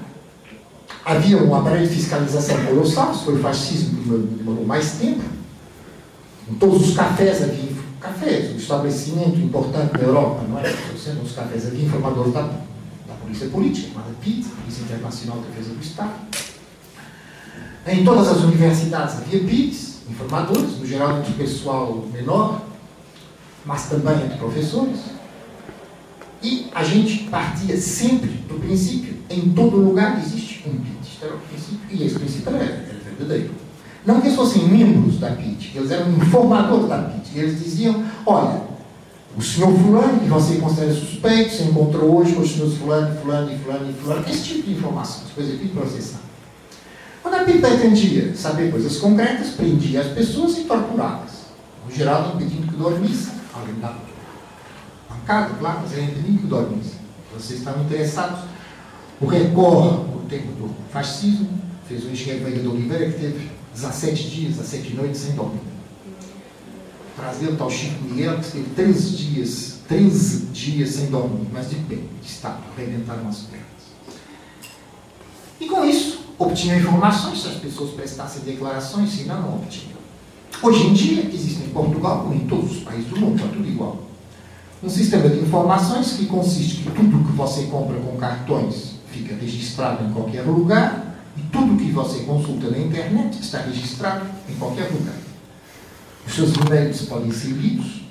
[1.03, 5.23] havia um aparelho de fiscalização colossal, foi o fascismo que demorou mais tempo.
[6.49, 10.63] Em todos os cafés havia cafés, um estabelecimento importante na Europa, não é?
[11.01, 15.73] Sendo os cafés aqui informadores da, da Polícia Política, chamada PIT, Polícia Internacional de Defesa
[15.73, 16.13] do Estado.
[17.87, 22.61] Em todas as universidades havia PITs, informadores, no geral entre o pessoal menor,
[23.65, 24.99] mas também entre professores.
[26.41, 30.97] E a gente partia sempre do princípio, em todo lugar existe um PIT.
[31.03, 33.62] Este era o princípio, e esse princípio era, era verdadeiro.
[34.05, 37.31] Não que eles fossem membros da PIT, eles eram informadores da PIT.
[37.35, 38.61] E eles diziam: olha,
[39.35, 43.51] o senhor Fulano, que você considera suspeito, se encontrou hoje com os senhores Fulano, Fulano
[43.51, 46.23] e Fulano e Fulano, esse tipo de informação, depois é tudo processado.
[47.21, 51.43] Quando a PIT pretendia saber coisas concretas, prendia as pessoas e torturava-as.
[51.85, 53.33] No geral, impedindo que dormissem.
[53.53, 53.97] Alguém dava
[55.07, 56.99] pancada, claro, mas era impedindo que dormissem.
[57.33, 58.39] Vocês estavam interessados.
[59.21, 61.47] O Record, no tempo do fascismo,
[61.87, 65.59] fez o engenheiro Veiga de Oliveira, que teve 17 dias, 17 noites sem dormir.
[67.15, 71.75] Trazer o tal Chico Miguel, que teve 13 dias, 13 dias sem dormir, mas de
[71.75, 73.63] pé, de estado, arrebentaram as pernas.
[75.59, 79.97] E com isso, obtinham informações se as pessoas prestassem declarações, se não, não obtinham.
[80.61, 83.67] Hoje em dia, existe em Portugal, como em todos os países do mundo, está tudo
[83.67, 84.03] igual.
[84.81, 90.03] Um sistema de informações que consiste que tudo que você compra com cartões fica registrado
[90.03, 95.15] em qualquer lugar e tudo que você consulta na internet está registrado em qualquer lugar.
[96.25, 98.03] Os seus e-mails podem ser lidos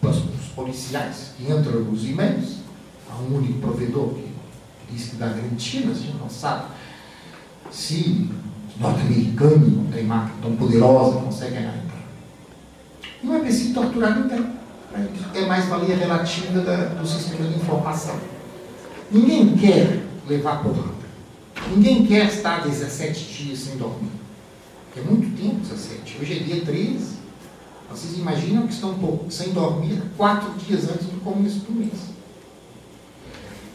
[0.00, 0.18] pelos
[0.54, 2.58] policiais que entram nos e-mails.
[3.10, 4.28] Há um único provedor que
[4.92, 6.64] diz que dá garantia, mas a gente não sabe
[7.70, 8.28] se
[8.74, 12.04] os norte-americanos não têm máquina tão poderosa conseguem entrar.
[13.22, 14.58] Não é preciso torturar ninguém.
[15.34, 18.18] É mais valia relativa da, do sistema de informação.
[19.10, 20.97] Ninguém quer levar porrada.
[21.66, 24.10] Ninguém quer estar 17 dias sem dormir.
[24.96, 26.18] É muito tempo, 17.
[26.20, 27.18] Hoje é dia 13.
[27.90, 28.94] Vocês imaginam que estão
[29.30, 32.18] sem dormir quatro dias antes do começo do mês.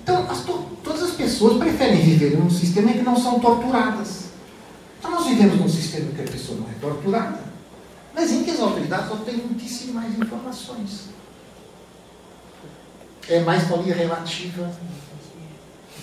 [0.03, 0.43] Então, as
[0.83, 4.25] todas as pessoas preferem viver num sistema em que não são torturadas.
[4.99, 7.39] Então, nós vivemos num sistema em que a pessoa não é torturada,
[8.13, 11.09] mas em que as autoridades obtêm muitíssimo mais informações.
[13.29, 14.69] É mais valia relativa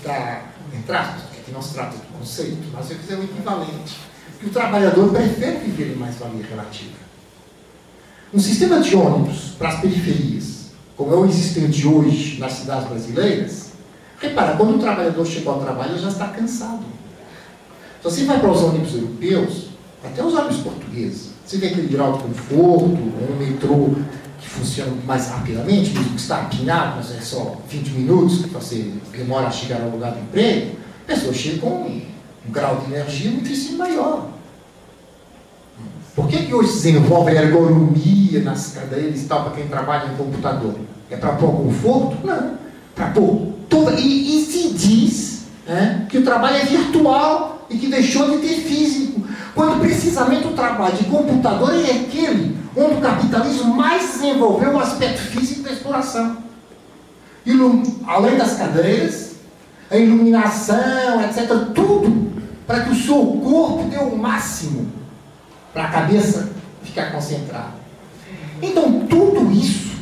[0.02, 0.42] da,
[0.74, 3.98] entre aspas, que não se trata do conceito, mas eu quiser o equivalente,
[4.38, 7.00] que o trabalhador prefere viver em mais-valia relativa.
[8.32, 13.70] Um sistema de ônibus para as periferias, como é o existente hoje nas cidades brasileiras,
[14.20, 16.84] repara, quando o trabalhador chega ao trabalho, ele já está cansado.
[18.00, 19.70] Se você vai para os ônibus europeus,
[20.04, 23.90] até os ônibus portugueses, você vê aquele grau de conforto, um metrô
[24.40, 28.92] que funciona mais rapidamente, mesmo que está apinado, mas é só 20 minutos que você
[29.12, 30.79] demora a chegar ao lugar do emprego,
[31.10, 32.02] a pessoa chega com um,
[32.48, 34.28] um grau de energia muitíssimo maior.
[36.14, 40.16] Por que, que hoje se desenvolve ergonomia nas cadeiras e tal para quem trabalha em
[40.16, 40.74] computador?
[41.10, 42.24] É para pôr conforto?
[42.24, 42.54] Não.
[42.94, 43.92] Para pôr toda.
[43.98, 48.60] E, e se diz né, que o trabalho é virtual e que deixou de ter
[48.60, 49.22] físico.
[49.54, 55.20] Quando precisamente o trabalho de computador é aquele onde o capitalismo mais desenvolveu o aspecto
[55.20, 56.36] físico da exploração.
[57.44, 57.52] E
[58.06, 59.29] além das cadeiras,
[59.90, 62.30] a iluminação, etc., tudo
[62.66, 64.90] para que o seu corpo dê o máximo
[65.72, 66.52] para a cabeça
[66.82, 67.74] ficar concentrada.
[68.62, 69.96] Então, tudo isso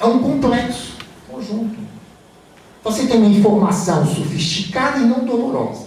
[0.00, 0.96] é um complexo
[1.30, 1.76] conjunto.
[2.82, 5.86] Você tem uma informação sofisticada e não dolorosa,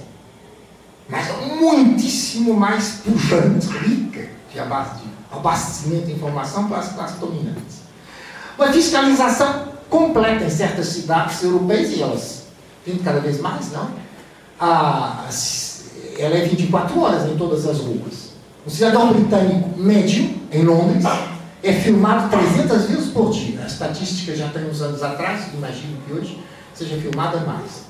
[1.09, 1.27] mas
[1.59, 4.29] muitíssimo mais pujante, rica,
[4.63, 7.81] base de abastecimento de informação para as classes dominantes.
[8.57, 12.34] Uma fiscalização completa em certas cidades europeias, e elas
[12.85, 13.89] têm cada vez mais, não?
[16.17, 18.35] Ela é 24 horas em todas as ruas.
[18.65, 21.03] Um cidadão britânico médio, em Londres,
[21.61, 23.61] é filmado 300 vezes por dia.
[23.61, 26.39] A estatística já tem uns anos atrás, imagino que hoje
[26.73, 27.85] seja filmada mais.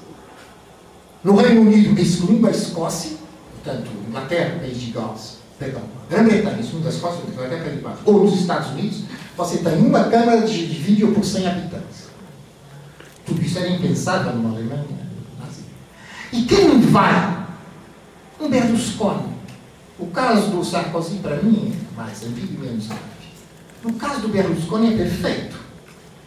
[1.24, 3.12] No Reino Unido, excluindo a Escócia,
[3.54, 8.24] portanto, Inglaterra, país de Gales, perdão, Grã-Bretanha, excluindo a Escócia, Inglaterra, país de Gales, ou
[8.24, 9.04] nos Estados Unidos,
[9.36, 11.95] você tem uma câmara de vídeo por 100 habitantes.
[13.26, 14.86] Tudo isso era impensável numa Alemanha
[15.40, 15.72] nazista.
[16.32, 17.46] E quem vai?
[18.40, 19.36] Um Berlusconi.
[19.98, 23.02] O caso do Sarkozy, para mim, é mais ambíguo e menos grave.
[23.84, 25.56] No caso do Berlusconi, é perfeito.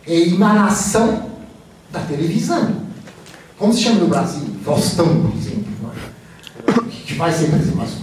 [0.06, 1.30] É emanação
[1.92, 2.88] da televisão.
[3.58, 4.56] Como se chama no Brasil?
[4.64, 5.92] Faustão, por exemplo.
[5.96, 7.06] É?
[7.06, 7.98] Que vai ser, mas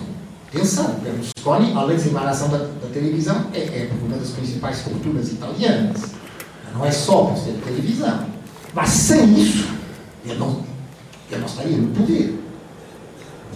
[0.55, 6.11] atenção, Berlusconi, além de emanação da, da televisão, é, é, uma das principais culturas italianas.
[6.73, 8.25] Não é só por ser televisão.
[8.75, 9.69] Mas sem isso,
[10.25, 10.61] ele não,
[11.31, 12.43] ele não estaria no poder.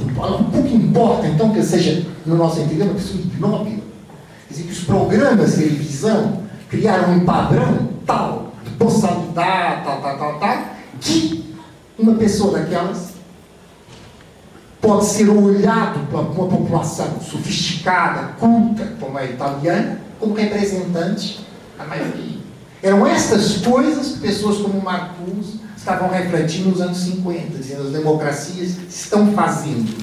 [0.01, 3.83] Um pouco importa, então, que seja, no nosso entender, uma pessoa ignóbil.
[4.47, 10.17] Quer dizer, que os programas de televisão criaram um padrão tal, de postalidade, tal, tal,
[10.17, 10.57] tal, tal,
[11.01, 11.53] que
[11.97, 13.09] uma pessoa daquelas
[14.79, 21.45] pode ser olhado por uma população sofisticada, culta, como a italiana, como representante
[21.77, 22.39] da maioria.
[22.81, 28.77] Eram estas coisas que pessoas como Marcuse estavam refletindo nos anos 50, dizendo as democracias
[28.89, 29.97] estão fazendo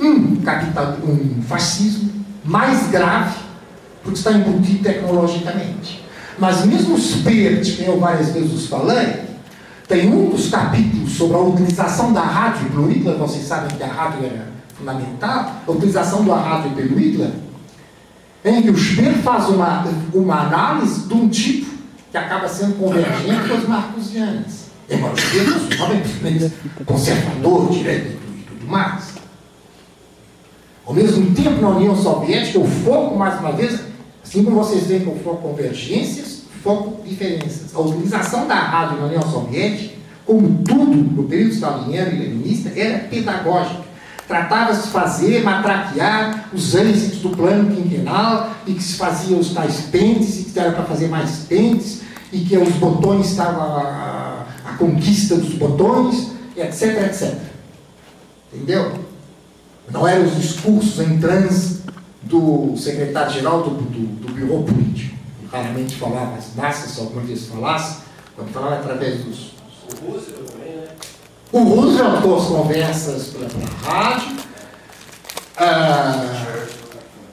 [0.00, 2.10] um, capital, um fascismo
[2.44, 3.36] mais grave
[4.02, 6.04] porque está embutido tecnologicamente.
[6.38, 9.22] Mas mesmo os PERT, que eu várias vezes os falei,
[9.88, 13.88] tem um dos capítulos sobre a utilização da rádio pelo Hitler, vocês sabem que a
[13.88, 14.46] rádio era
[14.76, 17.30] fundamental, a utilização da rádio pelo Hitler,
[18.44, 21.77] em que o Speer faz uma, uma análise de um tipo
[22.10, 24.68] que acaba sendo convergente com os marcusianos.
[24.90, 26.52] Embora os termos obviamente
[26.86, 29.14] conservador, direito e tudo mais.
[30.86, 33.80] Ao mesmo tempo, na União Soviética, o foco, mais uma vez,
[34.24, 37.74] assim como vocês veem que o foco convergências, foco diferenças.
[37.74, 43.00] A utilização da rádio na União Soviética, como tudo no período staliniano e leninista, era
[43.00, 43.87] pedagógica.
[44.28, 49.80] Tratava-se de fazer, matraquear os êxitos do plano quinquenal e que se faziam os tais
[49.90, 54.72] pentes e que era para fazer mais pentes e que os botões estavam a, a
[54.74, 57.38] conquista dos botões, etc, etc.
[58.52, 58.98] Entendeu?
[59.90, 61.80] Não eram os discursos em transe
[62.22, 65.16] do secretário-geral do, do, do Bureau Político.
[65.50, 68.02] Raramente falava as só alguma vez falasse,
[68.36, 69.54] quando falava através dos.
[70.02, 70.57] Né?
[71.50, 74.36] O Roosevelt com as conversas pela, pela rádio.
[75.56, 76.36] Ah,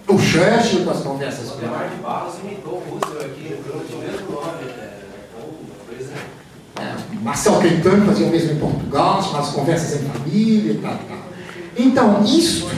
[0.08, 1.98] o Churchill com as conversas pela rádio.
[2.00, 4.64] O Barros imitou o Roosevelt aqui, o mesmo nome.
[4.64, 5.54] Então,
[5.86, 6.14] coisa...
[6.80, 11.18] É, Marcel Caetano fazia o mesmo em Portugal, as conversas em família e tal, tal.
[11.78, 12.70] Então, isso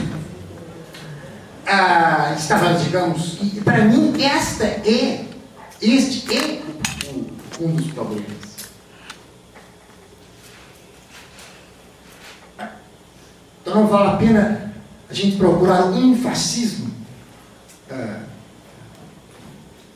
[1.66, 5.24] ah, estava, digamos, para mim, esta é,
[5.80, 6.62] este é
[7.60, 8.37] um dos problemas.
[13.68, 14.72] Então não vale a pena
[15.10, 16.90] a gente procurar um fascismo
[17.90, 18.20] ah,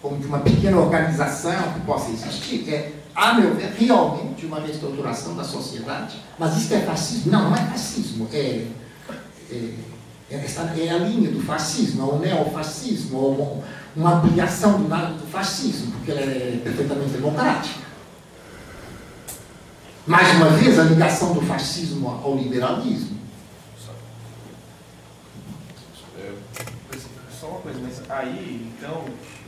[0.03, 5.35] como de uma pequena organização que possa existir, é, a meu ver, realmente uma reestruturação
[5.35, 6.19] da sociedade.
[6.39, 7.33] Mas isso é fascismo?
[7.33, 8.29] Não, não é fascismo.
[8.31, 8.67] É,
[9.51, 9.75] é,
[10.31, 13.65] é, é a linha do fascismo, é o neofascismo, ou
[13.97, 17.81] uma ampliação do do fascismo, porque ela é perfeitamente democrática.
[20.07, 23.23] Mais uma vez, a ligação do fascismo ao liberalismo.
[27.42, 29.05] Só uma coisa, mas aí, então,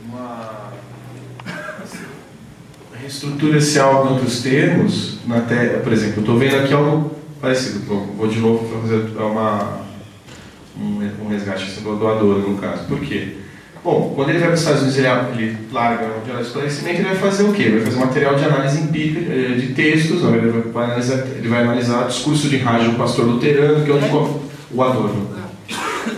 [0.07, 0.73] uma.
[3.01, 5.81] Reestrutura-se algo em outros termos, na te...
[5.83, 7.11] por exemplo, eu estou vendo aqui algo
[7.41, 7.81] parecido.
[7.87, 9.81] Vou, vou de novo fazer uma,
[10.79, 12.85] um, um resgate do doador, no caso.
[12.85, 13.39] Por quê?
[13.83, 17.09] Bom, quando ele vai para os Estados Unidos, ele, ele larga o de esclarecimento, ele
[17.09, 17.69] vai fazer o quê?
[17.69, 22.07] Vai fazer material de análise empírica, eh, de textos, ele vai analisar, ele vai analisar
[22.07, 24.41] discurso de rádio do pastor luterano, que é onde
[24.73, 25.29] o Adorno,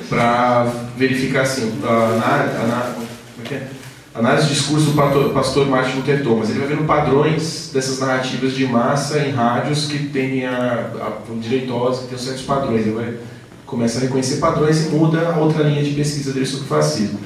[0.09, 2.94] para verificar assim, a, a,
[3.50, 3.62] a, é
[4.15, 6.49] análise de discurso do pastor Martin Luther Thomas.
[6.49, 12.05] Ele vai vendo padrões dessas narrativas de massa em rádios que têm a, a, direitosas,
[12.05, 12.81] que têm certos padrões.
[12.81, 13.15] Ele vai
[13.66, 17.18] começa a reconhecer padrões e muda a outra linha de pesquisa dele sobre o fascismo.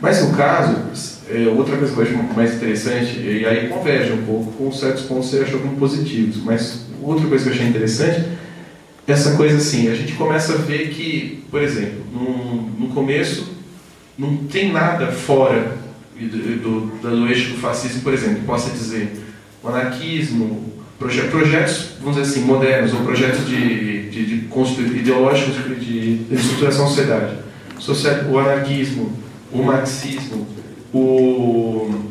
[0.00, 0.76] Mas no caso,
[1.30, 5.04] é, outra coisa que eu acho mais interessante, e aí converge um pouco com certos
[5.04, 8.26] pontos que você achou como positivos, mas outra coisa que eu achei interessante,
[9.06, 13.54] essa coisa assim, a gente começa a ver que, por exemplo, no, no começo
[14.18, 15.76] não tem nada fora
[16.18, 19.12] do, do, do eixo do fascismo, por exemplo, que possa dizer
[19.62, 26.34] o anarquismo, projetos, vamos dizer assim, modernos, ou projetos de, de, de ideológicos de, de
[26.34, 27.38] estruturação da sociedade.
[28.30, 29.12] O anarquismo,
[29.52, 30.46] o marxismo,
[30.92, 32.06] o,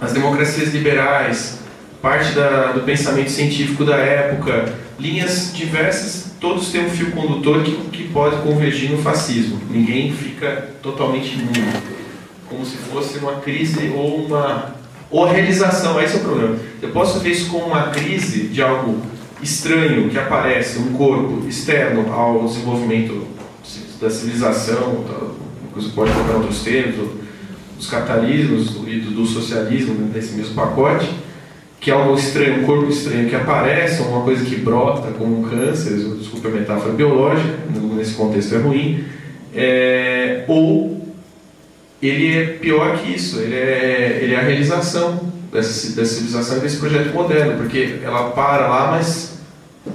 [0.00, 1.58] as democracias liberais,
[2.00, 7.72] parte da, do pensamento científico da época, linhas diversas, todos têm um fio condutor que,
[7.90, 9.60] que pode convergir no fascismo.
[9.70, 11.72] Ninguém fica totalmente imune,
[12.48, 14.74] como se fosse uma crise ou uma
[15.10, 16.00] ou a realização.
[16.00, 16.56] Esse é o problema.
[16.82, 19.00] Eu posso ver isso como uma crise de algo
[19.42, 23.26] estranho que aparece, um corpo externo ao desenvolvimento
[24.00, 25.04] da civilização,
[25.74, 27.10] você pode colocar outros termos,
[27.76, 31.08] dos capitalismos e do, do socialismo nesse mesmo pacote
[31.84, 35.42] que é algo estranho, um corpo estranho que aparece, uma coisa que brota como um
[35.42, 37.58] câncer, desculpa a metáfora biológica,
[37.94, 39.04] nesse contexto é ruim,
[39.54, 41.06] é, ou
[42.00, 46.60] ele é pior que isso, ele é, ele é a realização dessa, dessa civilização e
[46.60, 49.40] desse projeto moderno, porque ela para lá, mas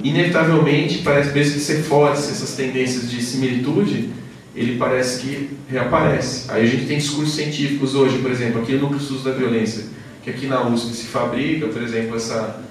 [0.04, 4.12] inevitavelmente, parece mesmo que você force essas tendências de similitude,
[4.56, 6.52] ele parece que reaparece.
[6.52, 9.86] Aí a gente tem discursos científicos hoje, por exemplo, aqui no Núcleo da Violência,
[10.30, 12.62] que aqui na USP se fabrica, por exemplo, essa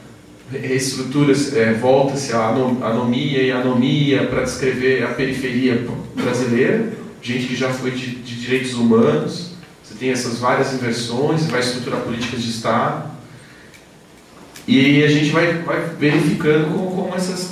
[0.51, 7.71] reestrutura, é, volta-se a anomia e anomia para descrever a periferia brasileira, gente que já
[7.71, 9.51] foi de, de direitos humanos,
[9.83, 13.11] você tem essas várias inversões, vai estruturar políticas de Estado,
[14.67, 17.51] e a gente vai, vai verificando como, como esses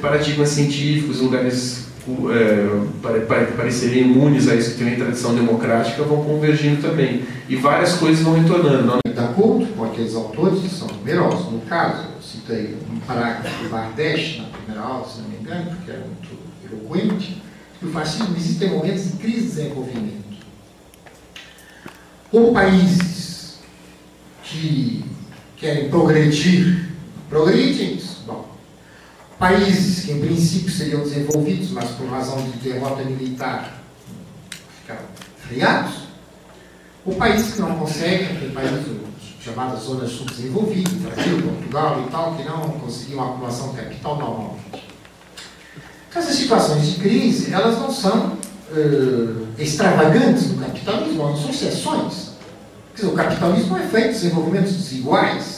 [0.00, 1.87] paradigmas científicos, lugares
[2.32, 3.20] é,
[3.56, 7.24] parecerem imunes a isso que tem uma tradição democrática, vão convergindo também.
[7.48, 8.98] E várias coisas vão retornando.
[9.06, 13.68] De acordo com aqueles autores que são numerosos, no caso, eu citei um parágrafo de
[13.68, 16.28] Bardesh na primeira aula, se não me engano, porque era muito
[16.70, 17.42] eloquente,
[17.78, 20.28] que o fascismo existem momentos de crise de desenvolvimento.
[22.32, 23.58] Ou países
[24.42, 25.04] que
[25.56, 26.88] querem progredir,
[27.28, 27.98] progredem,
[29.38, 33.78] países que em princípio seriam desenvolvidos, mas por razão de derrota militar
[34.80, 35.02] ficaram
[35.46, 35.94] freados,
[37.06, 38.70] ou países que não conseguem, aquele país
[39.40, 44.88] chamadas zonas subdesenvolvidas, Brasil, Portugal e tal, que não conseguiam acumulação de capital normalmente.
[46.14, 48.32] Essas situações de crise, elas não são
[48.72, 52.32] uh, extravagantes no capitalismo, não são exceções.
[52.94, 55.57] Dizer, o capitalismo é feito de desenvolvimentos desiguais,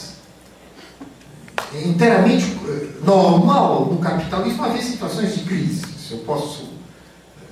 [1.73, 7.45] inteiramente eh, normal no capitalismo haver situações de crise, se eu posso eh,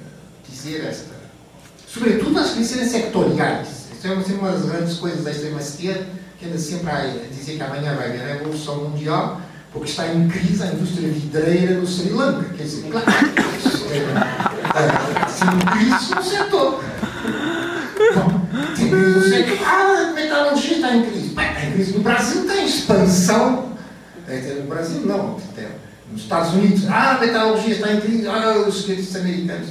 [0.49, 1.15] dizer esta.
[1.87, 3.79] Sobretudo as crises sectoriais.
[3.97, 6.07] Isso é uma das grandes coisas da extrema-esquerda,
[6.37, 9.41] que anda sempre a dizer que amanhã vai haver a Revolução Mundial,
[9.73, 12.45] porque está em crise a indústria vidreira no Sri Lanka.
[12.55, 13.07] Quer dizer, claro,
[13.91, 13.97] é,
[14.79, 16.83] é, crise no setor.
[18.15, 19.67] Bom, tem crise no setor.
[19.67, 21.27] Ah, a metalurgia está em crise.
[21.27, 23.78] Está em crise no Brasil, está em expansão
[24.29, 25.37] no Brasil, não.
[26.11, 29.69] Nos Estados Unidos, ah, a metalurgia está em crise, ah, os cientistas americanos.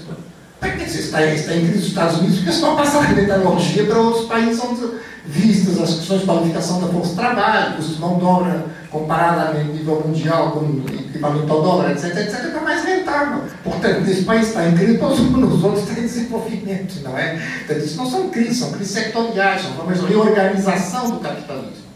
[0.60, 2.36] Por que você está, está em crise nos Estados Unidos?
[2.38, 6.88] Porque só passar a metalurgia para outros países onde vistas as questões de qualificação da
[6.88, 11.62] força de trabalho, custo de mão de obra comparada a nível mundial com equipamento ao
[11.62, 13.42] dólar, etc, etc, é mais rentável.
[13.62, 17.38] Portanto, esse país está em crise, os outros em desenvolvimento, não é?
[17.64, 21.87] Então, isso não são crises, são crises sectoriais, são formas de reorganização do capitalismo.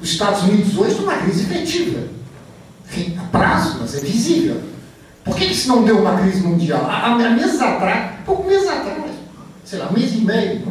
[0.00, 2.00] Os Estados Unidos hoje estão numa crise efetiva.
[2.86, 4.60] Enfim, a prazo, mas é visível.
[5.24, 6.84] Por que isso não deu uma crise mundial?
[6.86, 9.12] Há, há meses atrás, pouco meses atrás,
[9.64, 10.62] sei lá, um mês e meio,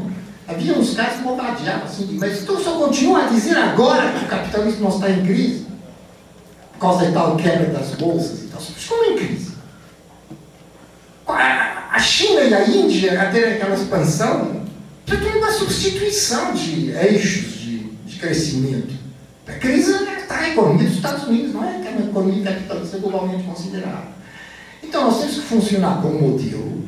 [0.48, 4.28] havia uns caras que bombardeavam assim, mas então só continua a dizer agora que o
[4.28, 5.68] capitalismo não está em crise,
[6.74, 8.62] por causa da tal quebra das bolsas e tal.
[8.88, 9.50] Como em crise?
[11.28, 14.64] A China e a Índia, a ter aquela expansão,
[15.06, 18.94] já tem uma substituição de eixos de, de crescimento.
[19.50, 24.08] A crise está na economia dos Estados Unidos, não é uma economia capitalista globalmente considerada.
[24.84, 26.84] Então nós temos que funcionar com um modelo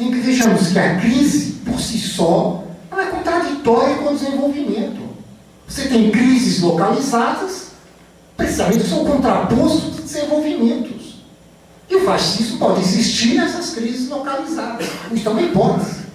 [0.00, 5.06] em que vejamos que a crise, por si só, não é contraditória com o desenvolvimento.
[5.68, 7.72] Você tem crises localizadas,
[8.36, 11.16] precisamente são contrapostos de desenvolvimentos.
[11.88, 14.86] E o fascismo pode existir nessas crises localizadas.
[15.12, 16.05] Isso também pode.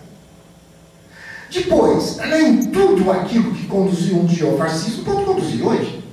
[1.51, 6.03] Depois, nem tudo aquilo que conduziu um dia ao fascismo pode conduzir hoje.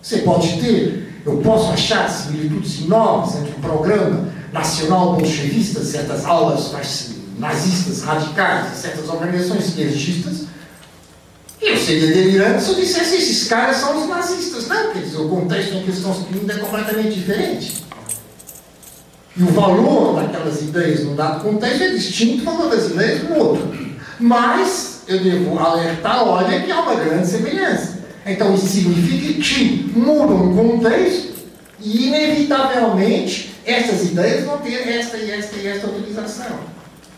[0.00, 6.72] Você pode ter, eu posso achar similitudes enormes entre o programa nacional bolchevista, certas aulas
[7.38, 10.46] nazistas radicais, certas organizações esquerdistas,
[11.62, 14.66] eu seria delirante se eu dissesse esses caras são os nazistas.
[14.66, 17.84] Não, quer dizer, o contexto em que estão se é completamente diferente.
[19.36, 23.36] E o valor daquelas ideias num dado contexto é distinto do valor das ideias no
[23.36, 23.91] outro.
[24.22, 27.98] Mas eu devo alertar, olha que há uma grande semelhança.
[28.24, 31.32] Então isso significa que muda um contexto
[31.80, 36.58] e inevitavelmente essas ideias vão ter esta e esta e esta utilização.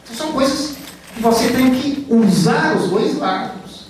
[0.04, 0.76] Então, são coisas
[1.14, 3.88] que você tem que usar os dois lados.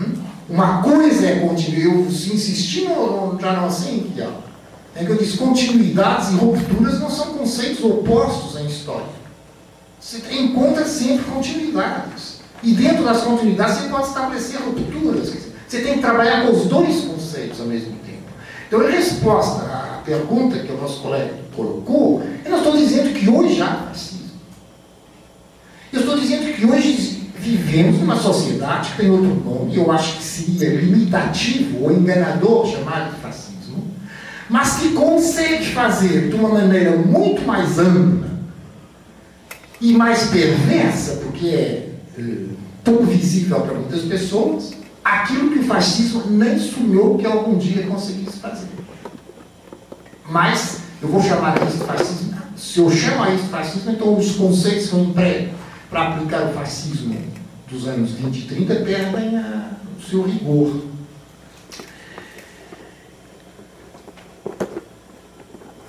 [0.00, 0.14] Hum?
[0.48, 5.16] Uma coisa é continuidade, eu insisti no, no, já não assim, que, é que eu
[5.16, 9.15] disse, continuidades e rupturas não são conceitos opostos em história.
[10.06, 12.36] Você encontra sempre continuidades.
[12.62, 15.32] E dentro das continuidades você pode estabelecer rupturas.
[15.66, 18.22] Você tem que trabalhar com os dois conceitos ao mesmo tempo.
[18.68, 23.28] Então, em resposta à pergunta que o nosso colega colocou, eu não estou dizendo que
[23.28, 24.30] hoje há fascismo.
[25.92, 30.22] Eu estou dizendo que hoje vivemos numa sociedade que tem outro nome, eu acho que
[30.22, 33.84] seria limitativo ou enganador chamar de fascismo,
[34.48, 38.35] mas que consegue fazer de uma maneira muito mais ampla
[39.80, 42.22] e mais perversa, porque é, é
[42.84, 44.72] pouco visível para muitas pessoas,
[45.04, 48.68] aquilo que o fascismo nem sonhou que algum dia conseguisse fazer.
[50.28, 52.36] Mas eu vou chamar isso de fascismo.
[52.56, 55.54] Se eu chamo isso de fascismo, então os conceitos que eu emprego
[55.90, 57.16] para aplicar o fascismo
[57.70, 60.82] dos anos 20 e 30 perdem a, o seu rigor.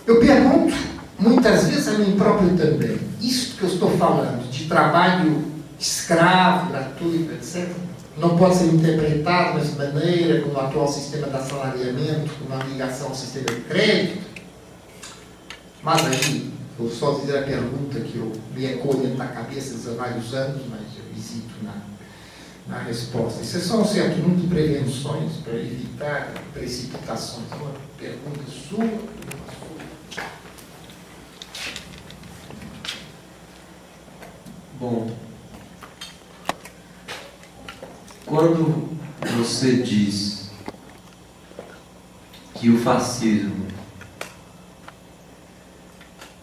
[0.05, 0.73] Eu pergunto,
[1.19, 5.43] muitas vezes a mim próprio também, isto que eu estou falando, de trabalho
[5.79, 7.69] escravo, gratuito, etc.,
[8.17, 13.09] não pode ser interpretado dessa maneira, como o atual sistema de assalariamento, com uma ligação
[13.09, 14.25] ao sistema de crédito.
[15.83, 19.93] Mas aí, vou só dizer a pergunta que eu me ecoou dentro da cabeça há
[19.93, 21.75] vários anos, mas eu hesito na,
[22.67, 23.43] na resposta.
[23.43, 27.45] Isso é só um certo número de prevenções para evitar precipitações.
[27.51, 28.83] Uma pergunta sua.
[34.79, 35.09] Bom,
[38.27, 38.89] quando
[39.35, 40.51] você diz
[42.53, 43.65] que o fascismo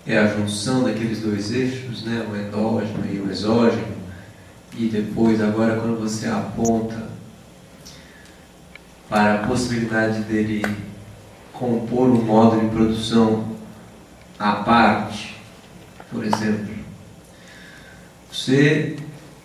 [0.05, 3.95] é a junção daqueles dois eixos, né, o endógeno e o exógeno,
[4.77, 7.09] e depois, agora, quando você aponta
[9.09, 10.65] para a possibilidade dele
[11.53, 13.57] compor um modo de produção
[14.37, 15.41] à parte,
[16.11, 16.74] por exemplo,
[18.35, 18.97] você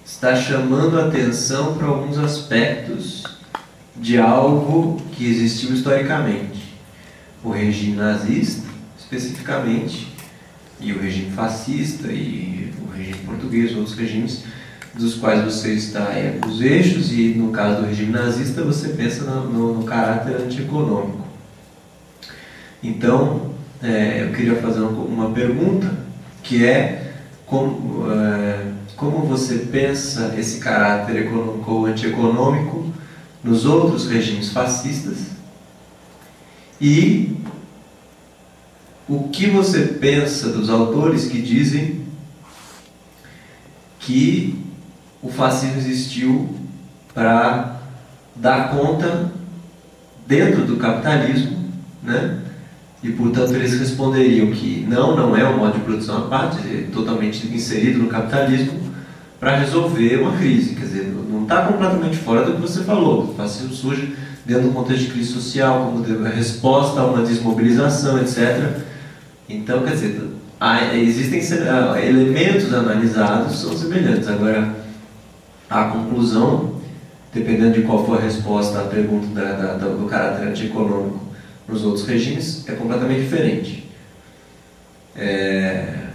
[0.04, 3.24] está chamando a atenção para alguns aspectos
[3.96, 6.76] de algo que existiu historicamente.
[7.44, 10.12] O regime nazista, especificamente,
[10.82, 14.44] e o regime fascista, e o regime português, outros regimes
[14.96, 19.24] dos quais você está é, os eixos, e no caso do regime nazista, você pensa
[19.24, 21.28] no, no, no caráter antieconômico.
[22.82, 23.52] Então,
[23.84, 25.96] é, eu queria fazer uma, uma pergunta,
[26.42, 27.14] que é
[27.46, 28.12] como.
[28.12, 28.59] É,
[29.00, 32.86] como você pensa esse caráter econômico ou antieconômico
[33.42, 35.28] nos outros regimes fascistas
[36.82, 37.38] e
[39.08, 42.06] o que você pensa dos autores que dizem
[44.00, 44.64] que
[45.22, 46.50] o fascismo existiu
[47.14, 47.80] para
[48.36, 49.32] dar conta
[50.28, 51.70] dentro do capitalismo,
[52.04, 52.40] né?
[53.02, 56.88] E portanto eles responderiam que não, não é um modo de produção à parte, é
[56.92, 58.89] totalmente inserido no capitalismo,
[59.40, 60.76] para resolver uma crise.
[60.76, 63.24] Quer dizer, não está completamente fora do que você falou.
[63.24, 68.82] O fascismo surge dentro do contexto de crise social, como resposta a uma desmobilização, etc.
[69.48, 70.22] Então, quer dizer,
[70.94, 71.40] existem
[72.04, 74.28] elementos analisados são semelhantes.
[74.28, 74.76] Agora,
[75.70, 76.76] a conclusão,
[77.34, 81.20] dependendo de qual for a resposta à pergunta da, da, do caráter antieconômico
[81.68, 83.88] nos outros regimes, é completamente diferente.
[85.16, 86.10] É,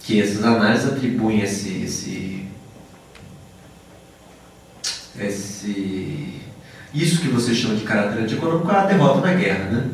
[0.00, 2.45] que essas análises atribuem esse, esse
[5.20, 6.40] esse,
[6.94, 9.70] isso que você chama de caráter antieconômico a derrota na guerra.
[9.70, 9.84] Né?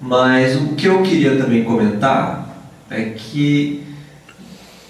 [0.00, 2.56] Mas o que eu queria também comentar
[2.90, 3.86] é que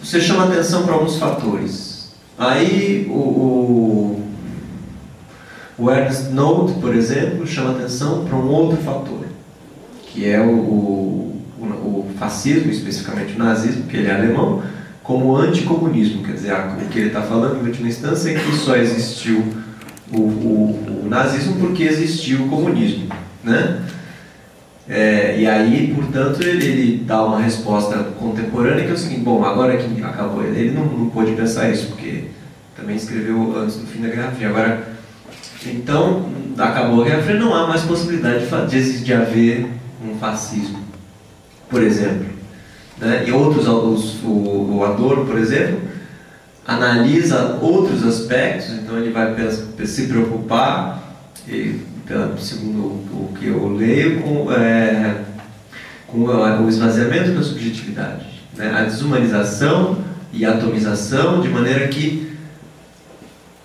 [0.03, 2.13] você chama atenção para alguns fatores.
[2.37, 4.29] Aí o, o,
[5.79, 9.27] o Ernst Nolte, por exemplo, chama atenção para um outro fator,
[10.07, 14.63] que é o, o, o fascismo, especificamente o nazismo, que ele é alemão,
[15.03, 16.23] como anticomunismo.
[16.23, 19.45] Quer dizer, o que ele está falando, em última instância, é que só existiu
[20.13, 23.09] o, o, o nazismo porque existiu o comunismo.
[23.43, 23.83] Né?
[24.89, 29.45] É, e aí, portanto, ele, ele, dá uma resposta contemporânea que é o seguinte: bom,
[29.45, 32.25] agora que acabou, ele não, não pôde pensar isso, porque
[32.77, 34.49] também escreveu antes do fim da Guerra Fria.
[34.49, 34.89] Agora,
[35.65, 39.67] então, acabou a Guerra Fria, não há mais possibilidade de, de haver
[40.05, 40.81] um fascismo,
[41.71, 42.32] por exemplo.
[43.03, 43.25] Né?
[43.27, 45.81] E outros, os, o, o Adorno, por exemplo,
[46.65, 49.35] analisa outros aspectos, então ele vai
[49.85, 51.17] se preocupar,
[51.49, 51.81] e,
[52.39, 55.17] segundo o que eu leio, com, é,
[56.07, 58.25] com o esvaziamento da subjetividade,
[58.57, 58.73] né?
[58.73, 59.99] a desumanização
[60.33, 62.31] e atomização, de maneira que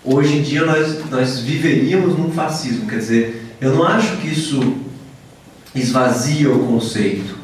[0.04, 2.88] hoje em dia nós, nós viveríamos num fascismo.
[2.88, 4.78] Quer dizer, eu não acho que isso
[5.76, 7.37] esvazia o conceito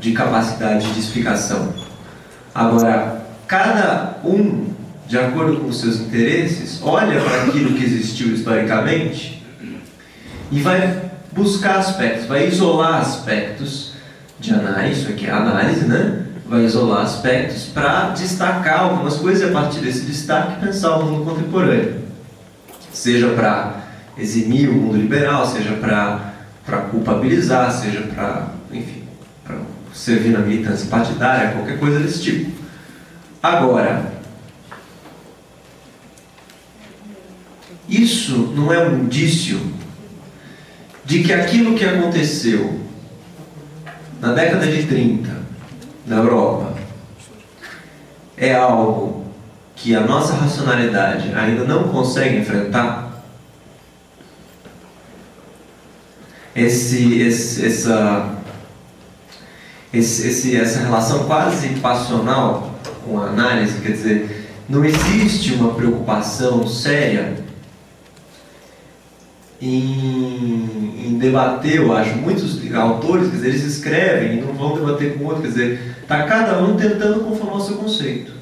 [0.00, 1.72] de capacidade de explicação.
[2.54, 4.68] Agora, cada um,
[5.06, 9.42] de acordo com os seus interesses, olha para aquilo que existiu historicamente
[10.50, 13.92] e vai buscar aspectos, vai isolar aspectos
[14.40, 16.24] de análise, isso aqui é análise, né?
[16.48, 21.24] Vai isolar aspectos para destacar algumas coisas e a partir desse destaque pensar o mundo
[21.24, 22.02] contemporâneo.
[22.92, 23.82] Seja para
[24.16, 28.97] eximir o mundo liberal, seja para culpabilizar, seja para, enfim,
[30.06, 32.52] na militância partidária, qualquer coisa desse tipo.
[33.42, 34.12] Agora,
[37.88, 39.60] isso não é um indício
[41.04, 42.80] de que aquilo que aconteceu
[44.20, 45.30] na década de 30
[46.06, 46.74] na Europa
[48.36, 49.26] é algo
[49.74, 53.22] que a nossa racionalidade ainda não consegue enfrentar?
[56.54, 58.37] Esse, esse, essa,
[59.92, 66.66] esse, esse, essa relação quase passional com a análise, quer dizer, não existe uma preocupação
[66.66, 67.36] séria
[69.60, 72.16] em, em, debater, eu acho.
[72.16, 76.24] Muitos autores, quer dizer, eles escrevem e não vão debater com outro, quer dizer, está
[76.24, 78.32] cada um tentando conformar o seu conceito.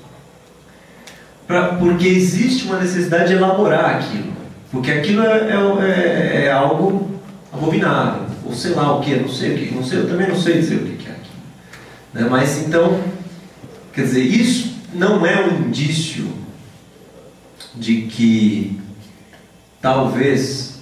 [1.47, 4.33] Pra, porque existe uma necessidade de elaborar aquilo.
[4.71, 7.09] Porque aquilo é, é, é, é algo
[7.53, 8.23] abominável.
[8.45, 10.59] Ou sei lá o que, não sei o que, não sei, eu também não sei
[10.59, 10.96] dizer o que.
[12.17, 12.27] Né?
[12.31, 12.99] Mas então,
[13.93, 16.33] quer dizer, isso não é um indício
[17.75, 18.81] de que
[19.83, 20.79] talvez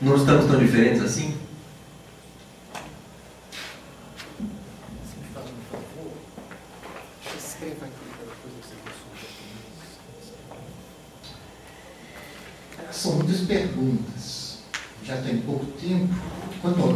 [0.00, 1.34] não estamos tão diferentes assim?
[12.92, 14.58] São muitas perguntas.
[15.02, 16.14] Já tem pouco tempo.
[16.62, 16.92] Quanto ao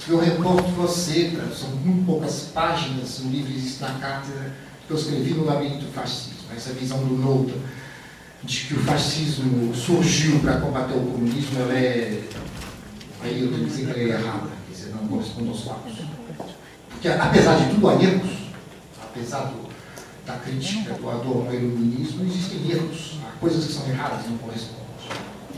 [0.00, 4.54] Nolta, eu reporto você, são muito poucas páginas no livro Existe na Cátedra,
[4.86, 7.54] que eu escrevi no Labirinto Fascismo, essa visão do Nolta
[8.42, 12.22] de que o fascismo surgiu para combater o comunismo, ela é.
[13.22, 15.92] Aí eu tenho que dizer que ela é errada, quer dizer, não corresponde aos fatos.
[16.88, 18.30] Porque, apesar de tudo, há erros.
[19.02, 19.68] Apesar do,
[20.24, 23.18] da crítica do Adorno ao iluminismo, existem erros.
[23.26, 24.86] Há coisas que são erradas e não correspondem.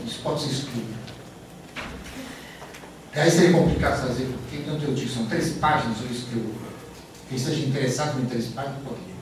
[0.05, 1.02] Isso pode ser excluído.
[3.15, 6.45] Aí seria complicado fazer, porque, tanto eu digo, são três páginas, por isso que eu,
[7.29, 9.13] quem esteja interessado em três páginas, pode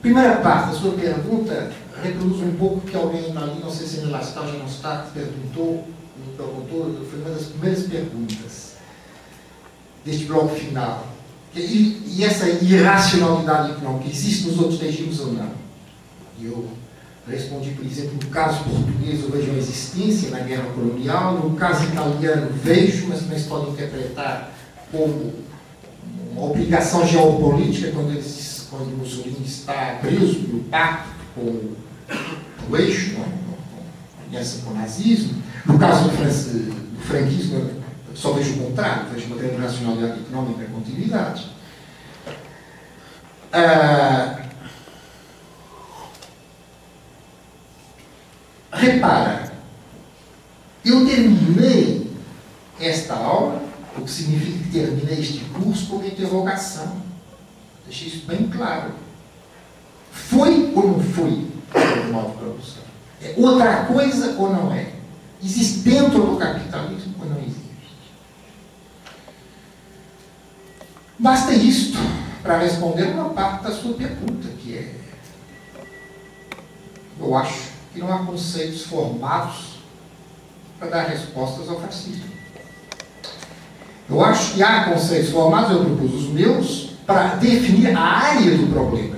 [0.00, 4.14] Primeira parte da sua pergunta reproduz um pouco que alguém ali, não sei se ele
[4.14, 8.74] está ou já não está, perguntou, me perguntou, foi uma das primeiras perguntas
[10.04, 11.06] deste bloco final.
[11.54, 15.52] E, e essa irracionalidade econômica existe nos outros regimes ou não?
[16.38, 16.68] E eu
[17.32, 21.84] respondi, por exemplo, no caso português eu vejo uma existência na guerra colonial, no caso
[21.84, 24.52] italiano vejo, mas também se pode interpretar
[24.90, 25.32] como
[26.32, 31.74] uma obrigação geopolítica quando eles quando Mussolini está preso no pacto com
[32.68, 33.26] o eixo, né,
[34.26, 35.42] aliança com o nazismo.
[35.64, 37.70] No caso do, do franquismo,
[38.14, 41.50] só vejo o contrário, vejo uma grande nacionalidade econômica e continuidade.
[43.52, 44.43] Ah,
[48.74, 49.52] repara,
[50.84, 52.10] eu terminei
[52.80, 53.62] esta aula,
[53.96, 56.96] o que significa que terminei este curso, com uma interrogação.
[57.86, 58.92] Deixei isso bem claro.
[60.10, 62.82] Foi ou não foi de produção?
[63.22, 64.92] É outra coisa ou não é?
[65.42, 67.64] Existe dentro do capitalismo ou não existe?
[71.18, 71.98] Basta isto
[72.42, 74.94] para responder uma parte da sua pergunta, que é:
[77.20, 79.78] eu acho que não há conceitos formados
[80.78, 82.34] para dar respostas ao fascismo.
[84.10, 88.66] Eu acho que há conceitos formados, eu propus os meus, para definir a área do
[88.72, 89.16] problema.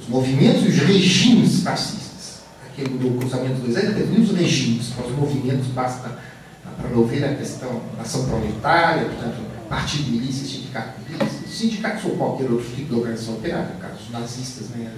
[0.00, 2.42] Os movimentos e os regimes fascistas.
[2.66, 6.18] Aquele do cruzamento dos anos definiu os regimes, para os movimentos basta
[6.62, 12.50] para ver a questão da ação proletária, portanto, partido milícia, sindicato milícia, sindicatos ou qualquer
[12.50, 14.90] outro tipo de organização operária, no caso dos nazistas, né,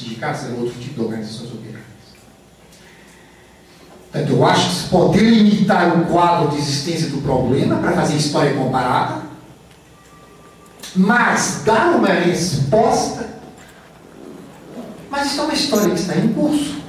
[0.00, 1.80] sindicatos eram outro tipo de organizações operárias.
[4.10, 8.16] Portanto, eu acho que se pode delimitar o quadro de existência do problema para fazer
[8.16, 9.22] história comparada,
[10.96, 13.28] mas dar uma resposta.
[15.08, 16.80] Mas isso é uma história que está em curso.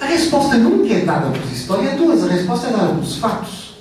[0.00, 3.74] A resposta nunca é dada por historiadores, a resposta é dada pelos fatos.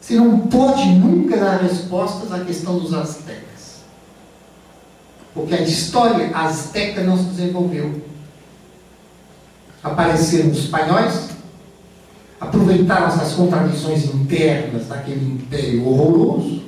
[0.00, 3.45] Você não pode nunca dar respostas à questão dos aztecas.
[5.36, 8.00] Porque a história azteca não se desenvolveu.
[9.84, 11.28] Apareceram os espanhóis,
[12.40, 16.62] aproveitaram essas contradições internas daquele império horroroso,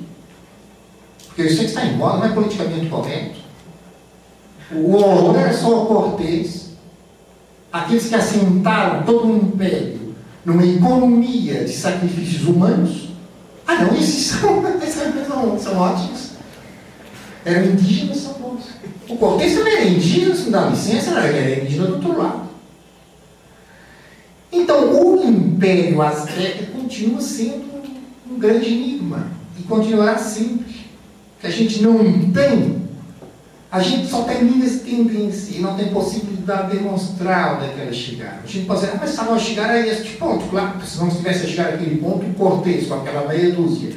[1.25, 3.39] porque eu sei que está embora, não é politicamente correto.
[4.71, 6.73] O horror era só o Cortês,
[7.73, 10.15] aqueles que assentaram todo um império
[10.45, 13.09] numa economia de sacrifícios humanos.
[13.65, 14.61] Ah, não, esses são,
[15.27, 16.29] são, são ótimos.
[17.43, 18.38] Eram indígenas, são.
[19.07, 22.49] O Cortês também era indígena, se não dá licença, era indígena do outro lado.
[24.51, 27.65] Então, o Império Azteca continua sendo
[28.29, 30.79] um grande enigma e continuará sempre.
[31.39, 32.81] Que a gente não tem,
[33.71, 37.81] a gente só linhas de tendência e não tem possibilidade de demonstrar onde é que
[37.81, 38.39] elas chegaram.
[38.43, 41.09] A gente pode dizer, ah, mas se nós chegar a este ponto, claro, se não
[41.09, 43.95] tivesse chegado àquele ponto, o Cortez, com aquela meia dúzia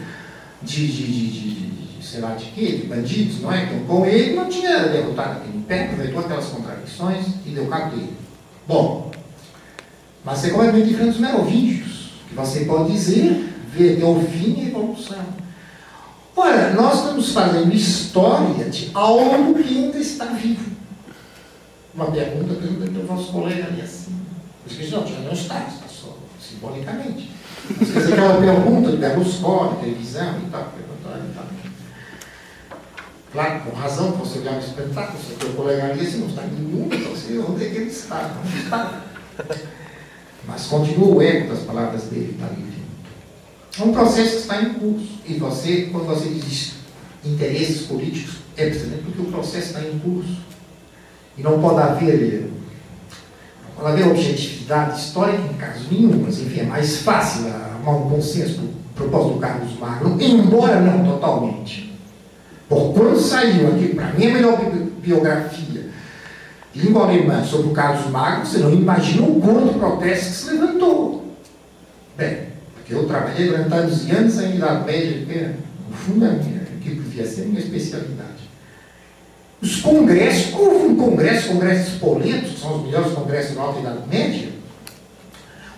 [0.63, 1.72] de, de, de, de
[2.13, 3.65] sei lá de quê, de bandidos, não é?
[3.65, 8.15] Então, com ele não tinha derrotado aquele império, aproveitou aquelas contradições e deu cabo dele.
[8.69, 9.11] Bom,
[10.23, 14.69] mas é completamente diferente dos merovíngios, que você pode dizer, ver até o fim a
[14.69, 15.25] evolução.
[16.37, 20.71] Ora, nós estamos fazendo história de algo que ainda está vivo.
[21.95, 24.13] Uma pergunta que o nosso colega ali assim.
[24.67, 27.31] Os que não, já não está, está só simbolicamente.
[27.81, 31.62] Às vezes aquela pergunta de Berlusconi, televisão e tal, perguntar e tal.
[33.33, 36.43] Claro, com razão, você olhar no espetáculo, você tem o colega ali, se não está
[36.43, 38.31] nenhum, então você onde é que ele está?
[38.63, 39.03] Está.
[40.47, 42.73] Mas continua o eco das palavras dele, está ali.
[43.81, 45.09] É um processo que está em curso.
[45.27, 46.75] E você, quando você diz
[47.25, 50.37] interesses políticos, é precisamente porque o processo está em curso.
[51.39, 52.53] E não pode haver,
[53.65, 58.11] não pode haver objetividade histórica em caso nenhum, mas enfim, é mais fácil arrumar um
[58.11, 61.92] consenso do propósito do Carlos Magno, embora não totalmente.
[62.73, 64.59] Por quando saiu aqui, para mim, a melhor
[65.03, 65.83] biografia
[66.75, 71.27] língua alemã sobre o Carlos Magno, você não imagina o quanto protesto que se levantou.
[72.17, 72.39] Bem,
[72.73, 75.55] porque eu trabalhei durante anos e anos em Idade Média, que
[75.91, 78.51] no fundo, a minha, que devia ser minha especialidade.
[79.61, 84.09] Os congressos, houve um congresso, congressos polentos, que são os melhores congressos da Alta Idade
[84.09, 84.49] Média,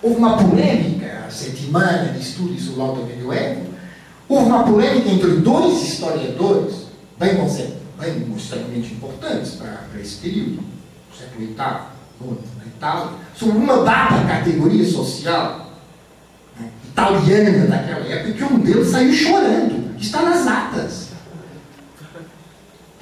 [0.00, 3.62] houve uma polêmica, a Settimana de Estudos sobre o Alto Medioevo,
[4.28, 6.83] houve uma polêmica entre dois historiadores,
[7.18, 7.34] bem,
[7.98, 10.62] bem extremamente importantes para esse período,
[11.16, 11.56] século VIII,
[12.58, 15.70] na Itália, sobre uma dada categoria social
[16.58, 19.94] né, italiana daquela época, que um deles saiu chorando.
[19.98, 21.08] Está nas atas.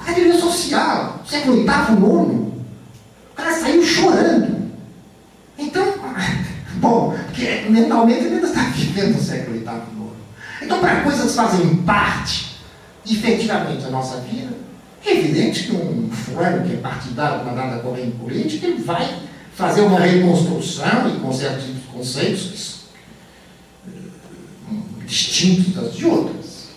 [0.05, 2.53] Categoria social, século VIII, IX.
[3.31, 4.73] O cara saiu chorando.
[5.59, 5.95] Então,
[6.77, 10.03] bom, porque mentalmente ele ainda está vivendo o século VIII, IX.
[10.63, 12.52] Então, para coisas que fazem parte,
[13.07, 14.53] efetivamente, da nossa vida,
[15.05, 19.19] é evidente que um fulano que é partidário para nada corrente política, ele vai
[19.55, 22.85] fazer uma reconstrução e com certos conceitos
[23.87, 23.91] eh,
[25.05, 26.69] distintos das de outras.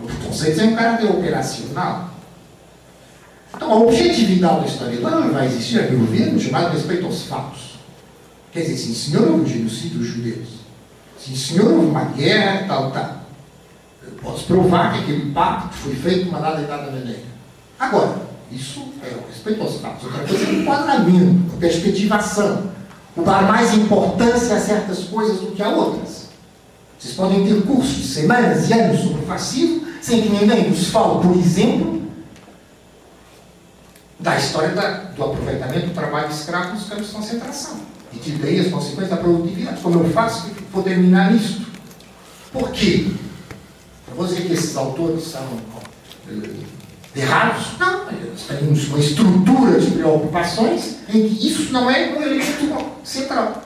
[0.00, 2.10] Os conceitos é um caráter operacional.
[3.54, 7.26] Então, a objetividade da história não vai existir, a meu ver, no chamado respeito aos
[7.26, 7.74] fatos.
[8.52, 10.48] Quer dizer, sim, senhor, houve um genocídio dos judeus.
[11.18, 13.23] Sim, senhor, houve uma guerra, tal, tal.
[14.06, 17.22] Eu posso provar que aquele pacto foi feito uma dada e dada maneira.
[17.78, 18.16] Agora,
[18.50, 20.04] isso é o respeito aos fatos.
[20.04, 22.74] Outra coisa é o enquadramento, a perspectivação.
[23.16, 26.28] O dar mais importância a certas coisas do que a outras.
[26.98, 30.88] Vocês podem ter cursos de semanas e anos sobre o fascismo, sem que ninguém nos
[30.88, 32.02] fale, por exemplo,
[34.18, 37.76] da história da, do aproveitamento do trabalho escravo nos campos de concentração.
[38.12, 39.80] E de daí as consequências da produtividade.
[39.80, 41.66] Como eu faço, vou terminar nisto.
[42.52, 43.12] Por quê?
[44.14, 45.42] Eu vou dizer que esses autores são
[47.16, 47.76] errados?
[47.80, 53.64] Não, nós temos uma estrutura de preocupações em que isso não é um elemento central.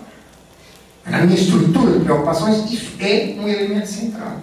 [1.04, 4.40] Na minha estrutura de preocupações, isso é um elemento central.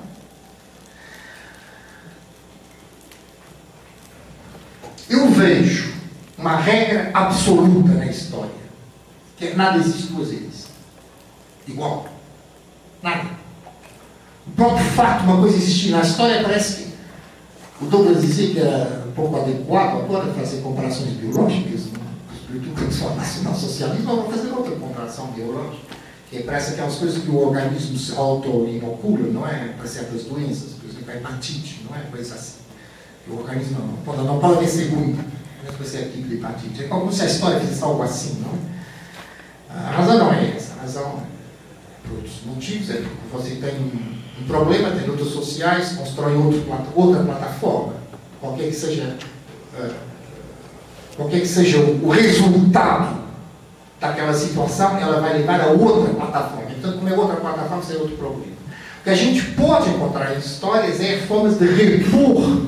[5.09, 5.91] Eu vejo
[6.37, 8.51] uma regra absoluta na história,
[9.37, 10.67] que é nada existe duas vezes.
[11.67, 12.07] Igual.
[13.01, 13.44] Nada.
[14.47, 16.93] O próprio fato de uma coisa existir na história parece que
[17.81, 21.81] o Douglas dizia que era um pouco adequado agora fazer comparações biológicas,
[22.45, 25.83] sobretudo com o nacional-socialismo, eu fazer outra comparação biológica,
[26.29, 29.73] que parece aquelas coisas que o organismo se auto-inocula, não é?
[29.77, 32.01] Para certas doenças, por exemplo, a hepatite, não é?
[32.11, 32.59] Coisa assim.
[33.27, 35.23] O organismo não pode, não pode haver segunda,
[35.63, 36.83] não é ser tipo de hepatite.
[36.83, 38.75] É como se a história fizesse algo assim, não é?
[39.87, 41.23] A razão não é essa, a razão,
[42.03, 47.23] por outros motivos, é porque você tem um problema, tem lutas sociais, constrói outro, outra
[47.23, 47.93] plataforma,
[48.41, 49.17] qualquer que seja
[49.77, 49.93] uh,
[51.15, 53.23] qualquer que seja o resultado
[53.99, 56.71] daquela situação, ela vai levar a outra plataforma.
[56.77, 58.55] Então, como é outra plataforma, isso é outro problema.
[58.99, 62.65] O que a gente pode encontrar em histórias é formas de repor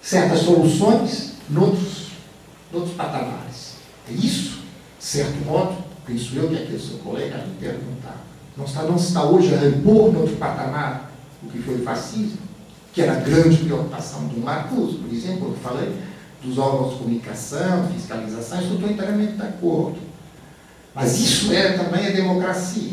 [0.00, 2.08] certas soluções noutros,
[2.72, 3.76] noutros patamares.
[4.08, 4.60] É isso,
[4.98, 5.76] certo modo,
[6.06, 8.31] penso eu que aquele seu colega me perguntar.
[8.58, 11.10] Está, não está hoje a repor noutro patamar
[11.42, 12.38] o que foi o fascismo,
[12.92, 15.92] que era a grande preocupação do Marcos, por exemplo, eu falei
[16.42, 19.96] dos órgãos de comunicação, fiscalização, isso estou inteiramente de acordo.
[20.94, 22.92] Mas isso é também a democracia.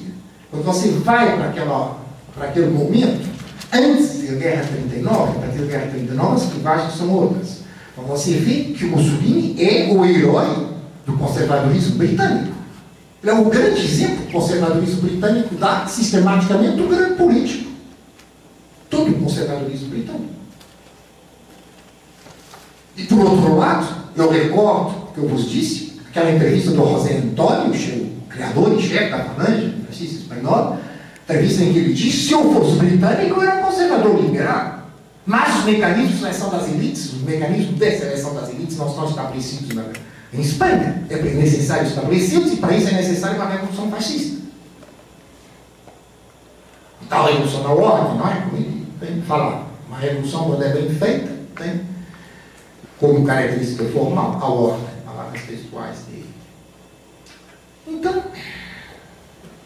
[0.49, 1.97] Quando você vai para, aquela,
[2.33, 3.27] para aquele momento,
[3.73, 7.59] antes da Guerra 39, a partir da Guerra 39, as clivagens são outras.
[7.91, 10.69] Então você vê que Mussolini é o herói
[11.05, 12.55] do conservadorismo britânico.
[13.21, 17.69] Ele é um grande exemplo o conservadorismo britânico dá sistematicamente do grande político.
[18.89, 20.39] Todo o conservadorismo britânico.
[22.95, 27.71] E por outro lado, eu recordo que eu vos disse, aquela entrevista do José Antônio,
[27.71, 30.79] o criador e chefe da falange fascista espanhola,
[31.23, 34.79] entrevista em que ele disse, se eu fosse britânico, eu era um conservador liberal.
[35.25, 39.05] Mas os mecanismos de seleção das elites, os mecanismos de seleção das elites não estão
[39.05, 39.83] estabelecidos na,
[40.33, 41.03] em Espanha.
[41.09, 44.39] É necessário estabelecidos e para isso é necessário uma revolução fascista.
[47.09, 48.41] Tal revolução da ordem, não é?
[48.41, 49.67] Como tem que falar.
[49.87, 51.81] Uma revolução, quando é bem feita, tem
[52.99, 56.29] como característica formal a ordem, palavras textuais dele.
[57.87, 58.23] Então,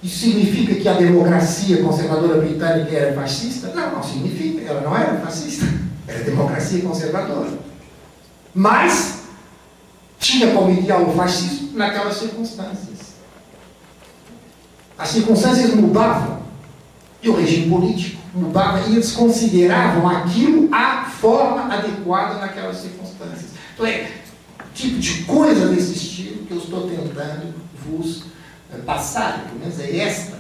[0.02, 3.74] isso significa que a democracia conservadora britânica era fascista?
[3.74, 4.62] Não, não significa.
[4.62, 5.66] Ela não era fascista.
[6.08, 7.52] Era democracia conservadora.
[8.54, 9.13] Mas
[10.40, 13.14] como ideal o fascismo naquelas circunstâncias.
[14.98, 16.44] As circunstâncias mudavam
[17.22, 23.52] e o regime político mudava e eles consideravam aquilo a forma adequada naquelas circunstâncias.
[23.74, 24.12] Então é
[24.74, 27.54] tipo de coisa desse estilo que eu estou tentando
[27.86, 28.24] vos
[28.72, 30.38] eh, passar, pelo menos é esta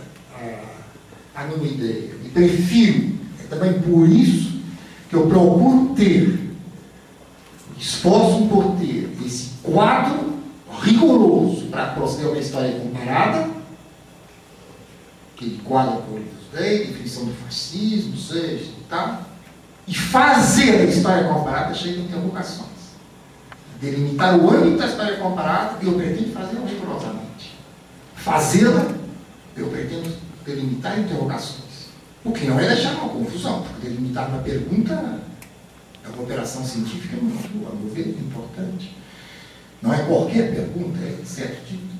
[1.35, 2.11] a, a minha ideia.
[2.23, 3.13] E prefiro,
[3.43, 4.61] é também por isso
[5.09, 6.51] que eu procuro ter,
[7.77, 10.33] esforço por ter esse quadro
[10.81, 13.49] rigoroso para proceder uma história comparada,
[15.35, 16.19] que quadro por
[16.53, 19.23] Day, definição do fascismo, seja e tal,
[19.87, 22.69] e fazer a história comparada cheia de interrogações.
[23.81, 27.57] Delimitar o âmbito da história comparada, eu pretendo fazê-la rigorosamente.
[28.15, 28.87] Fazê-la,
[29.57, 31.63] eu pretendo delimitar interrogações.
[32.23, 35.19] O que não é deixar uma confusão, porque delimitar uma pergunta
[36.05, 38.95] é uma operação científica muito, a meu ver, importante.
[39.83, 41.93] Não é qualquer pergunta, é certo tipo de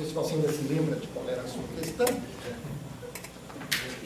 [0.00, 2.06] sei se você ainda se lembra de qual era a sua questão.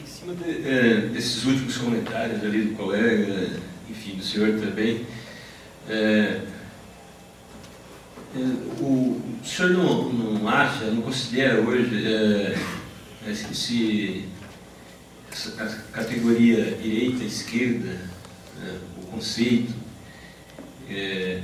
[0.01, 5.05] Em cima de, é, desses últimos comentários ali do colega, enfim, do senhor também,
[5.87, 6.41] é,
[8.35, 8.39] é
[8.81, 12.55] o, o, senhor não, não acha, não considera hoje é,
[13.29, 14.25] esse,
[15.31, 15.51] essa
[15.93, 18.01] categoria direita, esquerda,
[18.59, 19.84] né, o conceito,
[20.89, 21.41] é,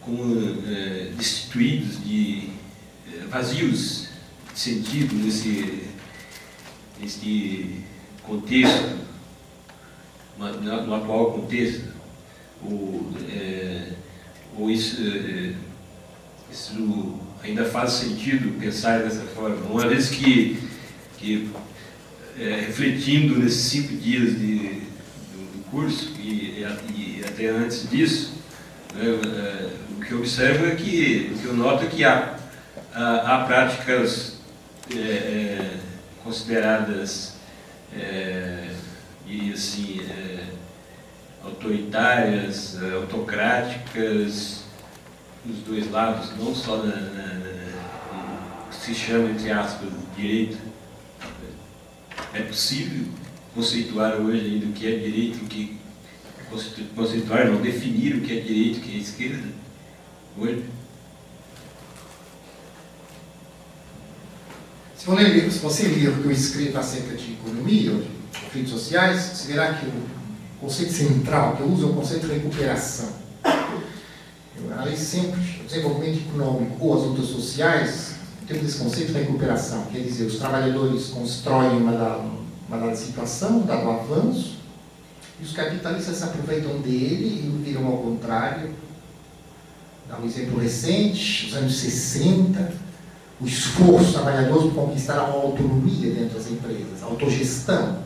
[0.00, 2.50] como é, destituídos de
[3.28, 4.08] vazios
[4.52, 5.84] de sentido nesse,
[7.00, 7.84] nesse
[8.22, 8.98] contexto,
[10.38, 11.90] no, atual contexto,
[12.64, 13.92] ou, é,
[14.56, 15.54] ou isso, é,
[16.50, 19.56] isso ainda faz sentido pensar dessa forma.
[19.66, 20.58] Uma vez que,
[21.18, 21.50] que
[22.38, 26.64] é, refletindo nesses cinco dias de, do, do curso e,
[26.96, 28.39] e, até antes disso,
[28.94, 32.40] né, é, o que eu observo é que, o que eu noto é que há
[32.92, 34.38] há práticas
[34.94, 35.76] é, é,
[36.22, 37.34] consideradas
[37.94, 38.70] é,
[39.26, 40.44] e assim é,
[41.44, 44.64] autoritárias, autocráticas
[45.44, 50.58] nos dois lados, não só na, na, na, que se chama entre aspas direita.
[52.34, 53.06] É possível
[53.54, 55.79] conceituar hoje ainda o que é direito, o que
[56.94, 59.48] conceituar, não definir o que é direito, o que é esquerda
[60.38, 60.64] hoje.
[64.96, 68.72] Se você ler, se você o que eu escrevo acerca de economia ou de conflitos
[68.72, 70.02] sociais, você verá que o
[70.60, 73.08] conceito central que eu uso é o conceito de recuperação.
[74.56, 78.20] Eu analiso sempre o desenvolvimento econômico ou as lutas sociais
[78.50, 82.20] temos esse conceito de recuperação, quer dizer, os trabalhadores constroem uma dada,
[82.68, 84.58] uma dada situação, um dado avanço,
[85.40, 88.70] e os capitalistas se aproveitam dele e o viram ao contrário.
[90.08, 92.72] Dá um exemplo recente, os anos 60,
[93.40, 97.98] o esforço trabalhador por conquistar uma autonomia dentro das empresas, autogestão.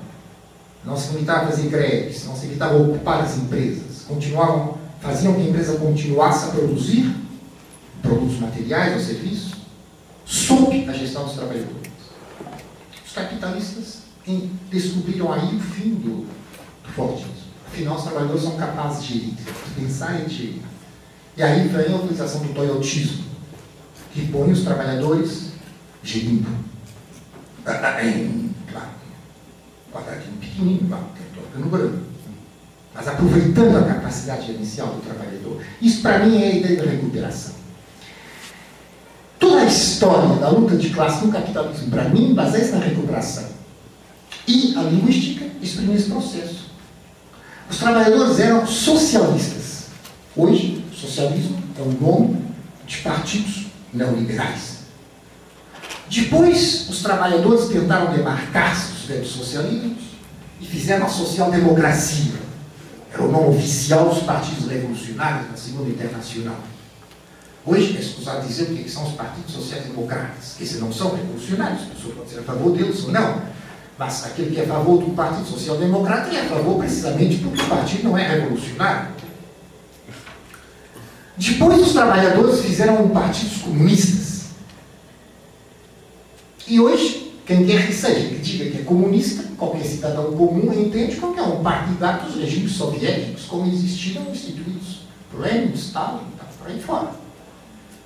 [0.84, 5.34] Não se limitava a fazer greves, não se limitava a ocupar as empresas, continuavam faziam
[5.34, 7.14] que a empresa continuasse a produzir
[8.00, 9.52] produtos materiais ou serviços
[10.24, 11.92] sob a gestão dos trabalhadores.
[13.06, 13.98] Os capitalistas
[14.70, 16.26] descobriram aí o fim do,
[16.94, 17.32] Fordismo.
[17.66, 19.34] Afinal, os trabalhadores são capazes de
[19.74, 20.62] de pensar em gerir.
[21.36, 23.24] E aí vem a utilização do toyotismo,
[24.12, 25.48] que põe os trabalhadores
[26.02, 26.46] gerindo.
[28.02, 28.90] Em, claro,
[29.92, 31.06] quadradinho pequenininho, claro,
[31.56, 31.98] no branco.
[32.94, 35.60] Mas aproveitando a capacidade inicial do trabalhador.
[35.82, 37.54] Isso, para mim, é a ideia da recuperação.
[39.38, 43.48] Toda a história da luta de classe no capitalismo, para mim, baseia-se na recuperação.
[44.46, 46.73] E a linguística exprime esse processo.
[47.70, 49.86] Os trabalhadores eram socialistas.
[50.36, 52.44] Hoje, socialismo é o nome
[52.86, 54.78] de partidos neoliberais.
[56.08, 60.02] Depois, os trabalhadores tentaram demarcar-se dos velhos socialismos
[60.60, 62.34] e fizeram a social-democracia.
[63.12, 66.58] Era o nome oficial dos partidos revolucionários na Segunda Internacional.
[67.64, 71.82] Hoje é escusado dizer o que são os partidos sociais-democratas, que se não são revolucionários,
[71.82, 73.40] a pessoa pode ser a favor deles ou não.
[73.98, 77.62] Mas aquele que é a favor do Partido Social Democrata é a favor precisamente porque
[77.62, 79.14] o partido não é revolucionário.
[81.36, 84.44] Depois os trabalhadores fizeram partidos comunistas.
[86.66, 91.16] E hoje, quem quer que seja que diga que é comunista, qualquer cidadão comum entende
[91.16, 95.04] como é um partidário dos regimes soviéticos, como existiram instituídos
[95.38, 97.10] Lenin, Stalin, tá por aí fora.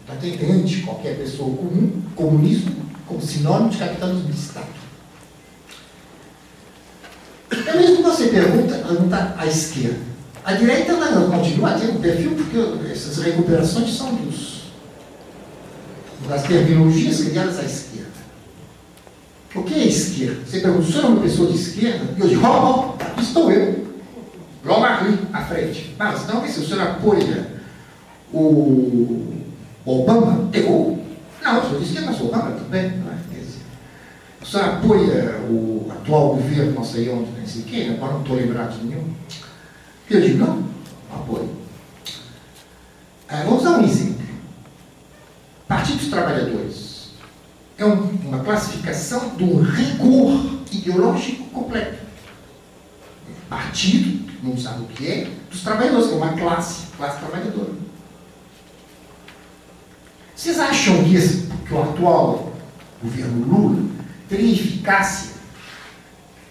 [0.07, 2.75] Portanto, entende qualquer pessoa comum, comunismo
[3.07, 4.77] como sinônimo de capitalismo de Estado.
[7.51, 10.09] É mesmo que você pergunta, pergunta à esquerda.
[10.44, 14.73] A direita ela continua tendo perfil, porque essas recuperações são dos,
[16.28, 18.09] das terminologias criadas à esquerda.
[19.55, 20.41] O que é esquerda?
[20.47, 22.05] Você pergunta, o senhor é uma pessoa de esquerda?
[22.17, 23.89] E eu digo, oh, oh, aqui estou eu.
[24.65, 25.94] Logo ali, à frente.
[25.99, 27.47] Mas não, se o senhor apoia
[28.33, 29.44] o
[29.85, 30.99] Obama, eu.
[31.43, 32.91] Não, eu sou de esquerda, mas o Obama também.
[32.99, 33.17] Não é?
[34.51, 38.78] Senhor apoia o atual governo, não sei onde, não sei quem, agora não estou lembrado
[38.78, 39.12] de nenhum.
[40.09, 40.65] Eu digo, não,
[41.15, 41.51] apoio.
[43.28, 44.27] Ah, vamos dar um exemplo.
[45.67, 47.10] Partido dos Trabalhadores
[47.77, 51.99] é um, uma classificação de um rigor ideológico completo.
[53.51, 57.73] Partido, não sabe o que é, dos trabalhadores, é uma classe, classe trabalhadora.
[60.35, 62.51] Vocês acham que, esse, que o atual
[63.02, 63.98] governo Lula
[64.36, 65.39] eficácia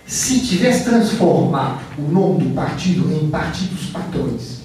[0.07, 4.61] se tivesse transformado o nome do partido em Partido dos Patrões.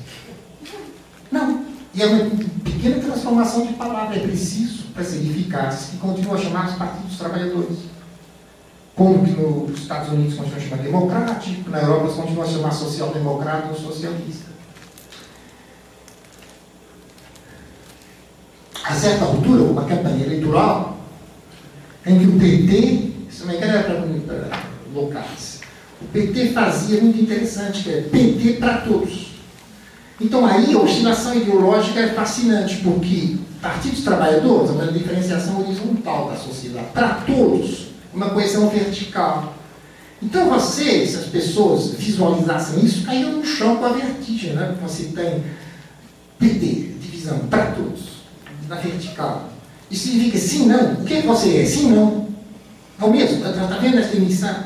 [1.31, 1.65] Não.
[1.93, 2.31] E é uma
[2.63, 4.17] pequena transformação de palavra.
[4.17, 7.79] É preciso, para ser eficaz, que continue a chamar os Partidos dos Trabalhadores.
[8.95, 12.73] Como que nos Estados Unidos continua a chamar democrático, na Europa eles continuam a chamar
[12.73, 14.53] social-democrata ou socialista.
[18.85, 20.99] A certa altura, uma campanha eleitoral,
[22.07, 24.63] em que o PT, se não era para
[24.95, 25.61] locais,
[26.01, 29.33] o PT fazia muito interessante, que é PT para todos.
[30.21, 36.37] Então aí a oscilação ideológica é fascinante, porque partidos trabalhadores é uma diferenciação horizontal da
[36.37, 39.55] sociedade, para todos, uma coesão vertical.
[40.21, 44.77] Então você, se as pessoas visualizassem isso, caíram no chão com a vertigem, né?
[44.83, 45.43] Você tem
[46.39, 48.23] PT, divisão para todos,
[48.69, 49.52] na vertical.
[49.93, 50.95] Isso significa sim, não.
[50.95, 51.67] O que, é que você é?
[51.67, 52.27] Sim, não.
[52.99, 53.47] É o mesmo.
[53.47, 54.57] Está tá vendo essa emissão?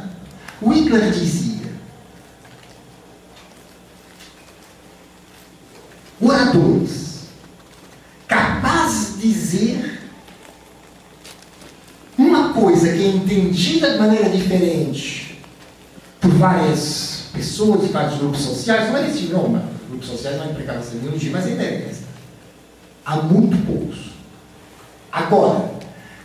[0.62, 1.66] O Hitler dizia:
[6.20, 7.24] oradores
[8.28, 10.00] capazes de dizer
[12.16, 15.42] uma coisa que é entendida de maneira diferente
[16.20, 20.50] por várias pessoas e vários grupos sociais, não é esse nome, grupos sociais não é
[20.50, 22.04] empregava essa terminologia, mas a ideia é essa.
[23.04, 24.15] Há muito poucos.
[25.16, 25.70] Agora,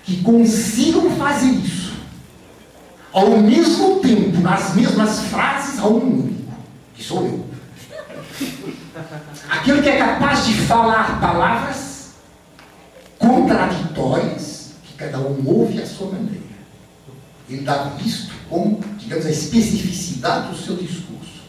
[0.03, 1.93] que consigam fazer isso,
[3.13, 6.53] ao mesmo tempo, nas mesmas frases, a um único,
[6.93, 7.45] que sou eu.
[9.49, 12.15] Aquele que é capaz de falar palavras
[13.17, 16.41] contraditórias, que cada um ouve à sua maneira.
[17.49, 21.43] Ele dá visto como, digamos, a especificidade do seu discurso.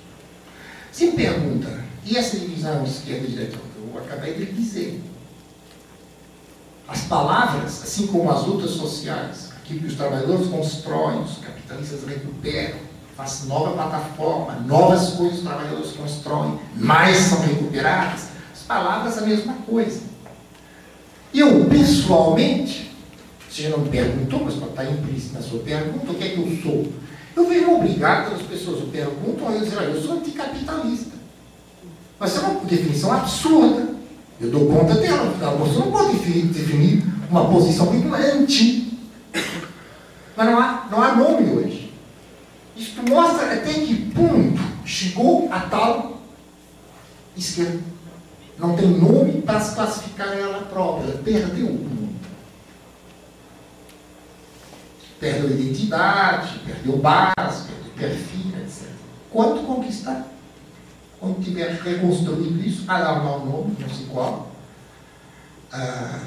[0.92, 3.58] Se pergunta, e essa divisão esquerda e direita?
[3.76, 5.02] Eu acabei de dizer.
[6.88, 12.78] As palavras, assim como as lutas sociais, aquilo que os trabalhadores constroem, os capitalistas recuperam,
[13.16, 18.28] faz nova plataforma, novas coisas os trabalhadores constroem, mais são recuperadas.
[18.52, 20.00] As palavras, a mesma coisa.
[21.32, 22.94] Eu, pessoalmente,
[23.48, 26.62] você não me perguntou, mas está implícito na sua pergunta, o que é que eu
[26.62, 26.92] sou?
[27.34, 31.16] Eu vejo obrigado as pessoas me perguntam, eu digo, eu sou anticapitalista.
[32.18, 33.91] Mas é uma definição absurda.
[34.42, 35.30] Eu dou conta dela.
[35.58, 38.98] Você não pode definir uma posição anti.
[40.36, 41.92] Mas não há, não há nome hoje.
[42.76, 46.20] Isso mostra até que ponto chegou a tal
[47.36, 47.78] esquerda.
[48.58, 51.12] Não tem nome para se classificar ela própria.
[51.18, 52.16] Perdeu o nome.
[55.20, 58.88] Perdeu identidade, perdeu base, perdeu perfil, etc.
[59.30, 60.31] Quanto conquistar?
[61.22, 64.50] Quando tiver reconstruído isso, alarmar o nome, não sei qual,
[65.70, 66.18] ah,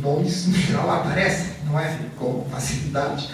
[0.00, 1.96] nomes no geral aparecem, não é?
[2.18, 3.30] Com facilidade.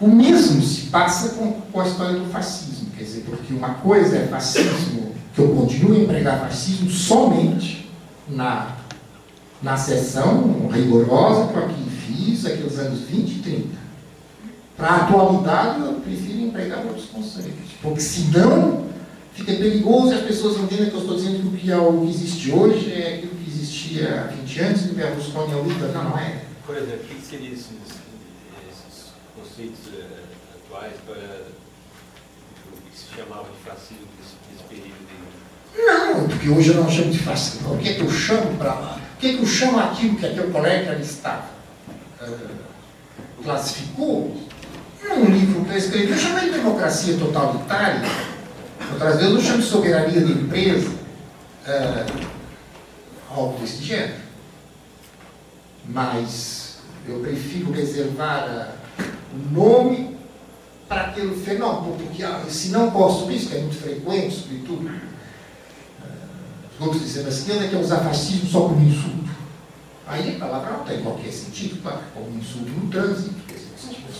[0.00, 4.16] O mesmo se passa com, com a história do fascismo, quer dizer, porque uma coisa
[4.16, 7.88] é fascismo, que eu continuo a empregar fascismo somente
[8.28, 8.78] na,
[9.62, 13.83] na sessão rigorosa que eu aqui fiz, aqueles anos 20 e 30.
[14.76, 18.86] Para a atualidade, eu prefiro empregar outros conceitos, porque senão
[19.32, 22.00] fica perigoso e as pessoas entendem que eu estou dizendo que o que, é o
[22.00, 25.92] que existe hoje é aquilo que existia há 20 anos, que Berlusconi é o líder.
[25.92, 26.42] Não, não é.
[26.66, 27.68] Por exemplo, o que seriam esses,
[28.68, 35.06] esses conceitos uh, atuais para o que se chamava de fascismo desse, desse período?
[35.06, 35.82] De...
[35.82, 37.74] Não, porque hoje eu não chamo de fascismo.
[37.74, 39.00] O que é que eu chamo para lá?
[39.14, 41.46] O que é que eu chamo aquilo que aquele colega ali estava?
[42.20, 42.64] Uh,
[45.04, 48.02] classificou num livro que eu escrevi, eu chamei de democracia totalitária
[48.92, 52.26] Outras vezes eu chamo de soberania de empresa, uh,
[53.30, 54.14] algo desse gênero.
[55.88, 58.76] Mas eu prefiro reservar
[59.32, 60.16] o nome
[60.88, 64.90] para aquele fenômeno, porque uh, se não posso isso, que é muito frequente, sobretudo,
[66.70, 69.30] os grupos de esquerda, que é usar fascismo só como insulto.
[70.06, 73.43] Aí a palavra não tem qualquer sentido, claro, como insulto no trânsito,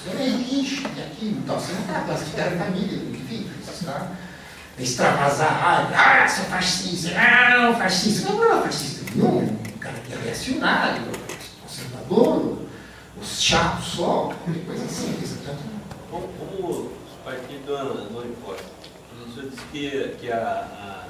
[0.05, 3.09] quer dizer, você é lixo e aquilo, então você não está classificando a família do
[3.09, 4.11] indivíduo, você está
[4.79, 8.33] extravasar, ah, sou fascista, ah, não, fascista.
[8.33, 11.03] Não, não é fascista nenhum, um cara que é reacionário,
[11.63, 12.59] conservador,
[13.21, 14.33] os chatos só,
[14.67, 15.17] coisa assim.
[16.11, 16.93] Como, como os
[17.25, 18.67] partidos não, importam?
[19.27, 21.04] O senhor disse que, que a, a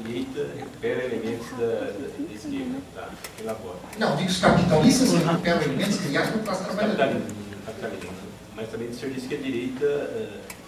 [0.00, 3.08] direita recupera elementos da, da, da esquerda, tá?
[3.40, 3.78] Elabora.
[3.98, 7.22] Não, digo os capitalistas recuperam elementos criados pela classe trabalhadora.
[7.66, 8.10] Capitalismo.
[8.56, 9.86] Mas também o senhor disse que a direita...
[9.86, 10.60] Uh,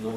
[0.00, 0.10] não,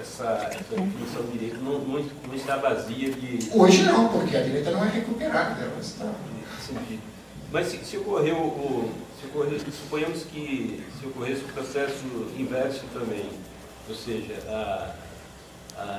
[0.00, 3.50] essa, essa definição de direito não, não, não, está vazia de.
[3.52, 6.12] Hoje não, porque a direita não é recuperada, ela está.
[7.52, 8.92] Mas se, se ocorreu o.
[9.20, 12.04] Se ocorreu, suponhamos que se ocorresse o processo
[12.38, 13.28] inverso também,
[13.88, 14.94] ou seja, a,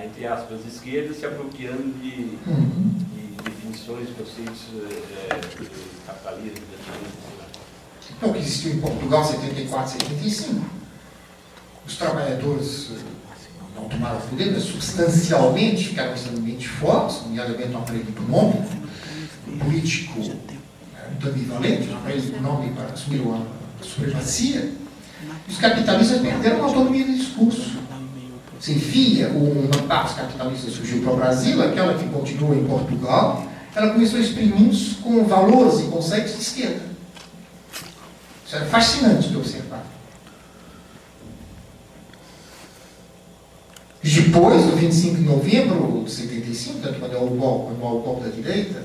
[0.05, 4.67] entre aspas, esquerda se apropriando de, de definições, conceitos
[5.29, 5.69] é, de
[6.05, 6.65] capitalismo,
[8.21, 10.81] é o que existiu em Portugal em 74, 75
[11.85, 12.99] os trabalhadores eh,
[13.75, 18.63] não tomaram poder, mas substancialmente ficaram extremamente fortes, nomeadamente no aparelho econômico,
[19.59, 20.57] político né,
[21.25, 24.71] ambivalente, no aparelho econômico para assumir a supremacia.
[25.47, 27.80] Os capitalistas perderam a autonomia de discurso.
[28.61, 33.43] Se enfia, uma parte dos capitalistas surgiu para o Brasil, aquela que continua em Portugal,
[33.75, 36.81] ela começou a exprimir com valores e conceitos de esquerda.
[38.45, 39.83] Isso era fascinante de observar.
[44.03, 47.99] Depois do 25 de novembro de 75, tanto quando é o golpe, quando é o
[47.99, 48.83] golpe da direita,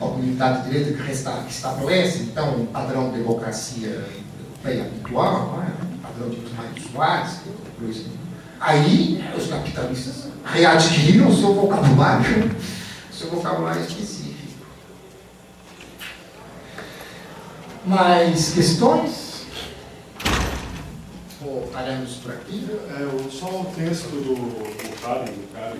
[0.00, 4.06] a comunidade de direita que, resta, que estabelece, então, um padrão de democracia
[4.38, 5.94] europeia habitual, não é?
[5.94, 7.32] um padrão de mais usuários,
[8.62, 12.50] aí os capitalistas readquiriram o seu vocabulário,
[13.10, 14.32] o seu vocabulário específico.
[17.84, 19.22] Mais questões?
[21.44, 22.66] ou paramos por aqui?
[22.70, 25.78] É, só o texto do, do Karen, do Karen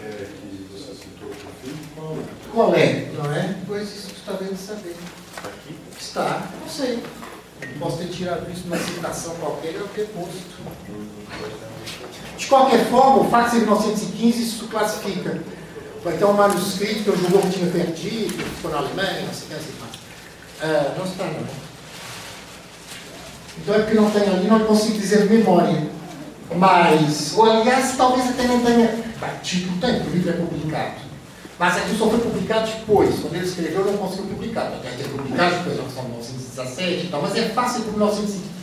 [0.00, 2.24] é, que você citou por fim, qual é?
[2.52, 3.10] Qual é?
[3.14, 3.56] Não é?
[3.66, 4.96] Pois isso está de saber.
[5.36, 5.76] Está aqui?
[6.00, 7.02] Está, não sei.
[7.78, 10.62] Posso ter tirado isso numa citação qualquer e eu ter posto.
[12.42, 15.40] De qualquer forma, o fato de 1915 isso classifica.
[16.02, 19.44] Vai ter um manuscrito que eu julgou que tinha perdido, ficou na Alemanha, não sei
[19.44, 20.72] o que, não sei o.
[20.74, 21.62] Uh, não está não.
[23.58, 25.86] Então é porque não tem ali, não consigo dizer memória.
[26.56, 28.88] Mas, ou aliás, talvez até não tenha.
[29.40, 31.00] Tipo, tem, o livro é publicado.
[31.60, 33.20] Mas aqui só foi publicado depois.
[33.20, 34.66] Quando ele escreveu, não conseguiu publicar.
[34.66, 37.22] Até ter publicado depois, estamos 1917 e tal.
[37.22, 38.61] Mas é fácil por 1915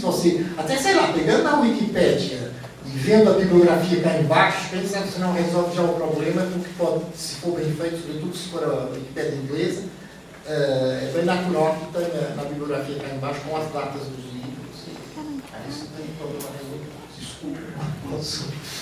[0.00, 0.46] você.
[0.56, 2.52] Até sei lá, pegando na Wikipédia
[2.86, 7.04] e vendo a bibliografia cá embaixo, pensando se não resolve já o problema, porque pode,
[7.16, 9.82] se for bem feito, sobretudo se for a Wikipédia inglesa
[10.46, 14.86] é bem natural que está na, bibliografia cá embaixo com as datas dos livros.
[15.52, 16.84] Aí você tem problema nenhum.
[17.18, 17.60] Desculpa.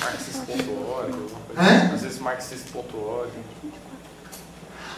[0.00, 1.14] Marxist.org.
[1.56, 1.94] Hã?
[1.94, 3.30] Às vezes marxist.org.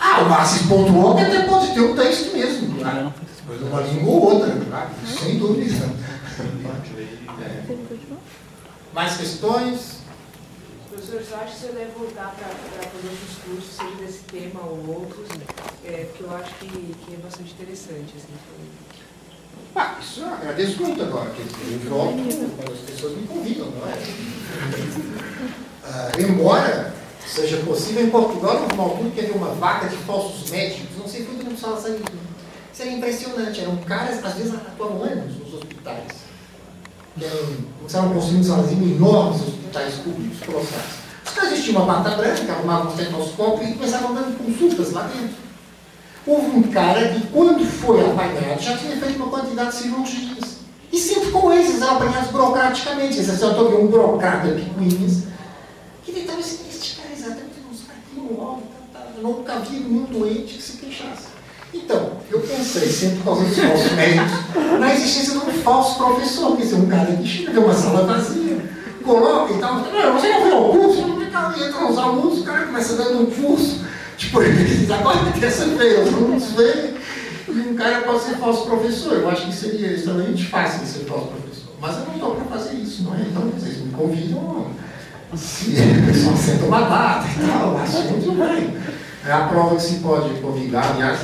[0.00, 3.12] Ah, o Marxist.org até pode ter um texto mesmo, claro.
[3.46, 5.84] Uma língua ou outra, claro, sem dúvida.
[7.40, 7.64] É.
[8.94, 9.98] Mais questões?
[10.88, 15.00] Professor, só acho que você deve voltar para fazer outros cursos, seja desse tema ou
[15.00, 15.26] outros,
[15.84, 18.14] é, porque eu acho que, que é bastante interessante.
[18.16, 18.32] Assim,
[19.74, 23.88] Ah, isso eu agradeço muito agora, dizer, eu volto quando as pessoas me convidam, não
[23.88, 23.98] é?
[25.84, 26.94] Ah, embora
[27.26, 31.08] seja possível, em Portugal, no final tudo, que havia uma vaga de falsos médicos, não
[31.08, 31.92] sei quanto no Salazar
[32.74, 36.12] Isso era impressionante, eram caras, às vezes, atuavam anos nos hospitais.
[37.16, 37.24] Que
[37.78, 40.84] começaram construindo sozinhos enormes hospitais públicos, colossais.
[41.24, 45.36] Os caras vestiam uma bata branca, arrumavam um estetoscópio e começavam dando consultas lá dentro.
[46.26, 50.56] Houve um cara que, quando foi apanhado, já tinha feito uma quantidade de cirurgias.
[50.92, 53.18] E sempre com eram apanhados burocraticamente.
[53.18, 55.22] Eles só estou um burocrata picuinhas,
[56.04, 59.60] que tentava assim, este cara exatamente não sabe aqui no óbvio, tá, tá, eu nunca
[59.60, 61.33] vi nenhum doente que se queixasse.
[61.74, 64.32] Então, eu pensei, sempre por causa dos falsos médicos,
[64.78, 68.06] na existência de um falso professor, quer dizer, um cara que chega, vê uma sala
[68.06, 68.64] vazia,
[69.02, 72.40] coloca e tal, não, você não vê o curso, não vê cá, entra os alunos,
[72.40, 73.80] o cara começa dando um curso,
[74.16, 74.38] tipo,
[74.94, 76.94] agora terça-feira, os alunos vêm,
[77.48, 81.04] e um cara pode ser falso professor, eu acho que seria extremamente fácil de ser
[81.06, 83.20] falso professor, mas eu não estou para fazer isso, não é?
[83.20, 84.66] Então, vocês me convidam,
[85.36, 88.72] se a pessoa senta uma data e tal, assunto vai.
[89.26, 91.18] É a prova que se pode convidar, aliás,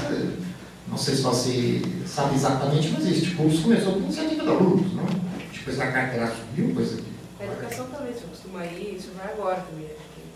[0.90, 5.06] não sei se você sabe exatamente, mas este curso começou com iniciativa de alunos, não?
[5.52, 7.10] Depois a carteira subiu, coisa que.
[7.38, 9.86] A educação também, você costuma ir, isso vai agora também,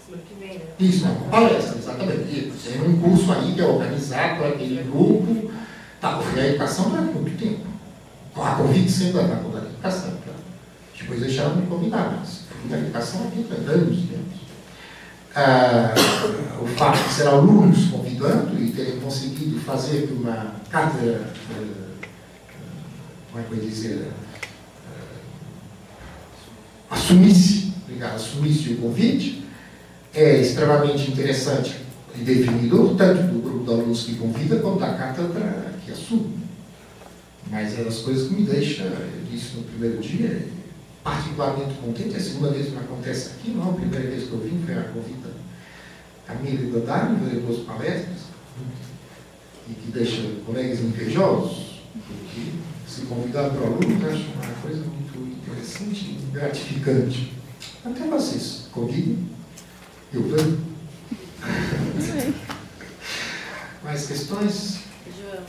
[0.06, 0.64] semana que vem, né?
[0.78, 2.52] Isso, não, palestra, exatamente.
[2.64, 5.50] Tem um curso aí que é organizado por aquele grupo,
[6.00, 7.66] tá, foi a educação durante muito tempo.
[8.36, 10.32] A convite sempre da faculdade de educação, tá?
[10.98, 14.34] Depois deixaram me convidar, mas fui da educação há 20 anos, anos.
[15.36, 15.92] Ah,
[16.62, 22.06] o fato de ser alunos convidando e terem conseguido fazer que uma cátedra, ah,
[23.30, 24.08] como é que eu ia dizer,
[26.90, 29.44] ah, assumisse, obrigado, assumisse o convite,
[30.14, 31.76] é extremamente interessante
[32.16, 36.44] e definidor, tanto do grupo de alunos que convida, quanto da cátedra que assume.
[37.50, 40.48] Mas é das coisas que me deixa, eu disse no primeiro dia,
[41.02, 44.32] particularmente contente, é a segunda vez que me acontece aqui, não, a primeira vez que
[44.32, 45.43] eu vim foi a convida
[46.28, 48.24] a minha vida da fazer duas palestras,
[49.68, 52.52] e que deixa colegas invejosos, porque
[52.86, 57.32] se convidar para o aluno, eu acho uma coisa muito interessante e gratificante.
[57.84, 59.28] Até vocês, convidem,
[60.12, 60.74] eu venho.
[63.82, 64.80] Mais questões?
[65.06, 65.44] João,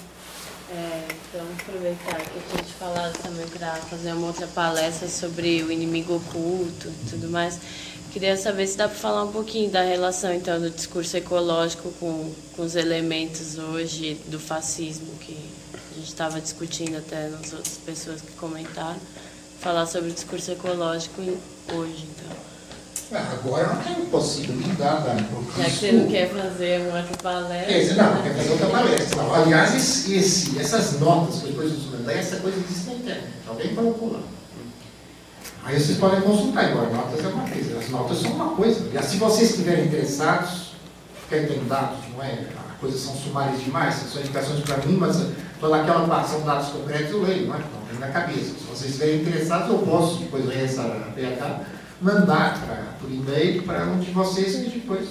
[0.72, 5.72] é, então aproveitar que a gente falado também para fazer uma outra palestra sobre o
[5.72, 7.60] inimigo oculto e tudo mais.
[8.16, 12.32] Queria saber se dá para falar um pouquinho da relação então do discurso ecológico com,
[12.56, 15.38] com os elementos hoje do fascismo que
[15.74, 18.96] a gente estava discutindo até nas outras pessoas que comentaram.
[19.60, 21.22] Falar sobre o discurso ecológico
[21.74, 23.20] hoje, então.
[23.20, 25.28] Agora não tem possibilidade, né?
[25.58, 27.80] Já que você não quer fazer uma outra palestra.
[27.80, 29.24] Dizer, não, quer fazer outra palestra.
[29.24, 29.34] Não.
[29.34, 33.28] Aliás, esse, esse, essas notas que depois dos mandar, essa coisa existe na internet.
[33.46, 34.22] Alguém colocou lá.
[35.66, 38.88] Aí vocês podem consultar, agora notas é uma coisa, as notas são uma coisa.
[38.94, 40.74] E se vocês estiverem interessados,
[41.28, 42.46] quem tem dados, não é?
[42.70, 45.26] A coisa são sumárias demais, são indicações para mim, mas
[45.60, 47.58] toda aquela parte são dados concretos eu leio, não é?
[47.58, 48.54] Então, tem na cabeça.
[48.54, 50.84] Se vocês estiverem interessados, eu posso, depois ler essa
[51.16, 51.62] PH,
[52.00, 55.10] mandar pra, por e-mail para um de vocês e depois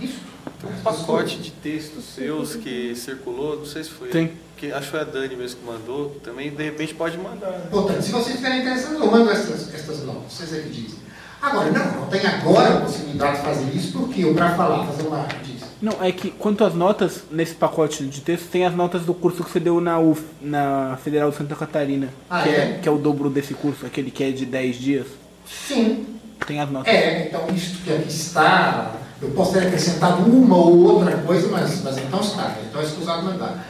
[0.00, 0.35] isso.
[0.66, 4.08] Tem um pacote de textos seus que circulou, não sei se foi.
[4.08, 4.32] Tem.
[4.56, 6.10] Que, acho que foi a Dani mesmo que mandou.
[6.22, 7.52] Também, de repente, pode mandar.
[7.70, 10.98] Portanto, se vocês estiverem interessados, eu mando essas, essas notas, vocês é que dizem.
[11.40, 15.06] Agora, não, não tem agora a possibilidade de fazer isso, porque eu, para falar, fazer
[15.06, 15.26] uma.
[15.44, 15.62] Diz.
[15.80, 19.44] Não, é que quanto às notas, nesse pacote de texto, tem as notas do curso
[19.44, 22.08] que você deu na UF, na Federal de Santa Catarina.
[22.30, 22.78] Ah, que, é?
[22.82, 25.06] que é o dobro desse curso, aquele que é de 10 dias.
[25.46, 26.06] Sim.
[26.46, 26.92] Tem as notas.
[26.92, 31.82] É, então isto que aqui está, eu posso ter acrescentado uma ou outra coisa, mas,
[31.82, 33.66] mas então está, então é escusado mandar.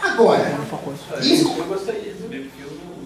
[0.00, 0.58] Agora,
[1.20, 1.52] isso.
[1.56, 2.96] Eu gostaria de saber, porque eu não.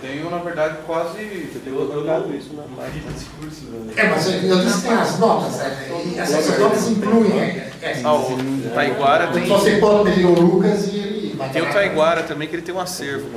[0.00, 1.50] Tenho, na verdade, quase.
[1.66, 2.34] Eu, eu não.
[2.34, 3.66] isso na página de discurso.
[3.96, 7.38] É, mas eu, disse que tem as notas, é, e essas notas incluem.
[7.38, 9.46] É, é, Ah, o Taiguara tem.
[9.46, 11.38] Você pode pedir o Lucas e ele.
[11.52, 13.28] Tem o Taiguara também, que ele tem um acervo.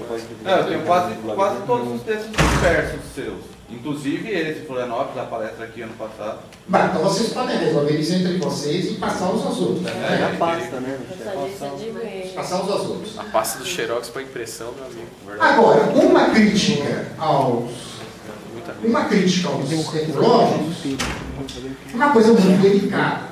[0.44, 3.57] Não, eu tenho quase, quase todos os textos dispersos seus.
[3.70, 6.40] Inclusive esse de Florianópolis, a palestra aqui ano passado.
[6.68, 9.82] Bah, então vocês podem resolver isso entre vocês e passar uns aos outros.
[9.82, 9.92] Né?
[10.22, 10.98] É, a pasta, né?
[12.34, 13.20] Passar uns aos outros.
[13.20, 15.08] A pasta do Xerox para impressão, meu amigo.
[15.26, 15.54] Verdade.
[15.54, 17.98] Agora, uma crítica aos
[18.84, 20.78] uma crítica aos ecológicos
[21.92, 23.28] é uma coisa muito delicada.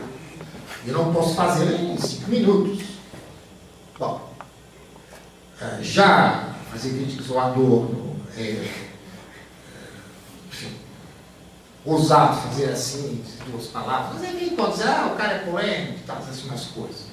[0.86, 2.84] Eu não posso fazer em cinco minutos.
[3.98, 4.34] Bom,
[5.62, 8.68] eh, já fazer críticas ao Adorno é,
[10.48, 10.72] enfim,
[11.86, 16.14] ousado fazer assim, duas palavras, mas ninguém pode dizer, ah, o cara é polêmico, tá,
[16.14, 17.06] assim umas coisas.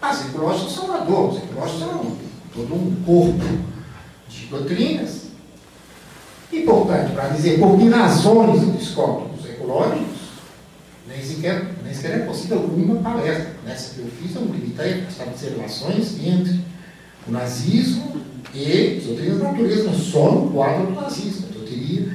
[0.00, 2.16] Mas ecológicos são adornos, ecológicos são
[2.54, 3.64] todo um corpo
[4.28, 5.28] de doutrinas.
[6.52, 10.18] Importante para dizer por que razões eu discordo dos ecológicos,
[11.06, 13.56] nem sequer, nem sequer é possível uma palestra.
[13.64, 16.60] Nessa que eu fiz, eu limitei estabelecer relações entre
[17.26, 18.20] o nazismo
[18.54, 21.48] e as doutrinas da natureza, só no quadro do nazismo.
[21.54, 22.08] Eu teria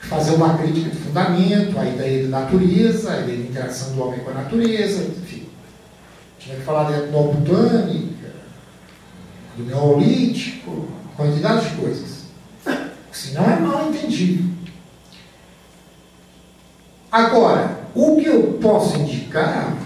[0.00, 4.20] que fazer uma crítica fundamento, a ideia de natureza, a ideia de interação do homem
[4.20, 5.48] com a natureza, enfim.
[6.38, 8.32] Tinha que falar da etnobotânica,
[9.56, 12.24] do neolítico, quantidade de coisas.
[13.12, 14.48] Senão é mal entendido.
[17.10, 19.76] Agora, o que eu posso indicar,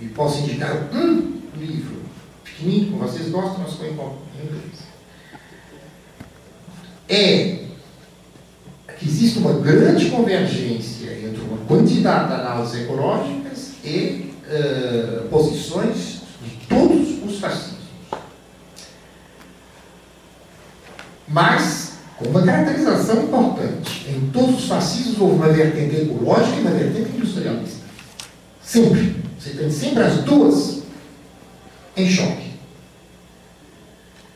[0.00, 2.02] e posso indicar um livro,
[2.42, 4.88] pequenininho, como vocês gostam, mas foi em inglês,
[7.08, 7.67] é
[8.98, 16.66] que existe uma grande convergência entre uma quantidade de análises ecológicas e uh, posições de
[16.68, 17.78] todos os fascismos.
[21.28, 26.70] Mas, com uma caracterização importante, em todos os fascismos houve uma vertente ecológica e uma
[26.70, 27.86] vertente industrialista.
[28.62, 29.16] Sempre.
[29.38, 30.82] Você tem sempre as duas
[31.96, 32.47] em choque.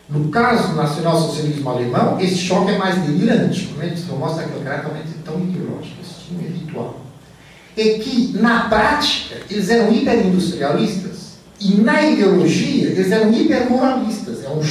[0.08, 5.04] No caso do nacionalsocialismo alemão, esse choque é mais delirante, como ele mostra aquele caráter
[5.24, 7.00] tão ideológico, esse time é ritual.
[7.76, 14.44] É que, na prática, eles eram hiperindustrialistas e, na ideologia, eles eram hipermoralistas.
[14.44, 14.62] É, um,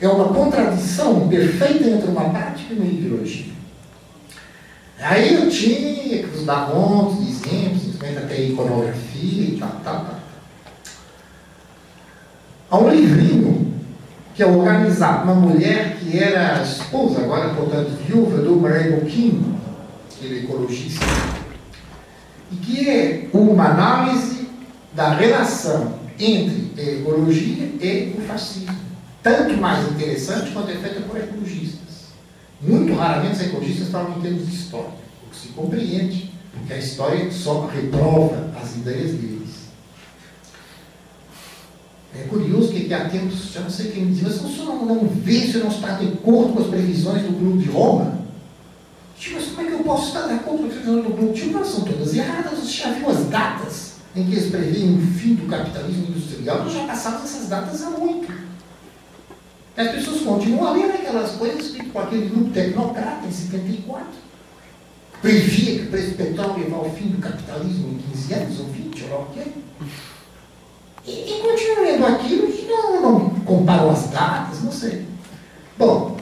[0.00, 3.52] é uma contradição perfeita entre uma prática e uma ideologia.
[5.00, 10.04] Aí eu tinha que vos dar montes de exemplos, simplesmente até iconografia e tal, tal,
[10.04, 10.18] tal.
[12.70, 13.67] Há um livrinho
[14.38, 19.56] que é organizado uma mulher que era esposa, agora portanto viúva do Murray Bookchin,
[20.14, 21.04] aquele ecologista,
[22.52, 24.46] e que é uma análise
[24.94, 28.76] da relação entre a ecologia e o fascismo.
[29.24, 32.12] Tanto mais interessante quanto é feita por ecologistas.
[32.62, 34.92] Muito raramente os ecologistas falam em termos de história,
[35.26, 39.37] o que se compreende, porque a história só reprova as ideias deles.
[42.18, 45.08] É curioso que há tempos, já não sei quem me dizia, mas senhor não, não
[45.08, 48.18] vê, o senhor não está de acordo com as previsões do Clube de Roma?
[49.16, 51.40] Tipo, mas como é que eu posso estar de acordo com as previsões do Clube
[51.40, 51.58] Roma?
[51.58, 55.34] Elas são todas erradas, você já viu as datas em que eles preveem o fim
[55.34, 56.64] do capitalismo industrial?
[56.64, 58.32] Nós já passamos essas datas há muito.
[59.76, 64.06] As pessoas continuam a ler aquelas coisas por aquele grupo tecnocrata em 74.
[65.22, 68.66] Previa que o preço do petróleo ia ao fim do capitalismo em 15 anos ou
[68.66, 69.42] 20, ou o quê.
[71.06, 71.38] E, e
[72.04, 75.06] aquilo e não, não comparam as datas, não sei.
[75.76, 76.16] Bom,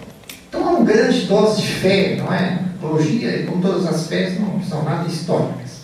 [0.49, 2.61] então há uma grande dose de fé, não é?
[2.77, 5.77] Ecologia, como todas as fés, não são nada históricas.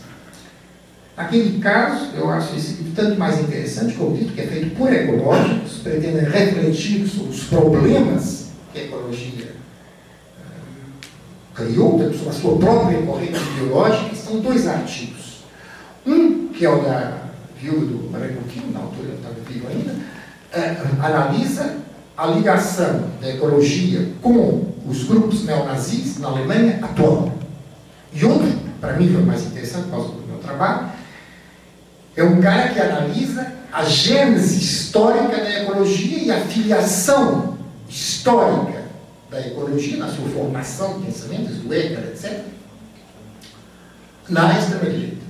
[1.16, 4.92] Naquele caso, eu acho esse livro tanto mais interessante, como dito, que é feito por
[4.92, 9.52] ecológicos, pretendem refletir sobre os problemas que a ecologia
[10.38, 15.42] uh, criou, a sua própria corrente biológica, são dois artigos.
[16.06, 17.21] Um, que é o da
[17.62, 21.76] viúva do Maria Coutinho, na altura eu estava vivo ainda, uh, analisa
[22.16, 27.32] a ligação da ecologia com os grupos neonazis na Alemanha atual.
[28.12, 30.88] E outro, para mim foi mais interessante por causa do meu trabalho,
[32.16, 37.56] é um cara que analisa a gênese histórica da ecologia e a filiação
[37.88, 38.82] histórica
[39.30, 42.40] da ecologia, na sua formação de pensamentos, do Écar, etc.,
[44.28, 45.21] na extrema-direita.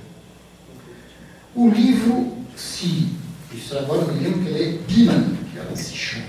[1.55, 3.15] O livro se,
[3.51, 4.83] isso agora eu me lembro que ele é
[5.51, 6.25] que ela se chama.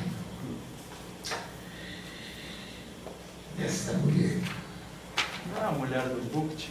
[3.59, 4.39] Essa mulher.
[5.55, 6.71] Não é a mulher do Bucht?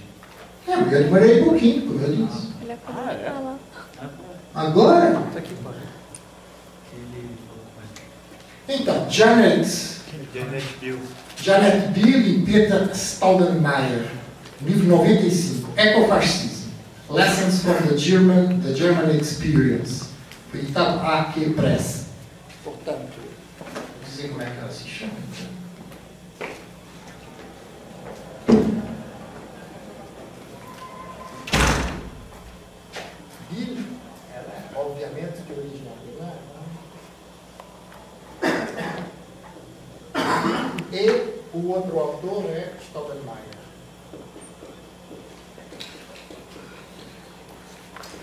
[0.67, 2.53] É a mulher do Maria Pouquinho, como eu disse.
[2.87, 3.33] Ah, é?
[4.53, 5.53] Agora, Tá aqui,
[8.67, 9.67] então, Janet,
[10.33, 10.99] Janet Bill.
[11.41, 14.07] Janet Bill e Peter Staudenmayer,
[14.61, 16.52] livro 95, Ecofascism,
[17.13, 20.09] Lessons from the German, the German Experience,
[20.49, 22.07] foi editado AQ Press.
[22.63, 23.19] Portanto,
[23.59, 25.13] vou dizer como é que ela se chama.
[33.51, 33.77] Bill,
[34.33, 36.33] ela é obviamente de origem alemã,
[40.91, 43.52] e o outro autor é Staudenmayer.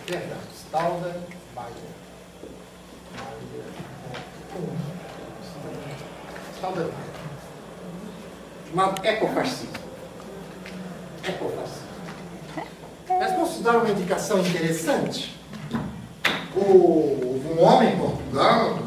[0.07, 1.21] Perdão, Staudenmayer.
[6.57, 6.93] Staudenmayer.
[8.69, 9.73] Chamado ecofascismo.
[11.25, 11.91] Ecofascismo.
[13.09, 15.37] Mas posso dar uma indicação interessante?
[16.57, 18.79] O, um homem em Portugal,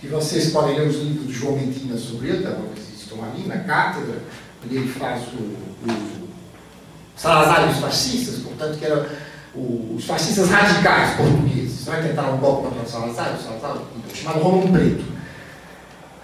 [0.00, 3.58] que vocês podem ler os livros de João Medina sobre ele, talvez estão ali na
[3.58, 4.22] cátedra,
[4.64, 6.28] onde ele faz o, o
[7.16, 9.06] Salazar e os fascistas, portanto, que eram
[9.56, 11.84] os fascistas radicais portugueses.
[11.84, 15.04] Vai tentar um golpe contra o Salazar, o Salazar, chamado Romão Preto.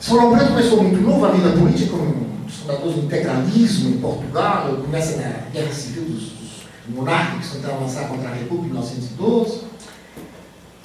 [0.08, 4.76] Romão Preto começou muito novo a vida política, um dos fundadores do integralismo em Portugal,
[4.82, 6.50] começa na Guerra Civil dos, dos
[6.88, 9.60] monárquicos, tentaram lançar contra a República em 1912.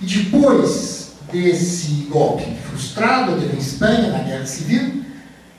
[0.01, 5.03] E depois desse golpe frustrado, teve em Espanha, na Guerra Civil,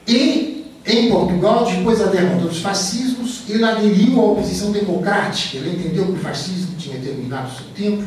[0.06, 0.56] e
[0.86, 5.58] em Portugal, depois da derrota dos fascismos, ele aderiu à oposição democrática.
[5.58, 8.05] Ele entendeu que o fascismo tinha terminado seu tempo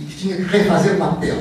[0.00, 1.36] e que tinha que refazer o papel.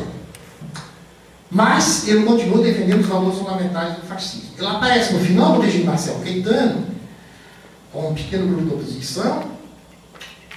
[1.49, 4.51] Mas ele continuou defendendo os valores fundamentais do fascismo.
[4.57, 6.85] Ele aparece no final do regime Marcel Caetano,
[7.91, 9.43] com um pequeno grupo de oposição,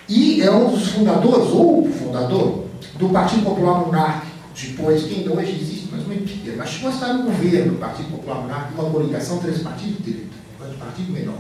[0.09, 2.65] e é um dos fundadores, ou fundador,
[2.99, 6.57] do Partido Popular Monárquico, depois, que ainda hoje existe, mas muito pequeno.
[6.59, 10.03] Mas chegou a estar no governo do Partido Popular Monárquico, uma coligação, três partidos de
[10.03, 11.39] direita, um partido menor.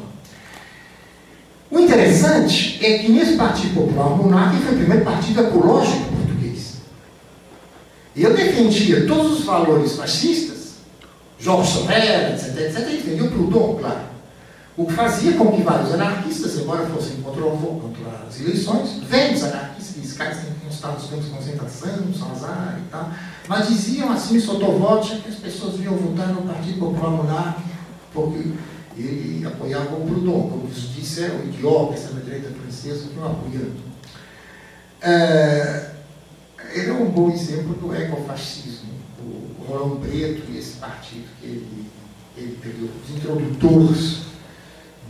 [1.71, 6.75] O interessante é que nesse Partido Popular Monárquico foi o primeiro partido ecológico português.
[8.15, 10.75] Eu defendia todos os valores fascistas,
[11.39, 14.15] Jorge Sorel, etc, etc, defendia o Proudhon, claro.
[14.77, 19.97] O que fazia com que vários anarquistas, embora fossem contra, contra as eleições, velhos anarquistas,
[19.99, 20.17] esses
[20.85, 23.11] caras têm estado nos campos de concentração, Salazar e tal,
[23.49, 27.69] mas diziam assim, sotovote, que as pessoas vinham votar no Partido Popular Monárquico,
[28.13, 28.53] porque
[28.97, 33.95] ele apoiava o Proudhon, como disse, é o idiota, essa direita francesa, que não apoiando.
[35.01, 35.91] É,
[36.73, 38.91] ele é um bom exemplo do ecofascismo,
[39.21, 41.87] o Rolão Preto e esse partido que ele,
[42.37, 44.34] ele os introdutores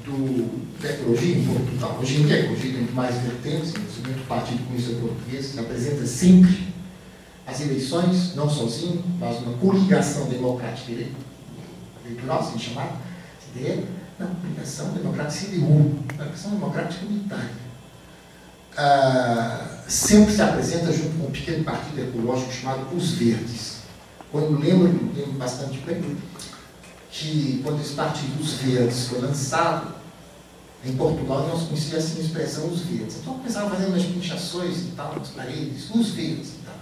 [0.05, 1.99] do, da ecologia em Portugal.
[2.01, 6.75] Hoje em dia, a ecologia tem mais vertentes, inclusive o Partido Comunista Português apresenta sempre
[7.47, 10.93] as eleições, não sozinho, mas uma coligação democrática
[12.05, 12.93] eleitoral, assim chamada,
[13.41, 13.85] CDE,
[14.19, 17.65] não, coligação democrática CDU, coligação democrática unitária.
[18.77, 23.79] Ah, sempre se apresenta junto com um pequeno partido ecológico chamado Os Verdes.
[24.33, 26.03] Quando lembro, lembro bastante bem,
[27.15, 29.95] que quando esse partido Os Verdes foi lançado,
[30.85, 33.19] em Portugal não se conhecia assim a expressão Os Verdes.
[33.21, 36.75] Então começava fazendo umas pinchações e tal, nas paredes, Os Verdes e tal.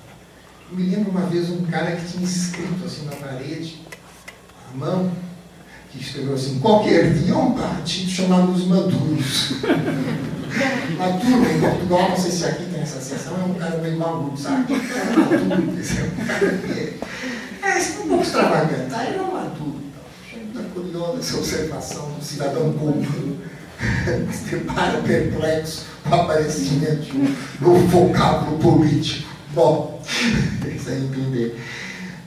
[0.70, 3.82] Eu me lembro uma vez um cara que tinha escrito assim na parede,
[4.72, 5.12] a mão,
[5.90, 9.52] que escreveu assim, qualquer dia um partido chamado Os Maduros.
[10.96, 14.36] Maduro em Portugal, não sei se aqui tem essa sensação, é um cara meio maluco,
[14.36, 14.72] sabe?
[14.72, 16.98] Maduro, esse é um cara que é.
[17.62, 18.94] É, é um pouco extravagante.
[18.94, 19.91] Aí era maduro.
[20.62, 23.38] Muito curiosa essa observação do cidadão comum.
[24.32, 29.28] Se depara perplexo com o aparecimento de um vocábulo político.
[29.52, 31.60] Bom, sem entender.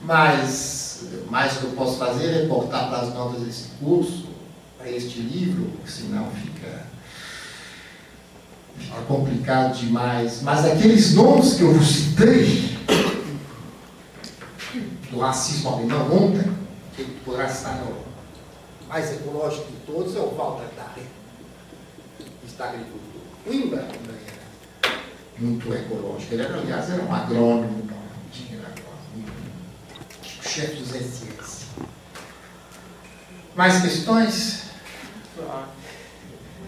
[0.04, 4.26] Mas, mais que eu posso fazer é cortar para as notas desse curso,
[4.76, 6.86] para este livro, senão fica,
[8.78, 10.42] fica complicado demais.
[10.42, 12.76] Mas aqueles nomes que eu citei,
[15.10, 16.52] do racismo alemão ontem,
[16.94, 18.05] que poderá estar no
[18.88, 21.06] mais ecológico de todos, é o Walter Darren,
[22.44, 23.22] está agricultor.
[23.46, 24.20] O Imba também
[24.82, 24.98] era
[25.38, 26.34] muito ecológico.
[26.34, 29.32] Ele, era, aliás, era um agrônomo, não tinha agrônomo,
[30.42, 31.66] chefe dos SS.
[33.54, 34.66] Mais questões?
[35.40, 35.68] Ah,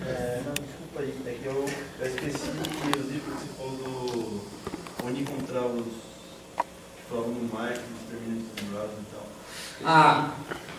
[0.06, 1.66] é, não, desculpa aí, é que eu,
[2.00, 4.40] eu esqueci os livros que você falou do
[5.04, 9.26] onde encontrar os que falavam no Mike, os terminantes e tal.
[9.84, 10.34] Ah,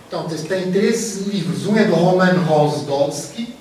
[0.10, 1.68] então, tem três livros.
[1.68, 2.34] Um é do Roman.
[2.40, 3.54] Rosdolski.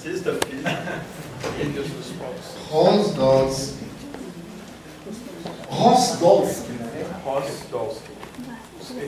[0.00, 1.02] Sexta-feira.
[2.70, 3.74] Rosdolski.
[5.68, 6.70] Rosdolski.
[7.24, 8.10] Rosdolski.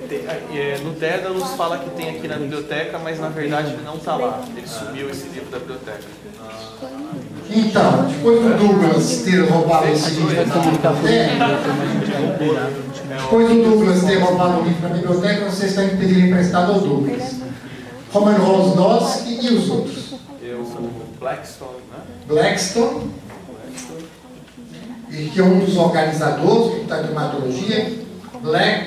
[0.08, 0.26] Tem-
[0.58, 4.16] é, no Dédalus fala que tem aqui na biblioteca, mas na verdade ele não está
[4.16, 4.44] lá.
[4.56, 6.02] Ele sumiu esse livro da biblioteca.
[7.54, 10.94] Então, depois do Douglas ter roubado esse livro da biblioteca,
[13.08, 16.80] depois do Douglas ter roubado o livro da biblioteca, vocês têm que pedir emprestado ao
[16.80, 17.42] Douglas.
[18.10, 20.14] Roman Rosdolski e os outros.
[20.42, 21.98] Eu, o Blackstone, né?
[22.26, 23.10] Blackstone
[25.10, 27.98] e que é um dos organizadores da climatologia,
[28.40, 28.86] Black,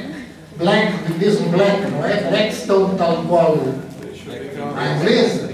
[0.57, 2.23] Black, mesmo Black, não é?
[2.29, 3.57] Blackstone, tal qual
[4.75, 5.49] a inglesa.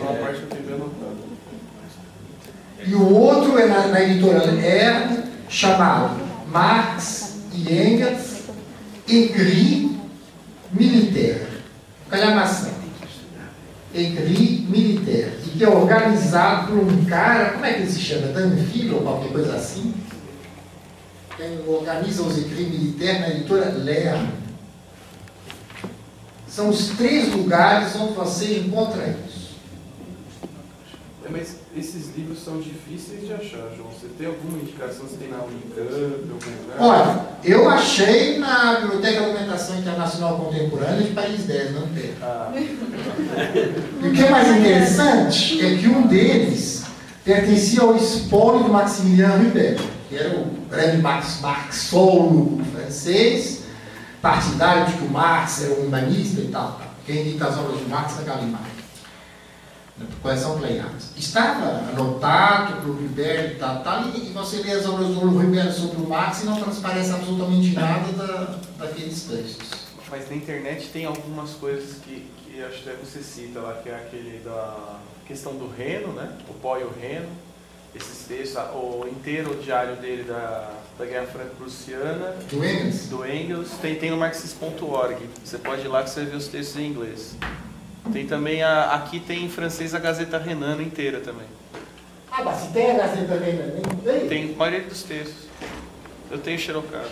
[2.85, 8.43] E o outro é na, na editora Erd, chamado Marx e Engels,
[9.07, 9.99] Egri
[10.71, 11.47] Militaire.
[12.09, 12.71] Calhamação.
[13.93, 15.33] Egri Militaire.
[15.45, 18.27] E que é organizado por um cara, como é que ele se chama?
[18.27, 19.93] Danville ou qualquer coisa assim?
[21.37, 24.41] Quem organiza os Egri Militaire na editora Lerner.
[26.47, 29.40] São os três lugares onde você encontra isso.
[31.23, 33.89] É, mas esses livros são difíceis de achar, João.
[33.91, 35.05] Você tem alguma indicação?
[35.05, 36.77] Você tem na Unicamp, algum lugar?
[36.79, 42.13] Olha, eu achei na Biblioteca de Alimentação Internacional Contemporânea de Paris 10, não tem.
[42.21, 42.51] Ah.
[42.55, 46.83] E o que é mais interessante é que um deles
[47.23, 53.61] pertencia ao espólio do Maximilien Ribet, que era o grande Max, marxólogo francês,
[54.21, 56.81] partidário de que o Marx era um humanista e tal.
[57.05, 58.70] Quem edita as obras de Marx é Gallimard.
[60.21, 61.11] Coleção Pleiades.
[61.15, 65.71] Estava anotado pelo Ribert e tal, tal, e, e você lê as obras do Ribert
[65.71, 69.69] sobre o Marx e não transparece absolutamente nada da, daqueles textos.
[70.09, 73.95] Mas na internet tem algumas coisas que, que acho que você cita lá, que é
[73.95, 76.37] aquele da questão do Reno, né?
[76.49, 77.29] O pó e o Reno.
[77.93, 82.35] Esses textos, o inteiro o diário dele da, da Guerra Franco-Prussiana.
[82.49, 83.07] Do Engels?
[83.07, 83.69] Do Engels.
[83.81, 85.29] Tem, tem no marxist.org.
[85.43, 87.35] Você pode ir lá que você vê os textos em inglês.
[88.11, 91.47] Tem também, a, aqui tem em francês a Gazeta Renana inteira também.
[92.31, 94.27] Ah, mas se tem a Gazeta Renana, tem?
[94.27, 95.47] Tem a maioria dos textos.
[96.29, 97.09] Eu tenho xerocado.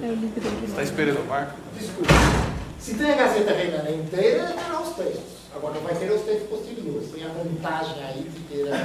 [0.00, 1.54] Você está esperando o Marco?
[1.78, 2.12] Desculpa.
[2.78, 5.32] Se tem a Gazeta Renana inteira, terá os textos.
[5.54, 7.10] Agora não vai ter os textos posteriores.
[7.10, 8.82] Tem a vantagem aí de ter, a,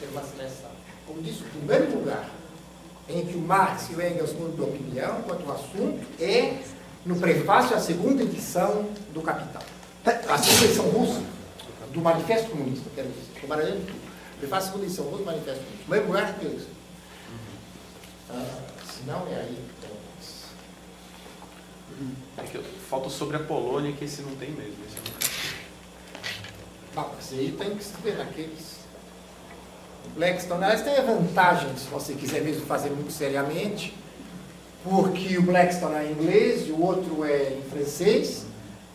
[0.00, 0.70] ter uma seleção.
[1.06, 2.28] Como disse, o primeiro lugar
[3.08, 6.58] em que o Marx e o Engels mudam de opinião quanto ao assunto é
[7.04, 9.62] no prefácio à segunda edição do Capital.
[10.28, 11.22] A segunda edição russa,
[11.92, 13.22] do Manifesto Comunista, quero dizer.
[13.34, 14.00] Estou baralhando tudo.
[14.40, 15.82] Prefácio à segunda edição russa do Manifesto Comunista.
[15.82, 16.66] O primeiro lugar que eles.
[18.28, 18.58] Ah,
[18.92, 19.64] se não, é aí.
[19.78, 19.96] então,
[22.38, 24.74] É que eu- falta sobre a Polônia, que esse não tem mesmo.
[24.86, 25.26] Esse eu nunca-
[26.94, 28.75] Bom, mas aí tem que se ver naqueles.
[30.16, 33.94] Lexton, aliás, tem a vantagem, se você quiser mesmo fazer muito seriamente,
[34.84, 38.46] porque o Blackstone é em inglês e o outro é em francês,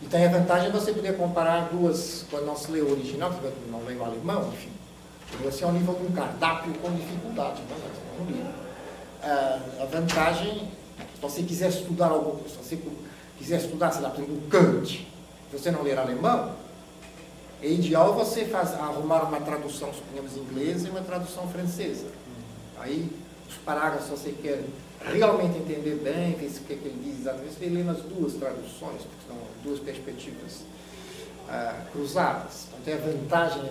[0.02, 3.32] e tem a vantagem de você poder comparar duas, quando não se lê o original,
[3.32, 3.38] se
[3.70, 4.70] não lê o alemão, enfim.
[5.44, 8.22] Você é ao nível de um cardápio com dificuldade, não é?
[8.22, 8.52] Um livro.
[9.22, 10.68] Ah, a vantagem,
[11.14, 12.78] se você quiser estudar algo, se você
[13.38, 15.08] quiser estudar, sei lá, por exemplo, Kant,
[15.52, 16.52] você não ler alemão,
[17.62, 22.06] é ideal você faz, arrumar uma tradução, suponhamos, inglesa e uma tradução francesa.
[22.76, 23.08] Aí,
[23.48, 24.64] os parágrafos, se você quer
[25.04, 29.02] realmente entender bem, o que, é que ele diz exatamente, você lê nas duas traduções,
[29.02, 30.62] porque são duas perspectivas
[31.48, 32.66] ah, cruzadas.
[32.68, 33.62] Então, tem a vantagem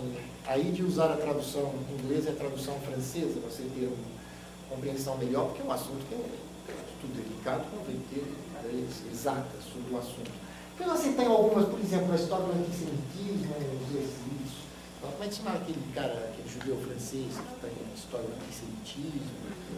[0.47, 5.47] aí de usar a tradução inglesa e a tradução francesa, você ter uma compreensão melhor,
[5.47, 8.23] porque é um assunto que é tudo delicado, convém ter
[8.59, 10.40] ideias exatas sobre o assunto.
[10.81, 14.65] Porque você tem algumas, por exemplo, a história do antissemitismo, os exercícios.
[14.99, 19.29] Como é que chama aquele cara, aquele judeu francês que tem a história do antissemitismo?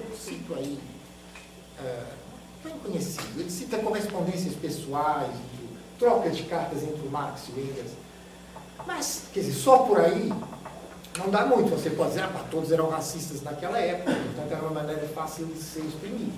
[0.10, 0.80] Eu cito aí,
[1.80, 2.06] ah,
[2.64, 3.38] bem conhecido.
[3.38, 5.36] Ele cita correspondências pessoais,
[6.00, 7.92] troca de cartas entre o Marx e o Engels.
[8.88, 10.32] Mas, quer dizer, só por aí
[11.18, 11.70] não dá muito.
[11.72, 15.60] Você pode dizer, ah, todos eram racistas naquela época, portanto era uma maneira fácil de
[15.60, 16.32] ser exprimido.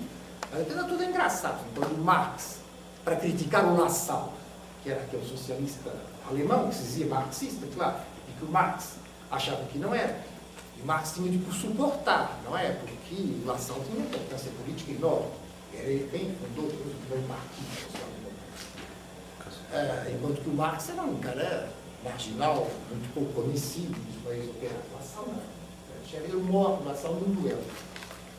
[0.50, 1.64] Mas tudo engraçado.
[1.72, 2.56] Então, o Marx,
[3.04, 4.30] para criticar o Lassalle,
[4.86, 5.92] que era aquele socialista
[6.30, 7.96] alemão, que se dizia marxista, claro,
[8.28, 8.98] e que o Marx
[9.28, 10.24] achava que não era.
[10.78, 12.70] E Marx tinha de suportar, não é?
[12.70, 15.26] Porque o Lassalle tinha uma importância política enorme.
[15.74, 18.06] Era ele quem fundou depois o primeiro partido
[20.14, 21.68] enquanto que o Marx era um cara
[22.04, 24.84] marginal, muito pouco conhecido dos países operários.
[24.92, 25.56] O Lassalle não.
[26.06, 27.64] Tinha ele morto, o Lassalle num duelo.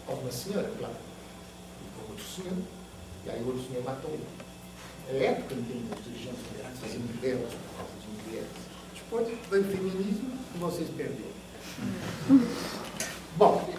[0.06, 0.96] Com uma senhora, claro.
[1.82, 2.58] E com outro senhor.
[3.26, 4.26] E aí o outro senhor matou ele.
[5.10, 8.48] É época em que os dirigentes operários faziam guerras por de mulheres.
[8.94, 11.38] Depois veio o feminismo e vocês perderam.
[13.38, 13.70] Bom,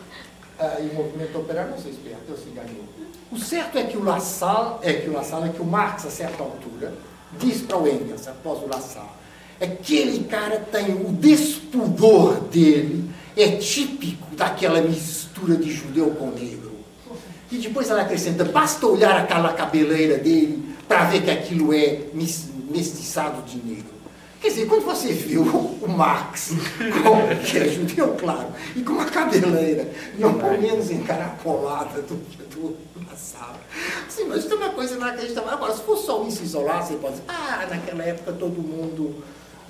[0.81, 2.85] e o movimento operário não se perdeu, se ganhou.
[3.31, 6.11] O certo é que o Lassalle, é que o Lassalle, é que o Marx, a
[6.11, 6.95] certa altura,
[7.39, 9.11] diz para o Engels, após o Lassalle,
[9.61, 16.73] aquele cara tem o despudor dele, é típico daquela mistura de judeu com negro.
[17.51, 23.43] E depois ela acrescenta, basta olhar aquela cabeleira dele para ver que aquilo é mestiçado
[23.43, 23.99] de negro.
[24.41, 26.53] Quer dizer, quando você viu o Marx,
[27.51, 32.17] que é judeu, claro, e com uma cabeleira não menos encarapolada do
[32.59, 32.77] do,
[33.09, 33.61] na sala.
[34.29, 35.51] Mas é uma coisa inacreditável.
[35.51, 39.23] Agora, se for só isso isolar, você pode dizer, ah, naquela época todo mundo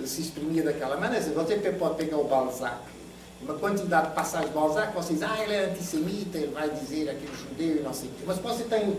[0.04, 1.24] se exprimia daquela maneira.
[1.24, 2.78] Você pode pegar o Balzac,
[3.42, 7.32] uma quantidade de passagens de Balzac, vocês, ah, ele é antissemita, ele vai dizer aquele
[7.36, 8.24] judeu e não sei o quê.
[8.26, 8.96] Mas você tem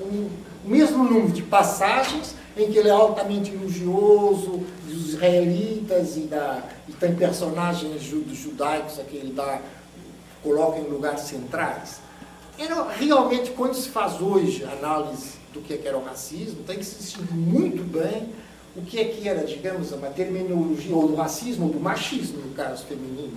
[0.00, 0.30] um,
[0.66, 6.62] o mesmo número de passagens em que ele é altamente elogioso dos israelitas e, da,
[6.88, 9.60] e tem personagens judaicos a que ele dá,
[10.42, 12.00] coloca em lugares centrais.
[12.58, 16.78] Era realmente, quando se faz hoje análise do que, é que era o racismo, tem
[16.78, 18.28] que se distinguir muito bem
[18.74, 22.54] o que é que era, digamos, uma terminologia, ou do racismo, ou do machismo, no
[22.54, 23.32] caso feminino,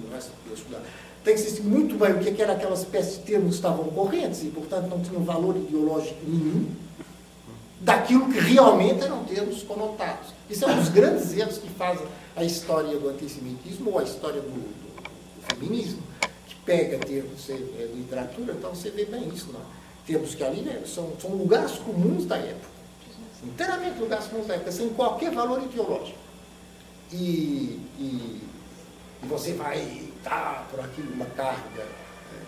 [1.24, 3.50] tem que se distinguir muito bem o que, é que era aquela espécie de termos
[3.50, 6.70] que estavam correntes e, portanto, não tinham valor ideológico nenhum,
[7.80, 10.34] daquilo que realmente eram termos conotados.
[10.50, 14.42] Isso é um dos grandes erros que fazem a história do antissemitismo ou a história
[14.42, 16.02] do, do, do feminismo,
[16.48, 17.54] que pega termos, é,
[17.96, 19.52] literatura, então você vê bem isso.
[19.52, 19.62] Não?
[20.06, 22.68] Termos que ali né, são, são lugares comuns da época,
[23.44, 26.18] inteiramente lugares comuns da época, sem qualquer valor ideológico.
[27.12, 28.42] E, e,
[29.24, 31.88] e você vai dar por aquilo uma carga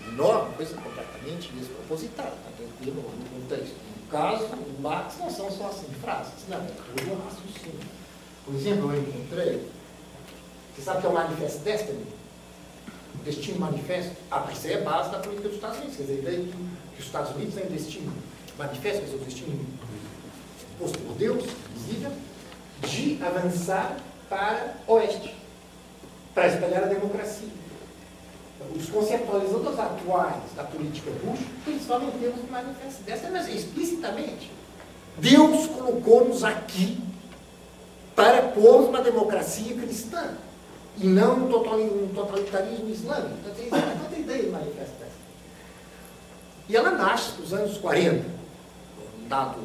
[0.07, 3.75] enorme, coisa completamente despropositada, está tranquilo no contexto
[4.11, 7.79] caso, o Marx não são só assim frases, não, é todo um raciocínio.
[8.45, 9.67] Por exemplo, eu encontrei,
[10.75, 12.05] você sabe que é o Manifesto Destiny?
[13.15, 14.15] O Destino Manifesto.
[14.29, 16.37] Ah, mas isso é a base da política dos Estados Unidos, quer dizer, a ideia
[16.39, 18.13] que, que os Estados Unidos têm destino
[18.57, 19.65] manifesto, quer dizer, o destino
[20.77, 21.43] posto por Deus,
[21.75, 22.11] visível,
[22.87, 23.97] de avançar
[24.29, 25.35] para oeste,
[26.33, 27.60] para espalhar a democracia
[28.75, 34.51] os conceptualizadores atuais da política Bush, eles falam em termos de manifesto dessa, mas explicitamente.
[35.17, 36.97] Deus colocou-nos aqui
[38.15, 40.35] para pôr uma democracia cristã
[40.97, 43.35] e não um totalitarismo islâmico.
[43.39, 45.11] Então, tem outra ideia de manifesto dessa.
[46.69, 48.25] E ela nasce nos anos 40,
[49.23, 49.59] um dado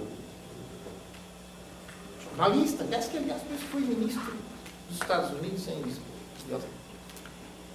[2.24, 4.34] jornalista, aliás, que aliás foi ministro
[4.88, 6.00] dos Estados Unidos sem isso.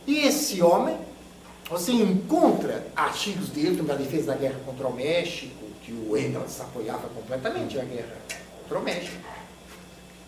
[0.07, 0.97] E esse homem
[1.71, 7.07] você encontra artigos dele na defesa da guerra contra o México, que o Engels apoiava
[7.07, 8.17] completamente a guerra
[8.61, 9.15] contra o México.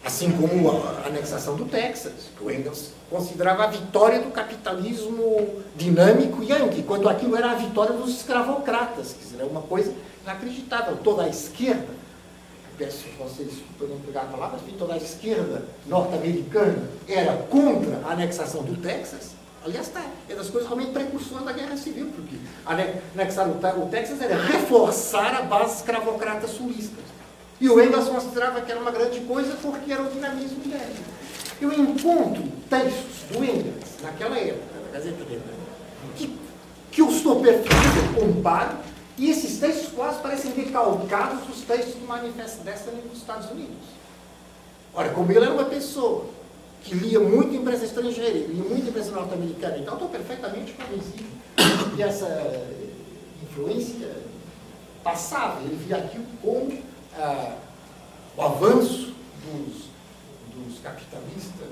[0.06, 6.42] Assim como a anexação do Texas, que o Engels considerava a vitória do capitalismo dinâmico
[6.42, 10.98] Yankee, quando aquilo era a vitória dos escravocratas, quer dizer, é uma coisa inacreditável.
[11.04, 11.88] Toda a esquerda,
[12.78, 18.64] peço que vocês podem pegar a palavra, toda a esquerda norte-americana era contra a anexação
[18.64, 19.33] do Texas,
[19.66, 22.35] Aliás, tá, é das coisas realmente precursoras da Guerra Civil, porque
[22.66, 27.01] anexar o Texas era reforçar a base escravocrata sulista.
[27.61, 30.95] E o Engels considerava que era uma grande coisa porque era o dinamismo dele.
[31.61, 35.24] Eu encontro textos do Engels, naquela época, na Gazeta
[36.17, 36.38] que,
[36.92, 38.77] que eu estou perfeitamente comparo,
[39.17, 43.77] e esses textos quase parecem decalcados dos textos do Manifesto Destiny nos Estados Unidos.
[44.93, 46.25] Ora, como ele era uma pessoa
[46.84, 49.78] que lia muito imprensa estrangeira, lia muito imprensa norte-americana.
[49.78, 51.24] Então, estou perfeitamente convencido
[51.95, 52.68] que essa
[53.42, 54.12] influência
[55.03, 55.62] passava.
[55.62, 56.78] Ele via aquilo como
[57.18, 57.56] ah,
[58.36, 59.14] o avanço
[59.45, 59.86] dos,
[60.56, 61.70] dos capitalistas,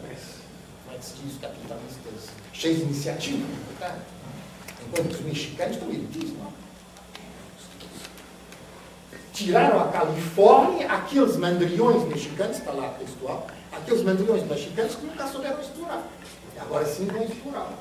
[0.00, 3.46] como é que se diz, capitalistas cheios de iniciativa,
[3.78, 3.98] tá?
[4.86, 6.52] enquanto os mexicanos estão elitismo.
[9.32, 13.46] Tiraram a Califórnia, aqueles mandriões mexicanos, está lá textual,
[13.76, 16.06] aqueles mandriões mexicanos que nunca souberam explorar.
[16.58, 17.72] Agora sim vão explorar.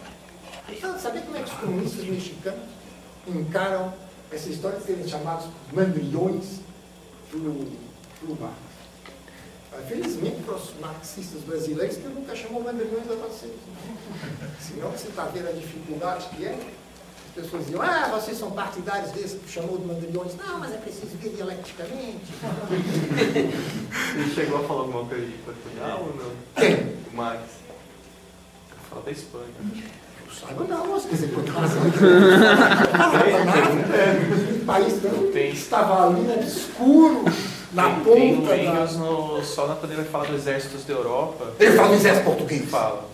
[0.68, 2.62] Então, sabe como é que os comunistas mexicanos
[3.28, 3.94] encaram
[4.32, 6.60] essa história de serem chamados mandriões
[7.32, 7.66] pelo,
[8.20, 8.56] pelo Marx?
[9.90, 13.54] Felizmente para os marxistas brasileiros que nunca chamou mandriões a vocês.
[14.60, 16.58] Senão você está vendo a dificuldade que é
[17.36, 20.36] pessoas diziam, ah, vocês são partidários desse que chamou de mandrilhões.
[20.36, 22.34] Não, mas é preciso ver dialeticamente.
[24.16, 26.32] Ele chegou a falar alguma coisa de Portugal ou não?
[26.56, 26.96] Quem?
[27.12, 27.42] O Max.
[28.90, 29.46] Fala da Espanha.
[30.26, 31.90] Eu saiba não, mas quer dizer, por causa do
[34.66, 37.26] país não estava ali, né, escuro
[37.76, 38.56] na tem, ponta.
[38.56, 41.54] Tem Engels no, só na, quando ele fala dos exércitos da Europa.
[41.60, 42.70] Ele fala do exército português.
[42.70, 43.10] Fala.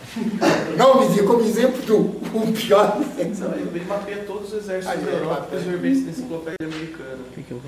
[0.78, 5.06] Não me diga como exemplo do o pior Não, ele mapeia todos os exércitos Aí,
[5.06, 7.20] da Europa e os verbetes da enciclopédia americana.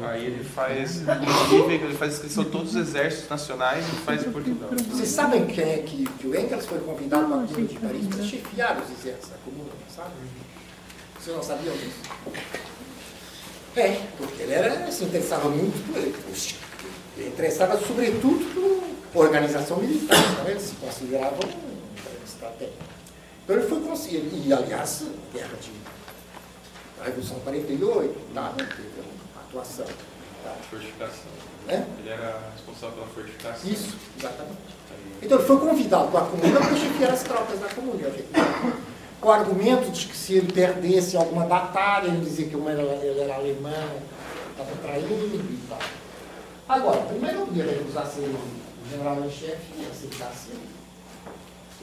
[0.07, 4.69] Aí ele faz, ele faz descrição de todos os exércitos nacionais e faz em Portugal.
[4.89, 8.07] Vocês sabem quem é que, que o Engels foi convidado para a Comuna de Paris
[8.07, 10.11] para chefiar os exércitos da Comuna, sabe?
[11.19, 11.95] Vocês não sabiam disso?
[13.75, 16.13] É, porque ele era, se interessava muito por ele.
[17.17, 21.39] Ele interessava sobretudo por organização militar, então eles se consideravam
[22.25, 22.73] estratégia.
[23.43, 25.71] Então ele foi conseguir, e aliás, a guerra de
[27.03, 28.89] a Revolução 48, nada, teve
[29.33, 29.85] uma atuação.
[29.85, 30.55] Tá?
[30.69, 31.31] Fortificação.
[31.67, 31.83] É?
[31.99, 33.69] Ele era responsável pela fortificação.
[33.69, 34.57] Isso, exatamente.
[35.21, 38.09] Então ele foi convidado para a comuna para chefiar as tropas da comuna.
[39.19, 42.81] Com o argumento de que se ele perdesse alguma batalha, ele dizia que ele era,
[42.81, 43.89] ele era alemão,
[44.51, 45.79] estava traindo e tal.
[46.67, 50.57] Agora, primeiro eu podia recusar ser o general em chefe e aceitar ser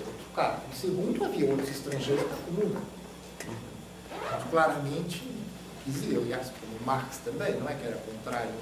[0.00, 0.58] outro cara.
[0.72, 2.80] E segundo, havia outros estrangeiros da comuna.
[4.50, 5.22] Claramente
[5.86, 8.54] dizia, aliás, como Marx também, não é que era contrário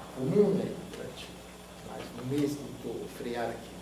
[0.00, 1.28] à comuna, durante
[1.88, 3.74] mais um mês tentou frear aqui.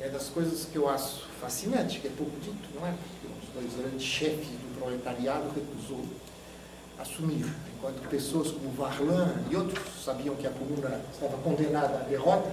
[0.00, 2.92] É das coisas que eu acho fascinante, que é pouco dito, não é?
[2.92, 6.04] Porque os dois grandes chefes do proletariado recusou
[6.98, 7.44] assumir,
[7.80, 12.50] que pessoas como Varlan e outros sabiam que a comuna estava condenada à derrota,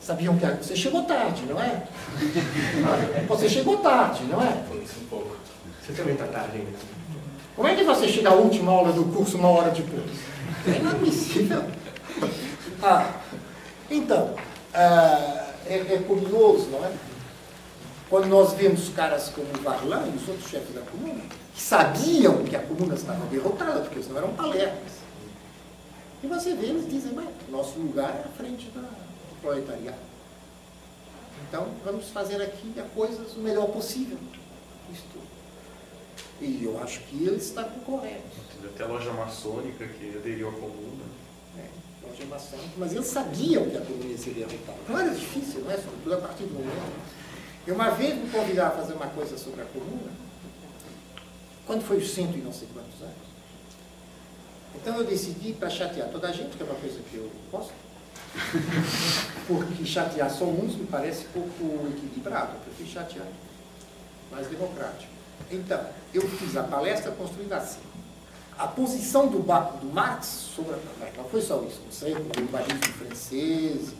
[0.00, 0.54] sabiam que a...
[0.54, 1.82] você chegou tarde, não é?
[3.26, 4.64] Você chegou tarde, não é?
[4.70, 5.36] Um pouco.
[5.82, 6.78] Você também está tarde ainda.
[7.56, 10.10] Como é que você chega à última aula do curso uma hora depois?
[10.66, 11.64] É inadmissível.
[12.82, 13.10] Ah,
[13.90, 14.34] então,
[14.74, 16.92] ah, é, é curioso, não é?
[18.08, 21.22] Quando nós vemos caras como Varlan e os outros chefes da comuna,
[21.56, 24.92] que sabiam que a comuna estava derrotada, porque eles não eram palermas.
[26.22, 29.96] E você vê, eles dizem, mas nosso lugar é à frente da, do proletariado.
[31.48, 34.18] Então, vamos fazer aqui a coisas o melhor possível.
[34.92, 35.18] Isto.
[36.42, 38.22] E eu acho que ele está correto.
[38.54, 41.04] Teve até a loja maçônica que aderiu à comuna.
[41.58, 44.78] É, loja maçônica, mas eles sabiam que a comuna ia ser derrotada.
[44.86, 45.76] Não era difícil, não é?
[45.76, 47.16] Sobretudo a partir do momento.
[47.66, 50.25] E uma vez me convidaram a fazer uma coisa sobre a comuna,
[51.66, 53.26] quando foi os cento e não sei quantos anos.
[54.74, 57.72] Então eu decidi para chatear toda a gente, que é uma coisa que eu gosto,
[59.48, 63.26] porque chatear só uns me parece pouco equilibrado, eu prefiro chatear
[64.30, 65.10] mais democrático.
[65.50, 65.80] Então,
[66.12, 67.80] eu fiz a palestra construída assim.
[68.58, 70.78] A posição do, do Marx sobre a
[71.16, 73.92] não foi só isso, não sei, o urbanismo francês,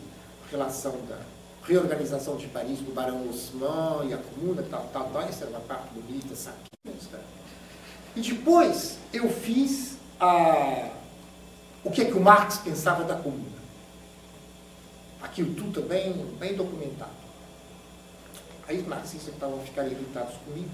[0.49, 1.19] relação da
[1.63, 5.59] reorganização de Paris do Barão Haussmann e a comuna, tal, tal, tal, isso era uma
[5.59, 7.36] parte bonita, saquinhos, cara.
[8.17, 10.89] E depois eu fiz a,
[11.83, 13.57] o que, é que o Marx pensava da comuna.
[15.21, 17.11] Aquilo tudo bem, bem documentado.
[18.67, 20.69] Aí os marxistas estavam ficando irritados comigo,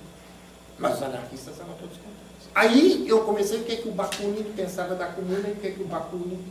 [0.80, 2.50] mas os anarquistas estavam todos contentes.
[2.56, 5.68] Aí eu comecei o que, é que o Bakunin pensava da comuna e o que,
[5.68, 6.42] é que o Bakunin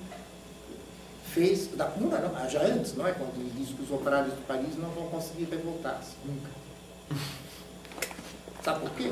[1.33, 3.13] fez, da comuna não, já antes, não é?
[3.13, 6.51] Quando ele disse que os operários de Paris não vão conseguir revoltar-se, nunca.
[8.63, 9.11] Sabe por quê?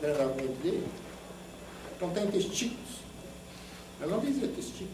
[0.00, 0.88] O grande argumento dele
[2.00, 2.88] não tem testículos.
[4.00, 4.90] Eu não dizia testículos.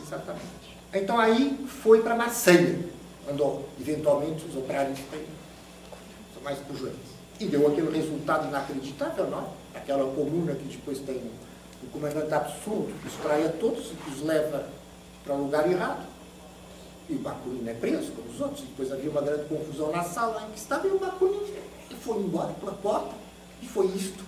[0.00, 0.44] Exatamente.
[0.94, 2.88] Então aí foi para Marseille,
[3.28, 5.00] andou eventualmente os operários
[6.32, 7.18] são mais pujantes.
[7.40, 9.78] E deu aquele resultado inacreditável, não é?
[9.78, 11.20] Aquela comuna que depois tem
[11.82, 14.68] o comandante absurdo que os trai a todos e que os leva
[15.24, 16.06] para o lugar errado.
[17.08, 18.60] E o Bakunin é preso, como os outros.
[18.60, 21.54] E depois havia uma grande confusão na sala em que estava e o Bakunin
[22.00, 23.14] foi embora pela porta.
[23.62, 24.24] E foi isto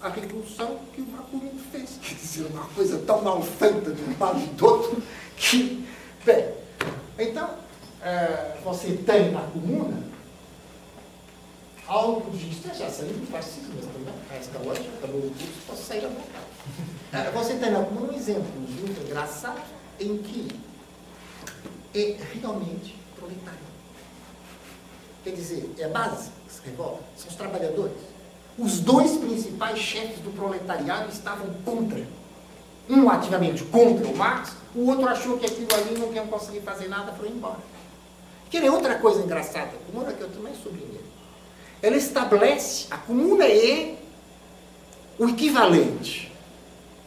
[0.00, 1.98] a revolução que o Bakunin fez.
[2.02, 5.02] Quer dizer, uma coisa tão mal feita de um lado e do outro
[5.36, 5.86] que.
[6.24, 6.52] Bem,
[7.18, 7.50] então,
[8.02, 10.02] é, você tem na comuna
[11.86, 12.48] algo de.
[12.78, 16.48] Já saiu do fascismo, mas também, esta loja, acabou o curso, posso sair a vontade.
[17.32, 19.62] Você tem na comuna um exemplo muito engraçado
[19.98, 20.48] em que
[21.94, 23.58] é realmente proletário.
[25.24, 27.96] Quer dizer, é a base que se revolta, são os trabalhadores.
[28.58, 32.06] Os dois principais chefes do proletariado estavam contra.
[32.88, 36.88] Um ativamente contra o Marx, o outro achou que aquilo ali não ia conseguir fazer
[36.88, 37.58] nada, foi embora.
[38.50, 41.00] Quer outra coisa engraçada, a comuna que eu também sublinhei.
[41.82, 43.96] Ela estabelece, a comuna é
[45.18, 46.32] o equivalente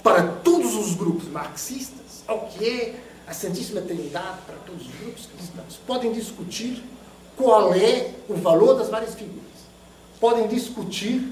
[0.03, 2.95] para todos os grupos marxistas ao que é
[3.31, 5.79] a Santíssima Trindade para todos os grupos cristãos.
[5.87, 6.83] Podem discutir
[7.37, 9.41] qual é o valor das várias figuras.
[10.19, 11.31] Podem discutir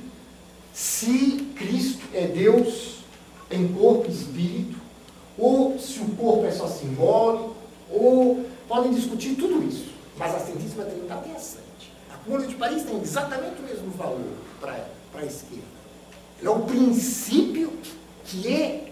[0.73, 2.99] se Cristo é Deus
[3.51, 4.77] em corpo e espírito,
[5.37, 7.53] ou se o corpo é só simbólico,
[7.91, 9.89] ou podem discutir tudo isso.
[10.17, 11.91] Mas a Santíssima Trindade é assente.
[12.13, 15.65] A Comuna de Paris tem exatamente o mesmo valor para a esquerda.
[16.41, 17.73] É o princípio
[18.23, 18.89] que é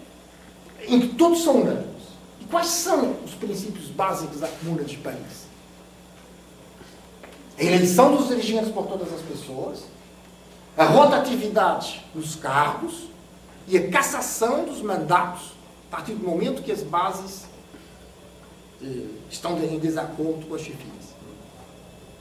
[0.86, 1.97] em que todos são unânimes.
[2.50, 5.46] Quais são os princípios básicos da Comuna de Paris?
[7.58, 9.82] A eleição dos dirigentes por todas as pessoas,
[10.76, 13.08] a rotatividade dos cargos
[13.66, 17.46] e a cassação dos mandatos A partir do momento que as bases
[18.82, 21.14] eh, estão em desacordo com as chefias.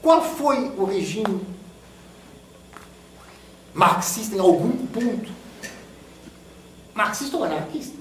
[0.02, 1.46] Qual foi o regime
[3.74, 5.30] marxista em algum ponto?
[6.96, 7.98] Marxista ou anarquista?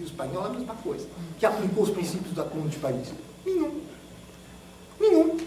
[0.00, 1.06] O espanhol é a mesma coisa.
[1.40, 3.08] Que aplicou os princípios da Comuna de Paris?
[3.46, 3.80] Nenhum.
[5.00, 5.38] Nenhum.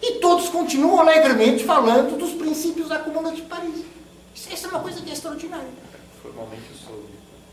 [0.00, 3.84] E todos continuam alegremente falando dos princípios da Comuna de Paris.
[4.34, 5.68] Isso é uma coisa que é extraordinária.
[6.22, 7.04] Formalmente eu sou.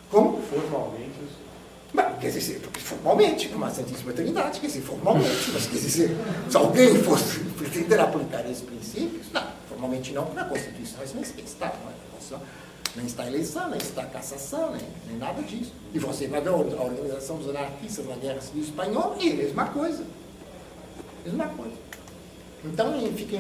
[0.09, 0.41] Como?
[0.43, 1.45] Formalmente eu sou.
[1.91, 6.17] Mas, quer dizer, formalmente, uma Santíssima Trindade, quer dizer, formalmente, mas quer dizer,
[6.49, 11.45] se alguém fosse pretender aplicar esses princípios, não, formalmente não, porque na Constituição isso nem
[11.45, 12.05] está, não é?
[12.95, 15.73] Nem está eleição, nem está cassação, nem, nem nada disso.
[15.93, 19.65] E você vai ver a organização dos anarquistas na Guerra Civil Espanhola, e a mesma
[19.65, 20.05] coisa.
[21.25, 21.75] Mesma coisa.
[22.63, 23.35] Então ele fica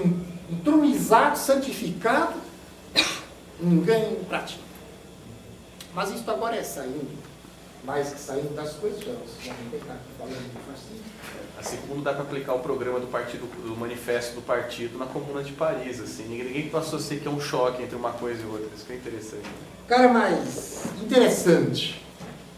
[0.49, 2.35] entronizado, santificado,
[3.59, 4.63] ninguém pratica.
[5.93, 7.25] Mas isso agora é saindo
[7.85, 11.05] mais que saindo das coisas, já não falando de fascismo.
[11.57, 15.41] A segundo dá para aplicar o programa do partido, do manifesto do partido na Comuna
[15.41, 16.23] de Paris, assim.
[16.23, 18.69] Ninguém, ninguém associa que é um choque entre uma coisa e outra.
[18.75, 19.45] Isso que é interessante.
[19.87, 22.05] Cara mais interessante,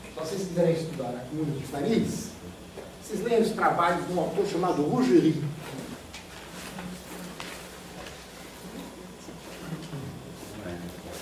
[0.03, 2.29] se vocês quiserem estudar na Comuna de Paris,
[3.03, 5.43] vocês leem os trabalhos de um autor chamado Rougerie.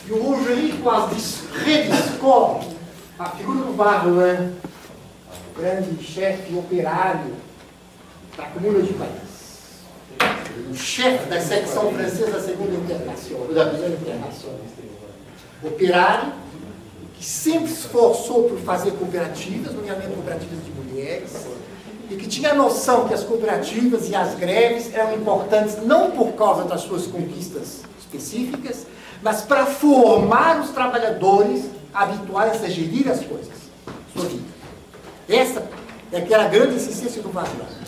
[0.08, 2.68] E o Rougerie quase redescobre
[3.20, 4.54] a figura do Varlan,
[5.58, 7.45] grande chefe operário
[8.38, 10.36] da Comuna de Paris,
[10.70, 14.60] o chefe da secção francesa da Segunda Internacional, da Primeira Internacional,
[15.64, 16.34] operário
[17.18, 21.48] que sempre se esforçou por fazer cooperativas, nomeadamente cooperativas de mulheres,
[22.10, 26.34] e que tinha a noção que as cooperativas e as greves eram importantes não por
[26.34, 28.86] causa das suas conquistas específicas,
[29.24, 33.54] mas para formar os trabalhadores habituais a gerir as coisas,
[34.14, 34.44] sua vida.
[35.28, 35.68] Essa
[36.12, 37.85] é aquela grande insistência do Vargas.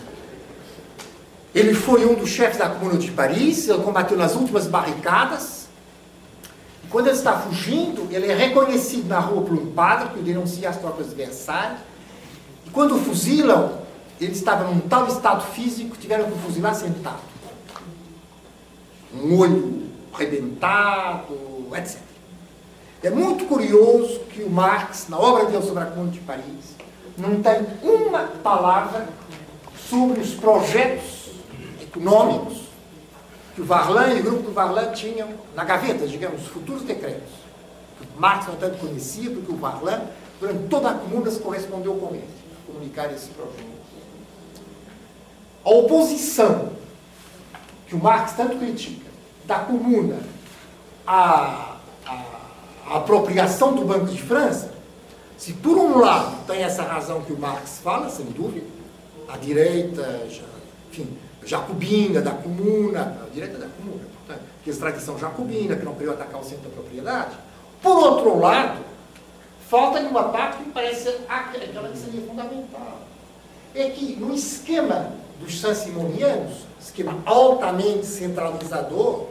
[1.58, 5.66] Ele foi um dos chefes da Comuna de Paris, ele combateu nas últimas barricadas.
[6.88, 10.76] Quando ele está fugindo, ele é reconhecido na rua por um padre que denuncia as
[10.76, 11.80] tropas Versalhes.
[12.64, 13.72] E quando o fuzilam,
[14.20, 17.18] ele estava num tal estado físico que tiveram que o fuzilar sentado.
[19.12, 21.36] Um olho rebentado,
[21.76, 21.98] etc.
[23.02, 26.76] É muito curioso que o Marx, na obra dele sobre a Comuna de Paris,
[27.16, 29.08] não tem uma palavra
[29.90, 31.17] sobre os projetos
[31.98, 32.68] econômicos
[33.54, 37.32] que o Varlan e o grupo do Varlan tinham na gaveta, digamos, os futuros decretos.
[38.16, 40.02] Marx não tanto conhecia, porque o Varlan,
[40.40, 42.28] durante toda a comuna, se correspondeu com ele,
[42.66, 43.78] comunicar esse projeto.
[45.64, 46.72] A oposição
[47.88, 49.08] que o Marx tanto critica
[49.44, 50.20] da comuna
[51.06, 52.24] à, à,
[52.86, 54.72] à apropriação do Banco de França,
[55.36, 58.66] se por um lado tem essa razão que o Marx fala, sem dúvida,
[59.28, 60.26] a direita,
[60.90, 61.16] enfim,
[61.48, 66.12] jacobina da comuna, a direita da comuna, portanto, que é tradição jacobina, que não queria
[66.12, 67.36] atacar o centro da propriedade.
[67.82, 68.80] Por outro lado,
[69.68, 73.00] falta uma parte que me parece aquela que seria fundamental.
[73.74, 79.26] É que no esquema dos sansimonianos, esquema altamente centralizador,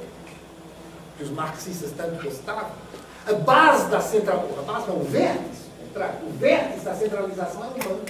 [1.18, 2.72] que os marxistas tanto gostavam,
[3.28, 5.68] a base da centralização, a base não, o vértice,
[6.24, 8.06] o vértice da centralização é o banco.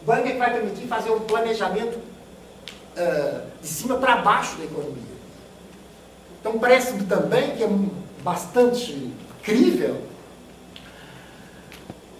[0.00, 1.98] O banco é que vai permitir fazer um planejamento
[2.98, 5.18] uh, de cima para baixo da economia.
[6.40, 7.70] Então parece-me também que é
[8.22, 9.12] bastante
[9.42, 10.02] crível,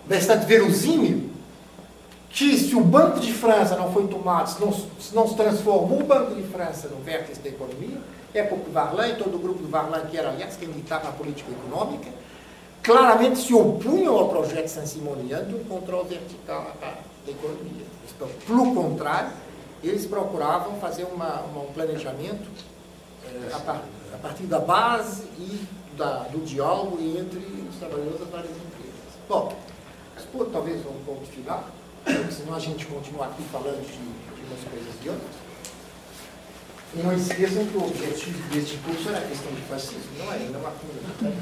[0.07, 1.29] bastante verosímil,
[2.31, 6.01] que se o Banco de França não foi tomado, se não se, não se transformou
[6.01, 7.99] o Banco de França no vértice da economia,
[8.35, 11.13] é porque Varlan e todo o grupo do Varlan, que era, aliás, quem ditava a
[11.13, 12.11] política econômica,
[12.83, 17.85] claramente se opunham ao projeto Saint-Simoniano de um controle vertical da economia.
[18.15, 19.31] Então, pelo contrário,
[19.83, 22.49] eles procuravam fazer uma, uma, um planejamento
[23.25, 23.83] eh, a, par,
[24.13, 25.67] a, partir da base e
[25.97, 28.95] da, do diálogo entre os trabalhadores das várias empresas.
[29.29, 29.55] Bom,
[30.17, 31.65] expor talvez um ponto final,
[32.05, 35.49] porque senão a gente continua aqui falando de, de umas coisas e outras.
[36.95, 40.37] E não esqueçam que o objetivo deste curso era a questão de fascismo, não é?
[40.37, 41.37] Ainda é uma coisa.